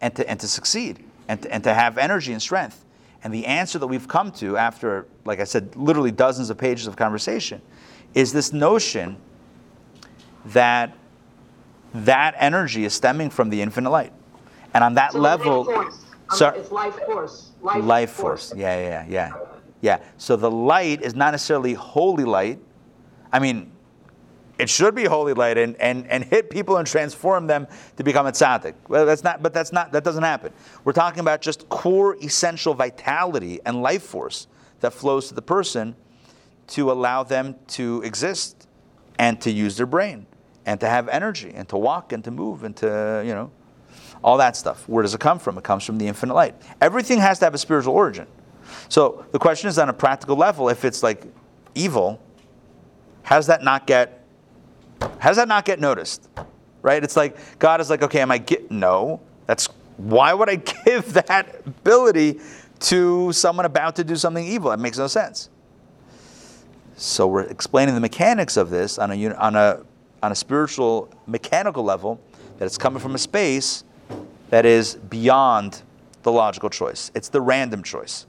and 0.00 0.14
to, 0.14 0.28
and 0.28 0.38
to 0.40 0.48
succeed 0.48 1.04
and 1.28 1.42
to, 1.42 1.52
and 1.52 1.64
to 1.64 1.72
have 1.74 1.98
energy 1.98 2.32
and 2.32 2.42
strength 2.42 2.84
and 3.26 3.34
the 3.34 3.46
answer 3.46 3.80
that 3.80 3.88
we've 3.88 4.06
come 4.06 4.30
to 4.32 4.56
after, 4.56 5.04
like 5.24 5.40
I 5.40 5.44
said, 5.44 5.74
literally 5.74 6.12
dozens 6.12 6.48
of 6.48 6.58
pages 6.58 6.86
of 6.86 6.94
conversation, 6.94 7.60
is 8.14 8.32
this 8.32 8.52
notion 8.52 9.16
that 10.44 10.96
that 11.92 12.36
energy 12.38 12.84
is 12.84 12.94
stemming 12.94 13.30
from 13.30 13.50
the 13.50 13.62
infinite 13.62 13.90
light. 13.90 14.12
And 14.74 14.84
on 14.84 14.94
that 14.94 15.10
So 15.10 15.18
level, 15.18 15.64
life 15.64 15.74
force. 15.74 16.06
It's 16.56 16.70
life 16.70 16.94
force. 17.00 17.50
Life, 17.62 17.84
life 17.84 18.10
force. 18.10 18.54
Yeah, 18.54 18.78
yeah, 18.78 19.06
yeah, 19.08 19.32
yeah. 19.80 20.00
So 20.16 20.36
the 20.36 20.50
light 20.50 21.02
is 21.02 21.14
not 21.14 21.32
necessarily 21.32 21.74
holy 21.74 22.24
light. 22.24 22.58
I 23.32 23.38
mean, 23.38 23.72
it 24.58 24.70
should 24.70 24.94
be 24.94 25.04
holy 25.04 25.34
light 25.34 25.58
and, 25.58 25.76
and, 25.76 26.06
and 26.08 26.24
hit 26.24 26.48
people 26.48 26.78
and 26.78 26.86
transform 26.86 27.46
them 27.46 27.66
to 27.96 28.04
become 28.04 28.26
a 28.26 28.32
tzaddik. 28.32 28.74
Well, 28.88 29.04
that's 29.04 29.22
not, 29.22 29.42
but 29.42 29.52
that's 29.52 29.72
not, 29.72 29.92
that 29.92 30.02
doesn't 30.02 30.22
happen. 30.22 30.52
We're 30.84 30.92
talking 30.92 31.20
about 31.20 31.42
just 31.42 31.68
core 31.68 32.16
essential 32.22 32.72
vitality 32.72 33.60
and 33.66 33.82
life 33.82 34.02
force 34.02 34.46
that 34.80 34.92
flows 34.92 35.28
to 35.28 35.34
the 35.34 35.42
person 35.42 35.94
to 36.68 36.90
allow 36.90 37.22
them 37.22 37.56
to 37.68 38.02
exist 38.02 38.66
and 39.18 39.40
to 39.42 39.50
use 39.50 39.76
their 39.76 39.86
brain 39.86 40.26
and 40.64 40.80
to 40.80 40.88
have 40.88 41.08
energy 41.08 41.52
and 41.54 41.68
to 41.68 41.76
walk 41.76 42.12
and 42.12 42.24
to 42.24 42.30
move 42.30 42.64
and 42.64 42.76
to, 42.76 43.22
you 43.24 43.34
know, 43.34 43.50
all 44.24 44.38
that 44.38 44.56
stuff. 44.56 44.88
Where 44.88 45.02
does 45.02 45.14
it 45.14 45.20
come 45.20 45.38
from? 45.38 45.58
It 45.58 45.64
comes 45.64 45.84
from 45.84 45.98
the 45.98 46.08
infinite 46.08 46.34
light. 46.34 46.54
Everything 46.80 47.18
has 47.18 47.38
to 47.40 47.44
have 47.44 47.54
a 47.54 47.58
spiritual 47.58 47.94
origin. 47.94 48.26
So 48.88 49.24
the 49.32 49.38
question 49.38 49.68
is 49.68 49.78
on 49.78 49.88
a 49.88 49.92
practical 49.92 50.36
level, 50.36 50.68
if 50.68 50.84
it's 50.84 51.02
like 51.02 51.24
evil, 51.74 52.20
how 53.22 53.36
does 53.36 53.46
that 53.48 53.62
not 53.62 53.86
get 53.86 54.22
how 55.18 55.28
does 55.28 55.36
that 55.36 55.48
not 55.48 55.64
get 55.64 55.80
noticed? 55.80 56.28
Right? 56.82 57.02
It's 57.02 57.16
like 57.16 57.36
God 57.58 57.80
is 57.80 57.90
like, 57.90 58.02
okay, 58.02 58.20
am 58.20 58.30
I 58.30 58.38
get 58.38 58.70
no? 58.70 59.20
That's 59.46 59.68
why 59.96 60.32
would 60.32 60.48
I 60.48 60.56
give 60.84 61.12
that 61.14 61.62
ability 61.66 62.40
to 62.78 63.32
someone 63.32 63.66
about 63.66 63.96
to 63.96 64.04
do 64.04 64.16
something 64.16 64.44
evil? 64.44 64.70
It 64.72 64.78
makes 64.78 64.98
no 64.98 65.06
sense. 65.06 65.50
So 66.96 67.26
we're 67.26 67.42
explaining 67.42 67.94
the 67.94 68.00
mechanics 68.00 68.56
of 68.56 68.70
this 68.70 68.98
on 68.98 69.10
a 69.10 69.34
on 69.34 69.54
a 69.54 69.82
on 70.22 70.32
a 70.32 70.34
spiritual 70.34 71.10
mechanical 71.26 71.84
level 71.84 72.20
that 72.58 72.64
it's 72.64 72.78
coming 72.78 73.00
from 73.00 73.14
a 73.14 73.18
space 73.18 73.84
that 74.48 74.64
is 74.64 74.94
beyond 74.94 75.82
the 76.22 76.32
logical 76.32 76.70
choice. 76.70 77.10
It's 77.14 77.28
the 77.28 77.40
random 77.40 77.82
choice. 77.82 78.26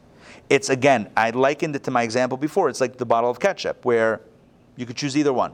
It's 0.49 0.70
again, 0.70 1.10
I 1.16 1.32
likened 1.32 1.76
it 1.76 1.84
to 1.84 1.91
my 1.91 2.04
example 2.04 2.38
before. 2.38 2.70
It's 2.70 2.82
like 2.82 2.98
the 2.98 3.06
bottle 3.06 3.30
of 3.30 3.40
ketchup 3.40 3.86
where 3.86 4.22
you 4.76 4.86
could 4.86 4.95
choose 4.95 5.18
either 5.18 5.34
one. 5.34 5.54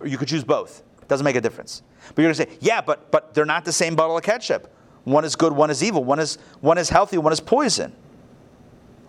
Or 0.00 0.06
you 0.06 0.18
could 0.18 0.28
choose 0.28 0.44
both. 0.44 0.82
Doesn't 1.08 1.24
make 1.24 1.36
a 1.36 1.40
difference. 1.40 1.82
But 2.14 2.22
you're 2.22 2.32
gonna 2.32 2.46
say, 2.50 2.56
yeah, 2.60 2.80
but 2.80 3.10
but 3.10 3.34
they're 3.34 3.44
not 3.44 3.64
the 3.64 3.72
same 3.72 3.94
bottle 3.94 4.16
of 4.16 4.22
ketchup. 4.22 4.72
One 5.04 5.24
is 5.24 5.36
good, 5.36 5.52
one 5.52 5.70
is 5.70 5.82
evil, 5.82 6.04
one 6.04 6.18
is 6.18 6.38
one 6.60 6.78
is 6.78 6.88
healthy, 6.88 7.18
one 7.18 7.32
is 7.32 7.40
poison. 7.40 7.92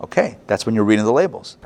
Okay, 0.00 0.38
that's 0.46 0.66
when 0.66 0.74
you're 0.74 0.84
reading 0.84 1.04
the 1.04 1.12
labels. 1.12 1.56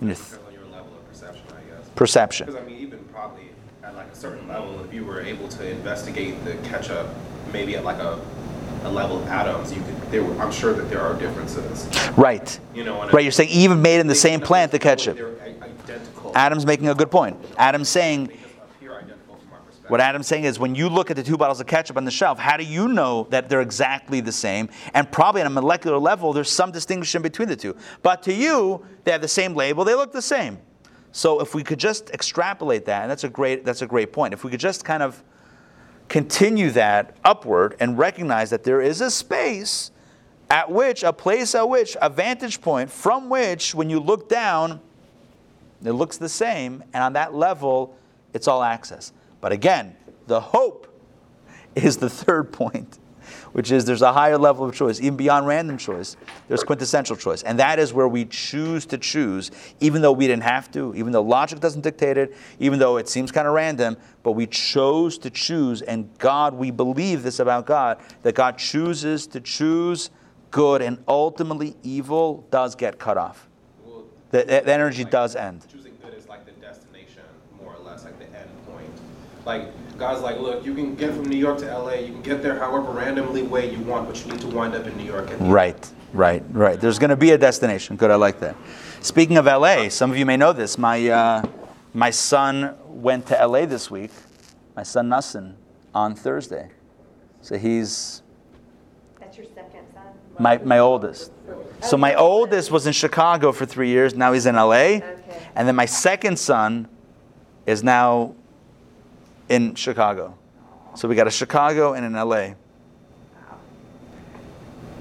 You're 0.00 0.14
th- 0.14 0.40
your 0.52 0.64
level 0.66 0.94
of 0.96 1.06
perception, 1.08 1.44
I 1.50 1.76
guess. 1.76 1.88
perception. 1.94 2.46
Because 2.46 2.60
I 2.62 2.66
mean, 2.66 2.78
even 2.78 2.98
probably 3.12 3.50
at 3.82 3.94
like 3.94 4.10
a 4.10 4.16
certain 4.16 4.48
level, 4.48 4.82
if 4.84 4.92
you 4.92 5.04
were 5.04 5.20
able 5.20 5.48
to 5.48 5.70
investigate 5.70 6.42
the 6.44 6.54
ketchup, 6.68 7.08
maybe 7.52 7.76
at 7.76 7.84
like 7.84 7.98
a, 7.98 8.18
a 8.86 8.90
level 8.90 9.18
of 9.18 9.28
atoms, 9.28 9.72
you 9.72 9.82
could. 9.82 9.96
There, 10.10 10.22
were, 10.22 10.40
I'm 10.40 10.52
sure 10.52 10.72
that 10.72 10.88
there 10.88 11.00
are 11.00 11.18
differences. 11.18 11.88
Right. 12.16 12.58
You 12.74 12.84
know, 12.84 13.08
Right, 13.10 13.24
you're 13.24 13.32
saying 13.32 13.50
even 13.50 13.82
made 13.82 13.98
in 13.98 14.06
the 14.06 14.14
same 14.14 14.40
plant, 14.40 14.70
the 14.70 14.78
ketchup. 14.78 15.18
Identical. 15.18 16.32
Adam's 16.34 16.64
making 16.64 16.88
a 16.88 16.94
good 16.94 17.10
point. 17.10 17.36
Adam's 17.58 17.88
saying 17.88 18.26
They 18.26 18.34
just 18.34 18.44
appear 18.62 18.92
identical 18.92 19.36
from 19.36 19.52
our 19.52 19.58
perspective. 19.60 19.90
What 19.90 20.00
Adam's 20.00 20.28
saying 20.28 20.44
is 20.44 20.58
when 20.60 20.76
you 20.76 20.88
look 20.88 21.10
at 21.10 21.16
the 21.16 21.24
two 21.24 21.36
bottles 21.36 21.60
of 21.60 21.66
ketchup 21.66 21.96
on 21.96 22.04
the 22.04 22.10
shelf, 22.10 22.38
how 22.38 22.56
do 22.56 22.64
you 22.64 22.86
know 22.88 23.26
that 23.30 23.48
they're 23.48 23.60
exactly 23.60 24.20
the 24.20 24.32
same? 24.32 24.68
And 24.94 25.10
probably 25.10 25.40
on 25.40 25.48
a 25.48 25.50
molecular 25.50 25.98
level, 25.98 26.32
there's 26.32 26.50
some 26.50 26.70
distinction 26.70 27.20
between 27.20 27.48
the 27.48 27.56
two. 27.56 27.74
But 28.02 28.22
to 28.24 28.32
you, 28.32 28.86
they 29.02 29.10
have 29.10 29.22
the 29.22 29.28
same 29.28 29.54
label, 29.54 29.84
they 29.84 29.94
look 29.94 30.12
the 30.12 30.22
same. 30.22 30.58
So 31.10 31.40
if 31.40 31.54
we 31.54 31.64
could 31.64 31.80
just 31.80 32.10
extrapolate 32.10 32.84
that, 32.84 33.02
and 33.02 33.10
that's 33.10 33.24
a 33.24 33.28
great 33.28 33.64
that's 33.64 33.82
a 33.82 33.86
great 33.86 34.12
point. 34.12 34.34
If 34.34 34.44
we 34.44 34.50
could 34.50 34.60
just 34.60 34.84
kind 34.84 35.02
of 35.02 35.24
continue 36.08 36.70
that 36.70 37.16
upward 37.24 37.76
and 37.80 37.98
recognize 37.98 38.50
that 38.50 38.64
there 38.64 38.80
is 38.80 39.00
a 39.00 39.10
space 39.10 39.90
at 40.48 40.70
which, 40.70 41.02
a 41.02 41.12
place 41.12 41.54
at 41.54 41.68
which, 41.68 41.96
a 42.00 42.08
vantage 42.08 42.60
point 42.60 42.90
from 42.90 43.28
which, 43.28 43.74
when 43.74 43.90
you 43.90 43.98
look 43.98 44.28
down, 44.28 44.80
it 45.84 45.92
looks 45.92 46.16
the 46.16 46.28
same, 46.28 46.82
and 46.92 47.02
on 47.02 47.12
that 47.14 47.34
level, 47.34 47.96
it's 48.32 48.48
all 48.48 48.62
access. 48.62 49.12
But 49.40 49.52
again, 49.52 49.96
the 50.26 50.40
hope 50.40 50.86
is 51.74 51.96
the 51.96 52.10
third 52.10 52.52
point, 52.52 52.98
which 53.56 53.72
is 53.72 53.86
there's 53.86 54.02
a 54.02 54.12
higher 54.12 54.36
level 54.36 54.66
of 54.66 54.74
choice, 54.74 55.00
even 55.00 55.16
beyond 55.16 55.46
random 55.46 55.78
choice. 55.78 56.18
There's 56.46 56.62
quintessential 56.62 57.16
choice, 57.16 57.42
and 57.42 57.58
that 57.58 57.78
is 57.78 57.90
where 57.90 58.06
we 58.06 58.26
choose 58.26 58.84
to 58.84 58.98
choose, 58.98 59.50
even 59.80 60.02
though 60.02 60.12
we 60.12 60.26
didn't 60.26 60.42
have 60.42 60.70
to, 60.72 60.94
even 60.94 61.10
though 61.10 61.22
logic 61.22 61.60
doesn't 61.60 61.80
dictate 61.80 62.18
it, 62.18 62.36
even 62.58 62.78
though 62.78 62.98
it 62.98 63.08
seems 63.08 63.32
kind 63.32 63.48
of 63.48 63.54
random, 63.54 63.96
but 64.22 64.32
we 64.32 64.46
chose 64.46 65.16
to 65.16 65.30
choose, 65.30 65.80
and 65.80 66.10
God, 66.18 66.52
we 66.52 66.70
believe 66.70 67.22
this 67.22 67.38
about 67.38 67.64
God, 67.64 67.96
that 68.24 68.34
God 68.34 68.58
chooses 68.58 69.26
to 69.28 69.40
choose 69.40 70.10
good, 70.50 70.82
and 70.82 71.02
ultimately 71.08 71.76
evil 71.82 72.46
does 72.50 72.74
get 72.74 72.98
cut 72.98 73.16
off. 73.16 73.48
Well, 73.86 74.04
The, 74.32 74.44
the 74.44 74.70
energy 74.70 75.04
like, 75.04 75.12
does 75.12 75.34
end. 75.34 75.64
Choosing 75.72 75.96
good 76.02 76.12
is 76.12 76.28
like 76.28 76.44
the 76.44 76.52
destination, 76.60 77.22
more 77.58 77.74
or 77.74 77.82
less, 77.82 78.04
like 78.04 78.18
the 78.18 78.26
end 78.38 78.50
point. 78.66 78.90
Like 79.46 79.70
God's 79.98 80.20
like, 80.20 80.38
look, 80.38 80.64
you 80.64 80.74
can 80.74 80.94
get 80.94 81.14
from 81.14 81.24
New 81.24 81.38
York 81.38 81.58
to 81.58 81.78
LA, 81.78 81.94
you 81.94 82.12
can 82.12 82.22
get 82.22 82.42
there 82.42 82.58
however 82.58 82.90
randomly 82.90 83.42
way 83.42 83.70
you 83.70 83.80
want, 83.80 84.06
but 84.06 84.22
you 84.24 84.30
need 84.30 84.40
to 84.40 84.48
wind 84.48 84.74
up 84.74 84.86
in 84.86 84.96
New 84.96 85.04
York. 85.04 85.30
At 85.30 85.38
the 85.38 85.44
end. 85.44 85.52
Right, 85.52 85.92
right, 86.12 86.42
right. 86.50 86.80
There's 86.80 86.98
going 86.98 87.10
to 87.10 87.16
be 87.16 87.30
a 87.30 87.38
destination. 87.38 87.96
Good, 87.96 88.10
I 88.10 88.16
like 88.16 88.38
that. 88.40 88.56
Speaking 89.00 89.38
of 89.38 89.46
LA, 89.46 89.88
some 89.88 90.10
of 90.10 90.18
you 90.18 90.26
may 90.26 90.36
know 90.36 90.52
this. 90.52 90.76
My, 90.76 91.08
uh, 91.08 91.42
my 91.94 92.10
son 92.10 92.76
went 92.86 93.26
to 93.26 93.46
LA 93.46 93.66
this 93.66 93.90
week, 93.90 94.10
my 94.74 94.82
son 94.82 95.08
Nussin, 95.08 95.54
on 95.94 96.14
Thursday. 96.14 96.70
So 97.40 97.56
he's 97.56 98.22
That's 99.18 99.36
your 99.36 99.46
second 99.46 99.86
son? 99.94 100.02
my, 100.38 100.58
my 100.58 100.78
oldest. 100.78 101.32
So 101.80 101.96
my 101.96 102.14
oldest 102.14 102.70
was 102.70 102.86
in 102.86 102.92
Chicago 102.92 103.52
for 103.52 103.64
three 103.64 103.88
years. 103.88 104.14
Now 104.14 104.32
he's 104.32 104.46
in 104.46 104.56
LA. 104.56 104.96
Okay. 104.96 105.02
And 105.54 105.66
then 105.68 105.76
my 105.76 105.86
second 105.86 106.38
son 106.38 106.88
is 107.66 107.82
now 107.82 108.34
in 109.48 109.74
Chicago. 109.74 110.36
So 110.94 111.08
we 111.08 111.14
got 111.14 111.26
a 111.26 111.30
Chicago 111.30 111.92
and 111.92 112.04
an 112.04 112.14
LA. 112.14 112.54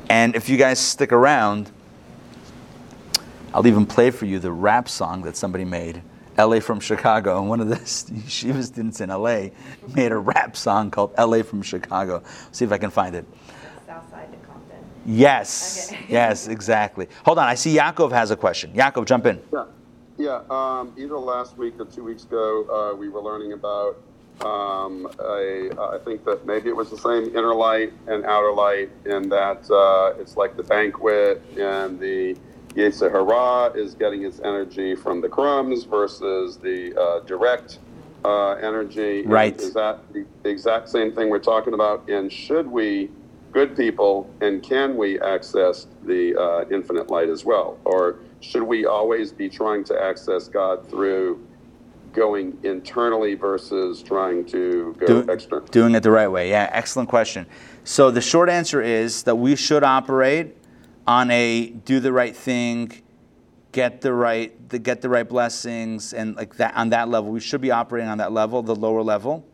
And 0.09 0.35
if 0.35 0.49
you 0.49 0.57
guys 0.57 0.79
stick 0.79 1.11
around, 1.11 1.71
I'll 3.53 3.65
even 3.65 3.85
play 3.85 4.11
for 4.11 4.25
you 4.25 4.39
the 4.39 4.51
rap 4.51 4.89
song 4.89 5.21
that 5.23 5.37
somebody 5.37 5.65
made. 5.65 6.01
LA 6.37 6.59
from 6.59 6.79
Chicago. 6.79 7.39
And 7.39 7.49
one 7.49 7.61
of 7.61 7.69
the 7.69 7.79
Shiva 8.27 8.61
students 8.63 8.99
in 8.99 9.09
LA 9.09 9.47
made 9.95 10.11
a 10.11 10.17
rap 10.17 10.57
song 10.57 10.91
called 10.91 11.13
LA 11.17 11.41
from 11.43 11.61
Chicago. 11.61 12.21
See 12.51 12.65
if 12.65 12.71
I 12.71 12.77
can 12.77 12.89
find 12.89 13.15
it. 13.15 13.25
South 13.87 14.09
side 14.09 14.31
to 14.31 14.37
Compton. 14.45 14.77
Yes. 15.05 15.91
Okay. 15.93 16.05
yes, 16.09 16.47
exactly. 16.47 17.07
Hold 17.23 17.39
on. 17.39 17.45
I 17.45 17.55
see 17.55 17.75
Yaakov 17.75 18.11
has 18.11 18.31
a 18.31 18.35
question. 18.35 18.73
Yaakov, 18.73 19.05
jump 19.05 19.25
in. 19.25 19.41
Yeah, 19.53 19.65
yeah. 20.17 20.41
Um, 20.49 20.93
either 20.97 21.17
last 21.17 21.57
week 21.57 21.75
or 21.79 21.85
two 21.85 22.03
weeks 22.03 22.25
ago, 22.25 22.65
uh, 22.69 22.95
we 22.95 23.07
were 23.07 23.21
learning 23.21 23.53
about. 23.53 24.01
Um, 24.41 25.07
a, 25.19 25.69
I 25.79 25.97
think 26.03 26.25
that 26.25 26.45
maybe 26.45 26.69
it 26.69 26.75
was 26.75 26.89
the 26.89 26.97
same 26.97 27.35
inner 27.35 27.55
light 27.55 27.93
and 28.07 28.25
outer 28.25 28.51
light, 28.51 28.91
in 29.05 29.29
that 29.29 29.69
uh, 29.71 30.19
it's 30.19 30.35
like 30.35 30.57
the 30.57 30.63
banquet 30.63 31.41
and 31.57 31.99
the 31.99 32.37
Yetzer 32.75 33.09
Hara 33.09 33.71
is 33.73 33.95
getting 33.95 34.25
its 34.25 34.39
energy 34.43 34.95
from 34.95 35.21
the 35.21 35.29
crumbs 35.29 35.85
versus 35.85 36.57
the 36.57 36.93
uh, 36.99 37.19
direct 37.25 37.79
uh, 38.25 38.51
energy. 38.55 39.23
Right. 39.25 39.59
Is 39.59 39.73
that 39.73 40.01
the 40.11 40.25
exact 40.43 40.89
same 40.89 41.13
thing 41.13 41.29
we're 41.29 41.39
talking 41.39 41.73
about? 41.73 42.09
And 42.09 42.31
should 42.31 42.67
we, 42.67 43.09
good 43.53 43.77
people, 43.77 44.29
and 44.41 44.61
can 44.61 44.97
we 44.97 45.19
access 45.21 45.87
the 46.03 46.35
uh, 46.37 46.65
infinite 46.69 47.09
light 47.09 47.29
as 47.29 47.45
well? 47.45 47.79
Or 47.85 48.17
should 48.41 48.63
we 48.63 48.85
always 48.85 49.31
be 49.31 49.47
trying 49.47 49.85
to 49.85 50.03
access 50.03 50.49
God 50.49 50.87
through 50.89 51.47
going 52.15 52.57
internally 52.63 53.35
versus 53.35 54.01
trying 54.01 54.45
to 54.45 54.95
go 54.99 55.05
Do- 55.05 55.31
externally? 55.31 55.67
Doing 55.71 55.95
it 55.95 56.01
the 56.01 56.11
right 56.11 56.27
way. 56.27 56.49
Yeah, 56.49 56.69
excellent 56.71 57.09
question. 57.09 57.45
So 57.83 58.09
the 58.09 58.21
short 58.21 58.49
answer 58.49 58.81
is 58.81 59.23
that 59.23 59.35
we 59.35 59.55
should 59.55 59.83
operate 59.83 60.55
on 61.05 61.29
a 61.29 61.67
do 61.67 61.99
the 61.99 62.11
right 62.11 62.35
thing, 62.35 62.91
get 63.71 64.01
the 64.01 64.13
right 64.13 64.69
the, 64.69 64.79
get 64.79 65.01
the 65.01 65.09
right 65.09 65.27
blessings, 65.27 66.13
and 66.13 66.35
like 66.35 66.55
that 66.55 66.75
on 66.75 66.89
that 66.89 67.09
level. 67.09 67.31
We 67.31 67.39
should 67.39 67.61
be 67.61 67.71
operating 67.71 68.09
on 68.09 68.17
that 68.17 68.31
level, 68.31 68.63
the 68.63 68.75
lower 68.75 69.03
level. 69.03 69.45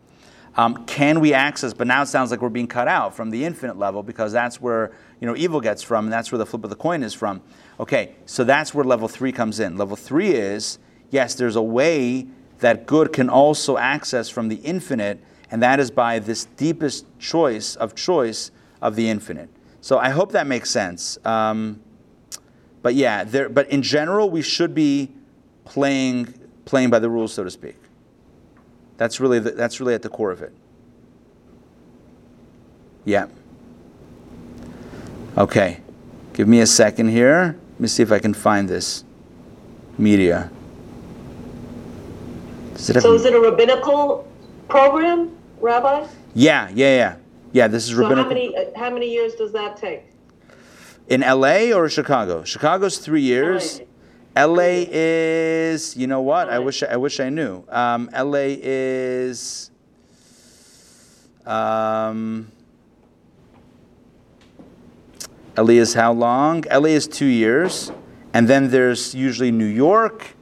Um, 0.54 0.84
can 0.84 1.20
we 1.20 1.32
access? 1.32 1.72
But 1.72 1.86
now 1.86 2.02
it 2.02 2.06
sounds 2.06 2.30
like 2.30 2.42
we're 2.42 2.50
being 2.50 2.66
cut 2.66 2.86
out 2.86 3.14
from 3.16 3.30
the 3.30 3.44
infinite 3.44 3.78
level 3.78 4.02
because 4.02 4.32
that's 4.32 4.60
where 4.60 4.92
you 5.20 5.26
know 5.26 5.36
evil 5.36 5.60
gets 5.60 5.82
from, 5.82 6.06
and 6.06 6.12
that's 6.12 6.30
where 6.30 6.38
the 6.38 6.46
flip 6.46 6.64
of 6.64 6.70
the 6.70 6.76
coin 6.76 7.02
is 7.02 7.14
from. 7.14 7.42
Okay, 7.80 8.14
so 8.26 8.44
that's 8.44 8.74
where 8.74 8.84
level 8.84 9.08
three 9.08 9.32
comes 9.32 9.60
in. 9.60 9.76
Level 9.76 9.96
three 9.96 10.30
is 10.30 10.78
yes, 11.10 11.34
there's 11.34 11.56
a 11.56 11.62
way 11.62 12.26
that 12.62 12.86
good 12.86 13.12
can 13.12 13.28
also 13.28 13.76
access 13.76 14.28
from 14.28 14.48
the 14.48 14.56
infinite, 14.56 15.20
and 15.50 15.62
that 15.62 15.78
is 15.78 15.90
by 15.90 16.18
this 16.18 16.46
deepest 16.56 17.06
choice 17.18 17.76
of 17.76 17.94
choice 17.94 18.50
of 18.80 18.96
the 18.96 19.08
infinite. 19.08 19.50
So 19.80 19.98
I 19.98 20.10
hope 20.10 20.32
that 20.32 20.46
makes 20.46 20.70
sense. 20.70 21.18
Um, 21.24 21.80
but 22.82 22.94
yeah, 22.94 23.24
there. 23.24 23.48
But 23.48 23.68
in 23.68 23.82
general, 23.82 24.30
we 24.30 24.42
should 24.42 24.74
be 24.74 25.10
playing 25.64 26.34
playing 26.64 26.90
by 26.90 27.00
the 27.00 27.10
rules, 27.10 27.34
so 27.34 27.44
to 27.44 27.50
speak. 27.50 27.76
That's 28.96 29.20
really 29.20 29.40
the, 29.40 29.50
that's 29.50 29.80
really 29.80 29.94
at 29.94 30.02
the 30.02 30.08
core 30.08 30.30
of 30.30 30.42
it. 30.42 30.52
Yeah. 33.04 33.26
Okay. 35.36 35.80
Give 36.32 36.46
me 36.46 36.60
a 36.60 36.66
second 36.66 37.08
here. 37.08 37.58
Let 37.72 37.80
me 37.80 37.88
see 37.88 38.02
if 38.02 38.12
I 38.12 38.20
can 38.20 38.34
find 38.34 38.68
this 38.68 39.04
media. 39.98 40.50
It 42.88 43.00
So 43.00 43.14
is 43.14 43.24
it 43.24 43.34
a 43.34 43.40
rabbinical 43.40 44.28
program, 44.68 45.36
Rabbi? 45.60 46.06
Yeah, 46.34 46.68
yeah, 46.74 46.96
yeah. 46.96 47.16
Yeah, 47.52 47.68
this 47.68 47.84
is 47.84 47.94
rabbinical. 47.94 48.24
So 48.24 48.28
how 48.28 48.34
many, 48.34 48.56
uh, 48.56 48.78
how 48.78 48.90
many 48.90 49.10
years 49.10 49.34
does 49.34 49.52
that 49.52 49.76
take? 49.76 50.02
In 51.08 51.20
LA 51.20 51.72
or 51.72 51.88
Chicago? 51.88 52.44
Chicago's 52.44 52.98
three 52.98 53.20
years. 53.20 53.80
LA 54.34 54.86
is, 54.88 55.96
you 55.96 56.06
know 56.06 56.22
what? 56.22 56.48
I 56.48 56.58
wish 56.58 56.82
I 56.82 56.96
wish 56.96 57.20
I 57.20 57.28
knew. 57.28 57.64
Um, 57.68 58.08
LA 58.16 58.56
is. 58.62 59.70
Um, 61.44 62.50
LA 65.56 65.74
is 65.74 65.92
how 65.92 66.12
long? 66.12 66.64
LA 66.72 66.90
is 66.96 67.06
two 67.06 67.26
years, 67.26 67.92
and 68.32 68.48
then 68.48 68.70
there's 68.70 69.14
usually 69.14 69.50
New 69.50 69.66
York, 69.66 70.34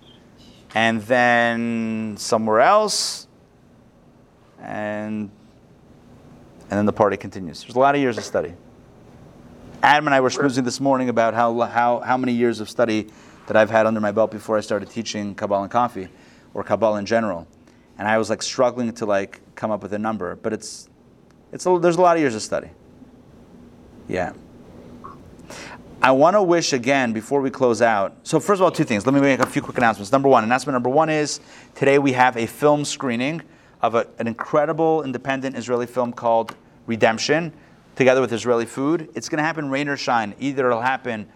and 0.75 1.03
then 1.03 2.17
somewhere 2.19 2.61
else, 2.61 3.27
and 4.61 5.31
and 6.71 6.79
then 6.79 6.87
the 6.87 6.93
party 6.93 7.17
continues. 7.17 7.63
There's 7.63 7.75
a 7.75 7.81
lot 7.81 7.97
of 7.97 8.01
years 8.01 8.17
of 8.17 8.25
study. 8.25 8.55
Adam 9.83 10.07
and 10.07 10.15
I 10.15 10.21
were 10.21 10.29
schmoozing 10.29 10.65
this 10.65 10.79
morning 10.79 11.09
about 11.09 11.35
how, 11.35 11.59
how, 11.63 11.99
how 12.01 12.17
many 12.17 12.33
years 12.33 12.61
of 12.61 12.71
study 12.71 13.09
that 13.49 13.57
I've 13.57 13.71
had 13.71 13.87
under 13.87 14.01
my 14.01 14.13
belt 14.13 14.31
before 14.31 14.57
I 14.57 14.61
started 14.61 14.89
teaching 14.89 15.35
Kabbalah 15.35 15.63
and 15.63 15.71
coffee, 15.71 16.09
or 16.55 16.63
Kabbalah 16.63 16.99
in 16.99 17.07
general. 17.07 17.49
And 17.99 18.07
I 18.07 18.19
was 18.19 18.31
like 18.31 18.41
struggling 18.41 18.93
to 18.93 19.07
like 19.07 19.41
come 19.57 19.73
up 19.73 19.83
with 19.83 19.93
a 19.95 19.99
number, 19.99 20.37
but 20.37 20.53
it's, 20.53 20.89
it's 21.51 21.67
a, 21.67 21.79
there's 21.81 21.97
a 21.97 22.01
lot 22.01 22.17
of 22.17 22.21
years 22.21 22.37
of 22.37 22.43
study. 22.43 22.69
Yeah. 24.07 24.33
I 26.03 26.13
want 26.13 26.35
to 26.35 26.43
wish 26.43 26.73
again 26.73 27.13
before 27.13 27.43
we 27.43 27.51
close 27.51 27.83
out. 27.83 28.17
So 28.23 28.41
first 28.41 28.59
of 28.59 28.63
all, 28.63 28.71
two 28.71 28.85
things. 28.85 29.05
Let 29.05 29.15
me 29.15 29.21
make 29.21 29.39
a 29.39 29.45
few 29.45 29.61
quick 29.61 29.77
announcements. 29.77 30.11
Number 30.11 30.31
one, 30.31 30.45
announcement 30.45 30.73
number 30.73 30.89
one 30.89 31.11
is 31.11 31.41
today 31.75 31.99
we 31.99 32.13
have 32.13 32.39
a 32.39 32.47
film 32.47 32.87
screening 32.87 33.43
of 33.83 33.95
a, 33.95 34.07
an 34.19 34.27
incredible 34.27 35.03
independent 35.03 35.59
Israeli 35.59 35.87
film 35.87 36.15
called 36.15 36.57
Redemption, 36.87 37.53
together 37.97 38.23
with 38.23 38.33
Israeli 38.33 38.65
food. 38.65 39.11
It's 39.15 39.29
going 39.29 39.41
to 39.41 39.43
happen 39.43 39.69
rain 39.69 39.91
or 39.91 39.97
shine. 39.99 40.35
Either 40.41 40.71
it'll 40.71 40.81
happen 40.81 41.29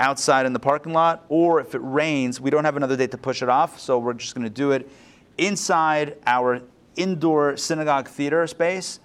outside 0.00 0.46
in 0.46 0.52
the 0.52 0.58
parking 0.58 0.92
lot, 0.92 1.24
or 1.28 1.60
if 1.60 1.76
it 1.76 1.80
rains, 1.84 2.40
we 2.40 2.50
don't 2.50 2.64
have 2.64 2.76
another 2.76 2.96
date 2.96 3.12
to 3.12 3.18
push 3.18 3.40
it 3.40 3.48
off, 3.48 3.78
so 3.78 4.00
we're 4.00 4.14
just 4.14 4.34
going 4.34 4.42
to 4.42 4.50
do 4.50 4.72
it 4.72 4.90
inside 5.38 6.16
our 6.26 6.60
indoor 6.96 7.56
synagogue 7.56 8.08
theater 8.08 8.44
space 8.48 8.98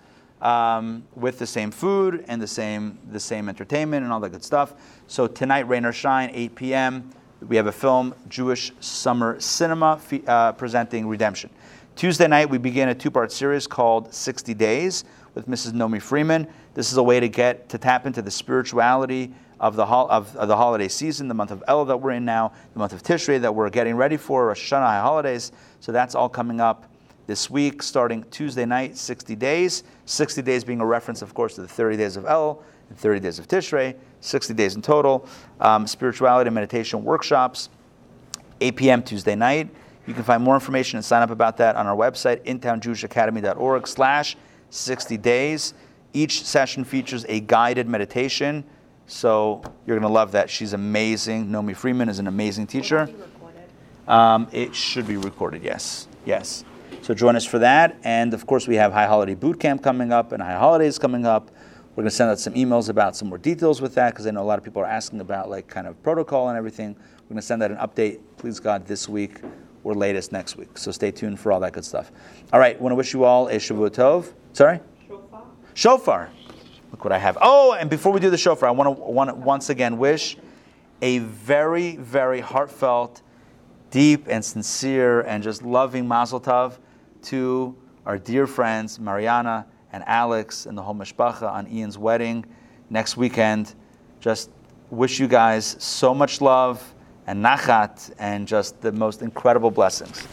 um, 0.44 1.04
with 1.16 1.40
the 1.40 1.48
same 1.48 1.72
food 1.72 2.26
and 2.28 2.42
the 2.42 2.48
same 2.48 3.00
the 3.12 3.20
same 3.20 3.50
entertainment 3.50 4.04
and 4.04 4.14
all 4.14 4.20
that 4.20 4.30
good 4.30 4.44
stuff. 4.44 4.74
So 5.08 5.26
tonight, 5.26 5.68
rain 5.68 5.86
or 5.86 5.94
shine, 5.94 6.30
8 6.34 6.56
p.m. 6.56 7.10
We 7.48 7.56
have 7.56 7.68
a 7.68 7.72
film, 7.72 8.14
Jewish 8.30 8.72
Summer 8.80 9.40
Cinema, 9.40 10.00
uh, 10.28 10.52
presenting 10.54 11.08
Redemption. 11.08 11.50
Tuesday 11.96 12.28
night, 12.28 12.50
we 12.50 12.58
begin 12.58 12.90
a 12.90 12.96
two-part 12.96 13.32
series 13.32 13.68
called 13.68 14.14
60 14.14 14.54
Days 14.54 15.04
with 15.36 15.48
Mrs. 15.48 15.74
Nomi 15.74 16.02
Freeman. 16.02 16.48
This 16.74 16.92
is 16.92 16.98
a 16.98 17.04
way 17.04 17.20
to 17.20 17.28
get 17.28 17.70
to 17.70 17.78
tap 17.78 18.06
into 18.06 18.22
the 18.22 18.32
spirituality 18.32 19.34
of 19.60 19.76
the 19.76 19.86
hol- 19.86 20.10
of, 20.10 20.36
of 20.38 20.48
the 20.48 20.56
holiday 20.56 20.88
season, 20.88 21.28
the 21.28 21.34
month 21.34 21.52
of 21.52 21.64
Elul 21.68 21.88
that 21.88 21.98
we're 21.98 22.12
in 22.12 22.26
now, 22.26 22.52
the 22.74 22.80
month 22.80 22.94
of 22.94 23.04
Tishrei 23.04 23.40
that 23.42 23.54
we're 23.54 23.70
getting 23.70 23.96
ready 23.96 24.18
for, 24.18 24.48
Rosh 24.48 24.74
Hashanah 24.74 25.02
holidays. 25.02 25.52
So 25.80 25.92
that's 25.92 26.16
all 26.16 26.30
coming 26.30 26.60
up 26.60 26.86
this 27.28 27.50
week, 27.50 27.82
starting 27.82 28.24
Tuesday 28.32 28.66
night, 28.66 28.98
60 28.98 29.36
days. 29.36 29.84
60 30.06 30.42
days 30.42 30.64
being 30.64 30.82
a 30.82 30.86
reference, 30.86 31.22
of 31.22 31.34
course, 31.34 31.56
to 31.56 31.62
the 31.62 31.68
30 31.68 31.98
days 31.98 32.18
of 32.18 32.26
Elul 32.26 32.62
and 32.90 32.98
30 32.98 33.20
days 33.20 33.40
of 33.40 33.48
Tishrei, 33.48 33.96
60 34.20 34.54
days 34.54 34.76
in 34.76 34.82
total. 34.82 35.28
Um, 35.60 35.88
spirituality 35.88 36.50
and 36.50 36.56
meditation 36.56 37.04
workshops, 37.04 37.70
8 38.62 38.76
p.m. 38.76 39.04
Tuesday 39.04 39.36
night. 39.36 39.70
You 40.06 40.14
can 40.14 40.24
find 40.24 40.44
more 40.44 40.56
information 40.56 40.98
and 40.98 41.06
sign 41.06 41.22
up 41.22 41.30
about 41.30 41.58
that 41.58 41.76
on 41.78 41.88
our 41.88 41.96
website, 41.96 42.44
intownjewishacademy.org 42.44 43.88
slash 43.88 44.36
60 44.70 45.18
days. 45.18 45.74
Each 46.12 46.44
session 46.44 46.84
features 46.84 47.26
a 47.30 47.40
guided 47.40 47.88
meditation, 47.88 48.66
so 49.08 49.62
you're 49.88 49.98
going 49.98 50.08
to 50.08 50.14
love 50.14 50.34
that. 50.34 50.50
She's 50.50 50.74
amazing. 50.74 51.48
Nomi 51.48 51.76
Freeman 51.76 52.10
is 52.10 52.20
an 52.20 52.28
amazing 52.28 52.68
teacher. 52.68 53.10
Um, 54.08 54.50
it 54.52 54.76
should 54.76 55.08
be 55.08 55.16
recorded, 55.16 55.64
yes. 55.64 56.08
Yes. 56.26 56.66
So 57.04 57.14
join 57.14 57.36
us 57.36 57.44
for 57.44 57.60
that. 57.60 57.98
And 58.06 58.34
of 58.34 58.48
course, 58.48 58.66
we 58.66 58.78
have 58.78 58.94
High 58.94 59.08
Holiday 59.08 59.36
Boot 59.36 59.60
Camp 59.60 59.84
coming 59.84 60.14
up 60.14 60.32
and 60.32 60.42
High 60.42 60.58
Holidays 60.58 60.98
coming 60.98 61.26
up. 61.26 61.52
We're 61.90 62.04
going 62.04 62.06
to 62.06 62.16
send 62.16 62.32
out 62.32 62.40
some 62.40 62.54
emails 62.54 62.88
about 62.88 63.18
some 63.18 63.28
more 63.28 63.38
details 63.38 63.82
with 63.82 63.94
that 63.96 64.12
because 64.12 64.26
I 64.26 64.32
know 64.32 64.42
a 64.42 64.46
lot 64.46 64.58
of 64.58 64.64
people 64.64 64.82
are 64.82 64.88
asking 64.88 65.20
about 65.20 65.50
like 65.50 65.68
kind 65.68 65.86
of 65.86 66.02
protocol 66.02 66.48
and 66.48 66.58
everything. 66.58 66.96
We're 66.96 67.28
going 67.28 67.36
to 67.36 67.42
send 67.42 67.62
out 67.62 67.72
an 67.72 67.78
update, 67.78 68.22
please 68.38 68.62
God, 68.62 68.88
this 68.88 69.10
week 69.10 69.42
or 69.84 69.94
latest 69.94 70.32
next 70.32 70.56
week. 70.56 70.78
So 70.78 70.92
stay 70.92 71.12
tuned 71.12 71.42
for 71.42 71.52
all 71.52 71.60
that 71.60 71.74
good 71.74 71.84
stuff. 71.84 72.10
All 72.54 72.60
right, 72.62 72.80
want 72.80 72.94
to 72.94 72.96
wish 72.96 73.14
you 73.14 73.26
all 73.26 73.50
a 73.50 73.56
Shavua 73.56 73.90
Tov. 73.90 74.32
Sorry? 74.54 74.80
Shofar. 75.06 75.44
Shofar. 75.74 76.30
Look 76.92 77.04
what 77.04 77.12
I 77.12 77.18
have. 77.20 77.38
Oh, 77.42 77.74
and 77.74 77.90
before 77.90 78.14
we 78.14 78.22
do 78.22 78.30
the 78.30 78.38
shofar, 78.38 78.70
I 78.70 78.72
want 78.72 78.96
to, 78.96 79.04
want 79.04 79.30
to 79.30 79.36
once 79.36 79.70
again 79.70 79.98
wish 79.98 80.38
a 81.02 81.20
very, 81.20 81.98
very 81.98 82.40
heartfelt, 82.40 83.22
deep 83.92 84.28
and 84.30 84.44
sincere 84.44 85.20
and 85.20 85.44
just 85.44 85.64
loving 85.64 86.08
Mazel 86.08 86.40
Tov 86.40 86.78
to 87.24 87.76
our 88.06 88.18
dear 88.18 88.48
friends 88.48 89.00
Mariana 89.00 89.66
and 89.92 90.04
Alex 90.08 90.66
and 90.66 90.78
the 90.78 90.82
whole 90.82 90.96
mishpacha 90.96 91.50
on 91.50 91.68
Ian's 91.72 91.98
wedding 91.98 92.46
next 92.90 93.18
weekend. 93.18 93.76
Just 94.20 94.50
wish 94.90 95.20
you 95.20 95.28
guys 95.28 95.76
so 95.80 96.14
much 96.14 96.42
love 96.42 96.94
and 97.28 97.44
nachat 97.44 98.12
and 98.20 98.48
just 98.48 98.82
the 98.82 98.92
most 98.92 99.22
incredible 99.22 99.72
blessings. 99.72 100.28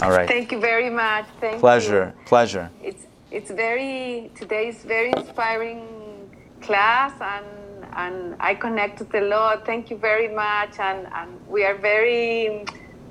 All 0.00 0.10
right. 0.10 0.28
Thank 0.28 0.52
you 0.52 0.60
very 0.60 0.90
much. 0.90 1.26
Thank 1.40 1.58
Pleasure. 1.60 2.14
you. 2.16 2.24
Pleasure. 2.26 2.70
It's 2.82 3.04
it's 3.30 3.50
very 3.50 4.30
today's 4.36 4.84
very 4.84 5.12
inspiring 5.16 6.30
class 6.60 7.12
and 7.20 7.46
and 7.94 8.36
I 8.38 8.54
connected 8.54 9.12
a 9.14 9.22
lot. 9.22 9.66
Thank 9.66 9.90
you 9.90 9.96
very 9.96 10.28
much 10.28 10.78
and, 10.78 11.08
and 11.12 11.30
we 11.48 11.64
are 11.64 11.76
very 11.76 12.64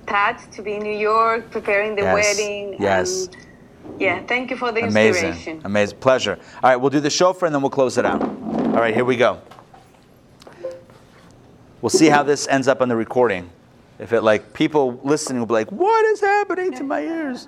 touched 0.08 0.52
to 0.54 0.62
be 0.62 0.74
in 0.76 0.84
New 0.84 0.98
York 0.98 1.50
preparing 1.52 1.96
the 1.96 2.02
Yes. 2.02 2.14
wedding. 2.38 2.76
Yes. 2.80 3.30
Yeah, 4.00 4.22
thank 4.28 4.50
you 4.52 4.58
for 4.58 4.72
the 4.72 4.82
Amazing. 4.82 5.28
inspiration. 5.30 5.62
Amazing. 5.64 5.98
Pleasure. 6.00 6.38
All 6.64 6.70
right, 6.70 6.76
we'll 6.76 6.90
do 6.90 7.00
the 7.00 7.10
shofar 7.10 7.46
and 7.48 7.54
then 7.56 7.62
we'll 7.62 7.70
close 7.70 7.98
it 7.98 8.06
out. 8.06 8.22
All 8.22 8.82
right, 8.82 8.94
here 8.94 9.06
we 9.06 9.16
go. 9.18 9.40
We'll 11.82 11.90
see 11.90 12.08
how 12.08 12.24
this 12.24 12.48
ends 12.48 12.68
up 12.68 12.82
on 12.82 12.90
the 12.90 12.96
recording. 12.96 13.50
If 14.00 14.14
it 14.14 14.22
like 14.22 14.54
people 14.54 15.00
listening 15.04 15.40
will 15.40 15.48
be 15.48 15.54
like, 15.54 15.72
"What 15.72 16.06
is 16.06 16.22
happening 16.22 16.72
to 16.74 16.84
my 16.84 17.02
ears?" 17.02 17.48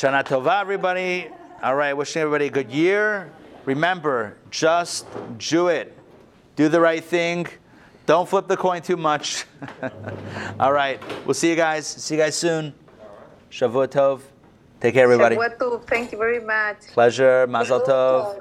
Shana 0.00 0.24
Tova, 0.24 0.62
everybody. 0.62 1.28
All 1.62 1.74
right, 1.74 1.92
wishing 1.92 2.22
everybody 2.22 2.46
a 2.46 2.50
good 2.50 2.70
year. 2.70 3.30
Remember, 3.66 4.34
just 4.50 5.04
do 5.36 5.68
it. 5.68 5.94
Do 6.56 6.70
the 6.70 6.80
right 6.80 7.04
thing. 7.04 7.46
Don't 8.06 8.26
flip 8.26 8.48
the 8.48 8.56
coin 8.56 8.80
too 8.80 8.96
much. 8.96 9.44
All 10.58 10.72
right, 10.72 10.98
we'll 11.26 11.34
see 11.34 11.50
you 11.50 11.54
guys. 11.54 11.86
See 11.86 12.14
you 12.14 12.20
guys 12.22 12.34
soon. 12.34 12.72
Shavua 13.50 13.88
Tov. 13.88 14.22
Take 14.80 14.94
care, 14.94 15.04
everybody. 15.04 15.36
Shavua 15.36 15.58
tov. 15.58 15.86
Thank 15.86 16.12
you 16.12 16.16
very 16.16 16.40
much. 16.40 16.78
Pleasure. 16.94 17.46
Mazel 17.46 17.82
Tov. 17.82 18.39